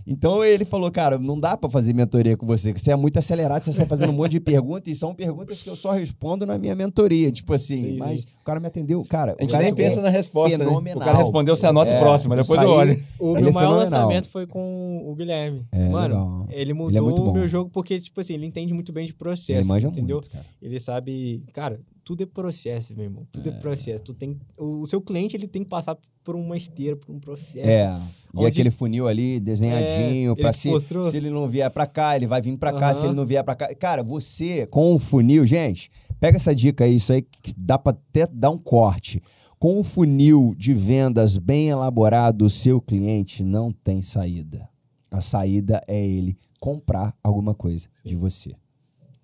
Então 0.07 0.43
ele 0.43 0.65
falou, 0.65 0.91
cara, 0.91 1.17
não 1.17 1.39
dá 1.39 1.57
pra 1.57 1.69
fazer 1.69 1.93
mentoria 1.93 2.37
com 2.37 2.45
você, 2.45 2.73
que 2.73 2.79
você 2.81 2.91
é 2.91 2.95
muito 2.95 3.17
acelerado, 3.17 3.63
você 3.63 3.71
está 3.71 3.85
fazendo 3.85 4.09
um 4.11 4.15
monte 4.15 4.31
de 4.31 4.39
perguntas 4.39 4.87
e 4.91 4.95
são 4.95 5.13
perguntas 5.15 5.61
que 5.61 5.69
eu 5.69 5.75
só 5.75 5.91
respondo 5.91 6.45
na 6.45 6.57
minha 6.57 6.75
mentoria. 6.75 7.31
Tipo 7.31 7.53
assim, 7.53 7.77
Sim, 7.77 7.97
mas 7.97 8.21
sim. 8.21 8.27
o 8.39 8.43
cara 8.43 8.59
me 8.59 8.67
atendeu, 8.67 9.03
cara. 9.03 9.35
A 9.39 9.41
gente 9.41 9.49
o 9.49 9.51
cara 9.53 9.63
nem 9.63 9.71
é 9.71 9.75
pensa 9.75 10.01
na 10.01 10.09
resposta, 10.09 10.57
né? 10.57 10.65
O 10.65 10.99
cara 10.99 11.17
respondeu, 11.17 11.55
você 11.57 11.65
anota 11.65 11.91
É, 11.91 11.97
o 11.97 12.01
próximo, 12.01 12.35
depois 12.35 12.61
eu 12.61 12.67
saí- 12.67 12.77
olho. 12.77 13.03
O 13.19 13.31
Ele 13.33 13.41
meu 13.41 13.49
é 13.49 13.53
maior 13.53 13.69
fenomenal. 13.69 13.79
lançamento 14.01 14.29
foi 14.29 14.45
com 14.45 15.03
o 15.09 15.15
Guilherme. 15.15 15.63
É, 15.71 15.89
Mano, 15.89 16.15
legal. 16.15 16.47
ele 16.51 16.73
mudou 16.73 16.89
Ele 16.89 16.97
é 16.97 17.01
o 17.01 17.33
meu 17.33 17.47
jogo 17.47 17.69
porque, 17.71 17.99
tipo 17.99 18.19
assim, 18.21 18.33
ele 18.35 18.45
entende 18.45 18.73
muito 18.73 18.91
bem 18.93 19.05
de 19.05 19.13
processo. 19.13 19.51
Ele 19.59 19.67
manja 19.67 19.87
entendeu? 19.87 20.17
muito, 20.17 20.29
cara. 20.29 20.45
Ele 20.61 20.79
sabe, 20.79 21.43
cara, 21.53 21.79
tudo 22.05 22.21
é 22.21 22.25
processo, 22.27 22.95
meu 22.95 23.05
irmão. 23.05 23.27
Tudo 23.31 23.49
é, 23.49 23.51
processo. 23.51 24.03
Tu 24.03 24.13
tem, 24.13 24.39
o, 24.55 24.85
seu 24.85 25.01
cliente 25.01 25.35
ele 25.35 25.47
tem 25.47 25.63
que 25.63 25.69
passar 25.69 25.97
por 26.23 26.35
uma 26.35 26.55
esteira, 26.55 26.95
por 26.95 27.13
um 27.13 27.19
processo. 27.19 27.67
É. 27.67 27.99
E 28.39 28.45
aquele 28.45 28.69
funil 28.69 29.07
ali 29.07 29.39
desenhadinho, 29.39 30.35
É, 30.37 30.51
te 30.51 30.57
se, 30.57 30.69
mostrou? 30.69 31.03
se 31.03 31.17
ele 31.17 31.31
não 31.31 31.47
vier 31.47 31.69
pra 31.71 31.87
cá, 31.87 32.15
ele 32.15 32.27
vai 32.27 32.41
vir 32.41 32.55
pra 32.57 32.71
cá, 32.71 32.87
Aham. 32.87 32.93
se 32.93 33.05
ele 33.07 33.15
não 33.15 33.25
vier 33.25 33.43
pra 33.43 33.55
cá. 33.55 33.73
Cara, 33.73 34.03
você 34.03 34.67
com 34.67 34.93
o 34.93 34.99
funil, 34.99 35.47
gente, 35.47 35.89
pega 36.19 36.37
essa 36.37 36.53
dica 36.53 36.83
aí, 36.83 36.95
isso 36.95 37.11
aí 37.11 37.23
que 37.23 37.53
dá 37.57 37.77
pra 37.77 37.91
até 37.91 38.27
dar 38.27 38.51
um 38.51 38.57
corte. 38.57 39.21
Com 39.57 39.79
o 39.79 39.83
funil 39.83 40.53
de 40.55 40.73
vendas 40.75 41.39
bem 41.39 41.69
elaborado, 41.69 42.45
o 42.45 42.49
seu 42.51 42.79
cliente 42.79 43.43
não 43.43 43.71
tem 43.71 44.03
saída. 44.03 44.69
A 45.09 45.21
saída 45.21 45.81
é 45.87 46.05
ele 46.05 46.37
comprar 46.59 47.15
alguma 47.23 47.55
coisa 47.55 47.87
de 48.03 48.15
você. 48.15 48.53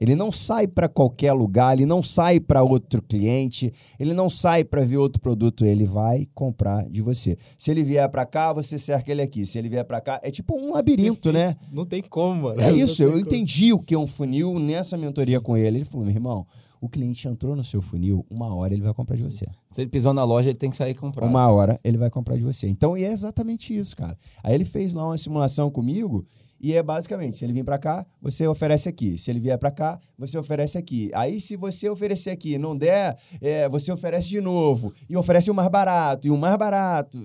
Ele 0.01 0.15
não 0.15 0.31
sai 0.31 0.67
para 0.67 0.89
qualquer 0.89 1.31
lugar, 1.31 1.77
ele 1.77 1.85
não 1.85 2.01
sai 2.01 2.39
para 2.39 2.63
outro 2.63 3.03
cliente, 3.03 3.71
ele 3.99 4.15
não 4.15 4.31
sai 4.31 4.63
para 4.63 4.83
ver 4.83 4.97
outro 4.97 5.21
produto, 5.21 5.63
ele 5.63 5.85
vai 5.85 6.27
comprar 6.33 6.89
de 6.89 7.03
você. 7.03 7.37
Se 7.55 7.69
ele 7.69 7.83
vier 7.83 8.09
para 8.09 8.25
cá, 8.25 8.51
você 8.51 8.79
cerca 8.79 9.11
ele 9.11 9.21
aqui. 9.21 9.45
Se 9.45 9.59
ele 9.59 9.69
vier 9.69 9.85
para 9.85 10.01
cá, 10.01 10.19
é 10.23 10.31
tipo 10.31 10.57
um 10.57 10.73
labirinto, 10.73 11.31
né? 11.31 11.55
Não 11.71 11.85
tem 11.85 12.01
como, 12.01 12.45
mano. 12.45 12.59
É 12.59 12.71
isso, 12.73 13.03
eu 13.03 13.11
como. 13.11 13.21
entendi 13.21 13.71
o 13.73 13.79
que 13.79 13.93
é 13.93 13.97
um 13.99 14.07
funil 14.07 14.57
nessa 14.57 14.97
mentoria 14.97 15.39
com 15.39 15.55
ele. 15.55 15.77
Ele 15.77 15.85
falou: 15.85 16.03
meu 16.03 16.15
irmão, 16.15 16.47
o 16.81 16.89
cliente 16.89 17.27
entrou 17.27 17.55
no 17.55 17.63
seu 17.63 17.79
funil, 17.79 18.25
uma 18.27 18.55
hora 18.55 18.73
ele 18.73 18.81
vai 18.81 18.95
comprar 18.95 19.15
de 19.15 19.21
você. 19.21 19.45
Se 19.69 19.81
ele 19.81 19.89
pisou 19.91 20.15
na 20.15 20.23
loja, 20.23 20.49
ele 20.49 20.57
tem 20.57 20.71
que 20.71 20.75
sair 20.75 20.95
comprar. 20.95 21.27
Uma 21.27 21.47
hora 21.47 21.79
ele 21.83 21.95
vai 21.95 22.09
comprar 22.09 22.35
de 22.35 22.41
você. 22.41 22.67
Então, 22.67 22.97
e 22.97 23.03
é 23.03 23.11
exatamente 23.11 23.77
isso, 23.77 23.95
cara. 23.95 24.17
Aí 24.43 24.55
ele 24.55 24.65
fez 24.65 24.95
lá 24.95 25.05
uma 25.05 25.17
simulação 25.17 25.69
comigo 25.69 26.25
e 26.61 26.73
é 26.73 26.83
basicamente, 26.83 27.37
se 27.37 27.45
ele 27.45 27.53
vir 27.53 27.63
para 27.63 27.77
cá, 27.77 28.05
você 28.21 28.47
oferece 28.47 28.87
aqui. 28.87 29.17
Se 29.17 29.31
ele 29.31 29.39
vier 29.39 29.57
para 29.57 29.71
cá, 29.71 29.99
você 30.17 30.37
oferece 30.37 30.77
aqui. 30.77 31.09
Aí, 31.13 31.41
se 31.41 31.55
você 31.55 31.89
oferecer 31.89 32.29
aqui 32.29 32.53
e 32.53 32.57
não 32.57 32.77
der, 32.77 33.17
é, 33.41 33.67
você 33.67 33.91
oferece 33.91 34.29
de 34.29 34.39
novo. 34.39 34.93
E 35.09 35.17
oferece 35.17 35.49
o 35.49 35.53
mais 35.53 35.69
barato, 35.69 36.27
e 36.27 36.31
o 36.31 36.37
mais 36.37 36.55
barato. 36.55 37.17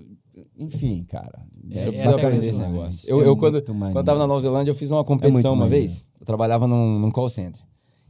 Enfim, 0.58 1.04
cara. 1.04 1.40
É, 1.70 1.78
Eu 1.78 1.82
essa 1.82 1.90
preciso 1.92 2.08
é 2.18 2.22
a 2.22 2.26
aprender 2.26 2.46
esse 2.46 2.58
negócio. 2.58 3.08
É 3.08 3.12
Eu, 3.12 3.20
eu 3.20 3.36
quando, 3.36 3.62
quando 3.62 3.76
maneiro. 3.76 4.00
eu 4.00 4.04
tava 4.04 4.18
na 4.18 4.26
Nova 4.26 4.40
Zelândia, 4.40 4.70
eu 4.70 4.74
fiz 4.74 4.90
uma 4.90 5.04
competição 5.04 5.52
uma 5.52 5.68
vez. 5.68 6.04
Eu 6.18 6.24
trabalhava 6.26 6.66
num, 6.66 6.98
num 6.98 7.10
call 7.10 7.28
center. 7.28 7.60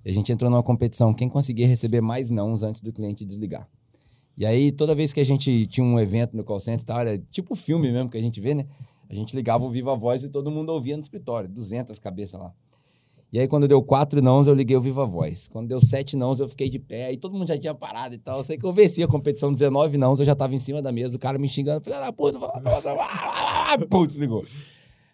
E 0.04 0.10
a 0.10 0.12
gente 0.12 0.30
entrou 0.30 0.48
numa 0.48 0.62
competição, 0.62 1.12
quem 1.12 1.28
conseguia 1.28 1.66
receber 1.66 2.00
mais 2.00 2.30
nãos 2.30 2.62
antes 2.62 2.80
do 2.80 2.92
cliente 2.92 3.24
desligar. 3.24 3.68
E 4.36 4.44
aí, 4.44 4.70
toda 4.70 4.94
vez 4.94 5.12
que 5.12 5.20
a 5.20 5.24
gente 5.24 5.66
tinha 5.66 5.84
um 5.84 5.98
evento 5.98 6.36
no 6.36 6.44
call 6.44 6.60
center, 6.60 6.84
tal, 6.84 7.00
era 7.00 7.18
tipo 7.30 7.54
filme 7.54 7.90
mesmo 7.90 8.10
que 8.10 8.18
a 8.18 8.20
gente 8.20 8.40
vê, 8.40 8.54
né? 8.54 8.66
A 9.08 9.14
gente 9.14 9.34
ligava 9.36 9.64
o 9.64 9.70
Viva 9.70 9.94
Voz 9.96 10.22
e 10.24 10.28
todo 10.28 10.50
mundo 10.50 10.70
ouvia 10.70 10.96
no 10.96 11.02
escritório, 11.02 11.48
200 11.48 11.98
cabeças 11.98 12.38
lá. 12.40 12.52
E 13.32 13.40
aí, 13.40 13.48
quando 13.48 13.66
deu 13.66 13.82
quatro 13.82 14.22
nãos, 14.22 14.46
eu 14.46 14.54
liguei 14.54 14.76
o 14.76 14.80
Viva 14.80 15.04
Voz. 15.04 15.48
Quando 15.48 15.68
deu 15.68 15.80
sete 15.80 16.16
nãos, 16.16 16.38
eu 16.38 16.48
fiquei 16.48 16.70
de 16.70 16.78
pé. 16.78 17.06
Aí 17.06 17.16
todo 17.16 17.36
mundo 17.36 17.48
já 17.48 17.58
tinha 17.58 17.74
parado 17.74 18.14
e 18.14 18.18
tal. 18.18 18.36
Eu 18.38 18.42
sei 18.44 18.56
que 18.56 18.64
eu 18.64 18.72
venci 18.72 19.02
a 19.02 19.08
competição 19.08 19.52
19 19.52 19.98
nãos, 19.98 20.20
eu 20.20 20.24
já 20.24 20.34
tava 20.34 20.54
em 20.54 20.58
cima 20.60 20.80
da 20.80 20.92
mesa, 20.92 21.16
o 21.16 21.18
cara 21.18 21.36
me 21.38 21.48
xingando. 21.48 21.82
Filha 21.84 21.98
da 22.00 22.12
puta, 22.12 22.38
putz, 23.90 24.14
ligou. 24.14 24.44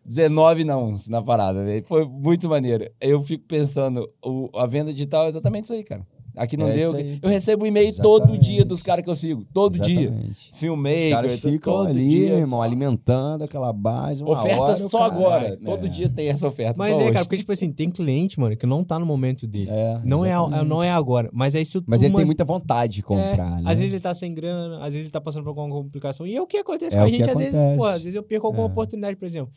19 0.05 0.65
não 0.65 0.95
na 1.09 1.23
parada, 1.23 1.65
né? 1.65 1.81
Foi 1.83 2.05
muito 2.07 2.49
maneiro. 2.49 2.91
Eu 3.01 3.23
fico 3.23 3.45
pensando, 3.47 4.09
o- 4.25 4.51
a 4.55 4.67
venda 4.67 4.93
digital 4.93 5.27
é 5.27 5.29
exatamente 5.29 5.65
isso 5.65 5.73
aí, 5.73 5.83
cara. 5.85 6.07
Aqui 6.37 6.57
não 6.57 6.69
É 6.69 6.73
deu. 6.73 6.89
isso 6.91 6.97
aí. 6.97 7.19
Eu 7.23 7.29
recebo 7.29 7.65
um 7.65 7.67
e-mail 7.67 7.95
todo 7.97 8.23
Exatamente. 8.23 8.45
dia 8.45 8.65
dos 8.65 8.83
caras 8.83 9.05
que 9.05 9.11
eu 9.11 9.17
sigo. 9.17 9.45
Todo 9.53 9.79
dia. 9.79 10.01
Exatamente. 10.09 11.07
Os 11.07 11.11
caras 11.13 11.41
ficam 11.41 11.73
todo 11.75 11.89
ali, 11.89 12.09
dia. 12.09 12.29
meu 12.31 12.39
irmão, 12.39 12.63
alimentando 12.63 13.45
aquela 13.45 13.73
base. 13.73 14.23
Uma 14.23 14.33
Oferta 14.33 14.61
hora, 14.63 14.77
só 14.77 14.99
cara- 14.99 15.15
agora. 15.15 15.47
É. 15.49 15.57
Todo 15.57 15.89
dia 15.89 16.09
tem 16.09 16.29
essa 16.29 16.49
oferta. 16.49 16.75
Mas 16.79 16.97
só 16.97 17.03
é, 17.03 17.05
hoje. 17.05 17.13
cara, 17.13 17.25
porque, 17.25 17.37
tipo 17.39 17.53
assim, 17.53 17.71
tem 17.73 17.91
cliente, 17.91 18.39
mano, 18.41 18.57
que 18.57 18.67
não 18.67 18.83
tá 18.83 18.99
no 18.99 19.07
momento 19.07 19.47
dele. 19.47 19.69
É, 19.71 20.01
não, 20.05 20.25
é, 20.25 20.31
exatamente. 20.31 20.65
não 20.69 20.83
é 20.83 20.91
agora. 20.91 21.29
Mas 21.33 21.53
se 21.53 21.81
tu 21.81 21.85
Mas 21.87 22.03
ele 22.03 22.15
tem 22.15 22.25
muita 22.25 22.45
vontade 22.45 22.95
de 22.95 23.01
É, 23.01 23.03
comprar, 23.03 23.61
né? 23.63 23.71
Às 23.71 23.79
vezes 23.79 23.93
ele 23.93 24.01
tá 24.01 24.15
sem 24.15 24.33
grana, 24.35 24.77
às 24.79 24.93
vezes 24.95 25.03
ele 25.03 25.11
tá 25.11 25.21
passando 25.21 25.43
por 25.45 25.51
alguma 25.51 25.69
complicação. 25.69 26.27
E 26.27 26.35
é 26.37 26.41
o 26.41 26.47
que 26.47 26.57
acontece 26.57 26.97
É 26.97 26.99
com 26.99 27.05
a 27.07 27.11
gente, 27.11 27.29
às 27.31 27.39
vezes, 27.39 27.77
pô, 27.77 27.85
às 27.85 27.99
vezes 28.03 28.15
eu 28.15 28.23
perco 28.23 28.47
alguma 28.47 28.65
É. 28.65 28.67
oportunidade, 28.71 29.17
por 29.17 29.27
exemplo. 29.27 29.53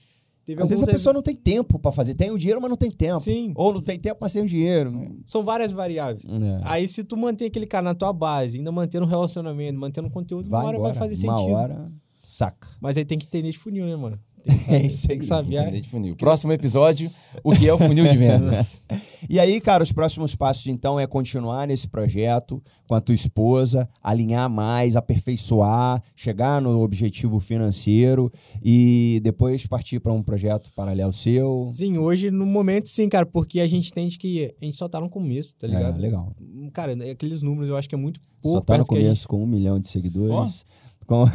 Teve 0.46 0.62
Às 0.62 0.70
vezes 0.70 0.88
a 0.88 0.92
pessoa 0.92 1.12
não 1.12 1.24
tem 1.24 1.36
tempo 1.36 1.80
pra 1.80 1.92
fazer. 1.92 2.14
Tem 2.14 2.30
o 2.30 2.38
dinheiro, 2.38 2.62
mas 2.62 2.70
não 2.70 2.78
tem 2.78 2.92
tempo. 2.92 3.20
Sim. 3.20 3.52
Ou 3.56 3.74
não 3.74 3.82
tem 3.82 3.98
tempo, 4.00 4.20
mas 4.22 4.32
tem 4.32 4.44
o 4.44 4.48
dinheiro. 4.48 4.92
São 5.26 5.44
várias 5.44 5.74
variáveis. 5.74 6.24
É. 6.24 6.62
Aí, 6.64 6.88
se 6.88 7.04
tu 7.04 7.18
mantém 7.18 7.48
aquele 7.48 7.66
cara 7.66 7.84
na 7.84 7.96
tua 7.96 8.14
base, 8.14 8.58
ainda 8.60 8.72
mantendo 8.72 9.06
um 9.06 9.10
relacionamento, 9.10 9.80
mantendo 9.80 10.08
conteúdo, 10.10 10.46
uma 10.48 10.58
Vai 10.60 10.68
hora 10.68 10.78
embora. 10.78 10.94
vai 10.94 11.10
fazer 11.10 11.28
Uma 11.28 11.38
sentido. 11.38 11.56
hora, 11.56 11.92
saca. 12.24 12.68
Mas 12.80 12.96
aí 12.96 13.04
tem 13.04 13.18
que 13.18 13.26
entender 13.26 13.50
de 13.52 13.58
funil, 13.58 13.86
né, 13.88 13.96
mano? 13.96 14.20
É 14.68 14.86
isso 14.86 15.08
Tem 15.08 15.16
aí. 15.16 15.20
que 15.22 15.26
saber. 15.26 15.58
Entender 15.62 15.82
de 15.82 15.90
funil. 15.90 16.16
Próximo 16.16 16.52
episódio, 16.54 17.10
o 17.44 17.52
que 17.56 17.68
é 17.68 17.74
o 17.74 17.78
funil 17.78 18.08
de 18.08 18.18
vendas. 18.18 18.82
E 19.28 19.40
aí, 19.40 19.60
cara, 19.60 19.82
os 19.82 19.92
próximos 19.92 20.36
passos, 20.36 20.68
então, 20.68 21.00
é 21.00 21.08
continuar 21.08 21.68
nesse 21.68 21.88
projeto 21.88 22.62
com 22.88 22.94
a 22.94 23.02
tua 23.02 23.16
esposa, 23.16 23.90
alinhar 24.04 24.48
mais, 24.48 24.96
aperfeiçoar, 24.96 26.04
chegar 26.16 26.62
no 26.62 26.82
objetivo 26.84 27.40
financeiro 27.40 28.32
e 28.64 29.20
depois 29.24 29.66
partir 29.66 30.00
para 30.00 30.14
um 30.14 30.22
projeto 30.22 30.70
paralelo 30.76 31.12
seu. 31.12 31.66
Sim, 31.70 31.98
hoje, 31.98 32.30
no 32.30 32.46
momento, 32.46 32.88
sim, 32.88 33.10
cara, 33.10 33.26
porque 33.26 33.60
a 33.60 33.68
gente 33.68 33.90
entende 33.90 34.20
que 34.20 34.54
a 34.62 34.66
gente 34.66 34.78
só 34.78 34.88
tá 34.88 35.02
no 35.02 35.10
começo, 35.10 35.56
tá 35.56 35.66
ligado? 35.66 35.98
É, 35.98 36.02
legal. 36.02 36.32
Cara, 36.72 36.94
aqueles 37.12 37.42
números 37.42 37.70
eu 37.70 37.78
acho 37.78 37.90
que 37.90 37.96
é 37.96 37.98
muito 37.98 38.20
pouco 38.44 38.60
Só 38.60 38.62
tá 38.64 38.74
no 38.78 38.84
a 38.84 38.84
gente- 38.84 38.88
começo 39.04 39.28
com 39.28 39.44
um 39.44 39.48
milhão 39.48 39.80
de 39.80 39.88
seguidores. 39.88 40.64
Com... 41.08 41.26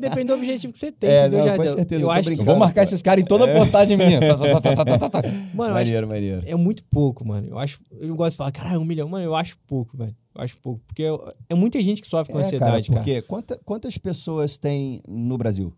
Depende 0.00 0.24
do 0.24 0.34
objetivo 0.34 0.72
que 0.72 0.78
você 0.78 0.90
tem, 0.92 1.08
É, 1.10 1.20
entendeu, 1.26 1.46
não, 1.46 1.56
com 1.56 1.66
certeza, 1.66 2.00
Eu 2.00 2.06
tô 2.06 2.10
acho 2.10 2.30
que, 2.30 2.40
Eu 2.40 2.44
vou 2.44 2.56
marcar 2.56 2.82
esses 2.82 3.00
caras 3.02 3.22
em 3.22 3.26
toda 3.26 3.46
postagem 3.48 3.96
minha. 3.96 4.18
Tá, 4.20 4.98
tá, 4.98 5.08
tá, 5.10 5.22
mano, 5.54 5.72
eu 5.72 5.76
acho 5.76 5.84
maneiro, 5.86 6.08
maneiro. 6.08 6.42
é 6.46 6.54
muito 6.54 6.84
pouco, 6.84 7.24
mano. 7.26 7.46
Eu 7.48 7.58
acho, 7.58 7.80
eu 7.98 8.14
gosto 8.16 8.32
de 8.32 8.36
falar, 8.38 8.52
caralho, 8.52 8.80
um 8.80 8.84
milhão, 8.84 9.08
mano, 9.08 9.24
eu 9.24 9.34
acho 9.34 9.56
pouco, 9.66 9.96
velho. 9.96 10.14
Eu 10.34 10.42
acho 10.42 10.56
pouco, 10.60 10.80
porque 10.86 11.02
eu- 11.02 11.32
é 11.48 11.54
muita 11.54 11.82
gente 11.82 12.00
que 12.02 12.08
sofre 12.08 12.32
com 12.32 12.38
É, 12.38 12.42
ansiedade, 12.42 12.88
cara. 12.88 13.00
porque 13.00 13.22
quanta- 13.22 13.58
quantas 13.64 13.96
pessoas 13.98 14.58
tem 14.58 15.00
no 15.08 15.36
Brasil? 15.38 15.72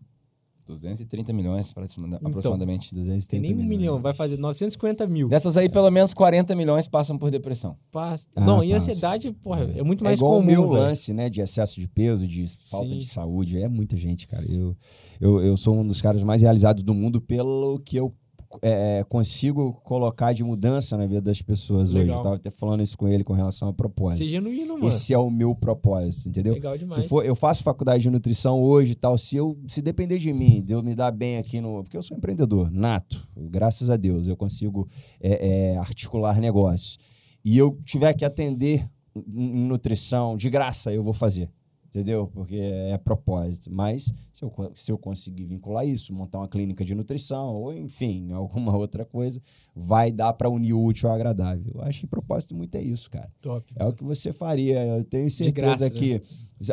230 0.75 1.31
milhões 1.33 1.69
Então. 1.71 1.83
aproximadamente. 2.29 2.93
230 2.93 3.27
Tem 3.29 3.39
nem 3.39 3.51
um 3.53 3.55
milhões. 3.55 3.69
milhão, 3.79 4.01
vai 4.01 4.13
fazer 4.13 4.37
950 4.37 5.07
mil. 5.07 5.27
Dessas 5.29 5.57
aí, 5.57 5.69
pelo 5.69 5.89
menos 5.91 6.13
40 6.13 6.55
milhões 6.55 6.87
passam 6.87 7.17
por 7.17 7.29
depressão. 7.31 7.77
Passa- 7.91 8.27
Ah, 8.35 8.45
não, 8.45 8.63
e 8.63 8.71
passa. 8.71 8.91
ansiedade, 8.91 9.31
porra, 9.33 9.63
é 9.75 9.83
muito 9.83 10.01
É 10.01 10.05
mais 10.05 10.19
igual 10.19 10.33
comum, 10.35 10.43
o 10.43 10.45
meu 10.51 10.61
velho. 10.69 10.73
lance, 10.83 11.13
né? 11.13 11.29
De 11.29 11.41
excesso 11.41 11.79
de 11.79 11.87
peso, 11.87 12.27
de 12.27 12.45
falta 12.69 12.89
Sim. 12.89 12.97
de 12.97 13.05
saúde. 13.05 13.61
É 13.61 13.67
muita 13.67 13.97
gente, 13.97 14.27
cara. 14.27 14.45
Eu, 14.49 14.75
eu, 15.19 15.41
eu 15.41 15.57
sou 15.57 15.75
um 15.75 15.85
dos 15.85 16.01
caras 16.01 16.23
mais 16.23 16.41
realizados 16.41 16.83
do 16.83 16.93
mundo 16.93 17.21
pelo 17.21 17.79
que 17.85 17.95
eu 17.97 18.13
é, 18.61 19.03
consigo 19.07 19.73
colocar 19.83 20.33
de 20.33 20.43
mudança 20.43 20.97
na 20.97 21.05
vida 21.05 21.21
das 21.21 21.41
pessoas 21.41 21.91
Legal. 21.91 22.01
hoje. 22.01 22.17
Eu 22.17 22.23
tava 22.23 22.35
até 22.35 22.49
falando 22.49 22.83
isso 22.83 22.97
com 22.97 23.07
ele 23.07 23.23
com 23.23 23.33
relação 23.33 23.69
a 23.69 23.73
propósito. 23.73 24.23
Ser 24.23 24.29
genuíno, 24.29 24.73
mano. 24.73 24.87
Esse 24.87 25.13
é 25.13 25.17
o 25.17 25.29
meu 25.29 25.55
propósito, 25.55 26.29
entendeu? 26.29 26.53
Legal 26.53 26.77
demais. 26.77 27.03
Se 27.03 27.07
for, 27.07 27.25
eu 27.25 27.35
faço 27.35 27.63
faculdade 27.63 28.03
de 28.03 28.09
nutrição 28.09 28.61
hoje 28.61 28.93
e 28.93 28.95
tal, 28.95 29.17
se 29.17 29.35
eu 29.35 29.57
se 29.67 29.81
depender 29.81 30.17
de 30.17 30.33
mim, 30.33 30.63
de 30.63 30.73
eu 30.73 30.81
me 30.83 30.95
dar 30.95 31.11
bem 31.11 31.37
aqui 31.37 31.61
no, 31.61 31.83
porque 31.83 31.97
eu 31.97 32.01
sou 32.01 32.17
empreendedor 32.17 32.71
nato, 32.71 33.27
graças 33.35 33.89
a 33.89 33.97
Deus 33.97 34.27
eu 34.27 34.35
consigo 34.35 34.87
é, 35.19 35.73
é, 35.73 35.77
articular 35.77 36.39
negócios. 36.39 36.97
E 37.43 37.57
eu 37.57 37.77
tiver 37.85 38.13
que 38.13 38.23
atender 38.25 38.89
em 39.15 39.51
em 39.51 39.65
nutrição 39.65 40.37
de 40.37 40.49
graça, 40.49 40.93
eu 40.93 41.03
vou 41.03 41.13
fazer. 41.13 41.49
Entendeu? 41.93 42.25
Porque 42.25 42.55
é 42.55 42.97
propósito. 42.97 43.69
Mas 43.69 44.13
se 44.31 44.43
eu, 44.43 44.71
se 44.73 44.89
eu 44.89 44.97
conseguir 44.97 45.43
vincular 45.43 45.85
isso, 45.85 46.13
montar 46.13 46.37
uma 46.37 46.47
clínica 46.47 46.85
de 46.85 46.95
nutrição, 46.95 47.53
ou 47.53 47.73
enfim, 47.73 48.31
alguma 48.33 48.75
outra 48.77 49.03
coisa, 49.03 49.41
vai 49.75 50.09
dar 50.09 50.31
para 50.31 50.49
unir 50.49 50.71
o 50.71 50.81
útil 50.81 51.09
ao 51.09 51.15
agradável. 51.15 51.73
Eu 51.75 51.81
acho 51.81 51.99
que 51.99 52.07
propósito 52.07 52.55
muito 52.55 52.73
é 52.75 52.81
isso, 52.81 53.09
cara. 53.09 53.29
Top. 53.41 53.73
É 53.75 53.85
o 53.85 53.91
que 53.91 54.05
você 54.05 54.31
faria. 54.31 54.85
Eu 54.85 55.03
tenho 55.03 55.29
certeza 55.29 55.51
graça, 55.51 55.83
né? 55.83 55.89
que 55.89 56.21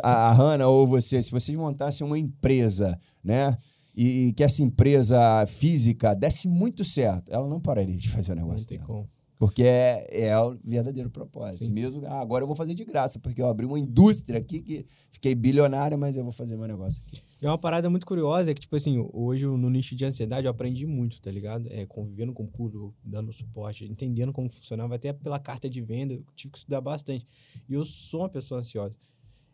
a, 0.01 0.29
a 0.29 0.31
Hanna 0.31 0.67
ou 0.69 0.87
você, 0.87 1.21
se 1.21 1.31
vocês 1.31 1.57
montassem 1.57 2.07
uma 2.07 2.17
empresa, 2.17 2.97
né? 3.21 3.57
E, 3.93 4.27
e 4.27 4.33
que 4.33 4.43
essa 4.43 4.63
empresa 4.63 5.45
física 5.47 6.13
desse 6.13 6.47
muito 6.47 6.85
certo, 6.85 7.29
ela 7.29 7.49
não 7.49 7.59
pararia 7.59 7.97
de 7.97 8.07
fazer 8.07 8.31
o 8.31 8.35
Não 8.35 8.43
negócio 8.43 8.65
tem 8.65 8.77
dela. 8.77 8.87
como. 8.87 9.09
Porque 9.39 9.63
é, 9.63 10.05
é 10.27 10.37
o 10.37 10.59
verdadeiro 10.61 11.09
propósito. 11.09 11.63
Sim. 11.63 11.71
Mesmo, 11.71 12.05
ah, 12.05 12.19
agora 12.19 12.43
eu 12.43 12.47
vou 12.47 12.57
fazer 12.57 12.75
de 12.75 12.83
graça, 12.83 13.17
porque 13.17 13.41
eu 13.41 13.47
abri 13.47 13.65
uma 13.65 13.79
indústria 13.79 14.37
aqui 14.37 14.59
que 14.59 14.85
fiquei 15.11 15.33
bilionário, 15.33 15.97
mas 15.97 16.17
eu 16.17 16.23
vou 16.23 16.33
fazer 16.33 16.57
meu 16.57 16.67
negócio 16.67 17.01
aqui. 17.07 17.21
E 17.41 17.45
uma 17.45 17.57
parada 17.57 17.89
muito 17.89 18.05
curiosa 18.05 18.51
é 18.51 18.53
que, 18.53 18.59
tipo 18.59 18.75
assim, 18.75 19.01
hoje 19.13 19.45
no 19.45 19.69
nicho 19.69 19.95
de 19.95 20.03
ansiedade 20.03 20.45
eu 20.45 20.51
aprendi 20.51 20.85
muito, 20.85 21.21
tá 21.21 21.31
ligado? 21.31 21.69
É, 21.71 21.85
convivendo 21.85 22.33
com 22.33 22.43
o 22.43 22.47
público, 22.47 22.93
dando 23.01 23.31
suporte, 23.31 23.85
entendendo 23.85 24.33
como 24.33 24.49
funcionava, 24.49 24.95
até 24.95 25.13
pela 25.13 25.39
carta 25.39 25.69
de 25.69 25.81
venda, 25.81 26.15
eu 26.15 26.25
tive 26.35 26.51
que 26.51 26.57
estudar 26.57 26.81
bastante. 26.81 27.25
E 27.69 27.73
eu 27.73 27.85
sou 27.85 28.23
uma 28.23 28.29
pessoa 28.29 28.59
ansiosa. 28.59 28.93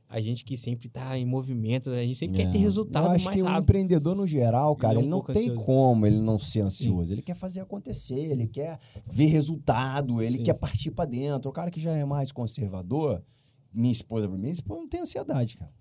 A 0.08 0.22
gente 0.22 0.46
que 0.46 0.56
sempre 0.56 0.88
tá 0.88 1.18
em 1.18 1.26
movimento, 1.26 1.90
a 1.90 2.02
gente 2.02 2.16
sempre 2.16 2.38
quer 2.38 2.50
ter 2.52 2.58
É. 2.58 2.62
resultado 2.62 3.08
Eu 3.08 3.12
acho 3.12 3.26
mais 3.26 3.36
que 3.38 3.42
o 3.42 3.46
rápido. 3.46 3.64
empreendedor, 3.64 4.16
no 4.16 4.28
geral, 4.28 4.76
cara, 4.76 4.96
é 4.96 4.98
um 4.98 5.02
ele, 5.02 5.10
não 5.10 5.22
tem 5.22 5.44
ansioso. 5.50 5.66
como 5.66 6.06
ele 6.06 6.20
não 6.22 6.38
ser 6.38 6.62
ansioso. 6.62 7.12
Ele 7.12 7.22
quer 7.22 7.36
fazer 7.36 7.60
acontecer, 7.62 8.14
ele 8.32 8.48
quer 8.48 8.80
ver 9.06 9.26
resultado, 9.26 10.22
ele 10.22 10.38
Sim. 10.38 10.44
quer 10.44 10.54
partir 10.54 10.92
pra 10.92 11.06
dentro. 11.06 11.50
O 11.50 11.54
cara 11.54 11.72
que 11.72 11.80
já 11.82 11.92
é 11.92 12.06
mais 12.06 12.32
conservador, 12.32 13.22
minha 13.74 13.92
esposa, 13.92 14.28
pra 14.28 14.36
mim, 14.38 14.42
minha 14.44 14.54
esposa 14.54 14.80
não 14.82 14.88
tem 14.88 15.02
ansiedade, 15.02 15.58
cara. 15.58 15.72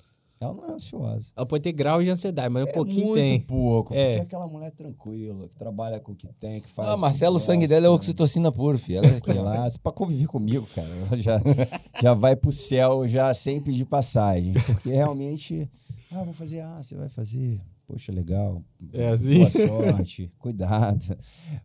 Ela 0.44 0.54
não 0.54 0.64
é 0.66 0.72
ansiosa. 0.72 1.32
Ela 1.36 1.46
pode 1.46 1.62
ter 1.62 1.72
grau 1.72 2.02
de 2.02 2.10
ansiedade, 2.10 2.48
mas 2.48 2.64
um 2.64 2.68
é 2.68 2.72
pouquinho 2.72 3.06
muito 3.06 3.20
tem. 3.20 3.40
pouco. 3.40 3.94
É. 3.94 4.06
Porque 4.06 4.18
é 4.18 4.22
aquela 4.22 4.46
mulher 4.46 4.70
tranquila, 4.70 5.48
que 5.48 5.56
trabalha 5.56 5.98
com 5.98 6.12
o 6.12 6.14
que 6.14 6.28
tem, 6.34 6.60
que 6.60 6.68
faz. 6.68 6.88
Ah, 6.88 6.96
Marcelo, 6.96 7.36
o 7.36 7.40
sangue 7.40 7.66
dela 7.66 7.86
é 7.86 7.88
oxitocina 7.88 8.52
puro, 8.52 8.78
filho. 8.78 8.98
Ela 8.98 9.08
é. 9.08 9.32
Relaxa, 9.32 9.78
pra 9.82 9.92
conviver 9.92 10.26
comigo, 10.26 10.66
cara. 10.74 10.88
Ela 10.88 11.20
já, 11.20 11.40
já 12.00 12.14
vai 12.14 12.36
pro 12.36 12.52
céu 12.52 13.08
já 13.08 13.32
sem 13.32 13.60
pedir 13.60 13.84
passagem. 13.86 14.52
Porque 14.52 14.90
realmente, 14.90 15.70
ah, 16.12 16.22
vou 16.22 16.34
fazer, 16.34 16.60
ah, 16.60 16.82
você 16.82 16.94
vai 16.94 17.08
fazer. 17.08 17.60
Poxa, 17.86 18.10
legal. 18.10 18.62
É 18.94 19.08
assim? 19.08 19.38
Boa 19.38 19.50
sorte, 19.50 20.32
cuidado. 20.38 21.18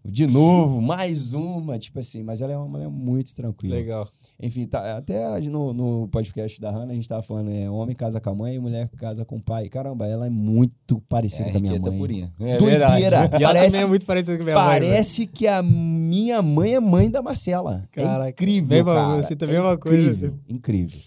De 0.04 0.28
novo, 0.28 0.82
mais 0.82 1.34
uma, 1.34 1.80
tipo 1.80 1.98
assim, 2.00 2.24
mas 2.24 2.42
ela 2.42 2.52
é 2.52 2.58
uma 2.58 2.68
mulher 2.68 2.90
muito 2.90 3.34
tranquila. 3.34 3.76
Legal. 3.76 4.10
Enfim, 4.42 4.66
tá, 4.66 4.96
até 4.98 5.38
no, 5.42 5.74
no 5.74 6.08
podcast 6.08 6.62
da 6.62 6.72
Hannah 6.72 6.94
a 6.94 6.96
gente 6.96 7.10
tava 7.10 7.22
falando, 7.22 7.52
é 7.52 7.70
homem 7.70 7.94
casa 7.94 8.22
com 8.22 8.30
a 8.30 8.34
mãe 8.36 8.56
e 8.56 8.60
mulher 8.60 8.88
casa 8.98 9.26
com 9.26 9.36
o 9.36 9.42
pai. 9.42 9.68
Caramba, 9.68 10.08
ela 10.08 10.28
é 10.28 10.30
muito 10.30 11.02
parecida 11.10 11.50
É, 11.50 11.52
com 11.52 11.58
a 11.58 11.62
minha 11.62 11.74
Henriqueta 11.74 11.92
mãe. 11.92 12.00
purinha. 12.00 12.34
É 12.40 12.58
Doideira. 12.58 12.90
verdade. 12.90 13.02
E 13.34 13.44
ela 13.44 13.54
Parece- 13.54 13.66
também 13.72 13.82
é 13.82 13.88
muito 13.90 14.06
parecida 14.06 14.38
com 14.38 14.42
a 14.44 14.46
minha 14.46 14.56
mãe. 14.56 14.66
Parece 14.66 15.28
que 15.28 15.46
a 15.46 15.62
minha 15.62 16.42
mãe 16.42 16.74
é 16.74 16.80
mãe 16.80 17.12
da 17.12 17.22
Marcela. 17.22 17.84
Caraca, 17.92 18.28
é 18.28 18.30
incrível, 18.30 18.70
mesma- 18.78 18.94
cara. 18.96 19.24
você 19.24 19.34
é 19.34 19.36
também 19.36 19.56
é 19.58 19.62
uma 19.62 19.78
coisa- 19.78 20.00
Incrível, 20.10 20.40
incrível. 20.48 21.00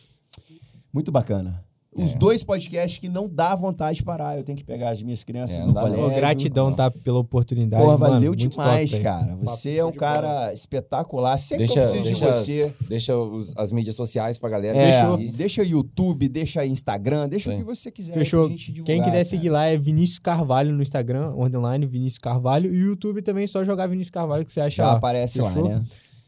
Muito 0.93 1.11
bacana. 1.11 1.65
Os 1.95 2.15
É. 2.15 2.19
dois 2.19 2.43
podcasts 2.43 2.99
que 2.99 3.07
não 3.07 3.29
dá 3.29 3.55
vontade 3.55 3.99
de 3.99 4.03
parar. 4.03 4.39
Eu 4.39 4.43
tenho 4.43 4.57
que 4.57 4.65
pegar 4.65 4.91
as 4.91 5.03
minhas 5.03 5.23
crianças 5.23 5.57
É, 5.57 5.61
não 5.61 5.67
não. 5.75 5.83
colégio. 5.83 6.11
Gratidão, 6.17 6.73
tá? 6.73 6.91
Pela 6.91 7.19
oportunidade. 7.19 7.83
Porra, 7.83 7.99
mano, 7.99 8.15
valeu 8.15 8.35
demais, 8.35 8.91
top, 8.93 9.03
cara. 9.03 9.37
Você 9.43 9.77
é 9.77 9.85
um 9.85 9.91
de 9.91 9.99
bola. 9.99 10.13
cara 10.15 10.53
espetacular. 10.55 11.37
Sempre 11.39 11.67
Deixa, 11.67 11.73
que 11.75 11.79
eu 11.79 11.83
preciso 11.83 12.05
deixa, 12.05 12.27
de 12.33 12.33
você. 12.45 12.63
as, 12.81 12.89
deixa 12.89 13.17
os- 13.17 13.53
as 13.59 13.71
mídias 13.73 13.95
sociais 13.95 14.39
pra 14.39 14.49
galera. 14.49 14.79
É, 14.79 15.03
deixa 15.35 15.63
YouTube, 15.63 16.29
deixa 16.29 16.65
Instagram, 16.65 17.29
deixa 17.29 17.51
o 17.51 17.53
Sim. 17.53 17.59
que 17.59 17.65
você 17.65 17.91
quiser. 17.91 18.15
Fechou. 18.15 18.45
pra 18.47 18.51
gente 18.57 18.73
divulgar, 18.73 18.87
Quem 18.87 18.99
quiser 19.03 19.13
cara. 19.13 19.25
seguir 19.25 19.51
lá 19.51 19.67
é 19.67 19.77
Vinícius 19.77 20.19
Carvalho 20.19 20.73
no 20.75 20.81
Instagram, 20.83 21.35
online 21.37 21.85
Vinícius 21.85 22.19
Carvalho. 22.19 22.75
E 22.75 22.83
o 22.83 22.87
YouTube 22.87 23.21
também, 23.21 23.47
só 23.47 23.63
jogar 23.67 23.87
Vinícius 23.87 24.11
Carvalho 24.11 24.45
que 24.47 24.51
você 24.53 24.63
acha 24.63 24.77
Já 24.77 24.87
lá. 24.87 24.93
aparece 24.95 25.43
lá, 25.43 25.51
Fechou? 25.51 25.69
né? 25.69 25.83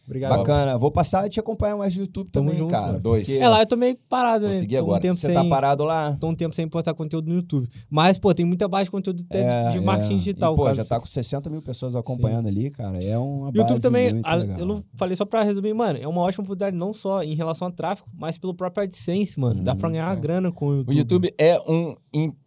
Obrigado. 0.07 0.37
Bacana. 0.37 0.77
Vou 0.79 0.91
passar 0.91 1.25
a 1.25 1.29
te 1.29 1.41
acompanhar 1.41 1.77
mais 1.77 1.95
no 1.97 2.03
YouTube 2.03 2.31
Tamo 2.31 2.47
também, 2.47 2.59
junto, 2.59 2.71
cara. 2.71 2.87
mano. 2.89 3.01
Dois. 3.01 3.27
porque 3.27 3.41
É 3.43 3.49
lá, 3.49 3.61
eu 3.63 3.67
tô 3.67 3.77
meio 3.77 3.97
parado, 4.09 4.49
né? 4.49 4.61
Tô 4.61 4.75
um 4.75 4.79
agora. 4.79 5.01
tempo 5.01 5.21
Você 5.21 5.27
sem... 5.29 5.35
tá 5.35 5.45
parado 5.45 5.85
lá? 5.85 6.17
Tô 6.21 6.29
um 6.29 6.35
tempo 6.35 6.55
sem 6.55 6.69
postar 6.69 6.93
conteúdo 6.95 7.29
no 7.29 7.37
YouTube. 7.37 7.69
Mas, 7.89 8.19
pô, 8.19 8.35
tem 8.35 8.45
muita 8.45 8.69
base 8.69 8.85
de 8.85 8.91
conteúdo 8.91 9.25
É, 9.31 9.71
de 9.73 9.81
marketing 9.81 10.15
é. 10.15 10.19
digital. 10.19 10.53
E, 10.53 10.57
pô, 10.57 10.65
caso 10.65 10.77
já 10.77 10.85
tá 10.85 11.01
com 11.01 11.07
60 11.07 11.49
mil 11.51 11.63
pessoas 11.63 11.97
acompanhando 11.97 12.49
ali, 12.49 12.71
cara. 12.71 13.03
É 13.03 13.17
uma 13.19 13.47
base 13.47 13.59
YouTube 13.59 13.81
também, 13.81 14.13
muito 14.13 14.27
a- 14.27 14.35
legal. 14.35 14.59
eu 14.59 14.67
não 14.67 14.85
falei 14.97 15.17
só 15.17 15.25
pra 15.25 15.43
resumir, 15.43 15.73
mano, 15.75 15.99
é 16.01 16.07
uma 16.07 16.21
ótima 16.21 16.45
oportunidade 16.45 16.77
não 16.77 16.93
só 16.93 17.23
em 17.23 17.35
relação 17.35 17.69
a 17.69 17.71
tráfego, 17.71 18.09
mas 18.13 18.37
pelo 18.37 18.53
próprio 18.55 18.85
AdSense, 18.85 19.39
mano. 19.41 19.63
Dá 19.63 19.75
pra 19.75 19.89
ganhar 19.89 20.13
é. 20.13 20.21
grana 20.21 20.53
com 20.53 20.67
o 20.67 20.69
O 20.69 20.93
YouTube. 20.93 20.97
YouTube 21.29 21.35
é 21.39 21.59
um, 21.67 21.97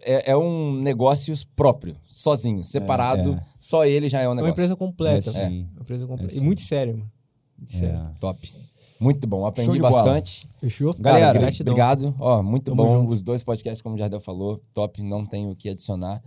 é, 0.01 0.31
é 0.31 0.38
um 0.38 0.73
negócio 0.79 1.34
próprio, 1.55 1.95
sozinho, 2.07 2.63
separado. 2.63 3.34
é. 3.34 3.41
Só 3.59 3.85
ele 3.85 4.07
já 4.09 4.19
é 4.19 4.21
um 4.21 4.25
É 4.25 4.27
uma 4.29 4.35
negócio. 4.35 4.51
empresa 4.53 4.75
completa. 4.75 5.29
É, 5.31 5.49
sim. 5.49 5.67
Uma 5.73 5.81
empresa 5.81 6.05
completa. 6.07 6.34
É, 6.34 6.38
e 6.38 6.39
sim. 6.39 6.45
muito 6.45 6.61
sério, 6.61 6.93
mano. 6.97 7.11
Muito 7.57 7.71
sério. 7.71 7.95
É. 7.97 8.19
Top. 8.19 8.53
Muito 8.99 9.27
bom, 9.27 9.45
aprendi 9.45 9.71
de 9.71 9.79
bola. 9.79 9.91
bastante. 9.91 10.47
Fechou? 10.59 10.93
Galera, 10.97 11.27
Cara, 11.27 11.39
gratidão. 11.39 11.71
Obrigado. 11.71 12.15
Ó, 12.19 12.41
muito 12.41 12.71
Tamo 12.71 12.84
bom. 12.84 12.91
junto. 12.91 13.13
Os 13.13 13.21
dois 13.21 13.43
podcasts, 13.43 13.81
como 13.81 13.95
o 13.95 13.97
Jardel 13.97 14.19
falou, 14.19 14.59
top. 14.73 15.03
Não 15.03 15.25
tenho 15.25 15.51
o 15.51 15.55
que 15.55 15.69
adicionar. 15.69 16.21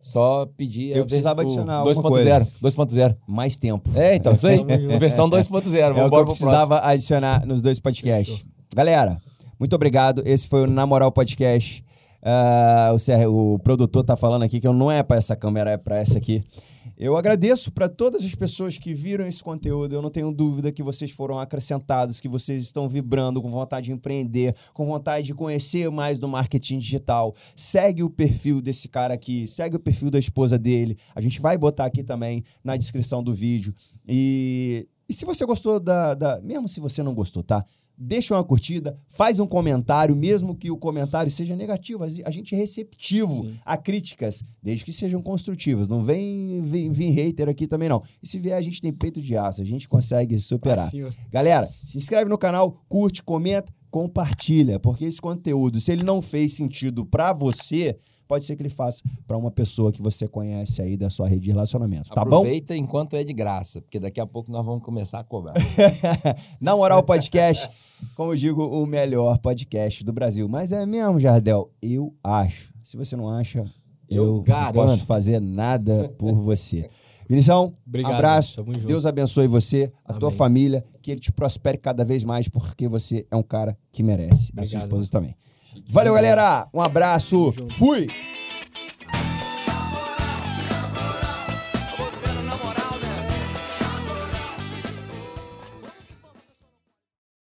Só 0.00 0.46
pedir. 0.56 0.96
Eu 0.96 1.04
precisava 1.06 1.42
adicionar 1.42 1.76
alguma 1.76 2.10
2.0. 2.10 2.46
2.0. 2.62 3.16
Mais 3.26 3.56
tempo. 3.58 3.90
É, 3.94 4.14
então, 4.16 4.34
isso 4.34 4.46
aí. 4.46 4.62
Versão 4.98 5.28
2.0. 5.28 5.34
É 5.36 5.38
o 5.38 5.50
que 5.50 5.70
Vamos 5.70 5.72
eu 5.98 6.06
embora 6.06 6.08
pro 6.08 6.24
próximo. 6.24 6.46
precisava 6.48 6.80
adicionar 6.86 7.46
nos 7.46 7.60
dois 7.62 7.78
podcasts. 7.80 8.44
Galera, 8.74 9.18
muito 9.58 9.74
obrigado. 9.74 10.22
Esse 10.26 10.46
foi 10.48 10.64
o 10.64 10.66
Na 10.66 10.86
Moral 10.86 11.10
Podcast. 11.12 11.84
Ah, 12.22 12.90
o, 12.94 12.98
Sérgio, 12.98 13.34
o 13.34 13.58
produtor 13.58 14.02
tá 14.02 14.16
falando 14.16 14.42
aqui 14.42 14.58
que 14.60 14.66
eu 14.66 14.72
não 14.72 14.90
é 14.90 15.02
para 15.02 15.16
essa 15.18 15.36
câmera, 15.36 15.72
é 15.72 15.76
para 15.76 15.98
essa 15.98 16.16
aqui. 16.18 16.42
Eu 17.04 17.18
agradeço 17.18 17.70
para 17.70 17.86
todas 17.86 18.24
as 18.24 18.34
pessoas 18.34 18.78
que 18.78 18.94
viram 18.94 19.26
esse 19.26 19.44
conteúdo. 19.44 19.94
Eu 19.94 20.00
não 20.00 20.08
tenho 20.08 20.32
dúvida 20.32 20.72
que 20.72 20.82
vocês 20.82 21.10
foram 21.10 21.38
acrescentados, 21.38 22.18
que 22.18 22.30
vocês 22.30 22.62
estão 22.62 22.88
vibrando 22.88 23.42
com 23.42 23.50
vontade 23.50 23.88
de 23.88 23.92
empreender, 23.92 24.56
com 24.72 24.86
vontade 24.86 25.26
de 25.26 25.34
conhecer 25.34 25.90
mais 25.90 26.18
do 26.18 26.26
marketing 26.26 26.78
digital. 26.78 27.34
Segue 27.54 28.02
o 28.02 28.08
perfil 28.08 28.62
desse 28.62 28.88
cara 28.88 29.12
aqui, 29.12 29.46
segue 29.46 29.76
o 29.76 29.78
perfil 29.78 30.10
da 30.10 30.18
esposa 30.18 30.58
dele. 30.58 30.96
A 31.14 31.20
gente 31.20 31.42
vai 31.42 31.58
botar 31.58 31.84
aqui 31.84 32.02
também 32.02 32.42
na 32.64 32.74
descrição 32.74 33.22
do 33.22 33.34
vídeo. 33.34 33.74
E, 34.08 34.88
e 35.06 35.12
se 35.12 35.26
você 35.26 35.44
gostou 35.44 35.78
da, 35.78 36.14
da. 36.14 36.40
Mesmo 36.40 36.66
se 36.70 36.80
você 36.80 37.02
não 37.02 37.12
gostou, 37.12 37.42
tá? 37.42 37.66
Deixa 37.96 38.34
uma 38.34 38.42
curtida, 38.42 38.98
faz 39.08 39.38
um 39.38 39.46
comentário, 39.46 40.16
mesmo 40.16 40.54
que 40.54 40.70
o 40.70 40.76
comentário 40.76 41.30
seja 41.30 41.54
negativo. 41.54 42.02
A 42.02 42.30
gente 42.30 42.54
é 42.54 42.58
receptivo 42.58 43.44
Sim. 43.44 43.54
a 43.64 43.76
críticas, 43.76 44.42
desde 44.62 44.84
que 44.84 44.92
sejam 44.92 45.22
construtivas. 45.22 45.86
Não 45.86 46.02
vem, 46.02 46.60
vem 46.62 46.90
vir 46.90 47.10
hater 47.10 47.48
aqui 47.48 47.68
também, 47.68 47.88
não. 47.88 48.02
E 48.20 48.26
se 48.26 48.38
vier, 48.38 48.56
a 48.56 48.62
gente 48.62 48.80
tem 48.80 48.92
peito 48.92 49.22
de 49.22 49.36
aço, 49.36 49.62
a 49.62 49.64
gente 49.64 49.88
consegue 49.88 50.38
superar. 50.40 50.90
Galera, 51.30 51.70
se 51.86 51.98
inscreve 51.98 52.28
no 52.28 52.36
canal, 52.36 52.84
curte, 52.88 53.22
comenta, 53.22 53.72
compartilha, 53.90 54.80
porque 54.80 55.04
esse 55.04 55.20
conteúdo, 55.20 55.80
se 55.80 55.92
ele 55.92 56.02
não 56.02 56.20
fez 56.20 56.54
sentido 56.54 57.06
pra 57.06 57.32
você, 57.32 57.96
pode 58.26 58.44
ser 58.44 58.56
que 58.56 58.62
ele 58.62 58.68
faça 58.70 59.02
pra 59.26 59.36
uma 59.36 59.50
pessoa 59.50 59.92
que 59.92 60.00
você 60.02 60.26
conhece 60.26 60.80
aí 60.80 60.96
da 60.96 61.10
sua 61.10 61.28
rede 61.28 61.42
de 61.42 61.50
relacionamento, 61.50 62.08
tá 62.10 62.24
bom? 62.24 62.38
Aproveita 62.38 62.76
enquanto 62.76 63.14
é 63.16 63.24
de 63.24 63.32
graça, 63.32 63.80
porque 63.82 64.00
daqui 64.00 64.20
a 64.20 64.26
pouco 64.26 64.50
nós 64.50 64.64
vamos 64.64 64.82
começar 64.82 65.18
a 65.20 65.24
cobrar. 65.24 65.54
Na 66.60 66.76
moral, 66.76 67.02
podcast, 67.02 67.68
como 68.14 68.32
eu 68.32 68.36
digo, 68.36 68.64
o 68.64 68.86
melhor 68.86 69.38
podcast 69.38 70.04
do 70.04 70.12
Brasil. 70.12 70.48
Mas 70.48 70.72
é 70.72 70.84
mesmo, 70.86 71.18
Jardel? 71.20 71.70
Eu 71.82 72.14
acho. 72.22 72.72
Se 72.82 72.96
você 72.96 73.16
não 73.16 73.28
acha, 73.28 73.64
eu, 74.08 74.24
Eu 74.24 74.32
não 74.36 74.42
garanto. 74.42 74.74
posso 74.74 75.06
fazer 75.06 75.40
nada 75.40 76.08
por 76.18 76.34
você. 76.34 76.88
Vinição, 77.26 77.74
Obrigado, 77.86 78.12
abraço. 78.12 78.62
Deus 78.86 79.06
abençoe 79.06 79.46
você, 79.46 79.90
a 80.04 80.12
tua 80.12 80.28
Amém. 80.28 80.38
família, 80.38 80.84
que 81.00 81.10
ele 81.10 81.20
te 81.20 81.32
prospere 81.32 81.78
cada 81.78 82.04
vez 82.04 82.22
mais, 82.22 82.48
porque 82.48 82.86
você 82.86 83.26
é 83.30 83.36
um 83.36 83.42
cara 83.42 83.76
que 83.90 84.02
merece. 84.02 84.52
A 84.52 84.56
sua 84.56 84.62
Obrigado, 84.62 84.82
esposa 84.84 85.10
também. 85.10 85.34
Valeu, 85.90 86.14
galera. 86.14 86.68
Um 86.72 86.80
abraço. 86.80 87.52
Fui. 87.78 88.08